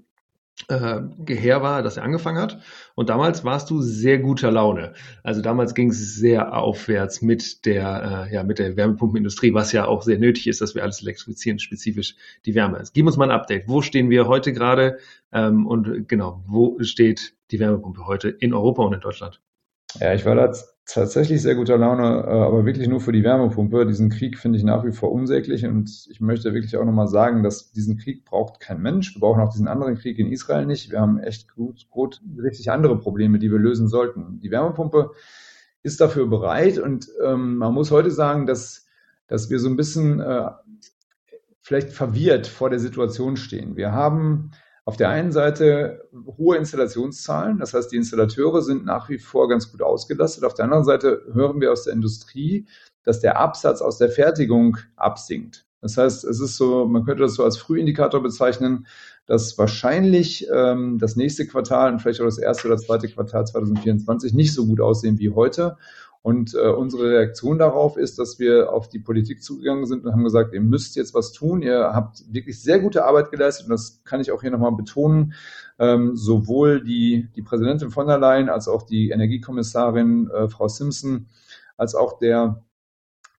äh, 0.68 1.00
her 1.26 1.62
war, 1.62 1.82
dass 1.82 1.96
er 1.96 2.04
angefangen 2.04 2.38
hat. 2.38 2.60
Und 2.94 3.08
damals 3.08 3.44
warst 3.44 3.70
du 3.70 3.82
sehr 3.82 4.18
guter 4.18 4.52
Laune. 4.52 4.94
Also 5.24 5.42
damals 5.42 5.74
ging 5.74 5.90
es 5.90 6.14
sehr 6.14 6.56
aufwärts 6.56 7.20
mit 7.20 7.66
der, 7.66 8.28
äh, 8.30 8.34
ja, 8.34 8.44
mit 8.44 8.60
der 8.60 8.76
Wärmepumpenindustrie, 8.76 9.52
was 9.52 9.72
ja 9.72 9.86
auch 9.86 10.02
sehr 10.02 10.20
nötig 10.20 10.46
ist, 10.46 10.60
dass 10.60 10.76
wir 10.76 10.84
alles 10.84 11.02
elektrifizieren, 11.02 11.58
spezifisch 11.58 12.14
die 12.46 12.54
Wärme. 12.54 12.78
Also, 12.78 12.92
gib 12.94 13.04
uns 13.06 13.16
mal 13.16 13.30
ein 13.30 13.36
Update. 13.36 13.68
Wo 13.68 13.82
stehen 13.82 14.10
wir 14.10 14.28
heute 14.28 14.52
gerade? 14.52 14.98
Ähm, 15.32 15.66
und 15.66 16.08
genau, 16.08 16.44
wo 16.46 16.78
steht 16.82 17.34
die 17.50 17.58
Wärmepumpe 17.58 18.06
heute 18.06 18.28
in 18.28 18.54
Europa 18.54 18.84
und 18.84 18.92
in 18.92 19.00
Deutschland? 19.00 19.40
Ja, 20.00 20.12
ich 20.12 20.24
war 20.24 20.34
da 20.34 20.52
tatsächlich 20.86 21.40
sehr 21.40 21.54
guter 21.54 21.78
Laune, 21.78 22.24
äh, 22.26 22.30
aber 22.30 22.66
wirklich 22.66 22.88
nur 22.88 23.00
für 23.00 23.12
die 23.12 23.24
Wärmepumpe. 23.24 23.86
Diesen 23.86 24.10
Krieg 24.10 24.38
finde 24.38 24.58
ich 24.58 24.64
nach 24.64 24.84
wie 24.84 24.92
vor 24.92 25.12
unsäglich 25.12 25.64
und 25.64 26.06
ich 26.10 26.20
möchte 26.20 26.52
wirklich 26.52 26.76
auch 26.76 26.84
nochmal 26.84 27.08
sagen, 27.08 27.42
dass 27.42 27.72
diesen 27.72 27.96
Krieg 27.96 28.24
braucht 28.24 28.60
kein 28.60 28.82
Mensch. 28.82 29.14
Wir 29.14 29.20
brauchen 29.20 29.40
auch 29.40 29.52
diesen 29.52 29.68
anderen 29.68 29.96
Krieg 29.96 30.18
in 30.18 30.30
Israel 30.30 30.66
nicht. 30.66 30.90
Wir 30.90 31.00
haben 31.00 31.18
echt 31.18 31.54
gut, 31.54 31.88
gut 31.90 32.20
richtig 32.38 32.70
andere 32.70 32.98
Probleme, 32.98 33.38
die 33.38 33.50
wir 33.50 33.58
lösen 33.58 33.88
sollten. 33.88 34.40
Die 34.40 34.50
Wärmepumpe 34.50 35.12
ist 35.82 36.00
dafür 36.00 36.26
bereit 36.26 36.78
und 36.78 37.08
ähm, 37.22 37.56
man 37.56 37.72
muss 37.72 37.90
heute 37.90 38.10
sagen, 38.10 38.46
dass, 38.46 38.86
dass 39.26 39.50
wir 39.50 39.58
so 39.58 39.68
ein 39.68 39.76
bisschen 39.76 40.20
äh, 40.20 40.50
vielleicht 41.60 41.90
verwirrt 41.90 42.46
vor 42.46 42.68
der 42.68 42.78
Situation 42.78 43.36
stehen. 43.36 43.76
Wir 43.76 43.92
haben 43.92 44.50
auf 44.86 44.96
der 44.96 45.08
einen 45.08 45.32
Seite 45.32 46.08
hohe 46.36 46.56
Installationszahlen, 46.58 47.58
das 47.58 47.72
heißt, 47.72 47.90
die 47.90 47.96
Installateure 47.96 48.60
sind 48.60 48.84
nach 48.84 49.08
wie 49.08 49.18
vor 49.18 49.48
ganz 49.48 49.70
gut 49.70 49.80
ausgelastet. 49.80 50.44
Auf 50.44 50.54
der 50.54 50.66
anderen 50.66 50.84
Seite 50.84 51.22
hören 51.32 51.60
wir 51.60 51.72
aus 51.72 51.84
der 51.84 51.94
Industrie, 51.94 52.66
dass 53.02 53.20
der 53.20 53.38
Absatz 53.38 53.80
aus 53.80 53.98
der 53.98 54.10
Fertigung 54.10 54.76
absinkt. 54.96 55.66
Das 55.80 55.96
heißt, 55.98 56.24
es 56.24 56.40
ist 56.40 56.56
so, 56.56 56.86
man 56.86 57.04
könnte 57.04 57.22
das 57.22 57.34
so 57.34 57.44
als 57.44 57.58
Frühindikator 57.58 58.22
bezeichnen, 58.22 58.86
dass 59.26 59.56
wahrscheinlich 59.58 60.46
ähm, 60.50 60.98
das 60.98 61.16
nächste 61.16 61.46
Quartal 61.46 61.92
und 61.92 62.00
vielleicht 62.00 62.20
auch 62.20 62.26
das 62.26 62.38
erste 62.38 62.68
oder 62.68 62.78
zweite 62.78 63.08
Quartal 63.08 63.46
2024 63.46 64.32
nicht 64.32 64.54
so 64.54 64.66
gut 64.66 64.80
aussehen 64.80 65.18
wie 65.18 65.30
heute. 65.30 65.76
Und 66.24 66.54
äh, 66.54 66.70
unsere 66.70 67.10
Reaktion 67.10 67.58
darauf 67.58 67.98
ist, 67.98 68.18
dass 68.18 68.38
wir 68.38 68.72
auf 68.72 68.88
die 68.88 68.98
Politik 68.98 69.42
zugegangen 69.42 69.84
sind 69.84 70.06
und 70.06 70.12
haben 70.12 70.24
gesagt, 70.24 70.54
ihr 70.54 70.62
müsst 70.62 70.96
jetzt 70.96 71.12
was 71.12 71.32
tun. 71.32 71.60
Ihr 71.60 71.90
habt 71.92 72.24
wirklich 72.32 72.62
sehr 72.62 72.80
gute 72.80 73.04
Arbeit 73.04 73.30
geleistet 73.30 73.66
und 73.66 73.72
das 73.72 74.02
kann 74.04 74.22
ich 74.22 74.32
auch 74.32 74.40
hier 74.40 74.50
nochmal 74.50 74.72
betonen. 74.72 75.34
Ähm, 75.78 76.16
sowohl 76.16 76.82
die, 76.82 77.28
die 77.36 77.42
Präsidentin 77.42 77.90
von 77.90 78.06
der 78.06 78.18
Leyen 78.18 78.48
als 78.48 78.68
auch 78.68 78.84
die 78.84 79.10
Energiekommissarin 79.10 80.30
äh, 80.30 80.48
Frau 80.48 80.66
Simpson 80.66 81.26
als 81.76 81.94
auch 81.94 82.18
der 82.18 82.64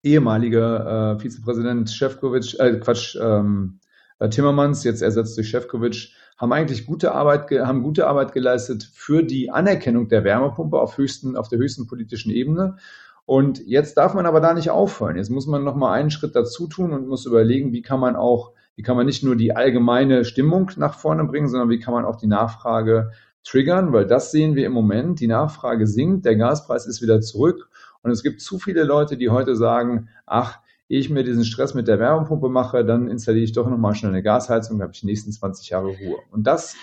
ehemalige 0.03 1.15
äh, 1.17 1.19
Vizepräsident 1.19 1.89
Šefčovič, 1.89 2.59
äh, 2.59 2.79
Quatsch, 2.79 3.17
ähm, 3.19 3.79
äh, 4.19 4.29
Timmermans, 4.29 4.83
jetzt 4.83 5.01
ersetzt 5.01 5.35
durch 5.37 5.49
Šefčovič, 5.49 6.15
haben 6.37 6.51
eigentlich 6.51 6.85
gute 6.85 7.13
Arbeit, 7.13 7.49
haben 7.51 7.83
gute 7.83 8.07
Arbeit 8.07 8.33
geleistet 8.33 8.89
für 8.93 9.23
die 9.23 9.51
Anerkennung 9.51 10.09
der 10.09 10.23
Wärmepumpe 10.23 10.79
auf, 10.79 10.97
höchsten, 10.97 11.37
auf 11.37 11.47
der 11.47 11.59
höchsten 11.59 11.87
politischen 11.87 12.31
Ebene. 12.31 12.77
Und 13.25 13.65
jetzt 13.65 13.97
darf 13.97 14.13
man 14.13 14.25
aber 14.25 14.41
da 14.41 14.53
nicht 14.53 14.69
aufhören. 14.69 15.15
Jetzt 15.15 15.29
muss 15.29 15.47
man 15.47 15.63
noch 15.63 15.75
mal 15.75 15.93
einen 15.93 16.11
Schritt 16.11 16.35
dazu 16.35 16.67
tun 16.67 16.93
und 16.93 17.07
muss 17.07 17.25
überlegen, 17.25 17.71
wie 17.71 17.81
kann 17.81 17.99
man 17.99 18.15
auch, 18.15 18.53
wie 18.75 18.83
kann 18.83 18.97
man 18.97 19.05
nicht 19.05 19.23
nur 19.23 19.35
die 19.35 19.55
allgemeine 19.55 20.25
Stimmung 20.25 20.69
nach 20.75 20.93
vorne 20.93 21.23
bringen, 21.23 21.47
sondern 21.47 21.69
wie 21.69 21.79
kann 21.79 21.93
man 21.93 22.05
auch 22.05 22.17
die 22.17 22.27
Nachfrage 22.27 23.11
triggern, 23.43 23.93
weil 23.93 24.05
das 24.05 24.31
sehen 24.31 24.55
wir 24.55 24.65
im 24.65 24.73
Moment. 24.73 25.19
Die 25.19 25.27
Nachfrage 25.27 25.87
sinkt, 25.87 26.25
der 26.25 26.35
Gaspreis 26.35 26.85
ist 26.85 27.01
wieder 27.01 27.21
zurück 27.21 27.69
und 28.01 28.11
es 28.11 28.21
gibt 28.21 28.41
zu 28.41 28.59
viele 28.59 28.83
Leute, 28.83 29.17
die 29.17 29.29
heute 29.29 29.55
sagen, 29.55 30.09
ach, 30.25 30.59
ehe 30.89 30.99
ich 30.99 31.09
mir 31.09 31.23
diesen 31.23 31.45
Stress 31.45 31.73
mit 31.73 31.87
der 31.87 31.99
Wärmepumpe 31.99 32.49
mache, 32.49 32.85
dann 32.85 33.07
installiere 33.07 33.43
ich 33.43 33.53
doch 33.53 33.69
nochmal 33.69 33.95
schnell 33.95 34.11
eine 34.11 34.23
Gasheizung, 34.23 34.77
dann 34.77 34.87
habe 34.87 34.93
ich 34.93 35.01
die 35.01 35.07
nächsten 35.07 35.31
20 35.31 35.69
Jahre 35.69 35.87
Ruhe. 35.87 36.19
Und 36.31 36.45
das, 36.45 36.75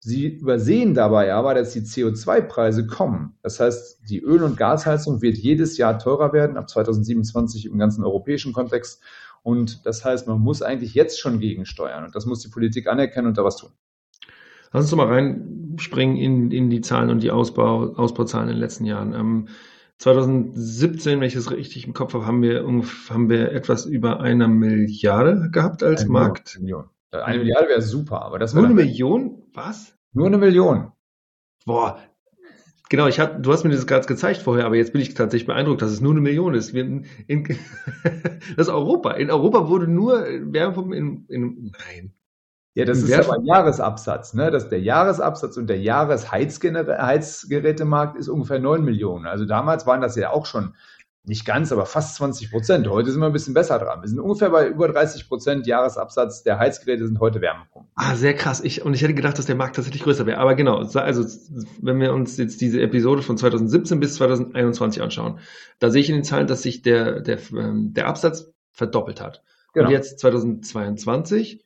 Sie 0.00 0.28
übersehen 0.28 0.94
dabei 0.94 1.34
aber, 1.34 1.54
dass 1.54 1.72
die 1.72 1.80
CO2-Preise 1.80 2.86
kommen. 2.86 3.34
Das 3.42 3.58
heißt, 3.58 4.08
die 4.08 4.20
Öl- 4.20 4.44
und 4.44 4.56
Gasheizung 4.56 5.22
wird 5.22 5.36
jedes 5.36 5.76
Jahr 5.76 5.98
teurer 5.98 6.32
werden, 6.32 6.56
ab 6.56 6.70
2027 6.70 7.66
im 7.66 7.78
ganzen 7.78 8.04
europäischen 8.04 8.52
Kontext. 8.52 9.02
Und 9.42 9.84
das 9.86 10.04
heißt, 10.04 10.28
man 10.28 10.38
muss 10.38 10.62
eigentlich 10.62 10.94
jetzt 10.94 11.18
schon 11.18 11.40
gegensteuern. 11.40 12.04
Und 12.04 12.14
das 12.14 12.26
muss 12.26 12.40
die 12.40 12.48
Politik 12.48 12.86
anerkennen 12.86 13.26
und 13.26 13.38
da 13.38 13.44
was 13.44 13.56
tun. 13.56 13.70
Lass 14.72 14.84
uns 14.84 14.90
doch 14.90 14.98
mal 14.98 15.08
reinspringen 15.08 16.16
in, 16.16 16.50
in 16.52 16.70
die 16.70 16.80
Zahlen 16.80 17.10
und 17.10 17.22
die 17.22 17.32
Ausbau, 17.32 17.94
Ausbauzahlen 17.94 18.48
in 18.48 18.54
den 18.54 18.60
letzten 18.60 18.84
Jahren. 18.84 19.14
Ähm, 19.14 19.48
2017, 19.98 21.20
wenn 21.20 21.26
ich 21.26 21.34
das 21.34 21.50
richtig 21.50 21.86
im 21.86 21.92
Kopf 21.92 22.14
habe, 22.14 22.26
haben 22.26 22.40
wir, 22.40 22.64
haben 23.08 23.28
wir 23.28 23.52
etwas 23.52 23.84
über 23.84 24.20
eine 24.20 24.46
Milliarde 24.46 25.50
gehabt 25.50 25.82
als 25.82 26.02
eine 26.02 26.10
Markt. 26.10 26.58
Million. 26.60 26.84
Eine 27.10 27.38
Milliarde 27.38 27.68
wäre 27.68 27.82
super, 27.82 28.22
aber 28.22 28.38
das 28.38 28.54
Nur 28.54 28.64
eine 28.64 28.74
Million? 28.74 29.42
Was? 29.54 29.96
Nur 30.12 30.26
eine 30.26 30.38
Million. 30.38 30.92
Boah. 31.66 31.98
Genau, 32.90 33.06
ich 33.06 33.20
hab, 33.20 33.42
du 33.42 33.52
hast 33.52 33.64
mir 33.64 33.70
das 33.70 33.86
gerade 33.86 34.06
gezeigt 34.06 34.40
vorher, 34.40 34.64
aber 34.64 34.76
jetzt 34.76 34.92
bin 34.92 35.02
ich 35.02 35.12
tatsächlich 35.12 35.46
beeindruckt, 35.46 35.82
dass 35.82 35.90
es 35.90 36.00
nur 36.00 36.12
eine 36.12 36.20
Million 36.20 36.54
ist. 36.54 36.72
Wir 36.72 36.84
in, 36.84 37.06
in, 37.26 37.44
das 38.56 38.68
ist 38.68 38.68
Europa. 38.68 39.12
In 39.12 39.30
Europa 39.30 39.68
wurde 39.68 39.88
nur 39.88 40.20
Wärmepumpen 40.22 40.92
in, 40.92 41.24
in, 41.28 41.72
nein, 41.86 42.14
ja, 42.74 42.84
das 42.84 42.98
ist 42.98 43.12
aber 43.12 43.34
ein 43.34 43.44
Jahresabsatz. 43.44 44.34
Ne? 44.34 44.50
Das, 44.50 44.68
der 44.68 44.80
Jahresabsatz 44.80 45.56
und 45.56 45.66
der 45.66 45.80
Jahresheizgerätemarkt 45.80 48.16
ist 48.16 48.28
ungefähr 48.28 48.60
9 48.60 48.84
Millionen. 48.84 49.26
Also 49.26 49.46
damals 49.46 49.86
waren 49.86 50.00
das 50.00 50.16
ja 50.16 50.30
auch 50.30 50.46
schon 50.46 50.74
nicht 51.28 51.44
ganz, 51.44 51.70
aber 51.72 51.86
fast 51.86 52.16
20 52.16 52.50
Prozent. 52.50 52.88
Heute 52.88 53.10
sind 53.10 53.20
wir 53.20 53.26
ein 53.26 53.32
bisschen 53.32 53.54
besser 53.54 53.78
dran. 53.78 54.00
Wir 54.00 54.08
sind 54.08 54.18
ungefähr 54.18 54.50
bei 54.50 54.68
über 54.68 54.88
30 54.88 55.28
Prozent 55.28 55.66
Jahresabsatz 55.66 56.42
der 56.42 56.58
Heizgeräte 56.58 57.06
sind 57.06 57.20
heute 57.20 57.40
Wärmepumpen. 57.40 57.92
Ah, 57.96 58.14
sehr 58.14 58.34
krass. 58.34 58.60
Ich, 58.62 58.84
und 58.84 58.94
ich 58.94 59.02
hätte 59.02 59.14
gedacht, 59.14 59.38
dass 59.38 59.46
der 59.46 59.56
Markt 59.56 59.76
tatsächlich 59.76 60.02
größer 60.02 60.26
wäre. 60.26 60.38
Aber 60.38 60.54
genau, 60.54 60.78
also 60.78 61.24
wenn 61.82 62.00
wir 62.00 62.14
uns 62.14 62.36
jetzt 62.38 62.60
diese 62.60 62.80
Episode 62.80 63.22
von 63.22 63.36
2017 63.36 64.00
bis 64.00 64.14
2021 64.14 65.02
anschauen, 65.02 65.38
da 65.78 65.90
sehe 65.90 66.00
ich 66.00 66.08
in 66.08 66.16
den 66.16 66.24
Zahlen, 66.24 66.46
dass 66.46 66.62
sich 66.62 66.82
der, 66.82 67.20
der, 67.20 67.38
ähm, 67.52 67.92
der 67.92 68.06
Absatz 68.06 68.50
verdoppelt 68.72 69.20
hat. 69.20 69.42
Genau. 69.74 69.88
Und 69.88 69.92
jetzt 69.92 70.18
2022 70.20 71.64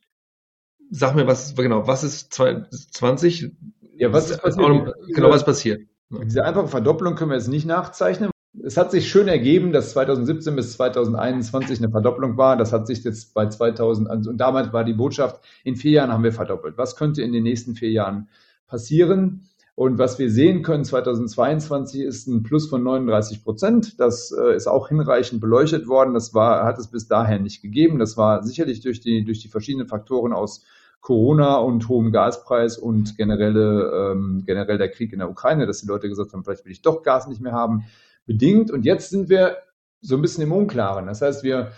sag 0.91 1.15
mir, 1.15 1.27
was 1.27 1.55
genau, 1.55 1.87
was 1.87 2.03
ist 2.03 2.33
20? 2.33 3.51
Ja, 3.95 4.11
was 4.11 4.31
ist 4.31 4.41
passiert? 4.41 4.93
Genau, 5.07 5.29
was 5.29 5.37
ist 5.37 5.45
passiert? 5.45 5.81
Diese 6.09 6.43
einfache 6.43 6.67
Verdopplung 6.67 7.15
können 7.15 7.31
wir 7.31 7.37
jetzt 7.37 7.47
nicht 7.47 7.65
nachzeichnen. 7.65 8.31
Es 8.63 8.77
hat 8.77 8.91
sich 8.91 9.09
schön 9.09 9.27
ergeben, 9.27 9.73
dass 9.73 9.91
2017 9.91 10.55
bis 10.55 10.73
2021 10.73 11.79
eine 11.79 11.89
Verdopplung 11.89 12.37
war. 12.37 12.55
Das 12.55 12.71
hat 12.71 12.85
sich 12.85 13.03
jetzt 13.03 13.33
bei 13.33 13.47
2000, 13.47 14.09
also, 14.09 14.29
und 14.29 14.37
damals 14.37 14.71
war 14.71 14.83
die 14.83 14.93
Botschaft, 14.93 15.43
in 15.63 15.75
vier 15.75 15.91
Jahren 15.91 16.11
haben 16.11 16.23
wir 16.23 16.33
verdoppelt. 16.33 16.77
Was 16.77 16.95
könnte 16.95 17.23
in 17.23 17.33
den 17.33 17.43
nächsten 17.43 17.73
vier 17.75 17.89
Jahren 17.89 18.29
passieren? 18.67 19.49
Und 19.75 19.97
was 19.97 20.19
wir 20.19 20.29
sehen 20.29 20.61
können 20.61 20.85
2022 20.85 22.01
ist 22.01 22.27
ein 22.27 22.43
Plus 22.43 22.69
von 22.69 22.83
39 22.83 23.43
Prozent. 23.43 23.99
Das 23.99 24.31
äh, 24.31 24.55
ist 24.55 24.67
auch 24.67 24.89
hinreichend 24.89 25.41
beleuchtet 25.41 25.87
worden. 25.87 26.13
Das 26.13 26.33
war, 26.35 26.63
hat 26.63 26.77
es 26.77 26.91
bis 26.91 27.07
dahin 27.07 27.41
nicht 27.41 27.63
gegeben. 27.63 27.97
Das 27.97 28.15
war 28.15 28.43
sicherlich 28.43 28.81
durch 28.81 28.99
die, 28.99 29.25
durch 29.25 29.39
die 29.39 29.47
verschiedenen 29.47 29.87
Faktoren 29.87 30.31
aus 30.31 30.63
Corona 31.01 31.57
und 31.57 31.89
hohem 31.89 32.11
Gaspreis 32.11 32.77
und 32.77 33.17
generelle, 33.17 34.11
ähm, 34.11 34.43
generell 34.45 34.77
der 34.77 34.89
Krieg 34.89 35.11
in 35.11 35.19
der 35.19 35.29
Ukraine, 35.29 35.65
dass 35.65 35.81
die 35.81 35.87
Leute 35.87 36.07
gesagt 36.07 36.33
haben, 36.33 36.43
vielleicht 36.43 36.65
will 36.65 36.71
ich 36.71 36.83
doch 36.83 37.01
Gas 37.01 37.27
nicht 37.27 37.41
mehr 37.41 37.53
haben, 37.53 37.83
bedingt. 38.27 38.69
Und 38.69 38.85
jetzt 38.85 39.09
sind 39.09 39.27
wir 39.27 39.57
so 40.01 40.15
ein 40.15 40.21
bisschen 40.21 40.43
im 40.43 40.51
Unklaren. 40.51 41.07
Das 41.07 41.21
heißt, 41.21 41.43
wir 41.43 41.71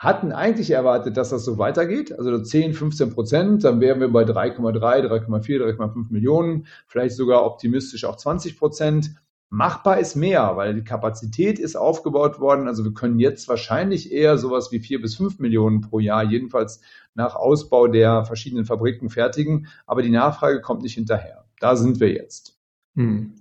hatten 0.00 0.32
eigentlich 0.32 0.70
erwartet, 0.70 1.18
dass 1.18 1.28
das 1.28 1.44
so 1.44 1.58
weitergeht, 1.58 2.18
also 2.18 2.40
10, 2.40 2.72
15 2.72 3.10
Prozent, 3.12 3.64
dann 3.64 3.82
wären 3.82 4.00
wir 4.00 4.10
bei 4.10 4.22
3,3, 4.22 5.06
3,4, 5.06 5.76
3,5 5.76 6.06
Millionen, 6.10 6.66
vielleicht 6.86 7.16
sogar 7.16 7.44
optimistisch 7.44 8.06
auch 8.06 8.16
20 8.16 8.58
Prozent. 8.58 9.14
Machbar 9.50 9.98
ist 9.98 10.16
mehr, 10.16 10.56
weil 10.56 10.74
die 10.74 10.84
Kapazität 10.84 11.58
ist 11.58 11.76
aufgebaut 11.76 12.40
worden. 12.40 12.66
Also 12.66 12.82
wir 12.82 12.94
können 12.94 13.18
jetzt 13.18 13.46
wahrscheinlich 13.46 14.10
eher 14.10 14.38
sowas 14.38 14.72
wie 14.72 14.80
vier 14.80 15.02
bis 15.02 15.16
fünf 15.16 15.38
Millionen 15.38 15.82
pro 15.82 15.98
Jahr, 15.98 16.24
jedenfalls 16.24 16.80
nach 17.14 17.36
Ausbau 17.36 17.86
der 17.86 18.24
verschiedenen 18.24 18.64
Fabriken 18.64 19.10
fertigen. 19.10 19.66
Aber 19.86 20.00
die 20.00 20.08
Nachfrage 20.08 20.62
kommt 20.62 20.80
nicht 20.80 20.94
hinterher. 20.94 21.44
Da 21.58 21.76
sind 21.76 22.00
wir 22.00 22.10
jetzt. 22.10 22.56
Hm. 22.94 23.34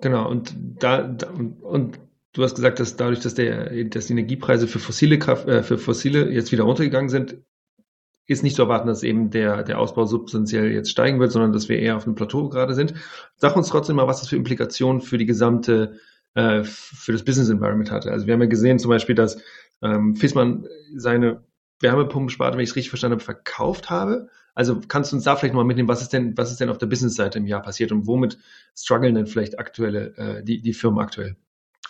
Genau. 0.00 0.30
Und 0.30 0.54
da, 0.78 1.02
da 1.02 1.28
und 1.60 1.98
du 2.32 2.42
hast 2.42 2.54
gesagt, 2.54 2.80
dass 2.80 2.96
dadurch, 2.96 3.20
dass 3.20 3.34
der, 3.34 3.84
dass 3.84 4.06
die 4.06 4.12
Energiepreise 4.12 4.66
für 4.66 4.78
fossile 4.78 5.18
Kraft, 5.18 5.46
äh, 5.48 5.62
für 5.62 5.78
fossile 5.78 6.30
jetzt 6.30 6.52
wieder 6.52 6.64
runtergegangen 6.64 7.08
sind, 7.08 7.38
ist 8.26 8.42
nicht 8.42 8.56
zu 8.56 8.62
erwarten, 8.62 8.88
dass 8.88 9.02
eben 9.02 9.30
der, 9.30 9.62
der 9.62 9.78
Ausbau 9.78 10.06
substanziell 10.06 10.72
jetzt 10.72 10.90
steigen 10.90 11.20
wird, 11.20 11.32
sondern 11.32 11.52
dass 11.52 11.68
wir 11.68 11.78
eher 11.78 11.96
auf 11.96 12.06
einem 12.06 12.14
Plateau 12.14 12.48
gerade 12.48 12.74
sind. 12.74 12.94
Sag 13.36 13.56
uns 13.56 13.68
trotzdem 13.68 13.96
mal, 13.96 14.06
was 14.06 14.20
das 14.20 14.28
für 14.28 14.36
Implikationen 14.36 15.02
für 15.02 15.18
die 15.18 15.26
gesamte, 15.26 15.98
äh, 16.34 16.62
für 16.64 17.12
das 17.12 17.24
Business 17.24 17.50
Environment 17.50 17.90
hatte. 17.90 18.12
Also 18.12 18.26
wir 18.26 18.34
haben 18.34 18.40
ja 18.40 18.46
gesehen 18.48 18.78
zum 18.78 18.90
Beispiel, 18.90 19.14
dass 19.14 19.42
ähm, 19.82 20.14
Fissmann 20.14 20.66
seine 20.94 21.42
Wärmepumpensparte, 21.80 22.56
wenn 22.56 22.62
ich 22.62 22.70
es 22.70 22.76
richtig 22.76 22.90
verstanden 22.90 23.14
habe, 23.16 23.24
verkauft 23.24 23.90
habe. 23.90 24.28
Also 24.54 24.80
kannst 24.86 25.10
du 25.10 25.16
uns 25.16 25.24
da 25.24 25.34
vielleicht 25.34 25.54
mal 25.54 25.64
mitnehmen, 25.64 25.88
was 25.88 26.02
ist 26.02 26.12
denn, 26.12 26.36
was 26.36 26.52
ist 26.52 26.60
denn 26.60 26.68
auf 26.68 26.78
der 26.78 26.86
Business-Seite 26.86 27.38
im 27.38 27.46
Jahr 27.46 27.62
passiert 27.62 27.90
und 27.90 28.06
womit 28.06 28.38
strugglen 28.76 29.14
denn 29.14 29.26
vielleicht 29.26 29.58
aktuelle, 29.58 30.16
äh, 30.16 30.44
die, 30.44 30.60
die 30.60 30.74
Firmen 30.74 31.00
aktuell? 31.00 31.36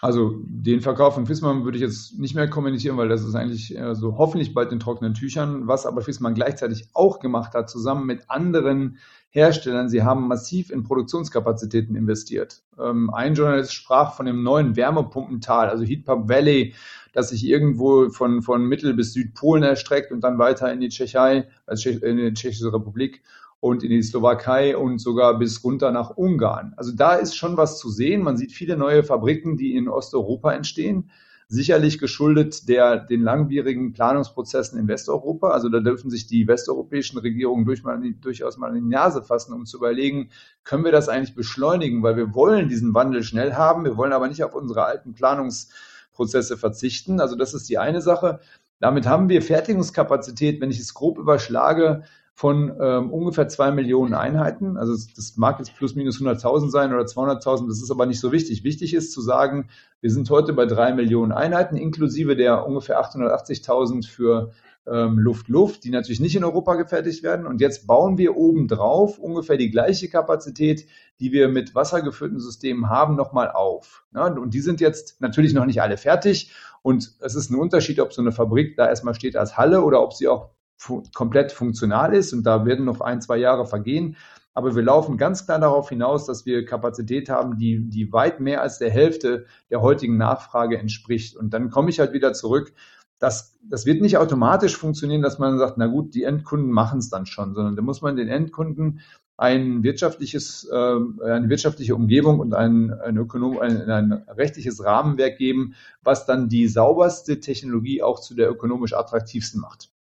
Also 0.03 0.35
den 0.45 0.81
Verkauf 0.81 1.15
von 1.15 1.27
Fissmann 1.27 1.65
würde 1.65 1.79
ich 1.79 1.83
jetzt 1.83 2.19
nicht 2.19 2.35
mehr 2.35 2.51
kommentieren, 2.51 2.97
weil 2.97 3.09
das 3.09 3.23
ist 3.23 3.37
eigentlich 3.37 3.79
äh, 3.79 3.95
so 3.95 4.19
hoffentlich 4.19 4.53
bald 4.53 4.73
in 4.73 4.81
trockenen 4.81 5.15
Tüchern. 5.15 5.69
Was 5.69 5.87
aber 5.87 6.03
Fissmann 6.03 6.35
gleichzeitig 6.35 6.89
auch 6.93 7.21
gemacht 7.21 7.55
hat, 7.55 7.71
zusammen 7.71 8.05
mit 8.05 8.29
anderen 8.29 8.99
Herstellern, 9.31 9.89
sie 9.89 10.03
haben 10.03 10.27
massiv 10.27 10.71
in 10.71 10.83
Produktionskapazitäten 10.83 11.95
investiert. 11.95 12.63
Ähm, 12.81 13.15
ein 13.15 13.35
Journalist 13.35 13.75
sprach 13.75 14.15
von 14.17 14.27
dem 14.27 14.43
neuen 14.43 14.75
Wärmepumpental, 14.75 15.69
also 15.69 15.85
Heatpump 15.85 16.29
Valley, 16.29 16.75
das 17.13 17.29
sich 17.29 17.47
irgendwo 17.47 18.11
von, 18.11 18.43
von 18.43 18.65
Mittel- 18.65 18.95
bis 18.95 19.13
Südpolen 19.13 19.63
erstreckt 19.63 20.11
und 20.11 20.23
dann 20.25 20.37
weiter 20.37 20.73
in 20.73 20.81
die 20.81 20.89
Tschechei, 20.89 21.47
also 21.65 21.91
in 21.91 22.17
die 22.17 22.35
Tschechische 22.35 22.73
Republik 22.73 23.23
und 23.63 23.85
in 23.85 23.91
die 23.91 24.03
Slowakei 24.03 24.77
und 24.77 24.99
sogar 24.99 25.39
bis 25.39 25.63
runter 25.63 25.93
nach 25.93 26.11
Ungarn. 26.11 26.75
Also 26.77 26.91
da 26.91 27.15
ist 27.15 27.37
schon 27.37 27.57
was 27.57 27.79
zu 27.79 27.91
sehen. 27.91 28.25
Man 28.25 28.37
sieht 28.37 28.51
viele 28.51 28.77
neue 28.77 29.05
Fabriken, 29.05 29.57
die 29.57 29.77
in 29.77 29.89
Osteuropa 29.89 30.53
entstehen. 30.53 31.13
Sicherlich 31.47 32.01
geschuldet 32.01 32.69
der, 32.69 32.97
den 32.99 33.23
langwierigen 33.23 33.93
Planungsprozessen 33.93 34.81
in 34.81 34.89
Westeuropa. 34.89 35.51
Also 35.51 35.69
da 35.69 35.79
dürfen 35.79 36.11
sich 36.11 36.27
die 36.27 36.49
westeuropäischen 36.49 37.21
Regierungen 37.21 37.65
durch 37.65 37.85
mal, 37.85 38.03
durchaus 38.21 38.57
mal 38.59 38.77
in 38.77 38.83
die 38.83 38.91
Nase 38.91 39.23
fassen, 39.23 39.53
um 39.53 39.65
zu 39.65 39.77
überlegen, 39.77 40.31
können 40.65 40.85
wir 40.85 40.91
das 40.91 41.09
eigentlich 41.09 41.37
beschleunigen? 41.37 42.03
Weil 42.03 42.17
wir 42.17 42.35
wollen 42.35 42.69
diesen 42.69 42.95
Wandel 42.95 43.23
schnell 43.23 43.55
haben. 43.55 43.85
Wir 43.85 43.97
wollen 43.97 44.13
aber 44.13 44.27
nicht 44.27 44.43
auf 44.43 44.57
unsere 44.57 44.87
alten 44.87 45.15
Planungsprozesse 45.15 46.57
verzichten. 46.57 47.21
Also 47.21 47.37
das 47.37 47.55
ist 47.55 47.69
die 47.69 47.79
eine 47.79 48.03
Sache. 48.03 48.41
Damit 48.81 49.07
haben 49.07 49.29
wir 49.29 49.41
Fertigungskapazität, 49.41 50.61
wenn 50.61 50.73
ich 50.73 50.81
es 50.81 50.95
grob 50.95 51.17
überschlage, 51.17 52.03
von 52.35 52.73
ähm, 52.81 53.11
ungefähr 53.11 53.49
zwei 53.49 53.71
Millionen 53.71 54.15
Einheiten. 54.15 54.77
Also 54.77 54.95
das 55.15 55.37
mag 55.37 55.59
jetzt 55.59 55.77
plus 55.77 55.95
minus 55.95 56.19
100.000 56.21 56.71
sein 56.71 56.93
oder 56.93 57.05
200.000, 57.05 57.69
das 57.69 57.83
ist 57.83 57.91
aber 57.91 58.07
nicht 58.07 58.21
so 58.21 58.33
wichtig. 58.33 58.65
Wichtig 58.65 58.95
ist 58.95 59.13
zu 59.13 59.21
sagen, 59.21 59.69
wir 60.01 60.11
sind 60.11 60.29
heute 60.31 60.53
bei 60.53 60.67
drei 60.67 60.95
Millionen 60.95 61.33
Einheiten, 61.33 61.77
inklusive 61.77 62.35
der 62.35 62.67
ungefähr 62.67 63.01
880.000 63.03 64.09
für 64.09 64.53
ähm, 64.87 65.19
Luft-Luft, 65.19 65.85
die 65.85 65.91
natürlich 65.91 66.21
nicht 66.21 66.35
in 66.35 66.43
Europa 66.43 66.75
gefertigt 66.75 67.23
werden. 67.23 67.47
Und 67.47 67.61
jetzt 67.61 67.87
bauen 67.87 68.19
wir 68.19 68.37
obendrauf 68.37 69.19
ungefähr 69.19 69.57
die 69.57 69.71
gleiche 69.71 70.09
Kapazität, 70.09 70.87
die 71.21 71.33
wir 71.33 71.49
mit 71.49 71.75
wassergeführten 71.75 72.41
Systemen 72.41 72.89
haben, 72.89 73.15
nochmal 73.15 73.51
auf. 73.51 74.05
Ja, 74.15 74.27
und 74.27 74.55
die 74.55 74.61
sind 74.61 74.81
jetzt 74.81 75.21
natürlich 75.21 75.53
noch 75.53 75.67
nicht 75.67 75.83
alle 75.83 75.99
fertig. 75.99 76.53
Und 76.83 77.13
es 77.21 77.35
ist 77.35 77.51
ein 77.51 77.57
Unterschied, 77.57 78.01
ob 78.01 78.13
so 78.13 78.23
eine 78.23 78.33
Fabrik 78.33 78.77
da 78.77 78.89
erstmal 78.89 79.15
steht 79.15 79.37
als 79.37 79.57
Halle 79.57 79.83
oder 79.83 80.03
ob 80.03 80.15
sie 80.15 80.27
auch 80.27 80.51
fu 80.77 81.03
komplett 81.15 81.53
funktional 81.53 82.15
ist 82.15 82.33
und 82.33 82.45
da 82.45 82.65
werden 82.67 82.85
noch 82.85 83.01
ein, 83.01 83.21
zwei 83.21 83.37
Jahre 83.37 83.67
vergehen. 83.67 84.17
Aber 84.55 84.75
wir 84.75 84.83
laufen 84.83 85.17
ganz 85.17 85.47
klar 85.47 85.59
darauf 85.59 85.89
hinaus, 85.89 86.27
dass 86.27 86.45
wir 86.45 86.65
Kapazität 86.65 87.31
haben, 87.31 87.57
die, 87.57 87.89
die 87.89 88.13
weit 88.13 88.41
mehr 88.41 88.61
als 88.61 88.79
der 88.79 88.91
Hälfte 88.91 89.47
der 89.71 89.81
heutigen 89.81 90.19
Nachfrage 90.19 90.79
entspricht. 90.79 91.37
Und 91.37 91.55
dann 91.55 91.71
komme 91.71 91.89
ich 91.91 92.01
halt 92.01 92.13
wieder 92.13 92.35
zurück. 92.35 92.73
Das, 93.19 93.59
das 93.63 93.87
wird 93.87 94.03
nicht 94.03 94.19
automatisch 94.19 94.77
funktionieren, 94.77 95.23
dass 95.23 95.39
man 95.39 95.57
sagt, 95.57 95.79
na 95.79 95.87
gut, 95.87 96.15
die 96.15 96.25
Endkunden 96.25 96.71
machen 96.71 96.99
es 96.99 97.09
dann 97.09 97.25
schon, 97.25 97.55
sondern 97.55 97.77
da 97.77 97.83
muss 97.83 98.03
man 98.03 98.17
den 98.17 98.29
Endkunden 98.29 99.01
ein 99.37 99.83
wirtschaftliches, 99.83 100.69
äh, 100.71 100.77
eine 100.77 101.49
wirtschaftliche 101.49 101.95
Umgebung 101.95 102.39
und 102.39 102.55
ein, 102.55 102.93
ein, 102.93 103.17
Ökonom, 103.17 103.59
ein, 103.59 103.89
ein 103.91 104.13
rechtliches 104.29 104.85
Rahmenwerk 104.85 105.39
geben, 105.39 105.75
was 106.03 106.27
dann 106.27 106.49
die 106.49 106.69
sauberste 106.69 107.41
Technologie 107.41 108.03
auch 108.03 108.21
zu 108.21 108.35
der 108.35 108.51
ökonomisch 108.51 108.93
attraktivsten 108.93 109.61
macht. 109.61 109.92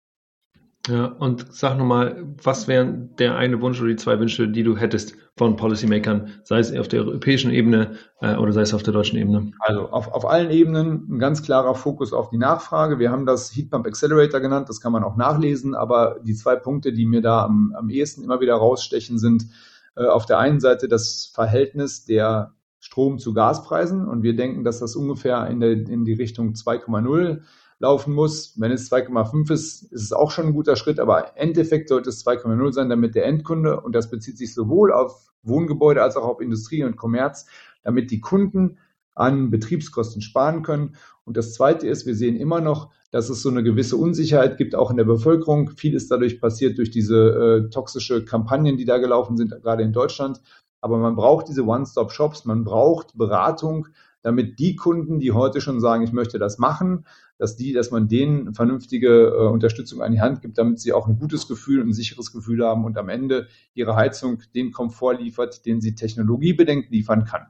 Ja, 0.88 1.06
und 1.06 1.46
sag 1.54 1.78
nochmal, 1.78 2.24
was 2.42 2.66
wären 2.66 3.14
der 3.16 3.36
eine 3.36 3.60
Wunsch 3.60 3.80
oder 3.80 3.90
die 3.90 3.96
zwei 3.96 4.18
Wünsche, 4.18 4.48
die 4.48 4.64
du 4.64 4.76
hättest 4.76 5.14
von 5.36 5.54
Policymakern, 5.54 6.30
sei 6.42 6.58
es 6.58 6.76
auf 6.76 6.88
der 6.88 7.02
europäischen 7.04 7.52
Ebene 7.52 7.98
äh, 8.20 8.34
oder 8.34 8.52
sei 8.52 8.62
es 8.62 8.74
auf 8.74 8.82
der 8.82 8.92
deutschen 8.92 9.16
Ebene? 9.16 9.52
Also 9.60 9.90
auf, 9.90 10.08
auf 10.08 10.28
allen 10.28 10.50
Ebenen 10.50 11.06
ein 11.08 11.18
ganz 11.20 11.42
klarer 11.44 11.76
Fokus 11.76 12.12
auf 12.12 12.30
die 12.30 12.36
Nachfrage. 12.38 12.98
Wir 12.98 13.12
haben 13.12 13.26
das 13.26 13.54
Heatpump 13.54 13.86
Accelerator 13.86 14.40
genannt, 14.40 14.68
das 14.68 14.80
kann 14.80 14.90
man 14.90 15.04
auch 15.04 15.16
nachlesen, 15.16 15.76
aber 15.76 16.16
die 16.24 16.34
zwei 16.34 16.56
Punkte, 16.56 16.92
die 16.92 17.06
mir 17.06 17.22
da 17.22 17.44
am, 17.44 17.72
am 17.78 17.88
ehesten 17.88 18.24
immer 18.24 18.40
wieder 18.40 18.54
rausstechen, 18.54 19.18
sind 19.18 19.46
äh, 19.94 20.04
auf 20.06 20.26
der 20.26 20.40
einen 20.40 20.58
Seite 20.58 20.88
das 20.88 21.30
Verhältnis 21.32 22.04
der 22.06 22.54
Strom 22.80 23.20
zu 23.20 23.32
Gaspreisen 23.34 24.08
und 24.08 24.24
wir 24.24 24.34
denken, 24.34 24.64
dass 24.64 24.80
das 24.80 24.96
ungefähr 24.96 25.46
in, 25.46 25.60
der, 25.60 25.70
in 25.70 26.04
die 26.04 26.14
Richtung 26.14 26.54
2,0 26.54 27.42
laufen 27.82 28.14
muss. 28.14 28.54
Wenn 28.58 28.70
es 28.70 28.90
2,5 28.90 29.52
ist, 29.52 29.82
ist 29.92 30.02
es 30.02 30.12
auch 30.12 30.30
schon 30.30 30.46
ein 30.46 30.52
guter 30.54 30.76
Schritt, 30.76 31.00
aber 31.00 31.18
im 31.28 31.48
Endeffekt 31.48 31.88
sollte 31.88 32.10
es 32.10 32.24
2,0 32.24 32.72
sein, 32.72 32.88
damit 32.88 33.16
der 33.16 33.26
Endkunde, 33.26 33.80
und 33.80 33.94
das 33.94 34.08
bezieht 34.08 34.38
sich 34.38 34.54
sowohl 34.54 34.92
auf 34.92 35.32
Wohngebäude 35.42 36.00
als 36.00 36.16
auch 36.16 36.24
auf 36.24 36.40
Industrie 36.40 36.84
und 36.84 36.96
Kommerz, 36.96 37.46
damit 37.82 38.12
die 38.12 38.20
Kunden 38.20 38.78
an 39.14 39.50
Betriebskosten 39.50 40.22
sparen 40.22 40.62
können. 40.62 40.94
Und 41.24 41.36
das 41.36 41.54
Zweite 41.54 41.88
ist, 41.88 42.06
wir 42.06 42.14
sehen 42.14 42.36
immer 42.36 42.60
noch, 42.60 42.90
dass 43.10 43.28
es 43.28 43.42
so 43.42 43.50
eine 43.50 43.64
gewisse 43.64 43.96
Unsicherheit 43.96 44.56
gibt, 44.58 44.76
auch 44.76 44.92
in 44.92 44.96
der 44.96 45.04
Bevölkerung. 45.04 45.70
Viel 45.70 45.94
ist 45.94 46.10
dadurch 46.10 46.40
passiert 46.40 46.78
durch 46.78 46.92
diese 46.92 47.66
äh, 47.66 47.70
toxische 47.70 48.24
Kampagnen, 48.24 48.76
die 48.76 48.84
da 48.84 48.98
gelaufen 48.98 49.36
sind, 49.36 49.50
gerade 49.50 49.82
in 49.82 49.92
Deutschland. 49.92 50.40
Aber 50.80 50.98
man 50.98 51.16
braucht 51.16 51.48
diese 51.48 51.66
One-Stop-Shops, 51.66 52.44
man 52.44 52.62
braucht 52.62 53.18
Beratung, 53.18 53.88
damit 54.22 54.60
die 54.60 54.76
Kunden, 54.76 55.18
die 55.18 55.32
heute 55.32 55.60
schon 55.60 55.80
sagen, 55.80 56.04
ich 56.04 56.12
möchte 56.12 56.38
das 56.38 56.58
machen, 56.58 57.06
dass 57.42 57.56
die, 57.56 57.72
dass 57.72 57.90
man 57.90 58.06
denen 58.06 58.54
vernünftige 58.54 59.08
äh, 59.08 59.48
Unterstützung 59.48 60.00
an 60.00 60.12
die 60.12 60.20
Hand 60.20 60.42
gibt, 60.42 60.58
damit 60.58 60.78
sie 60.78 60.92
auch 60.92 61.08
ein 61.08 61.18
gutes 61.18 61.48
Gefühl, 61.48 61.82
ein 61.82 61.92
sicheres 61.92 62.30
Gefühl 62.30 62.64
haben 62.64 62.84
und 62.84 62.96
am 62.96 63.08
Ende 63.08 63.48
ihre 63.74 63.96
Heizung 63.96 64.40
den 64.54 64.70
Komfort 64.70 65.14
liefert, 65.14 65.66
den 65.66 65.80
sie 65.80 65.96
technologiebedingt 65.96 66.90
liefern 66.90 67.24
kann. 67.24 67.48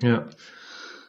Ja, 0.00 0.28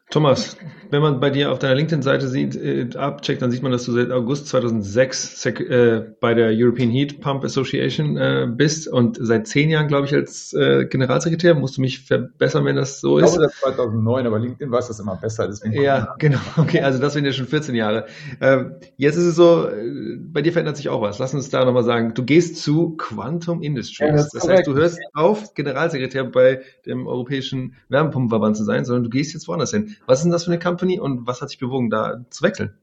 Thomas, 0.10 0.58
wenn 0.90 1.04
man 1.04 1.20
bei 1.20 1.30
dir 1.30 1.52
auf 1.52 1.60
deiner 1.60 1.76
LinkedIn-Seite 1.76 2.28
sieht, 2.28 2.56
äh, 2.56 2.90
abcheckt, 2.98 3.44
dann 3.44 3.52
sieht 3.52 3.62
man, 3.62 3.72
dass 3.72 3.86
du 3.86 3.92
seit 3.92 4.10
August 4.10 4.48
2006 4.48 5.46
äh, 5.46 6.04
bei 6.20 6.34
der 6.34 6.50
European 6.52 6.90
Heat 6.90 7.22
Pump 7.22 7.44
Association 7.44 8.18
äh, 8.18 8.48
bist 8.50 8.88
und 8.88 9.18
seit 9.22 9.48
zehn 9.48 9.70
Jahren, 9.70 9.88
glaube 9.88 10.08
ich, 10.08 10.16
als 10.16 10.52
äh, 10.54 10.86
Generalsekretär. 10.86 11.54
Musst 11.54 11.78
du 11.78 11.82
mich 11.82 12.00
verbessern, 12.00 12.66
wenn 12.66 12.76
das 12.76 13.02
so 13.02 13.20
ist? 13.20 13.34
Ich 13.34 13.38
glaube, 13.38 13.52
seit 13.62 13.76
2009, 13.76 14.26
aber 14.26 14.40
LinkedIn 14.40 14.72
weiß 14.72 14.88
das 14.88 15.00
immer 15.00 15.16
besser. 15.16 15.48
Deswegen 15.48 15.80
ja, 15.80 16.16
genau. 16.18 16.40
Okay, 16.58 16.82
also 16.82 17.00
das 17.00 17.14
sind 17.14 17.26
ja 17.26 17.32
schon 17.32 17.46
14 17.46 17.76
Jahre. 17.76 18.08
Ähm, 18.42 18.74
jetzt 18.98 19.16
ist 19.16 19.26
es 19.26 19.36
so, 19.36 19.68
äh, 19.68 20.18
bei 20.18 20.42
dir 20.42 20.52
verändert 20.52 20.78
sich 20.78 20.90
auch 20.90 21.02
was. 21.02 21.20
Lass 21.20 21.36
uns 21.36 21.50
da 21.50 21.64
nochmal 21.66 21.84
sagen. 21.84 22.16
Du 22.16 22.24
gehst 22.24 22.58
zu 22.58 22.96
Quantum 22.98 23.62
Industries. 23.62 24.10
Ja, 24.10 24.16
das, 24.16 24.30
das 24.30 24.48
heißt, 24.48 24.66
du 24.66 24.74
hörst 24.74 25.00
auf, 25.14 25.54
Generalsekretär 25.54 26.24
bei 26.24 26.62
dem 26.88 27.06
Europäischen 27.06 27.76
Wärmepumpenverband 27.90 28.58
zu 28.58 28.64
sein, 28.64 28.86
sondern 28.86 29.04
du 29.04 29.10
gehst 29.12 29.34
jetzt 29.34 29.48
woanders 29.48 29.72
hin. 29.72 29.96
Was 30.06 30.20
ist 30.20 30.24
denn 30.24 30.32
das 30.32 30.46
für 30.46 30.52
eine 30.52 30.60
Company 30.60 31.00
und 31.00 31.28
was 31.28 31.42
hat 31.42 31.50
sich 31.50 31.60
bewogen, 31.60 31.90
da 31.90 32.26
zu 32.30 32.44
wechseln? 32.44 32.74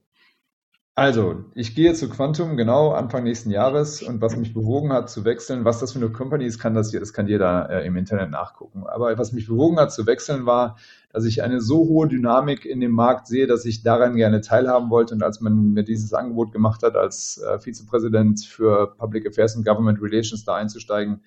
Also, 0.98 1.44
ich 1.54 1.74
gehe 1.74 1.92
zu 1.92 2.08
Quantum 2.08 2.56
genau 2.56 2.92
Anfang 2.92 3.24
nächsten 3.24 3.50
Jahres 3.50 4.02
und 4.02 4.22
was 4.22 4.34
mich 4.34 4.54
bewogen 4.54 4.94
hat 4.94 5.10
zu 5.10 5.26
wechseln, 5.26 5.66
was 5.66 5.78
das 5.78 5.92
für 5.92 5.98
eine 5.98 6.08
Company 6.08 6.46
ist, 6.46 6.58
kann 6.58 6.72
das, 6.74 6.90
das 6.90 7.12
kann 7.12 7.28
jeder 7.28 7.68
äh, 7.68 7.86
im 7.86 7.96
Internet 7.96 8.30
nachgucken. 8.30 8.86
Aber 8.86 9.18
was 9.18 9.34
mich 9.34 9.46
bewogen 9.46 9.78
hat 9.78 9.92
zu 9.92 10.06
wechseln 10.06 10.46
war, 10.46 10.78
dass 11.12 11.26
ich 11.26 11.42
eine 11.42 11.60
so 11.60 11.80
hohe 11.80 12.08
Dynamik 12.08 12.64
in 12.64 12.80
dem 12.80 12.92
Markt 12.92 13.26
sehe, 13.26 13.46
dass 13.46 13.66
ich 13.66 13.82
daran 13.82 14.16
gerne 14.16 14.40
teilhaben 14.40 14.88
wollte. 14.88 15.14
Und 15.14 15.22
als 15.22 15.42
man 15.42 15.74
mir 15.74 15.84
dieses 15.84 16.14
Angebot 16.14 16.50
gemacht 16.50 16.82
hat, 16.82 16.96
als 16.96 17.42
äh, 17.46 17.58
Vizepräsident 17.58 18.42
für 18.46 18.94
Public 18.96 19.26
Affairs 19.26 19.54
and 19.54 19.66
Government 19.66 20.00
Relations 20.00 20.46
da 20.46 20.54
einzusteigen, 20.54 21.20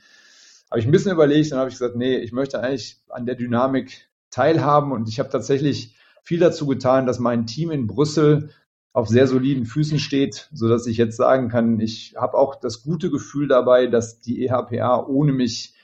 habe 0.71 0.79
ich 0.79 0.87
ein 0.87 0.91
bisschen 0.91 1.11
überlegt 1.11 1.51
und 1.51 1.59
habe 1.59 1.69
ich 1.69 1.75
gesagt, 1.75 1.95
nee, 1.95 2.17
ich 2.17 2.31
möchte 2.31 2.59
eigentlich 2.59 2.99
an 3.09 3.27
der 3.27 3.35
Dynamik 3.35 4.08
teilhaben 4.31 4.91
und 4.91 5.09
ich 5.09 5.19
habe 5.19 5.29
tatsächlich 5.29 5.95
viel 6.23 6.39
dazu 6.39 6.67
getan, 6.67 7.05
dass 7.05 7.19
mein 7.19 7.45
Team 7.45 7.71
in 7.71 7.87
Brüssel 7.87 8.51
auf 8.93 9.07
sehr 9.07 9.27
soliden 9.27 9.65
Füßen 9.65 9.99
steht, 9.99 10.49
so 10.51 10.67
dass 10.67 10.87
ich 10.87 10.97
jetzt 10.97 11.17
sagen 11.17 11.49
kann, 11.49 11.79
ich 11.79 12.15
habe 12.17 12.37
auch 12.37 12.55
das 12.55 12.83
gute 12.83 13.09
Gefühl 13.09 13.47
dabei, 13.47 13.87
dass 13.87 14.19
die 14.19 14.45
EHPA 14.45 15.05
ohne 15.05 15.31
mich 15.31 15.75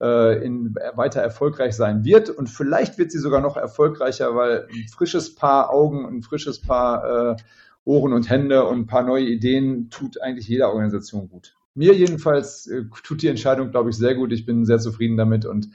äh, 0.00 0.44
in, 0.44 0.74
weiter 0.94 1.20
erfolgreich 1.20 1.74
sein 1.74 2.04
wird. 2.04 2.30
Und 2.30 2.48
vielleicht 2.48 2.98
wird 2.98 3.12
sie 3.12 3.18
sogar 3.18 3.40
noch 3.40 3.56
erfolgreicher, 3.56 4.34
weil 4.34 4.66
ein 4.72 4.88
frisches 4.88 5.34
Paar 5.34 5.70
Augen, 5.70 6.06
ein 6.06 6.22
frisches 6.22 6.60
Paar 6.60 7.32
äh, 7.32 7.36
Ohren 7.84 8.12
und 8.12 8.30
Hände 8.30 8.64
und 8.64 8.80
ein 8.80 8.86
paar 8.86 9.02
neue 9.02 9.26
Ideen 9.26 9.90
tut 9.90 10.20
eigentlich 10.20 10.48
jeder 10.48 10.68
Organisation 10.68 11.28
gut. 11.28 11.56
Mir 11.74 11.94
jedenfalls 11.94 12.66
äh, 12.66 12.84
tut 13.02 13.22
die 13.22 13.28
Entscheidung, 13.28 13.70
glaube 13.70 13.90
ich, 13.90 13.96
sehr 13.96 14.14
gut. 14.14 14.32
Ich 14.32 14.46
bin 14.46 14.64
sehr 14.64 14.78
zufrieden 14.78 15.16
damit 15.16 15.44
und 15.44 15.68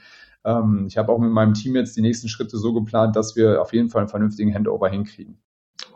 ähm, 0.44 0.86
ich 0.88 0.96
habe 0.96 1.12
auch 1.12 1.18
mit 1.18 1.30
meinem 1.30 1.54
Team 1.54 1.76
jetzt 1.76 1.96
die 1.96 2.02
nächsten 2.02 2.28
Schritte 2.28 2.56
so 2.58 2.72
geplant, 2.72 3.16
dass 3.16 3.36
wir 3.36 3.60
auf 3.60 3.72
jeden 3.72 3.90
Fall 3.90 4.02
einen 4.02 4.08
vernünftigen 4.08 4.54
Handover 4.54 4.88
hinkriegen. 4.88 5.38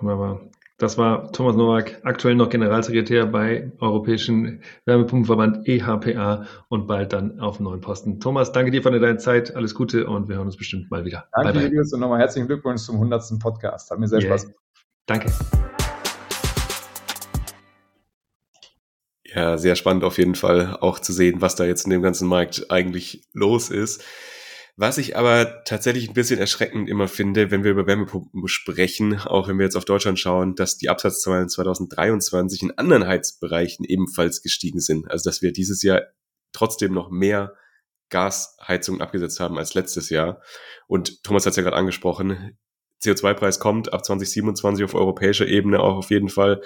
Wunderbar. 0.01 0.41
Das 0.77 0.99
war 0.99 1.31
Thomas 1.31 1.55
Nowak, 1.55 2.01
aktuell 2.03 2.35
noch 2.35 2.49
Generalsekretär 2.49 3.27
bei 3.27 3.71
Europäischen 3.79 4.61
Wärmepumpenverband 4.87 5.69
EHPA 5.69 6.47
und 6.69 6.89
bald 6.89 7.13
dann 7.13 7.39
auf 7.39 7.61
neuen 7.61 7.81
Posten. 7.81 8.19
Thomas, 8.19 8.51
danke 8.51 8.73
dir 8.73 8.83
für 8.83 8.91
deine 8.91 9.17
Zeit, 9.19 9.55
alles 9.55 9.77
Gute 9.77 10.09
und 10.09 10.29
wir 10.29 10.35
hören 10.35 10.47
uns 10.47 10.57
bestimmt 10.57 10.91
mal 10.91 11.05
wieder. 11.05 11.29
Danke, 11.33 11.53
bye, 11.53 11.71
bye. 11.71 11.81
und 11.81 12.01
nochmal 12.01 12.19
herzlichen 12.19 12.49
Glückwunsch 12.49 12.83
zum 12.83 12.97
100. 12.97 13.39
Podcast. 13.39 13.93
Hat 13.93 14.01
mir 14.01 14.09
sehr 14.09 14.19
yeah. 14.19 14.31
Spaß 14.31 14.43
gemacht. 14.43 14.61
Danke. 15.07 15.33
Ja, 19.33 19.59
sehr 19.59 19.77
spannend 19.77 20.03
auf 20.03 20.19
jeden 20.19 20.35
Fall 20.35 20.77
auch 20.81 20.99
zu 20.99 21.13
sehen, 21.13 21.41
was 21.41 21.55
da 21.55 21.65
jetzt 21.65 21.85
in 21.85 21.91
dem 21.91 22.03
ganzen 22.03 22.29
Markt 22.29 22.71
eigentlich 22.71 23.23
los 23.33 23.71
ist. 23.71 24.05
Was 24.77 24.99
ich 24.99 25.17
aber 25.17 25.63
tatsächlich 25.65 26.09
ein 26.09 26.15
bisschen 26.15 26.41
erschreckend 26.41 26.89
immer 26.89 27.07
finde, 27.07 27.53
wenn 27.53 27.63
wir 27.63 27.71
über 27.71 27.87
Wärmepumpen 27.87 28.49
sprechen, 28.49 29.21
auch 29.21 29.47
wenn 29.47 29.57
wir 29.59 29.65
jetzt 29.65 29.77
auf 29.77 29.85
Deutschland 29.85 30.19
schauen, 30.19 30.57
dass 30.57 30.79
die 30.79 30.89
Absatzzahlen 30.89 31.49
2023 31.49 32.63
in 32.63 32.71
anderen 32.73 33.07
Heizbereichen 33.07 33.85
ebenfalls 33.85 34.43
gestiegen 34.43 34.81
sind. 34.81 35.09
Also 35.09 35.31
dass 35.31 35.43
wir 35.43 35.53
dieses 35.53 35.83
Jahr 35.83 36.03
trotzdem 36.53 36.93
noch 36.93 37.11
mehr 37.11 37.55
Gasheizungen 38.11 39.01
abgesetzt 39.01 39.39
haben 39.39 39.59
als 39.59 39.75
letztes 39.75 40.11
Jahr. 40.11 40.43
Und 40.89 41.23
Thomas 41.23 41.47
hat 41.47 41.53
es 41.53 41.57
ja 41.57 41.63
gerade 41.63 41.77
angesprochen, 41.77 42.59
CO2-Preis 43.03 43.61
kommt 43.61 43.93
ab 43.93 44.05
2027 44.05 44.85
auf 44.85 44.95
europäischer 44.95 45.47
Ebene 45.47 45.81
auch 45.81 45.97
auf 45.97 46.11
jeden 46.11 46.29
Fall. 46.29 46.63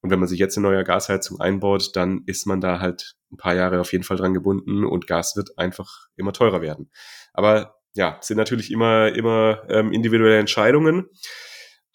Und 0.00 0.10
wenn 0.10 0.20
man 0.20 0.28
sich 0.28 0.38
jetzt 0.38 0.56
eine 0.56 0.68
neue 0.68 0.84
Gasheizung 0.84 1.40
einbaut, 1.40 1.96
dann 1.96 2.22
ist 2.26 2.46
man 2.46 2.60
da 2.60 2.78
halt 2.78 3.16
ein 3.32 3.36
paar 3.36 3.54
Jahre 3.54 3.80
auf 3.80 3.92
jeden 3.92 4.04
Fall 4.04 4.16
dran 4.16 4.34
gebunden 4.34 4.84
und 4.84 5.06
Gas 5.06 5.34
wird 5.34 5.58
einfach 5.58 6.06
immer 6.16 6.32
teurer 6.32 6.62
werden. 6.62 6.90
Aber 7.38 7.76
ja, 7.94 8.18
sind 8.20 8.36
natürlich 8.36 8.72
immer, 8.72 9.14
immer 9.14 9.62
ähm, 9.68 9.92
individuelle 9.92 10.38
Entscheidungen. 10.38 11.06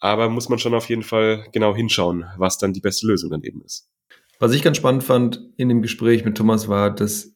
Aber 0.00 0.30
muss 0.30 0.48
man 0.48 0.58
schon 0.58 0.72
auf 0.72 0.88
jeden 0.88 1.02
Fall 1.02 1.46
genau 1.52 1.76
hinschauen, 1.76 2.24
was 2.38 2.56
dann 2.56 2.72
die 2.72 2.80
beste 2.80 3.06
Lösung 3.06 3.30
dann 3.30 3.42
eben 3.42 3.60
ist. 3.60 3.90
Was 4.38 4.54
ich 4.54 4.62
ganz 4.62 4.78
spannend 4.78 5.04
fand 5.04 5.42
in 5.58 5.68
dem 5.68 5.82
Gespräch 5.82 6.24
mit 6.24 6.38
Thomas 6.38 6.68
war, 6.68 6.94
dass 6.94 7.34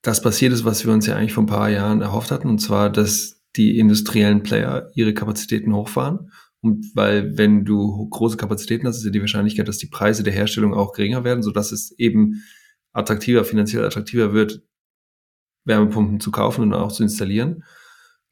das 0.00 0.22
passiert 0.22 0.54
ist, 0.54 0.64
was 0.64 0.86
wir 0.86 0.94
uns 0.94 1.06
ja 1.06 1.14
eigentlich 1.14 1.34
vor 1.34 1.42
ein 1.42 1.46
paar 1.46 1.68
Jahren 1.68 2.00
erhofft 2.00 2.30
hatten, 2.30 2.48
und 2.48 2.58
zwar, 2.58 2.88
dass 2.88 3.42
die 3.54 3.78
industriellen 3.78 4.42
Player 4.42 4.90
ihre 4.94 5.12
Kapazitäten 5.12 5.74
hochfahren. 5.74 6.32
Und 6.62 6.86
weil, 6.94 7.36
wenn 7.36 7.66
du 7.66 8.08
große 8.08 8.38
Kapazitäten 8.38 8.86
hast, 8.86 8.96
ist 8.96 9.04
ja 9.04 9.10
die 9.10 9.20
Wahrscheinlichkeit, 9.20 9.68
dass 9.68 9.76
die 9.76 9.88
Preise 9.88 10.22
der 10.22 10.32
Herstellung 10.32 10.72
auch 10.72 10.94
geringer 10.94 11.22
werden, 11.22 11.42
sodass 11.42 11.70
es 11.70 11.92
eben 11.98 12.44
attraktiver, 12.94 13.44
finanziell 13.44 13.84
attraktiver 13.84 14.32
wird, 14.32 14.62
Wärmepumpen 15.64 16.20
zu 16.20 16.30
kaufen 16.30 16.62
und 16.62 16.74
auch 16.74 16.92
zu 16.92 17.02
installieren. 17.02 17.64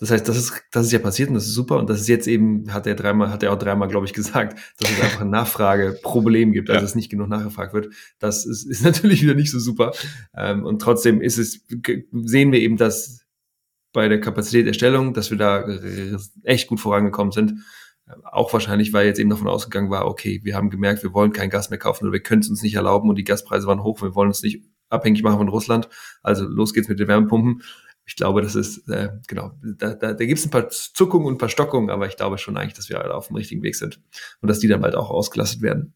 Das 0.01 0.11
heißt, 0.11 0.27
das 0.27 0.39
ist, 0.39 0.63
das 0.73 0.87
ist 0.87 0.93
ja 0.93 0.99
passiert 0.99 1.29
und 1.29 1.35
das 1.35 1.47
ist 1.47 1.53
super. 1.53 1.77
Und 1.77 1.91
das 1.91 2.01
ist 2.01 2.09
jetzt 2.09 2.27
eben, 2.27 2.73
hat 2.73 2.87
er 2.87 2.95
dreimal, 2.95 3.31
hat 3.31 3.43
er 3.43 3.53
auch 3.53 3.59
dreimal, 3.59 3.89
glaube 3.89 4.07
ich, 4.07 4.13
gesagt, 4.15 4.59
dass 4.79 4.91
es 4.91 5.01
einfach 5.01 5.21
ein 5.21 5.31
Nachfrageproblem 5.31 6.53
gibt, 6.53 6.71
also 6.71 6.81
ja. 6.81 6.87
es 6.87 6.95
nicht 6.95 7.11
genug 7.11 7.29
nachgefragt 7.29 7.75
wird. 7.75 7.95
Das 8.19 8.47
ist, 8.47 8.65
ist 8.65 8.83
natürlich 8.85 9.23
wieder 9.23 9.35
nicht 9.35 9.51
so 9.51 9.59
super. 9.59 9.93
Ähm, 10.35 10.65
und 10.65 10.81
trotzdem 10.81 11.21
ist 11.21 11.39
es, 11.39 11.67
sehen 12.13 12.51
wir 12.51 12.61
eben, 12.61 12.79
dass 12.79 13.21
bei 13.93 14.09
der 14.09 14.21
Kapazitätserstellung, 14.21 15.15
dass 15.15 15.31
wir 15.31 15.39
da 15.39 15.67
echt 16.45 16.69
gut 16.69 16.81
vorangekommen 16.81 17.33
sind. 17.33 17.55
Auch 18.25 18.53
wahrscheinlich, 18.53 18.93
weil 18.93 19.07
jetzt 19.07 19.19
eben 19.19 19.31
davon 19.31 19.49
ausgegangen 19.49 19.91
war, 19.91 20.07
okay, 20.07 20.41
wir 20.43 20.57
haben 20.57 20.71
gemerkt, 20.71 21.03
wir 21.03 21.13
wollen 21.13 21.33
kein 21.33 21.51
Gas 21.51 21.71
mehr 21.71 21.79
kaufen 21.79 22.05
oder 22.05 22.13
wir 22.13 22.23
können 22.23 22.41
es 22.41 22.49
uns 22.49 22.63
nicht 22.63 22.75
erlauben 22.75 23.09
und 23.09 23.17
die 23.17 23.25
Gaspreise 23.25 23.67
waren 23.67 23.83
hoch, 23.83 24.01
wir 24.01 24.15
wollen 24.15 24.29
uns 24.29 24.43
nicht 24.43 24.65
abhängig 24.91 25.23
machen 25.23 25.39
von 25.39 25.49
Russland. 25.49 25.89
Also 26.23 26.45
los 26.47 26.75
geht's 26.75 26.89
mit 26.89 27.01
den 27.01 27.09
Wärmepumpen. 27.09 27.63
Ich 28.07 28.17
glaube, 28.17 28.43
das 28.43 28.57
ist, 28.57 28.89
äh, 28.89 29.11
genau, 29.29 29.53
da, 29.63 29.95
da, 29.95 30.13
da 30.13 30.25
gibt 30.25 30.39
es 30.39 30.45
ein 30.45 30.51
paar 30.51 30.69
Zuckungen 30.69 31.27
und 31.27 31.35
ein 31.35 31.39
paar 31.39 31.49
Stockungen, 31.49 31.91
aber 31.91 32.07
ich 32.07 32.17
glaube 32.17 32.39
schon 32.39 32.57
eigentlich, 32.57 32.75
dass 32.75 32.89
wir 32.89 33.01
alle 33.01 33.15
auf 33.15 33.29
dem 33.29 33.37
richtigen 33.37 33.63
Weg 33.63 33.77
sind 33.77 34.01
und 34.41 34.49
dass 34.49 34.59
die 34.59 34.69
dann 34.69 34.81
bald 34.81 34.97
auch 34.97 35.11
ausgelastet 35.11 35.63
werden. 35.63 35.95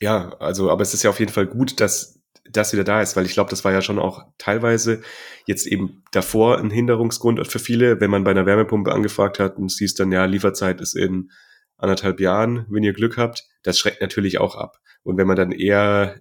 Ja, 0.00 0.36
also, 0.40 0.70
aber 0.70 0.82
es 0.82 0.94
ist 0.94 1.04
ja 1.04 1.10
auf 1.10 1.20
jeden 1.20 1.32
Fall 1.32 1.46
gut, 1.46 1.80
dass 1.80 2.20
das 2.50 2.72
wieder 2.72 2.84
da 2.84 3.00
ist, 3.00 3.16
weil 3.16 3.24
ich 3.24 3.32
glaube, 3.32 3.50
das 3.50 3.64
war 3.64 3.72
ja 3.72 3.82
schon 3.82 3.98
auch 3.98 4.26
teilweise 4.38 5.00
jetzt 5.46 5.66
eben 5.66 6.02
davor 6.12 6.58
ein 6.58 6.70
Hinderungsgrund 6.70 7.46
für 7.46 7.58
viele, 7.58 8.00
wenn 8.00 8.10
man 8.10 8.24
bei 8.24 8.32
einer 8.32 8.46
Wärmepumpe 8.46 8.92
angefragt 8.92 9.38
hat 9.38 9.56
und 9.56 9.70
siehst 9.70 9.98
dann, 10.00 10.12
ja, 10.12 10.24
Lieferzeit 10.24 10.80
ist 10.80 10.94
in 10.94 11.30
anderthalb 11.76 12.20
Jahren, 12.20 12.66
wenn 12.68 12.82
ihr 12.82 12.92
Glück 12.92 13.16
habt, 13.16 13.44
das 13.62 13.78
schreckt 13.78 14.00
natürlich 14.00 14.38
auch 14.38 14.56
ab. 14.56 14.78
Und 15.02 15.16
wenn 15.16 15.26
man 15.26 15.36
dann 15.36 15.52
eher 15.52 16.20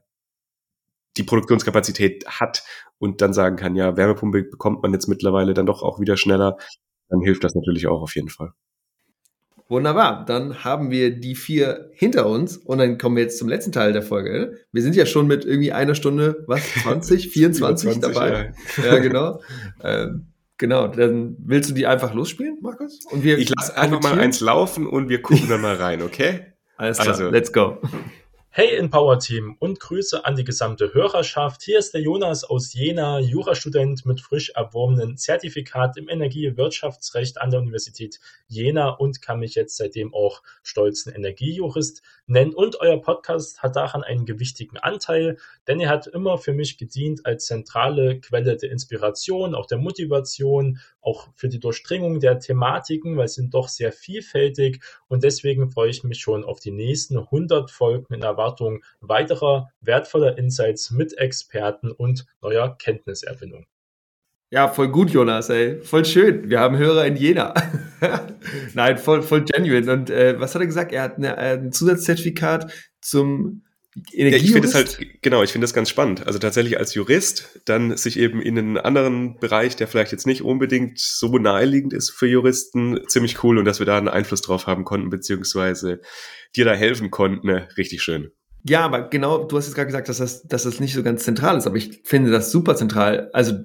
die 1.17 1.23
Produktionskapazität 1.23 2.25
hat 2.27 2.63
und 2.97 3.21
dann 3.21 3.33
sagen 3.33 3.55
kann, 3.55 3.75
ja, 3.75 3.97
Wärmepumpe 3.97 4.43
bekommt 4.43 4.81
man 4.81 4.93
jetzt 4.93 5.07
mittlerweile 5.07 5.53
dann 5.53 5.65
doch 5.65 5.83
auch 5.83 5.99
wieder 5.99 6.17
schneller, 6.17 6.57
dann 7.09 7.21
hilft 7.21 7.43
das 7.43 7.55
natürlich 7.55 7.87
auch 7.87 8.01
auf 8.01 8.15
jeden 8.15 8.29
Fall. 8.29 8.53
Wunderbar, 9.69 10.25
dann 10.25 10.63
haben 10.63 10.91
wir 10.91 11.19
die 11.19 11.35
vier 11.35 11.89
hinter 11.93 12.27
uns 12.27 12.57
und 12.57 12.79
dann 12.79 12.97
kommen 12.97 13.15
wir 13.15 13.23
jetzt 13.23 13.37
zum 13.37 13.47
letzten 13.47 13.71
Teil 13.71 13.93
der 13.93 14.01
Folge. 14.01 14.59
Wir 14.71 14.81
sind 14.81 14.95
ja 14.95 15.05
schon 15.05 15.25
mit 15.25 15.45
irgendwie 15.45 15.71
einer 15.71 15.95
Stunde, 15.95 16.43
was, 16.47 16.61
20, 16.83 17.29
24 17.29 17.91
20, 17.93 18.01
dabei. 18.01 18.53
Ja, 18.77 18.85
ja 18.85 18.99
genau. 18.99 19.41
ähm, 19.83 20.27
genau, 20.57 20.87
dann 20.87 21.37
willst 21.39 21.69
du 21.69 21.73
die 21.73 21.87
einfach 21.87 22.13
losspielen, 22.13 22.57
Markus? 22.61 22.99
Und 23.09 23.23
wir 23.23 23.37
ich 23.37 23.49
lasse 23.55 23.77
einfach 23.77 24.01
mal 24.01 24.19
eins 24.19 24.41
laufen 24.41 24.85
und 24.85 25.07
wir 25.09 25.21
gucken 25.21 25.47
dann 25.47 25.61
mal 25.61 25.75
rein, 25.75 26.01
okay? 26.01 26.53
Alles 26.75 26.97
klar, 26.97 27.09
also, 27.09 27.29
let's 27.29 27.53
go. 27.53 27.77
Hey 28.55 28.77
Empower 28.77 29.17
Team 29.17 29.55
und 29.57 29.79
Grüße 29.79 30.25
an 30.25 30.35
die 30.35 30.43
gesamte 30.43 30.93
Hörerschaft. 30.93 31.63
Hier 31.63 31.79
ist 31.79 31.95
der 31.95 32.01
Jonas 32.01 32.43
aus 32.43 32.71
Jena, 32.71 33.17
Jurastudent 33.19 34.05
mit 34.05 34.21
frisch 34.21 34.51
erworbenen 34.51 35.17
Zertifikat 35.17 35.97
im 35.97 36.07
Energiewirtschaftsrecht 36.07 37.41
an 37.41 37.49
der 37.49 37.61
Universität 37.61 38.19
Jena 38.47 38.89
und 38.89 39.23
kann 39.23 39.39
mich 39.39 39.55
jetzt 39.55 39.77
seitdem 39.77 40.13
auch 40.13 40.43
stolzen 40.61 41.11
Energiejurist 41.11 42.03
nennen. 42.27 42.53
Und 42.53 42.79
euer 42.79 43.01
Podcast 43.01 43.63
hat 43.63 43.75
daran 43.75 44.03
einen 44.03 44.27
gewichtigen 44.27 44.77
Anteil, 44.77 45.37
denn 45.67 45.79
er 45.79 45.89
hat 45.89 46.05
immer 46.05 46.37
für 46.37 46.53
mich 46.53 46.77
gedient 46.77 47.25
als 47.25 47.47
zentrale 47.47 48.19
Quelle 48.19 48.55
der 48.55 48.69
Inspiration, 48.69 49.55
auch 49.55 49.65
der 49.65 49.79
Motivation, 49.79 50.79
auch 51.01 51.29
für 51.35 51.49
die 51.49 51.59
Durchdringung 51.59 52.19
der 52.19 52.37
Thematiken, 52.37 53.17
weil 53.17 53.27
sie 53.27 53.41
sind 53.41 53.55
doch 53.55 53.67
sehr 53.67 53.91
vielfältig 53.91 54.79
und 55.07 55.23
deswegen 55.23 55.71
freue 55.71 55.89
ich 55.89 56.03
mich 56.03 56.19
schon 56.19 56.43
auf 56.43 56.59
die 56.59 56.71
nächsten 56.71 57.17
100 57.17 57.71
Folgen 57.71 58.13
in 58.13 58.21
der 58.21 58.37
Erwartung 58.43 58.83
weiterer 58.99 59.69
wertvoller 59.81 60.37
Insights 60.37 60.91
mit 60.91 61.17
Experten 61.17 61.91
und 61.91 62.25
neuer 62.41 62.77
Kenntniserwinung. 62.77 63.65
Ja, 64.49 64.67
voll 64.67 64.89
gut, 64.89 65.09
Jonas, 65.09 65.49
ey. 65.49 65.81
Voll 65.81 66.05
schön. 66.05 66.49
Wir 66.49 66.59
haben 66.59 66.77
Hörer 66.77 67.07
in 67.07 67.15
Jena. 67.15 67.55
Nein, 68.75 68.97
voll, 68.99 69.23
voll 69.23 69.45
genuine. 69.45 69.91
Und 69.91 70.11
äh, 70.11 70.39
was 70.39 70.53
hat 70.53 70.61
er 70.61 70.67
gesagt? 70.67 70.91
Er 70.91 71.01
hat 71.03 71.17
eine, 71.17 71.37
ein 71.37 71.71
Zusatzzertifikat 71.71 72.71
zum 73.01 73.63
ja, 74.11 74.27
ich 74.27 74.51
finde 74.51 74.67
es 74.67 74.73
halt, 74.73 74.97
genau, 75.21 75.43
ich 75.43 75.51
finde 75.51 75.65
das 75.65 75.73
ganz 75.73 75.89
spannend. 75.89 76.25
Also 76.25 76.39
tatsächlich 76.39 76.79
als 76.79 76.95
Jurist 76.95 77.59
dann 77.65 77.95
sich 77.95 78.17
eben 78.17 78.41
in 78.41 78.57
einen 78.57 78.77
anderen 78.77 79.39
Bereich, 79.39 79.75
der 79.75 79.87
vielleicht 79.87 80.11
jetzt 80.11 80.25
nicht 80.25 80.41
unbedingt 80.41 80.99
so 80.99 81.37
naheliegend 81.37 81.93
ist 81.93 82.09
für 82.09 82.27
Juristen, 82.27 82.99
ziemlich 83.07 83.43
cool 83.43 83.57
und 83.57 83.65
dass 83.65 83.79
wir 83.79 83.85
da 83.85 83.97
einen 83.97 84.07
Einfluss 84.07 84.41
drauf 84.41 84.65
haben 84.65 84.83
konnten, 84.83 85.09
beziehungsweise 85.09 86.01
dir 86.55 86.65
da 86.65 86.73
helfen 86.73 87.11
konnten, 87.11 87.47
ne? 87.47 87.67
richtig 87.77 88.01
schön. 88.01 88.31
Ja, 88.65 88.85
aber 88.85 89.09
genau, 89.09 89.43
du 89.43 89.57
hast 89.57 89.65
jetzt 89.65 89.75
gerade 89.75 89.87
gesagt, 89.87 90.07
dass 90.09 90.17
das, 90.17 90.47
dass 90.47 90.63
das 90.63 90.79
nicht 90.79 90.93
so 90.93 91.03
ganz 91.03 91.23
zentral 91.23 91.57
ist, 91.57 91.67
aber 91.67 91.75
ich 91.75 92.01
finde 92.03 92.31
das 92.31 92.49
super 92.51 92.75
zentral. 92.75 93.29
Also, 93.33 93.55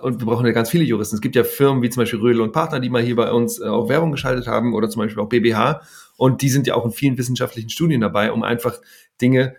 und 0.00 0.20
wir 0.20 0.26
brauchen 0.26 0.46
ja 0.46 0.52
ganz 0.52 0.70
viele 0.70 0.84
Juristen. 0.84 1.16
Es 1.16 1.20
gibt 1.20 1.34
ja 1.34 1.44
Firmen 1.44 1.82
wie 1.82 1.90
zum 1.90 2.02
Beispiel 2.02 2.20
Rödel 2.20 2.40
und 2.40 2.52
Partner, 2.52 2.78
die 2.78 2.88
mal 2.88 3.02
hier 3.02 3.16
bei 3.16 3.32
uns 3.32 3.60
äh, 3.60 3.64
auch 3.64 3.88
Werbung 3.88 4.12
geschaltet 4.12 4.46
haben 4.46 4.72
oder 4.72 4.88
zum 4.88 5.02
Beispiel 5.02 5.22
auch 5.22 5.28
BBH. 5.28 5.82
Und 6.16 6.40
die 6.40 6.48
sind 6.48 6.68
ja 6.68 6.76
auch 6.76 6.84
in 6.86 6.92
vielen 6.92 7.18
wissenschaftlichen 7.18 7.68
Studien 7.68 8.00
dabei, 8.00 8.30
um 8.30 8.44
einfach 8.44 8.80
Dinge 9.20 9.56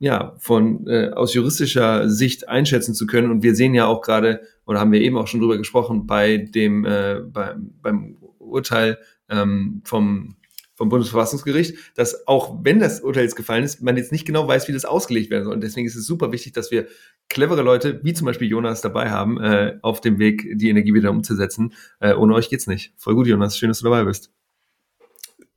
ja, 0.00 0.34
von 0.38 0.86
äh, 0.88 1.10
aus 1.10 1.34
juristischer 1.34 2.08
Sicht 2.08 2.48
einschätzen 2.48 2.94
zu 2.94 3.06
können. 3.06 3.30
Und 3.30 3.42
wir 3.42 3.54
sehen 3.54 3.74
ja 3.74 3.86
auch 3.86 4.00
gerade, 4.00 4.40
oder 4.66 4.80
haben 4.80 4.92
wir 4.92 5.00
eben 5.00 5.16
auch 5.16 5.28
schon 5.28 5.40
drüber 5.40 5.58
gesprochen, 5.58 6.06
bei 6.06 6.38
dem 6.38 6.84
äh, 6.84 7.20
beim, 7.24 7.74
beim 7.80 8.16
Urteil 8.38 8.98
ähm, 9.28 9.82
vom 9.84 10.36
vom 10.74 10.88
Bundesverfassungsgericht, 10.88 11.76
dass 11.94 12.26
auch 12.26 12.56
wenn 12.62 12.80
das 12.80 13.02
Urteil 13.02 13.24
jetzt 13.24 13.36
gefallen 13.36 13.64
ist, 13.64 13.82
man 13.82 13.98
jetzt 13.98 14.12
nicht 14.12 14.24
genau 14.24 14.48
weiß, 14.48 14.66
wie 14.66 14.72
das 14.72 14.86
ausgelegt 14.86 15.30
werden 15.30 15.44
soll. 15.44 15.52
Und 15.52 15.60
deswegen 15.60 15.86
ist 15.86 15.94
es 15.94 16.06
super 16.06 16.32
wichtig, 16.32 16.54
dass 16.54 16.70
wir 16.70 16.86
clevere 17.28 17.60
Leute, 17.60 18.00
wie 18.02 18.14
zum 18.14 18.24
Beispiel 18.24 18.48
Jonas, 18.48 18.80
dabei 18.80 19.10
haben, 19.10 19.38
äh, 19.38 19.76
auf 19.82 20.00
dem 20.00 20.18
Weg, 20.18 20.48
die 20.54 20.70
Energie 20.70 20.94
wieder 20.94 21.10
umzusetzen. 21.10 21.74
Äh, 21.98 22.14
ohne 22.14 22.32
euch 22.32 22.48
geht's 22.48 22.66
nicht. 22.66 22.94
Voll 22.96 23.14
gut, 23.14 23.26
Jonas. 23.26 23.58
Schön, 23.58 23.68
dass 23.68 23.80
du 23.80 23.84
dabei 23.84 24.04
bist. 24.04 24.32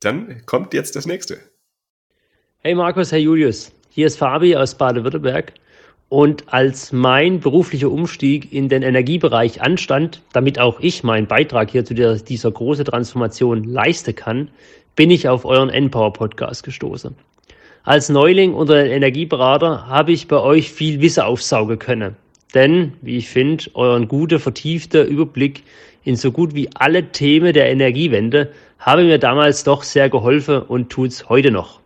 dann 0.00 0.44
kommt 0.44 0.74
jetzt 0.74 0.94
das 0.94 1.06
nächste. 1.06 1.38
Hey 2.58 2.74
Markus, 2.74 3.10
hey 3.10 3.22
Julius, 3.22 3.72
hier 3.94 4.08
ist 4.08 4.18
Fabi 4.18 4.56
aus 4.56 4.74
Baden-Württemberg. 4.74 5.52
Und 6.08 6.52
als 6.52 6.92
mein 6.92 7.38
beruflicher 7.38 7.92
Umstieg 7.92 8.52
in 8.52 8.68
den 8.68 8.82
Energiebereich 8.82 9.62
anstand, 9.62 10.20
damit 10.32 10.58
auch 10.58 10.80
ich 10.80 11.04
meinen 11.04 11.28
Beitrag 11.28 11.70
hier 11.70 11.84
zu 11.84 11.94
dieser, 11.94 12.16
dieser 12.16 12.50
großen 12.50 12.84
Transformation 12.84 13.62
leisten 13.62 14.16
kann, 14.16 14.48
bin 14.96 15.12
ich 15.12 15.28
auf 15.28 15.44
euren 15.44 15.70
Npower 15.70 16.12
Podcast 16.12 16.64
gestoßen. 16.64 17.14
Als 17.84 18.08
Neuling 18.08 18.54
unter 18.54 18.82
den 18.82 18.90
Energieberater 18.90 19.86
habe 19.86 20.10
ich 20.10 20.26
bei 20.26 20.40
euch 20.40 20.72
viel 20.72 21.00
Wissen 21.00 21.22
aufsaugen 21.22 21.78
können. 21.78 22.16
Denn, 22.52 22.94
wie 23.00 23.18
ich 23.18 23.28
finde, 23.28 23.66
euren 23.74 24.08
gute, 24.08 24.40
vertiefte 24.40 25.02
Überblick 25.02 25.62
in 26.02 26.16
so 26.16 26.32
gut 26.32 26.56
wie 26.56 26.68
alle 26.74 27.12
Themen 27.12 27.52
der 27.52 27.70
Energiewende 27.70 28.50
habe 28.80 29.04
mir 29.04 29.18
damals 29.18 29.62
doch 29.62 29.84
sehr 29.84 30.10
geholfen 30.10 30.62
und 30.62 30.90
tut's 30.90 31.28
heute 31.28 31.52
noch. 31.52 31.83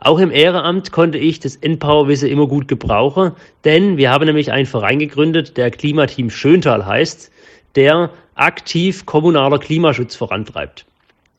Auch 0.00 0.20
im 0.20 0.30
Ehrenamt 0.30 0.92
konnte 0.92 1.18
ich 1.18 1.40
das 1.40 1.56
Empower-Wissen 1.56 2.28
immer 2.28 2.46
gut 2.46 2.68
gebrauchen, 2.68 3.32
denn 3.64 3.96
wir 3.96 4.10
haben 4.10 4.26
nämlich 4.26 4.52
einen 4.52 4.66
Verein 4.66 5.00
gegründet, 5.00 5.56
der 5.56 5.70
Klimateam 5.72 6.30
Schöntal 6.30 6.86
heißt, 6.86 7.32
der 7.74 8.10
aktiv 8.36 9.06
kommunaler 9.06 9.58
Klimaschutz 9.58 10.14
vorantreibt. 10.14 10.86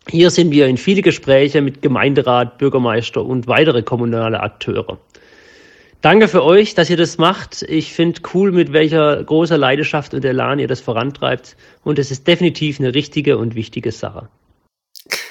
Hier 0.10 0.30
sind 0.30 0.52
wir 0.52 0.68
in 0.68 0.78
viele 0.78 1.02
Gespräche 1.02 1.62
mit 1.62 1.82
Gemeinderat, 1.82 2.58
Bürgermeister 2.58 3.24
und 3.24 3.48
weitere 3.48 3.84
kommunale 3.84 4.42
Akteure. 4.42 4.98
Danke 6.02 6.28
für 6.28 6.44
euch, 6.44 6.76
dass 6.76 6.90
ihr 6.90 6.98
das 6.98 7.18
macht. 7.18 7.62
Ich 7.64 7.94
finde 7.94 8.22
cool, 8.34 8.52
mit 8.52 8.74
welcher 8.74 9.22
großer 9.24 9.58
Leidenschaft 9.58 10.14
und 10.14 10.24
Elan 10.24 10.60
ihr 10.60 10.68
das 10.68 10.82
vorantreibt. 10.82 11.58
Und 11.84 12.00
es 12.00 12.10
ist 12.10 12.28
definitiv 12.28 12.80
eine 12.80 12.96
richtige 12.96 13.38
und 13.38 13.56
wichtige 13.56 13.92
Sache. 13.92 14.30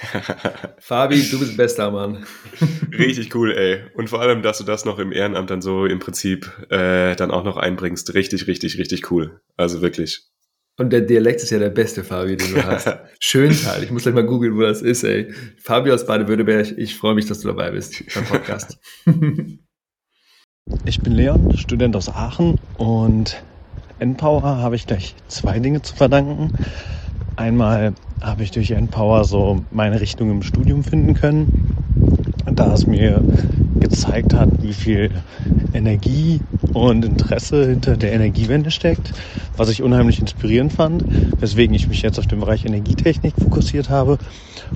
Fabi, 0.78 1.22
du 1.30 1.38
bist 1.38 1.56
bester 1.56 1.90
Mann. 1.90 2.24
Richtig 2.96 3.34
cool, 3.34 3.52
ey. 3.52 3.82
Und 3.94 4.08
vor 4.08 4.20
allem, 4.20 4.42
dass 4.42 4.58
du 4.58 4.64
das 4.64 4.84
noch 4.84 4.98
im 4.98 5.12
Ehrenamt 5.12 5.50
dann 5.50 5.62
so 5.62 5.86
im 5.86 5.98
Prinzip 5.98 6.50
äh, 6.70 7.16
dann 7.16 7.30
auch 7.30 7.44
noch 7.44 7.56
einbringst. 7.56 8.14
Richtig, 8.14 8.46
richtig, 8.46 8.78
richtig 8.78 9.10
cool. 9.10 9.40
Also 9.56 9.82
wirklich. 9.82 10.28
Und 10.78 10.90
der 10.90 11.00
Dialekt 11.00 11.42
ist 11.42 11.50
ja 11.50 11.58
der 11.58 11.70
beste, 11.70 12.04
Fabi, 12.04 12.36
den 12.36 12.54
du 12.54 12.64
hast. 12.64 12.88
Schöntal. 13.20 13.82
Ich 13.82 13.90
muss 13.90 14.04
gleich 14.04 14.14
mal 14.14 14.24
googeln, 14.24 14.56
wo 14.56 14.62
das 14.62 14.80
ist, 14.80 15.02
ey. 15.02 15.32
Fabi 15.60 15.90
aus 15.90 16.06
Baden-Württemberg, 16.06 16.78
ich 16.78 16.96
freue 16.96 17.16
mich, 17.16 17.26
dass 17.26 17.40
du 17.40 17.48
dabei 17.48 17.72
bist 17.72 18.04
beim 18.14 18.24
Podcast. 18.24 18.78
ich 20.84 21.00
bin 21.00 21.12
Leon, 21.12 21.56
Student 21.56 21.96
aus 21.96 22.08
Aachen 22.08 22.60
und 22.76 23.42
Npower 23.98 24.58
habe 24.58 24.76
ich 24.76 24.86
gleich 24.86 25.16
zwei 25.26 25.58
Dinge 25.58 25.82
zu 25.82 25.96
verdanken. 25.96 26.52
Einmal 27.34 27.94
habe 28.20 28.42
ich 28.42 28.50
durch 28.50 28.70
Empower 28.70 29.24
so 29.24 29.64
meine 29.70 30.00
Richtung 30.00 30.30
im 30.30 30.42
Studium 30.42 30.82
finden 30.84 31.14
können, 31.14 31.76
da 32.46 32.72
es 32.72 32.86
mir 32.86 33.22
gezeigt 33.80 34.34
hat, 34.34 34.48
wie 34.62 34.72
viel 34.72 35.10
Energie 35.72 36.40
und 36.72 37.04
Interesse 37.04 37.66
hinter 37.66 37.96
der 37.96 38.12
Energiewende 38.12 38.70
steckt, 38.70 39.12
was 39.56 39.68
ich 39.68 39.82
unheimlich 39.82 40.20
inspirierend 40.20 40.72
fand, 40.72 41.04
weswegen 41.40 41.74
ich 41.74 41.88
mich 41.88 42.02
jetzt 42.02 42.18
auf 42.18 42.26
den 42.26 42.40
Bereich 42.40 42.64
Energietechnik 42.64 43.34
fokussiert 43.40 43.90
habe. 43.90 44.18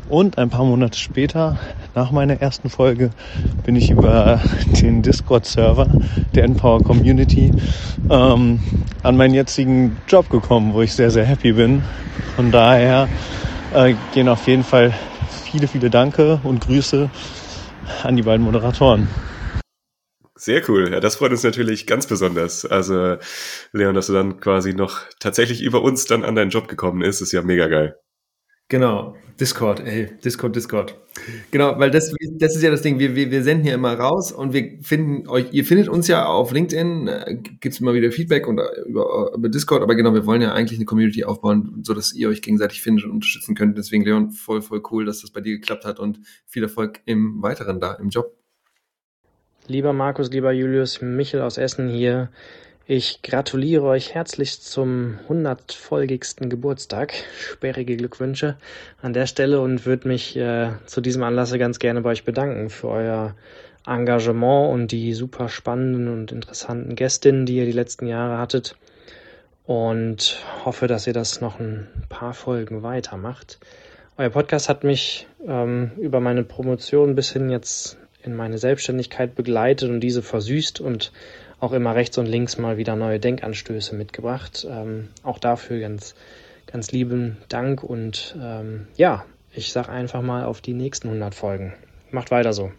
Und 0.08 0.38
ein 0.38 0.50
paar 0.50 0.64
Monate 0.64 0.98
später, 0.98 1.58
nach 1.94 2.10
meiner 2.10 2.40
ersten 2.40 2.70
Folge, 2.70 3.10
bin 3.64 3.76
ich 3.76 3.90
über 3.90 4.40
den 4.80 5.02
Discord-Server 5.02 5.86
der 6.34 6.44
Empower 6.44 6.82
Community 6.82 7.52
ähm, 8.10 8.60
an 9.02 9.16
meinen 9.16 9.34
jetzigen 9.34 9.96
Job 10.08 10.30
gekommen, 10.30 10.72
wo 10.72 10.82
ich 10.82 10.94
sehr, 10.94 11.10
sehr 11.10 11.24
happy 11.24 11.52
bin. 11.52 11.82
Von 12.36 12.50
daher 12.50 13.08
äh, 13.74 13.94
gehen 14.14 14.28
auf 14.28 14.46
jeden 14.46 14.64
Fall 14.64 14.92
viele, 15.44 15.68
viele 15.68 15.90
Danke 15.90 16.40
und 16.42 16.60
Grüße 16.60 17.10
an 18.02 18.16
die 18.16 18.22
beiden 18.22 18.44
Moderatoren. 18.44 19.08
Sehr 20.34 20.68
cool. 20.68 20.92
Ja, 20.92 20.98
das 20.98 21.16
freut 21.16 21.30
uns 21.30 21.44
natürlich 21.44 21.86
ganz 21.86 22.06
besonders. 22.06 22.64
Also, 22.64 23.16
Leon, 23.72 23.94
dass 23.94 24.08
du 24.08 24.12
dann 24.12 24.40
quasi 24.40 24.74
noch 24.74 25.02
tatsächlich 25.20 25.62
über 25.62 25.82
uns 25.82 26.06
dann 26.06 26.24
an 26.24 26.34
deinen 26.34 26.50
Job 26.50 26.66
gekommen 26.68 27.02
ist, 27.02 27.20
ist 27.20 27.32
ja 27.32 27.42
mega 27.42 27.68
geil. 27.68 28.01
Genau, 28.72 29.14
Discord, 29.38 29.80
ey, 29.80 30.08
Discord, 30.24 30.56
Discord. 30.56 30.98
Genau, 31.50 31.78
weil 31.78 31.90
das, 31.90 32.10
das 32.38 32.56
ist 32.56 32.62
ja 32.62 32.70
das 32.70 32.80
Ding, 32.80 32.98
wir, 32.98 33.14
wir, 33.14 33.30
wir 33.30 33.42
senden 33.42 33.64
hier 33.64 33.74
immer 33.74 33.92
raus 33.92 34.32
und 34.32 34.54
wir 34.54 34.78
finden 34.80 35.28
euch, 35.28 35.52
ihr 35.52 35.66
findet 35.66 35.90
uns 35.90 36.08
ja 36.08 36.24
auf 36.24 36.52
LinkedIn, 36.52 37.06
äh, 37.06 37.36
gibt 37.60 37.74
es 37.74 37.80
immer 37.80 37.92
wieder 37.92 38.10
Feedback 38.10 38.48
und 38.48 38.56
äh, 38.56 38.62
über, 38.86 39.32
über 39.34 39.50
Discord, 39.50 39.82
aber 39.82 39.94
genau, 39.94 40.14
wir 40.14 40.24
wollen 40.24 40.40
ja 40.40 40.54
eigentlich 40.54 40.78
eine 40.78 40.86
Community 40.86 41.22
aufbauen, 41.22 41.82
so 41.82 41.92
dass 41.92 42.14
ihr 42.14 42.30
euch 42.30 42.40
gegenseitig 42.40 42.80
findet 42.80 43.04
und 43.04 43.10
unterstützen 43.10 43.54
könnt. 43.54 43.76
Deswegen, 43.76 44.06
Leon, 44.06 44.30
voll, 44.30 44.62
voll 44.62 44.80
cool, 44.90 45.04
dass 45.04 45.20
das 45.20 45.32
bei 45.32 45.42
dir 45.42 45.52
geklappt 45.52 45.84
hat 45.84 46.00
und 46.00 46.20
viel 46.46 46.62
Erfolg 46.62 47.00
im 47.04 47.42
Weiteren 47.42 47.78
da, 47.78 47.92
im 47.92 48.08
Job. 48.08 48.34
Lieber 49.66 49.92
Markus, 49.92 50.30
lieber 50.30 50.50
Julius, 50.50 51.02
Michel 51.02 51.42
aus 51.42 51.58
Essen 51.58 51.90
hier. 51.90 52.30
Ich 52.88 53.22
gratuliere 53.22 53.84
euch 53.84 54.12
herzlich 54.12 54.60
zum 54.60 55.16
100-folgigsten 55.28 56.48
Geburtstag. 56.48 57.14
Sperrige 57.38 57.96
Glückwünsche 57.96 58.56
an 59.00 59.12
der 59.12 59.26
Stelle 59.26 59.60
und 59.60 59.86
würde 59.86 60.08
mich 60.08 60.36
äh, 60.36 60.70
zu 60.86 61.00
diesem 61.00 61.22
Anlasse 61.22 61.60
ganz 61.60 61.78
gerne 61.78 62.00
bei 62.00 62.10
euch 62.10 62.24
bedanken 62.24 62.70
für 62.70 62.88
euer 62.88 63.36
Engagement 63.86 64.72
und 64.72 64.90
die 64.90 65.14
super 65.14 65.48
spannenden 65.48 66.08
und 66.08 66.32
interessanten 66.32 66.96
Gästinnen, 66.96 67.46
die 67.46 67.58
ihr 67.58 67.66
die 67.66 67.72
letzten 67.72 68.08
Jahre 68.08 68.38
hattet. 68.38 68.74
Und 69.64 70.44
hoffe, 70.64 70.88
dass 70.88 71.06
ihr 71.06 71.12
das 71.12 71.40
noch 71.40 71.60
ein 71.60 71.86
paar 72.08 72.34
Folgen 72.34 72.82
weitermacht. 72.82 73.60
Euer 74.16 74.30
Podcast 74.30 74.68
hat 74.68 74.82
mich 74.82 75.28
ähm, 75.46 75.92
über 75.98 76.18
meine 76.18 76.42
Promotion 76.42 77.14
bis 77.14 77.30
hin 77.30 77.48
jetzt 77.48 77.96
in 78.24 78.34
meine 78.34 78.58
Selbstständigkeit 78.58 79.36
begleitet 79.36 79.88
und 79.88 80.00
diese 80.00 80.22
versüßt 80.22 80.80
und 80.80 81.12
auch 81.62 81.72
immer 81.72 81.94
rechts 81.94 82.18
und 82.18 82.26
links 82.26 82.58
mal 82.58 82.76
wieder 82.76 82.96
neue 82.96 83.20
Denkanstöße 83.20 83.94
mitgebracht. 83.94 84.66
Ähm, 84.68 85.08
auch 85.22 85.38
dafür 85.38 85.78
ganz, 85.78 86.16
ganz 86.66 86.90
lieben 86.90 87.36
Dank 87.48 87.84
und 87.84 88.36
ähm, 88.42 88.88
ja, 88.96 89.24
ich 89.54 89.72
sag 89.72 89.88
einfach 89.88 90.22
mal 90.22 90.44
auf 90.44 90.60
die 90.60 90.74
nächsten 90.74 91.06
100 91.06 91.34
Folgen. 91.34 91.72
Macht 92.10 92.32
weiter 92.32 92.52
so. 92.52 92.72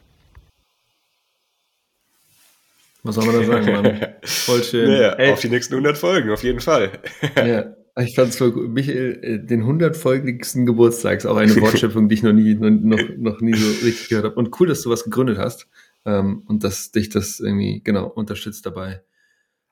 Was 3.03 3.15
soll 3.15 3.25
man 3.25 3.35
da 3.35 3.43
sagen, 3.45 3.71
Mann? 3.71 4.07
Voll 4.23 4.63
schön. 4.63 4.91
Ja, 4.91 5.31
auf 5.31 5.39
die 5.39 5.49
nächsten 5.49 5.75
100 5.75 5.97
Folgen, 5.97 6.29
auf 6.31 6.43
jeden 6.43 6.59
Fall. 6.59 6.91
ja, 7.37 7.73
ich 8.01 8.15
fand 8.15 8.29
es 8.29 8.37
voll 8.37 8.51
gut. 8.51 8.69
Michael, 8.69 9.19
äh, 9.21 9.39
den 9.39 9.63
100-folgigsten 9.63 10.65
Geburtstag 10.65 11.19
ist 11.19 11.25
auch 11.25 11.37
eine 11.37 11.55
Wortschöpfung, 11.61 12.09
die 12.09 12.15
ich 12.15 12.23
noch 12.23 12.33
nie, 12.33 12.55
noch, 12.55 12.99
noch 13.17 13.39
nie 13.39 13.53
so 13.53 13.85
richtig 13.85 14.09
gehört 14.09 14.25
habe. 14.25 14.35
Und 14.35 14.59
cool, 14.59 14.67
dass 14.67 14.81
du 14.81 14.89
was 14.89 15.05
gegründet 15.05 15.37
hast 15.37 15.67
ähm, 16.05 16.43
und 16.47 16.63
dass 16.63 16.91
dich 16.91 17.09
das 17.09 17.39
irgendwie, 17.39 17.81
genau, 17.83 18.07
unterstützt 18.07 18.65
dabei. 18.65 19.03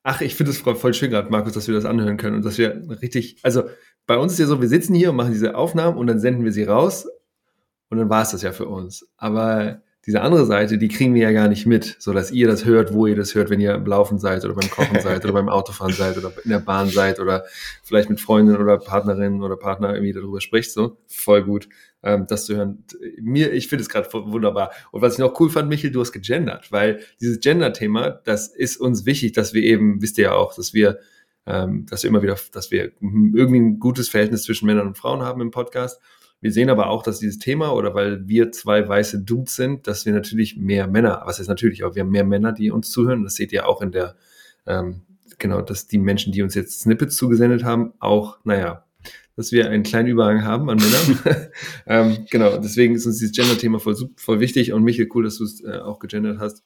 Ach, 0.04 0.22
ich 0.22 0.36
finde 0.36 0.52
es 0.52 0.60
voll 0.60 0.94
schön 0.94 1.12
gerade, 1.12 1.30
Markus, 1.30 1.54
dass 1.54 1.68
wir 1.68 1.76
das 1.76 1.86
anhören 1.86 2.18
können 2.18 2.38
und 2.38 2.46
dass 2.46 2.58
wir 2.58 2.82
richtig, 3.02 3.38
also 3.44 3.64
bei 4.08 4.18
uns 4.18 4.34
ist 4.34 4.40
ja 4.40 4.48
so, 4.48 4.62
wir 4.62 4.68
sitzen 4.68 4.96
hier 4.96 5.12
und 5.12 5.16
machen 5.16 5.32
diese 5.32 5.56
Aufnahmen 5.56 5.98
und 5.98 6.08
dann 6.08 6.20
senden 6.20 6.44
wir 6.44 6.52
sie 6.52 6.64
raus 6.64 7.08
und 7.90 7.98
dann 7.98 8.10
war 8.10 8.24
es 8.24 8.32
das 8.32 8.42
ja 8.42 8.52
für 8.52 8.68
uns. 8.68 9.08
Aber 9.18 9.84
diese 10.06 10.22
andere 10.22 10.48
Seite, 10.48 10.80
die 10.80 10.88
kriegen 10.88 11.14
wir 11.14 11.22
ja 11.22 11.32
gar 11.32 11.48
nicht 11.48 11.68
mit, 11.68 11.98
so 12.00 12.12
dass 12.12 12.32
ihr 12.32 12.48
das 12.48 12.66
hört, 12.66 12.92
wo 12.94 13.06
ihr 13.06 13.16
das 13.16 13.36
hört, 13.36 13.52
wenn 13.52 13.60
ihr 13.60 13.76
im 13.76 13.86
Laufen 13.86 14.18
seid 14.18 14.44
oder 14.44 14.56
beim 14.56 14.70
Kochen 14.70 15.00
seid 15.02 15.24
oder 15.24 15.34
beim 15.34 15.48
Autofahren 15.48 15.94
seid 15.94 16.18
oder 16.18 16.34
in 16.44 16.50
der 16.50 16.60
Bahn 16.60 16.90
seid 16.90 17.20
oder 17.20 17.46
vielleicht 17.84 18.10
mit 18.10 18.20
Freundinnen 18.20 18.60
oder 18.60 18.80
Partnerinnen 18.80 19.44
oder 19.44 19.58
Partner 19.58 19.94
irgendwie 19.94 20.14
darüber 20.14 20.42
spricht, 20.42 20.72
so 20.72 20.98
voll 21.08 21.44
gut, 21.44 21.70
ähm, 22.02 22.26
das 22.28 22.46
zu 22.46 22.56
hören. 22.56 22.84
Mir, 23.22 23.54
ich 23.54 23.68
finde 23.68 23.84
es 23.84 23.90
gerade 23.90 24.12
wunderbar. 24.12 24.72
Und 24.92 25.04
was 25.04 25.14
ich 25.14 25.20
noch 25.20 25.40
cool 25.40 25.52
fand, 25.52 25.70
Michael, 25.70 25.92
du 25.92 26.02
hast 26.02 26.14
gegendert, 26.14 26.72
weil 26.72 27.02
dieses 27.20 27.40
Gender-Thema, 27.40 28.10
das 28.10 28.48
ist 28.48 28.78
uns 28.78 29.06
wichtig, 29.06 29.34
dass 29.34 29.54
wir 29.54 29.62
eben, 29.62 30.02
wisst 30.02 30.18
ihr 30.18 30.26
ja 30.26 30.32
auch, 30.34 30.56
dass 30.56 30.74
wir 30.74 31.00
ähm, 31.48 31.88
dass 31.90 32.04
wir 32.04 32.10
immer 32.10 32.22
wieder, 32.22 32.38
dass 32.52 32.70
wir 32.70 32.92
irgendwie 33.02 33.60
ein 33.60 33.80
gutes 33.80 34.10
Verhältnis 34.10 34.44
zwischen 34.44 34.68
Männern 34.68 34.86
und 34.86 34.98
Frauen 34.98 35.24
haben 35.24 35.42
im 35.42 35.50
Podcast 35.50 36.00
wir 36.42 36.52
sehen 36.52 36.72
aber 36.72 36.90
auch, 36.90 37.04
dass 37.04 37.20
dieses 37.20 37.38
Thema 37.38 37.72
oder 37.74 37.94
weil 37.94 38.28
wir 38.28 38.52
zwei 38.52 38.88
weiße 38.88 39.20
Dudes 39.20 39.56
sind, 39.56 39.86
dass 39.86 40.08
wir 40.08 40.14
natürlich 40.14 40.58
mehr 40.58 40.88
Männer, 40.88 41.22
was 41.26 41.40
ist 41.40 41.48
natürlich 41.48 41.84
auch, 41.84 41.94
wir 41.94 42.02
haben 42.02 42.10
mehr 42.10 42.26
Männer, 42.26 42.52
die 42.52 42.72
uns 42.72 42.90
zuhören. 42.90 43.24
Das 43.24 43.36
seht 43.36 43.52
ihr 43.54 43.68
auch 43.68 43.82
in 43.82 43.92
der, 43.92 44.16
ähm, 44.66 45.02
genau, 45.38 45.62
dass 45.62 45.86
die 45.86 46.00
Menschen, 46.00 46.34
die 46.34 46.42
uns 46.42 46.56
jetzt 46.56 46.82
Snippets 46.82 47.16
zugesendet 47.16 47.64
haben, 47.64 47.94
auch, 48.00 48.40
naja, 48.44 48.86
dass 49.36 49.52
wir 49.52 49.70
einen 49.70 49.84
kleinen 49.84 50.08
Überhang 50.08 50.44
haben 50.44 50.68
an 50.72 50.78
Männern. 50.78 51.48
ähm, 51.86 52.26
genau, 52.32 52.58
deswegen 52.58 52.96
ist 52.96 53.06
uns 53.06 53.20
dieses 53.20 53.36
Gender-Thema 53.36 53.80
voll, 53.80 53.96
voll 54.16 54.40
wichtig 54.40 54.74
und 54.74 54.84
Michael, 54.84 55.10
cool, 55.14 55.24
dass 55.24 55.38
du 55.38 55.44
es 55.44 55.64
äh, 55.64 55.78
auch 55.78 56.00
gegendert 56.00 56.40
hast. 56.40 56.64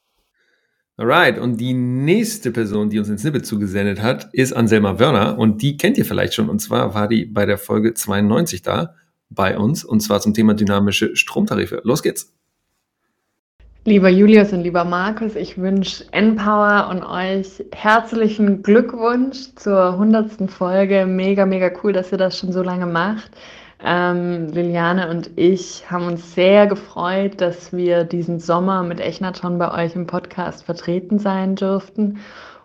Alright, 0.95 1.37
und 1.37 1.57
die 1.57 1.73
nächste 1.73 2.51
Person, 2.51 2.89
die 2.89 2.99
uns 2.99 3.09
ein 3.09 3.17
Snippet 3.17 3.45
zugesendet 3.45 4.01
hat, 4.01 4.29
ist 4.31 4.53
Anselma 4.53 4.97
Wörner 4.97 5.37
und 5.37 5.61
die 5.61 5.75
kennt 5.75 5.97
ihr 5.97 6.05
vielleicht 6.05 6.33
schon 6.33 6.47
und 6.47 6.59
zwar 6.59 6.93
war 6.93 7.09
die 7.09 7.25
bei 7.25 7.45
der 7.45 7.57
Folge 7.57 7.93
92 7.93 8.61
da 8.61 8.95
bei 9.29 9.57
uns 9.57 9.83
und 9.83 10.01
zwar 10.01 10.21
zum 10.21 10.33
Thema 10.33 10.53
dynamische 10.53 11.15
Stromtarife. 11.15 11.81
Los 11.83 12.03
geht's! 12.03 12.33
Lieber 13.87 14.09
Julius 14.09 14.51
und 14.51 14.63
lieber 14.63 14.83
Markus, 14.83 15.35
ich 15.35 15.59
wünsche 15.59 16.05
Empower 16.11 16.87
und 16.89 17.03
euch 17.03 17.63
herzlichen 17.71 18.63
Glückwunsch 18.63 19.53
zur 19.57 19.91
100. 19.93 20.49
Folge. 20.49 21.05
Mega, 21.05 21.45
mega 21.45 21.69
cool, 21.83 21.93
dass 21.93 22.11
ihr 22.11 22.17
das 22.17 22.39
schon 22.39 22.51
so 22.51 22.63
lange 22.63 22.87
macht. 22.87 23.29
Ähm, 23.83 24.47
Liliane 24.47 25.07
und 25.11 25.29
ich 25.35 25.83
haben 25.91 26.07
uns 26.07 26.33
sehr 26.33 26.65
gefreut, 26.65 27.39
dass 27.39 27.73
wir 27.73 28.05
diesen 28.05 28.39
Sommer 28.39 28.81
mit 28.81 28.99
Echnaton 28.99 29.59
bei 29.59 29.85
euch 29.85 29.95
im 29.95 30.07
Podcast 30.07 30.63
vertreten 30.63 31.19
sein 31.19 31.55
dürften. 31.55 32.17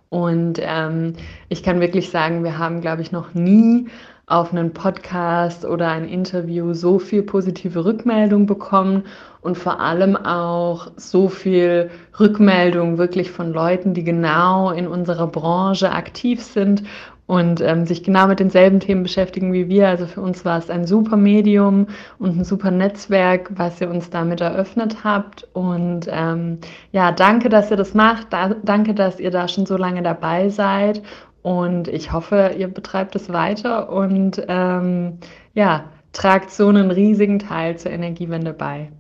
Und 0.09 0.59
ähm, 0.63 1.17
ich 1.51 1.63
kann 1.63 1.81
wirklich 1.81 2.09
sagen, 2.09 2.45
wir 2.45 2.57
haben, 2.57 2.81
glaube 2.81 3.03
ich, 3.03 3.13
noch 3.13 3.35
nie 3.35 3.89
auf 4.31 4.53
einen 4.53 4.73
Podcast 4.73 5.65
oder 5.65 5.89
ein 5.89 6.09
Interview 6.09 6.73
so 6.73 6.99
viel 6.99 7.23
positive 7.23 7.85
Rückmeldung 7.85 8.47
bekommen 8.47 9.05
und 9.41 9.59
vor 9.59 9.81
allem 9.81 10.17
auch 10.17 10.93
so 10.97 11.29
viel 11.29 11.91
Rückmeldung 12.19 12.99
wirklich 12.99 13.31
von 13.31 13.53
Leuten, 13.53 13.93
die 13.95 14.05
genau 14.05 14.71
in 14.71 14.87
unserer 14.87 15.27
Branche 15.27 15.91
aktiv 15.91 16.43
sind 16.43 16.85
und 17.31 17.61
ähm, 17.61 17.87
sich 17.87 18.03
genau 18.03 18.27
mit 18.27 18.41
denselben 18.41 18.81
Themen 18.81 19.05
beschäftigen 19.05 19.53
wie 19.53 19.69
wir. 19.69 19.87
Also 19.87 20.07
für 20.07 20.21
uns 20.21 20.45
war 20.45 20.59
es 20.59 20.69
ein 20.69 20.85
super 20.85 21.17
Medium 21.17 21.87
und 22.19 22.39
ein 22.39 22.45
super 22.45 22.73
Netzwerk, 22.73 23.51
was 23.55 23.81
ihr 23.81 23.89
uns 23.89 24.11
damit 24.11 24.41
eröffnet 24.41 25.05
habt. 25.05 25.47
Und 25.53 26.09
ähm, 26.11 26.59
ja, 26.91 27.13
danke, 27.13 27.49
dass 27.49 27.71
ihr 27.71 27.77
das 27.77 27.95
macht. 27.95 28.33
Da, 28.33 28.57
danke, 28.65 28.95
dass 28.95 29.21
ihr 29.21 29.31
da 29.31 29.47
schon 29.47 29.65
so 29.65 29.77
lange 29.77 30.03
dabei 30.03 30.49
seid. 30.49 31.03
Und 31.43 31.89
ich 31.89 32.13
hoffe, 32.13 32.55
ihr 32.59 32.69
betreibt 32.69 33.17
es 33.17 33.33
weiter 33.33 33.91
und 33.91 34.43
ähm, 34.49 35.19
ja, 35.55 35.91
tragt 36.13 36.51
so 36.51 36.69
einen 36.69 36.91
riesigen 36.91 37.39
Teil 37.39 37.79
zur 37.79 37.93
Energiewende 37.93 38.53
bei. 38.53 38.93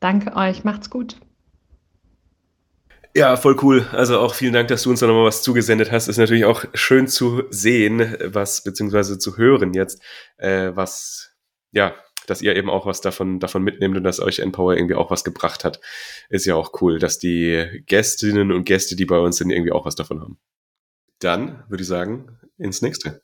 Danke 0.00 0.36
euch, 0.36 0.64
macht's 0.64 0.90
gut. 0.90 1.16
Ja, 3.14 3.36
voll 3.36 3.56
cool. 3.62 3.84
Also 3.90 4.20
auch 4.20 4.34
vielen 4.34 4.52
Dank, 4.52 4.68
dass 4.68 4.82
du 4.82 4.90
uns 4.90 5.00
da 5.00 5.06
nochmal 5.06 5.24
was 5.24 5.42
zugesendet 5.42 5.90
hast. 5.90 6.06
Ist 6.06 6.18
natürlich 6.18 6.44
auch 6.44 6.64
schön 6.74 7.08
zu 7.08 7.42
sehen, 7.50 8.16
was, 8.24 8.62
beziehungsweise 8.62 9.18
zu 9.18 9.36
hören 9.36 9.74
jetzt, 9.74 10.00
äh, 10.36 10.70
was, 10.74 11.32
ja, 11.72 11.94
dass 12.28 12.42
ihr 12.42 12.54
eben 12.54 12.70
auch 12.70 12.86
was 12.86 13.00
davon, 13.00 13.40
davon 13.40 13.64
mitnehmt 13.64 13.96
und 13.96 14.04
dass 14.04 14.20
euch 14.20 14.38
Empower 14.38 14.76
irgendwie 14.76 14.94
auch 14.94 15.10
was 15.10 15.24
gebracht 15.24 15.64
hat. 15.64 15.80
Ist 16.28 16.46
ja 16.46 16.54
auch 16.54 16.80
cool, 16.80 16.98
dass 16.98 17.18
die 17.18 17.82
Gästinnen 17.86 18.52
und 18.52 18.64
Gäste, 18.64 18.94
die 18.94 19.06
bei 19.06 19.18
uns 19.18 19.38
sind, 19.38 19.50
irgendwie 19.50 19.72
auch 19.72 19.86
was 19.86 19.96
davon 19.96 20.20
haben. 20.20 20.38
Dann 21.20 21.64
würde 21.68 21.82
ich 21.82 21.88
sagen, 21.88 22.26
ins 22.58 22.80
nächste. 22.80 23.22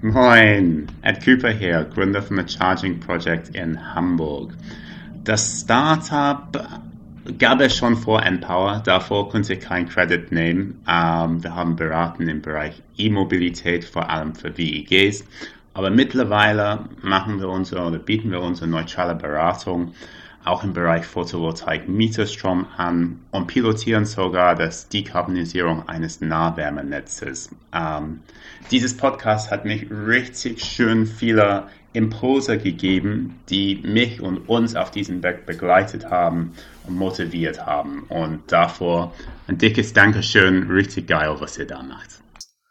Moin, 0.00 0.86
Ed 1.02 1.24
Cooper 1.24 1.50
hier, 1.50 1.84
Gründer 1.84 2.22
von 2.22 2.38
The 2.38 2.56
Charging 2.56 3.00
Project 3.00 3.54
in 3.54 3.94
Hamburg. 3.94 4.54
Das 5.24 5.60
Startup 5.60 6.80
gab 7.38 7.60
es 7.60 7.76
schon 7.76 7.96
vor 7.96 8.24
Empower, 8.24 8.80
davor 8.84 9.28
konnte 9.28 9.54
ich 9.54 9.60
kein 9.60 9.88
Credit 9.88 10.32
nehmen. 10.32 10.80
Ähm, 10.88 11.42
wir 11.42 11.54
haben 11.54 11.76
beraten 11.76 12.28
im 12.28 12.40
Bereich 12.40 12.82
E-Mobilität, 12.96 13.84
vor 13.84 14.08
allem 14.08 14.34
für 14.34 14.56
WEGs. 14.56 15.24
Aber 15.74 15.90
mittlerweile 15.90 16.84
machen 17.02 17.38
wir 17.38 17.50
unsere 17.50 17.84
oder 17.86 17.98
bieten 17.98 18.30
wir 18.30 18.40
unsere 18.40 18.66
neutrale 18.66 19.14
Beratung 19.14 19.92
auch 20.46 20.64
im 20.64 20.72
Bereich 20.72 21.04
Photovoltaik 21.04 21.88
Mieterstrom 21.88 22.66
an 22.76 23.20
und 23.32 23.46
pilotieren 23.48 24.04
sogar 24.04 24.54
das 24.54 24.88
Dekarbonisierung 24.88 25.88
eines 25.88 26.20
Nahwärmenetzes. 26.20 27.50
Ähm, 27.74 28.20
dieses 28.70 28.96
Podcast 28.96 29.50
hat 29.50 29.64
mich 29.64 29.86
richtig 29.90 30.64
schön 30.64 31.06
viele 31.06 31.64
Impulse 31.92 32.58
gegeben, 32.58 33.40
die 33.48 33.76
mich 33.82 34.20
und 34.20 34.48
uns 34.48 34.76
auf 34.76 34.90
diesem 34.90 35.22
Weg 35.22 35.46
begleitet 35.46 36.10
haben 36.10 36.52
und 36.86 36.96
motiviert 36.96 37.66
haben. 37.66 38.04
Und 38.08 38.52
davor 38.52 39.14
ein 39.48 39.58
dickes 39.58 39.94
Dankeschön, 39.94 40.70
richtig 40.70 41.08
geil, 41.08 41.34
was 41.38 41.58
ihr 41.58 41.66
da 41.66 41.82
macht. 41.82 42.20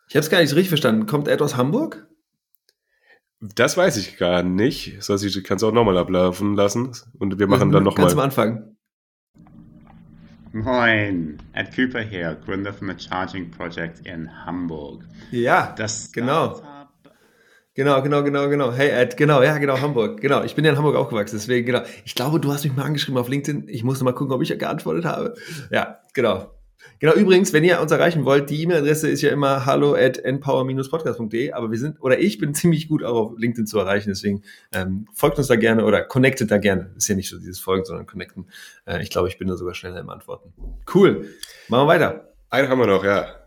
Ich 0.07 0.15
habe 0.15 0.23
es 0.23 0.30
gar 0.30 0.39
nicht 0.39 0.52
richtig 0.52 0.69
verstanden. 0.69 1.07
Kommt 1.07 1.27
Ed 1.27 1.41
aus 1.41 1.57
Hamburg? 1.57 2.07
Das 3.41 3.78
weiß 3.78 3.98
ich 3.98 4.18
gar 4.18 4.44
nicht. 4.44 4.98
Das 4.98 5.10
heißt, 5.10 5.24
ich 5.26 5.44
kann 5.44 5.57
es 5.57 5.64
auch 5.64 5.72
nochmal 5.72 5.98
ablaufen 5.98 6.56
lassen 6.56 6.91
und 7.20 7.38
wir 7.38 7.48
machen 7.48 7.72
dann 7.72 7.84
nochmal. 7.84 8.07
Ganz 8.07 8.14
am 8.14 8.20
Anfang. 8.20 8.76
Moin, 10.53 11.38
Ed 11.52 11.76
Cooper 11.76 11.99
hier, 11.99 12.38
Gründer 12.45 12.74
von 12.74 12.88
The 12.88 13.07
Charging 13.07 13.52
Project 13.52 14.07
in 14.07 14.30
Hamburg. 14.45 15.03
Ja, 15.32 15.74
das 15.78 16.14
genau. 16.14 16.62
Genau, 17.74 18.02
genau, 18.02 18.24
genau, 18.24 18.48
genau. 18.48 18.72
Hey 18.72 18.90
Ed, 18.90 19.18
genau, 19.18 19.44
ja, 19.44 19.57
genau, 19.57 19.82
Hamburg. 19.82 20.22
Genau, 20.22 20.45
ich 20.45 20.56
bin 20.56 20.64
ja 20.64 20.72
in 20.72 20.78
Hamburg 20.78 20.95
aufgewachsen, 20.95 21.36
deswegen, 21.36 21.66
genau. 21.66 21.82
Ich 22.06 22.16
glaube, 22.16 22.40
du 22.40 22.53
hast 22.53 22.64
mich 22.64 22.74
mal 22.74 22.86
angeschrieben 22.86 23.20
auf 23.20 23.28
LinkedIn. 23.28 23.68
Ich 23.68 23.84
musste 23.84 24.06
mal 24.06 24.14
gucken, 24.14 24.34
ob 24.34 24.41
ich 24.41 24.48
ja 24.48 24.56
geantwortet 24.56 25.03
habe. 25.03 25.36
Ja, 25.72 25.99
genau. 26.14 26.55
Genau, 26.99 27.14
übrigens, 27.14 27.53
wenn 27.53 27.64
ihr 27.64 27.80
uns 27.82 27.91
erreichen 27.91 28.26
wollt, 28.26 28.49
die 28.49 28.62
E-Mail-Adresse 28.64 29.10
ist 29.10 29.22
ja 29.22 29.32
immer 29.32 29.66
hallo 29.66 29.95
at 29.95 30.18
npower-podcast.de, 30.24 31.52
aber 31.52 31.72
wir 31.72 31.78
sind, 31.78 32.02
oder 32.02 32.20
ich 32.20 32.38
bin 32.38 32.53
ziemlich 32.56 32.88
gut 32.88 33.03
auch 33.03 33.16
auf 33.16 33.34
LinkedIn 33.38 33.68
zu 33.68 33.80
erreichen, 33.80 34.10
deswegen 34.10 34.44
ähm, 34.74 35.07
folgt 35.14 35.38
uns 35.38 35.48
da 35.48 35.56
gerne 35.56 35.86
oder 35.86 36.03
connectet 36.03 36.52
da 36.52 36.57
gerne. 36.57 36.91
Ist 36.95 37.07
ja 37.07 37.16
nicht 37.16 37.30
so 37.30 37.38
dieses 37.38 37.60
Folgen, 37.60 37.86
sondern 37.86 38.06
connecten. 38.06 38.48
Äh, 38.86 39.03
ich 39.03 39.10
glaube, 39.10 39.28
ich 39.28 39.38
bin 39.38 39.48
da 39.48 39.56
sogar 39.56 39.74
schneller 39.74 39.99
im 39.99 40.10
Antworten. 40.10 40.53
Cool. 40.94 41.28
Machen 41.68 41.84
wir 41.84 41.88
weiter. 41.88 42.34
Einen 42.49 42.70
haben 42.70 42.80
wir 42.80 42.88
noch, 42.88 43.03
ja. 43.03 43.44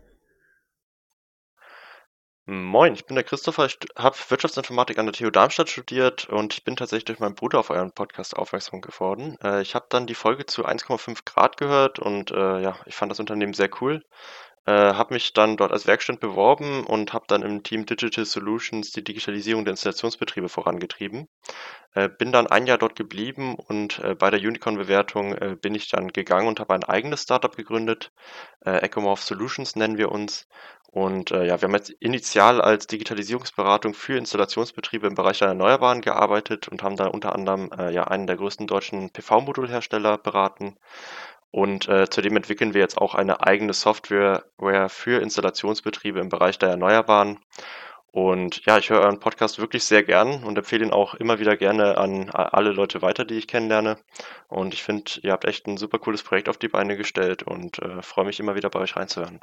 Moin, 2.51 2.95
ich 2.95 3.05
bin 3.05 3.13
der 3.13 3.23
Christopher. 3.23 3.67
Ich 3.67 3.77
habe 3.95 4.17
Wirtschaftsinformatik 4.27 4.97
an 4.97 5.05
der 5.05 5.13
TU 5.13 5.29
Darmstadt 5.29 5.69
studiert 5.69 6.27
und 6.29 6.51
ich 6.53 6.63
bin 6.63 6.75
tatsächlich 6.75 7.05
durch 7.05 7.19
meinen 7.19 7.35
Bruder 7.35 7.59
auf 7.59 7.69
euren 7.69 7.91
Podcast 7.91 8.35
aufmerksam 8.35 8.81
geworden. 8.81 9.37
Äh, 9.43 9.61
ich 9.61 9.75
habe 9.75 9.85
dann 9.89 10.07
die 10.07 10.15
Folge 10.15 10.47
zu 10.47 10.65
1,5 10.65 11.25
Grad 11.25 11.57
gehört 11.57 11.99
und 11.99 12.31
äh, 12.31 12.59
ja, 12.59 12.75
ich 12.87 12.95
fand 12.95 13.11
das 13.11 13.19
Unternehmen 13.19 13.53
sehr 13.53 13.69
cool. 13.81 14.03
Äh, 14.65 14.71
habe 14.71 15.13
mich 15.13 15.33
dann 15.33 15.57
dort 15.57 15.71
als 15.71 15.87
Werkstudent 15.87 16.21
beworben 16.21 16.85
und 16.85 17.13
habe 17.13 17.25
dann 17.27 17.43
im 17.43 17.63
Team 17.63 17.85
Digital 17.85 18.25
Solutions 18.25 18.91
die 18.91 19.03
Digitalisierung 19.03 19.63
der 19.63 19.71
Installationsbetriebe 19.71 20.49
vorangetrieben. 20.49 21.27
Äh, 21.95 22.07
bin 22.07 22.31
dann 22.31 22.45
ein 22.45 22.67
Jahr 22.67 22.77
dort 22.77 22.95
geblieben 22.95 23.55
und 23.55 23.97
äh, 23.99 24.13
bei 24.13 24.29
der 24.29 24.39
Unicorn-Bewertung 24.39 25.33
äh, 25.33 25.55
bin 25.59 25.73
ich 25.73 25.89
dann 25.89 26.09
gegangen 26.09 26.47
und 26.47 26.59
habe 26.59 26.75
ein 26.75 26.83
eigenes 26.83 27.23
Startup 27.23 27.55
gegründet. 27.55 28.11
Ecomorph 28.61 29.23
Solutions 29.23 29.75
nennen 29.75 29.97
wir 29.97 30.11
uns. 30.11 30.47
Und 30.91 31.29
äh, 31.31 31.45
ja, 31.45 31.61
wir 31.61 31.67
haben 31.67 31.75
jetzt 31.75 31.91
initial 31.99 32.61
als 32.61 32.87
Digitalisierungsberatung 32.87 33.93
für 33.93 34.17
Installationsbetriebe 34.17 35.05
im 35.05 35.13
Bereich 35.13 35.37
der 35.37 35.49
Erneuerbaren 35.49 36.01
gearbeitet 36.01 36.67
und 36.67 36.81
haben 36.81 36.95
dann 36.95 37.09
unter 37.09 37.35
anderem 37.35 37.69
äh, 37.77 37.91
ja 37.93 38.05
einen 38.05 38.25
der 38.25 38.37
größten 38.37 38.65
deutschen 38.65 39.11
PV-Modulhersteller 39.11 40.17
beraten. 40.17 40.77
Und 41.51 41.87
äh, 41.87 42.09
zudem 42.09 42.37
entwickeln 42.37 42.73
wir 42.73 42.81
jetzt 42.81 42.97
auch 42.97 43.13
eine 43.15 43.41
eigene 43.45 43.73
Software 43.73 44.45
für 44.87 45.21
Installationsbetriebe 45.21 46.19
im 46.19 46.29
Bereich 46.29 46.57
der 46.59 46.69
Erneuerbaren. 46.69 47.39
Und 48.11 48.65
ja, 48.65 48.77
ich 48.79 48.89
höre 48.89 49.01
euren 49.01 49.19
Podcast 49.19 49.59
wirklich 49.59 49.83
sehr 49.83 50.03
gern 50.03 50.43
und 50.43 50.57
empfehle 50.57 50.85
ihn 50.85 50.91
auch 50.91 51.13
immer 51.13 51.39
wieder 51.39 51.55
gerne 51.57 51.97
an 51.97 52.31
alle 52.31 52.71
Leute 52.71 53.03
weiter, 53.03 53.25
die 53.25 53.37
ich 53.37 53.47
kennenlerne. 53.47 53.97
Und 54.47 54.73
ich 54.73 54.83
finde, 54.83 55.11
ihr 55.21 55.31
habt 55.31 55.45
echt 55.45 55.67
ein 55.67 55.77
super 55.77 55.99
cooles 55.99 56.23
Projekt 56.23 56.49
auf 56.49 56.57
die 56.57 56.67
Beine 56.67 56.97
gestellt 56.97 57.43
und 57.43 57.79
äh, 57.79 58.01
freue 58.01 58.25
mich 58.25 58.39
immer 58.39 58.55
wieder 58.55 58.69
bei 58.69 58.79
euch 58.79 58.95
reinzuhören. 58.95 59.39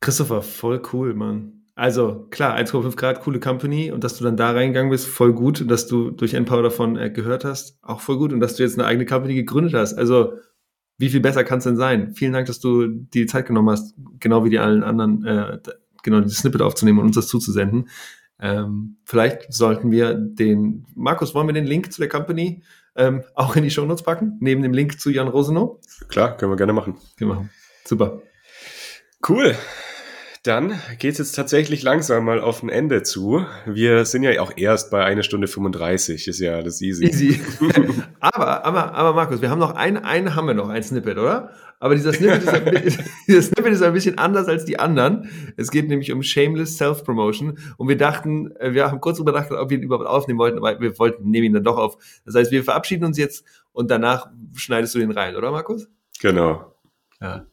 Christopher, 0.00 0.42
voll 0.42 0.82
cool, 0.92 1.14
Mann. 1.14 1.64
Also 1.76 2.26
klar, 2.30 2.56
1,5 2.56 2.94
Grad, 2.94 3.20
coole 3.22 3.40
Company 3.40 3.90
und 3.90 4.04
dass 4.04 4.16
du 4.16 4.24
dann 4.24 4.36
da 4.36 4.52
reingegangen 4.52 4.90
bist, 4.90 5.08
voll 5.08 5.32
gut 5.32 5.60
und 5.60 5.68
dass 5.68 5.88
du 5.88 6.10
durch 6.10 6.34
Empower 6.34 6.62
davon 6.62 6.96
äh, 6.96 7.10
gehört 7.10 7.44
hast, 7.44 7.78
auch 7.82 8.00
voll 8.00 8.16
gut 8.16 8.32
und 8.32 8.38
dass 8.38 8.54
du 8.54 8.62
jetzt 8.62 8.78
eine 8.78 8.86
eigene 8.86 9.06
Company 9.06 9.34
gegründet 9.34 9.74
hast. 9.74 9.94
Also 9.94 10.34
wie 10.98 11.08
viel 11.08 11.20
besser 11.20 11.42
kann 11.42 11.58
es 11.58 11.64
denn 11.64 11.76
sein? 11.76 12.14
Vielen 12.14 12.32
Dank, 12.32 12.46
dass 12.46 12.60
du 12.60 12.86
die 12.86 13.26
Zeit 13.26 13.46
genommen 13.46 13.70
hast, 13.70 13.96
genau 14.20 14.44
wie 14.44 14.50
die 14.50 14.60
allen 14.60 14.84
anderen, 14.84 15.24
äh, 15.24 15.58
genau 16.04 16.20
dieses 16.20 16.38
Snippet 16.38 16.62
aufzunehmen 16.62 17.00
und 17.00 17.06
uns 17.06 17.16
das 17.16 17.26
zuzusenden. 17.26 17.88
Ähm, 18.38 18.98
vielleicht 19.04 19.52
sollten 19.52 19.90
wir 19.90 20.14
den, 20.14 20.86
Markus, 20.94 21.34
wollen 21.34 21.48
wir 21.48 21.54
den 21.54 21.66
Link 21.66 21.92
zu 21.92 22.00
der 22.00 22.08
Company 22.08 22.62
ähm, 22.94 23.24
auch 23.34 23.56
in 23.56 23.64
die 23.64 23.70
Show 23.70 23.84
Notes 23.84 24.04
packen, 24.04 24.36
neben 24.40 24.62
dem 24.62 24.72
Link 24.72 25.00
zu 25.00 25.10
Jan 25.10 25.28
Rosenow? 25.28 25.80
Klar, 26.08 26.36
können 26.36 26.52
wir 26.52 26.56
gerne 26.56 26.72
machen. 26.72 26.94
Können 27.16 27.30
wir 27.30 27.34
machen. 27.34 27.50
Super. 27.84 28.22
Cool. 29.26 29.56
Dann 30.44 30.78
geht's 30.98 31.16
jetzt 31.16 31.32
tatsächlich 31.32 31.82
langsam 31.82 32.26
mal 32.26 32.38
auf 32.38 32.62
ein 32.62 32.68
Ende 32.68 33.02
zu. 33.02 33.46
Wir 33.64 34.04
sind 34.04 34.24
ja 34.24 34.42
auch 34.42 34.52
erst 34.56 34.90
bei 34.90 35.02
einer 35.02 35.22
Stunde 35.22 35.48
35, 35.48 36.28
ist 36.28 36.38
ja 36.38 36.56
alles 36.56 36.82
easy. 36.82 37.06
Easy. 37.06 37.40
aber, 38.20 38.62
aber, 38.62 38.92
aber 38.92 39.14
Markus, 39.14 39.40
wir 39.40 39.48
haben 39.48 39.58
noch 39.58 39.74
ein, 39.74 39.96
einen 39.96 40.36
haben 40.36 40.46
wir 40.46 40.52
noch, 40.52 40.68
ein 40.68 40.82
Snippet, 40.82 41.16
oder? 41.16 41.52
Aber 41.80 41.94
dieser 41.94 42.12
Snippet, 42.12 42.42
ist 42.42 42.48
ein, 42.48 42.64
dieser 43.26 43.40
Snippet 43.40 43.72
ist 43.72 43.82
ein 43.82 43.94
bisschen 43.94 44.18
anders 44.18 44.46
als 44.46 44.66
die 44.66 44.78
anderen. 44.78 45.30
Es 45.56 45.70
geht 45.70 45.88
nämlich 45.88 46.12
um 46.12 46.22
Shameless 46.22 46.76
Self-Promotion. 46.76 47.58
Und 47.78 47.88
wir 47.88 47.96
dachten, 47.96 48.54
äh, 48.56 48.74
wir 48.74 48.90
haben 48.90 49.00
kurz 49.00 49.16
darüber 49.16 49.32
nachgedacht, 49.32 49.62
ob 49.62 49.70
wir 49.70 49.78
ihn 49.78 49.82
überhaupt 49.82 50.06
aufnehmen 50.06 50.38
wollten, 50.38 50.58
aber 50.58 50.78
wir 50.78 50.98
wollten, 50.98 51.30
nehmen 51.30 51.46
ihn 51.46 51.54
dann 51.54 51.64
doch 51.64 51.78
auf. 51.78 51.96
Das 52.26 52.34
heißt, 52.34 52.52
wir 52.52 52.62
verabschieden 52.64 53.06
uns 53.06 53.16
jetzt 53.16 53.46
und 53.72 53.90
danach 53.90 54.28
schneidest 54.54 54.94
du 54.94 54.98
den 54.98 55.10
rein, 55.10 55.36
oder 55.36 55.50
Markus? 55.50 55.88
Genau. 56.20 56.74
Ja. 57.18 57.46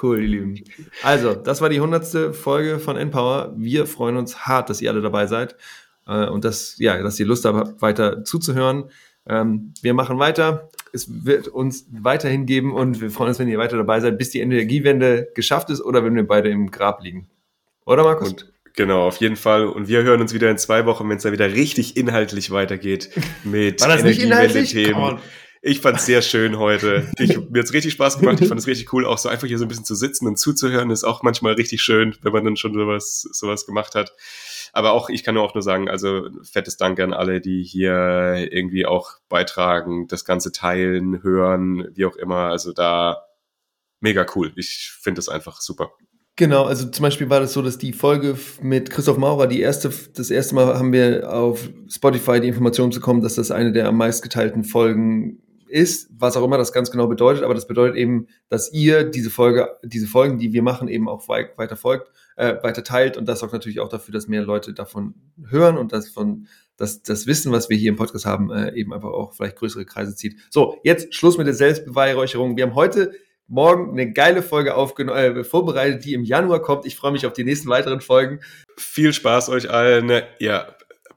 Cool, 0.00 0.22
ihr 0.22 0.28
Lieben. 0.28 0.64
Also, 1.02 1.34
das 1.34 1.60
war 1.60 1.68
die 1.68 1.80
hundertste 1.80 2.32
Folge 2.32 2.78
von 2.78 2.96
Empower. 2.96 3.54
Wir 3.56 3.86
freuen 3.86 4.16
uns 4.16 4.46
hart, 4.46 4.68
dass 4.68 4.82
ihr 4.82 4.90
alle 4.90 5.00
dabei 5.00 5.26
seid 5.26 5.56
äh, 6.06 6.26
und 6.26 6.44
dass, 6.44 6.76
ja, 6.78 7.02
dass 7.02 7.18
ihr 7.18 7.26
Lust 7.26 7.44
habt, 7.44 7.80
weiter 7.80 8.24
zuzuhören. 8.24 8.90
Ähm, 9.28 9.72
wir 9.80 9.94
machen 9.94 10.18
weiter. 10.18 10.70
Es 10.92 11.24
wird 11.24 11.48
uns 11.48 11.86
weiterhin 11.90 12.46
geben 12.46 12.74
und 12.74 13.00
wir 13.00 13.10
freuen 13.10 13.28
uns, 13.28 13.38
wenn 13.38 13.48
ihr 13.48 13.58
weiter 13.58 13.76
dabei 13.76 14.00
seid, 14.00 14.18
bis 14.18 14.30
die 14.30 14.40
Energiewende 14.40 15.28
geschafft 15.34 15.70
ist 15.70 15.80
oder 15.80 16.04
wenn 16.04 16.14
wir 16.14 16.26
beide 16.26 16.50
im 16.50 16.70
Grab 16.70 17.02
liegen. 17.02 17.28
Oder, 17.84 18.04
Markus? 18.04 18.30
Und 18.30 18.52
Genau, 18.76 19.06
auf 19.06 19.16
jeden 19.16 19.36
Fall. 19.36 19.66
Und 19.66 19.88
wir 19.88 20.02
hören 20.02 20.20
uns 20.20 20.34
wieder 20.34 20.50
in 20.50 20.58
zwei 20.58 20.84
Wochen, 20.84 21.08
wenn 21.08 21.16
es 21.16 21.22
da 21.22 21.32
wieder 21.32 21.50
richtig 21.50 21.96
inhaltlich 21.96 22.50
weitergeht 22.50 23.08
mit 23.44 23.80
War 23.80 23.88
das 23.88 24.02
nicht 24.04 24.20
Ich 25.62 25.80
fand 25.80 25.98
es 25.98 26.06
sehr 26.06 26.22
schön 26.22 26.58
heute. 26.58 27.06
Ich, 27.18 27.38
mir 27.50 27.60
hat's 27.60 27.72
richtig 27.72 27.92
Spaß 27.94 28.18
gemacht. 28.18 28.40
Ich 28.40 28.48
fand 28.48 28.60
es 28.60 28.66
richtig 28.66 28.92
cool, 28.92 29.06
auch 29.06 29.18
so 29.18 29.28
einfach 29.28 29.46
hier 29.46 29.58
so 29.58 29.64
ein 29.64 29.68
bisschen 29.68 29.84
zu 29.84 29.94
sitzen 29.94 30.26
und 30.26 30.38
zuzuhören. 30.38 30.90
Ist 30.90 31.04
auch 31.04 31.22
manchmal 31.22 31.54
richtig 31.54 31.82
schön, 31.82 32.14
wenn 32.22 32.32
man 32.32 32.44
dann 32.44 32.56
schon 32.56 32.74
sowas, 32.74 33.22
sowas 33.32 33.66
gemacht 33.66 33.94
hat. 33.94 34.12
Aber 34.72 34.92
auch, 34.92 35.08
ich 35.08 35.24
kann 35.24 35.36
auch 35.38 35.54
nur 35.54 35.62
sagen, 35.62 35.88
also 35.88 36.28
fettes 36.42 36.76
Dank 36.76 37.00
an 37.00 37.12
alle, 37.12 37.40
die 37.40 37.62
hier 37.62 38.48
irgendwie 38.50 38.86
auch 38.86 39.12
beitragen, 39.28 40.06
das 40.08 40.24
Ganze 40.24 40.52
teilen, 40.52 41.22
hören, 41.22 41.88
wie 41.94 42.04
auch 42.04 42.16
immer. 42.16 42.50
Also 42.50 42.72
da 42.72 43.22
mega 44.00 44.26
cool. 44.34 44.52
Ich 44.56 44.92
finde 45.00 45.20
es 45.20 45.28
einfach 45.28 45.60
super. 45.60 45.92
Genau, 46.38 46.64
also 46.64 46.86
zum 46.90 47.02
Beispiel 47.02 47.30
war 47.30 47.40
das 47.40 47.54
so, 47.54 47.62
dass 47.62 47.78
die 47.78 47.94
Folge 47.94 48.36
mit 48.60 48.90
Christoph 48.90 49.16
Maurer, 49.16 49.46
die 49.46 49.60
erste, 49.60 49.90
das 50.14 50.30
erste 50.30 50.54
Mal 50.54 50.78
haben 50.78 50.92
wir 50.92 51.32
auf 51.32 51.70
Spotify 51.88 52.40
die 52.40 52.48
Information 52.48 52.90
bekommen, 52.90 53.22
dass 53.22 53.36
das 53.36 53.50
eine 53.50 53.72
der 53.72 53.88
am 53.88 53.96
meistgeteilten 53.96 54.62
Folgen 54.62 55.42
ist, 55.68 56.08
was 56.10 56.36
auch 56.36 56.44
immer 56.44 56.58
das 56.58 56.72
ganz 56.72 56.90
genau 56.90 57.06
bedeutet, 57.06 57.42
aber 57.42 57.54
das 57.54 57.66
bedeutet 57.66 57.96
eben, 57.96 58.26
dass 58.48 58.72
ihr 58.72 59.04
diese 59.04 59.30
Folge, 59.30 59.76
diese 59.82 60.06
Folgen, 60.06 60.38
die 60.38 60.52
wir 60.52 60.62
machen, 60.62 60.88
eben 60.88 61.08
auch 61.08 61.28
wei 61.28 61.50
weiter 61.56 61.76
folgt, 61.76 62.10
äh, 62.36 62.54
weiter 62.62 62.84
teilt 62.84 63.16
und 63.16 63.26
das 63.26 63.40
sorgt 63.40 63.52
natürlich 63.52 63.80
auch 63.80 63.88
dafür, 63.88 64.12
dass 64.12 64.28
mehr 64.28 64.42
Leute 64.42 64.72
davon 64.72 65.14
hören 65.48 65.76
und 65.76 65.92
das 65.92 66.08
von 66.08 66.46
dass 66.76 67.02
das 67.02 67.26
Wissen, 67.26 67.52
was 67.52 67.70
wir 67.70 67.76
hier 67.76 67.88
im 67.88 67.96
Podcast 67.96 68.26
haben, 68.26 68.50
äh, 68.50 68.74
eben 68.74 68.92
einfach 68.92 69.08
auch 69.08 69.32
vielleicht 69.32 69.56
größere 69.56 69.86
Kreise 69.86 70.14
zieht. 70.14 70.36
So, 70.50 70.78
jetzt 70.84 71.14
Schluss 71.14 71.38
mit 71.38 71.46
der 71.46 71.54
Selbstbeweihräucherung. 71.54 72.56
Wir 72.56 72.64
haben 72.64 72.74
heute 72.74 73.12
morgen 73.48 73.92
eine 73.92 74.12
geile 74.12 74.42
Folge 74.42 74.70
äh, 74.72 75.44
vorbereitet, 75.44 76.04
die 76.04 76.14
im 76.14 76.24
Januar 76.24 76.60
kommt. 76.60 76.84
Ich 76.86 76.96
freue 76.96 77.12
mich 77.12 77.26
auf 77.26 77.32
die 77.32 77.44
nächsten 77.44 77.68
weiteren 77.68 78.00
Folgen. 78.00 78.40
Viel 78.76 79.12
Spaß 79.12 79.48
euch 79.48 79.70
allen. 79.70 80.22
Ja, 80.38 80.66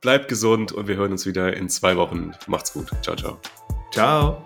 bleibt 0.01 0.27
gesund 0.27 0.71
und 0.71 0.87
wir 0.87 0.95
hören 0.95 1.11
uns 1.11 1.25
wieder 1.25 1.55
in 1.55 1.69
zwei 1.69 1.97
Wochen. 1.97 2.31
Macht's 2.47 2.73
gut. 2.73 2.89
Ciao, 3.01 3.15
ciao. 3.15 3.39
Ciao. 3.91 4.43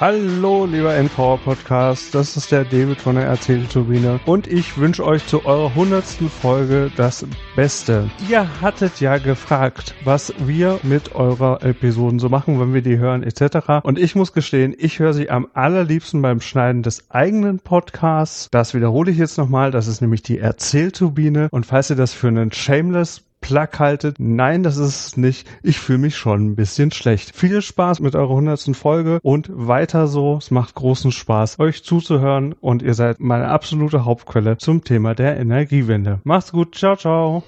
Hallo, 0.00 0.64
lieber 0.64 0.94
Empower 0.94 1.38
Podcast, 1.38 2.14
das 2.14 2.36
ist 2.36 2.52
der 2.52 2.64
David 2.64 3.00
von 3.00 3.16
der 3.16 3.24
Erzählturbine 3.24 4.20
und 4.26 4.46
ich 4.46 4.78
wünsche 4.78 5.04
euch 5.04 5.26
zu 5.26 5.44
eurer 5.44 5.74
hundertsten 5.74 6.30
Folge 6.30 6.92
das 6.94 7.26
Beste. 7.56 8.08
Ihr 8.28 8.60
hattet 8.60 9.00
ja 9.00 9.18
gefragt, 9.18 9.96
was 10.04 10.32
wir 10.38 10.78
mit 10.84 11.16
eurer 11.16 11.64
Episoden 11.64 12.20
so 12.20 12.28
machen, 12.28 12.60
wenn 12.60 12.72
wir 12.72 12.82
die 12.82 12.98
hören 12.98 13.24
etc. 13.24 13.82
Und 13.82 13.98
ich 13.98 14.14
muss 14.14 14.32
gestehen, 14.32 14.72
ich 14.78 15.00
höre 15.00 15.14
sie 15.14 15.30
am 15.30 15.48
allerliebsten 15.52 16.22
beim 16.22 16.40
Schneiden 16.40 16.84
des 16.84 17.10
eigenen 17.10 17.58
Podcasts. 17.58 18.46
Das 18.52 18.74
wiederhole 18.74 19.10
ich 19.10 19.18
jetzt 19.18 19.36
nochmal, 19.36 19.72
das 19.72 19.88
ist 19.88 20.00
nämlich 20.00 20.22
die 20.22 20.38
Erzählturbine 20.38 21.48
und 21.50 21.66
falls 21.66 21.90
ihr 21.90 21.96
das 21.96 22.12
für 22.12 22.28
einen 22.28 22.52
Shameless 22.52 23.24
Plug 23.40 23.78
haltet. 23.78 24.16
Nein, 24.18 24.62
das 24.62 24.76
ist 24.76 25.06
es 25.06 25.16
nicht. 25.16 25.48
Ich 25.62 25.78
fühle 25.78 25.98
mich 25.98 26.16
schon 26.16 26.46
ein 26.46 26.56
bisschen 26.56 26.90
schlecht. 26.90 27.34
Viel 27.34 27.62
Spaß 27.62 28.00
mit 28.00 28.14
eurer 28.14 28.34
hundertsten 28.34 28.74
Folge 28.74 29.20
und 29.22 29.48
weiter 29.50 30.06
so. 30.06 30.36
Es 30.38 30.50
macht 30.50 30.74
großen 30.74 31.12
Spaß, 31.12 31.58
euch 31.58 31.84
zuzuhören 31.84 32.54
und 32.60 32.82
ihr 32.82 32.94
seid 32.94 33.20
meine 33.20 33.48
absolute 33.48 34.04
Hauptquelle 34.04 34.58
zum 34.58 34.84
Thema 34.84 35.14
der 35.14 35.38
Energiewende. 35.38 36.20
Macht's 36.24 36.52
gut. 36.52 36.74
Ciao, 36.74 36.96
ciao. 36.96 37.42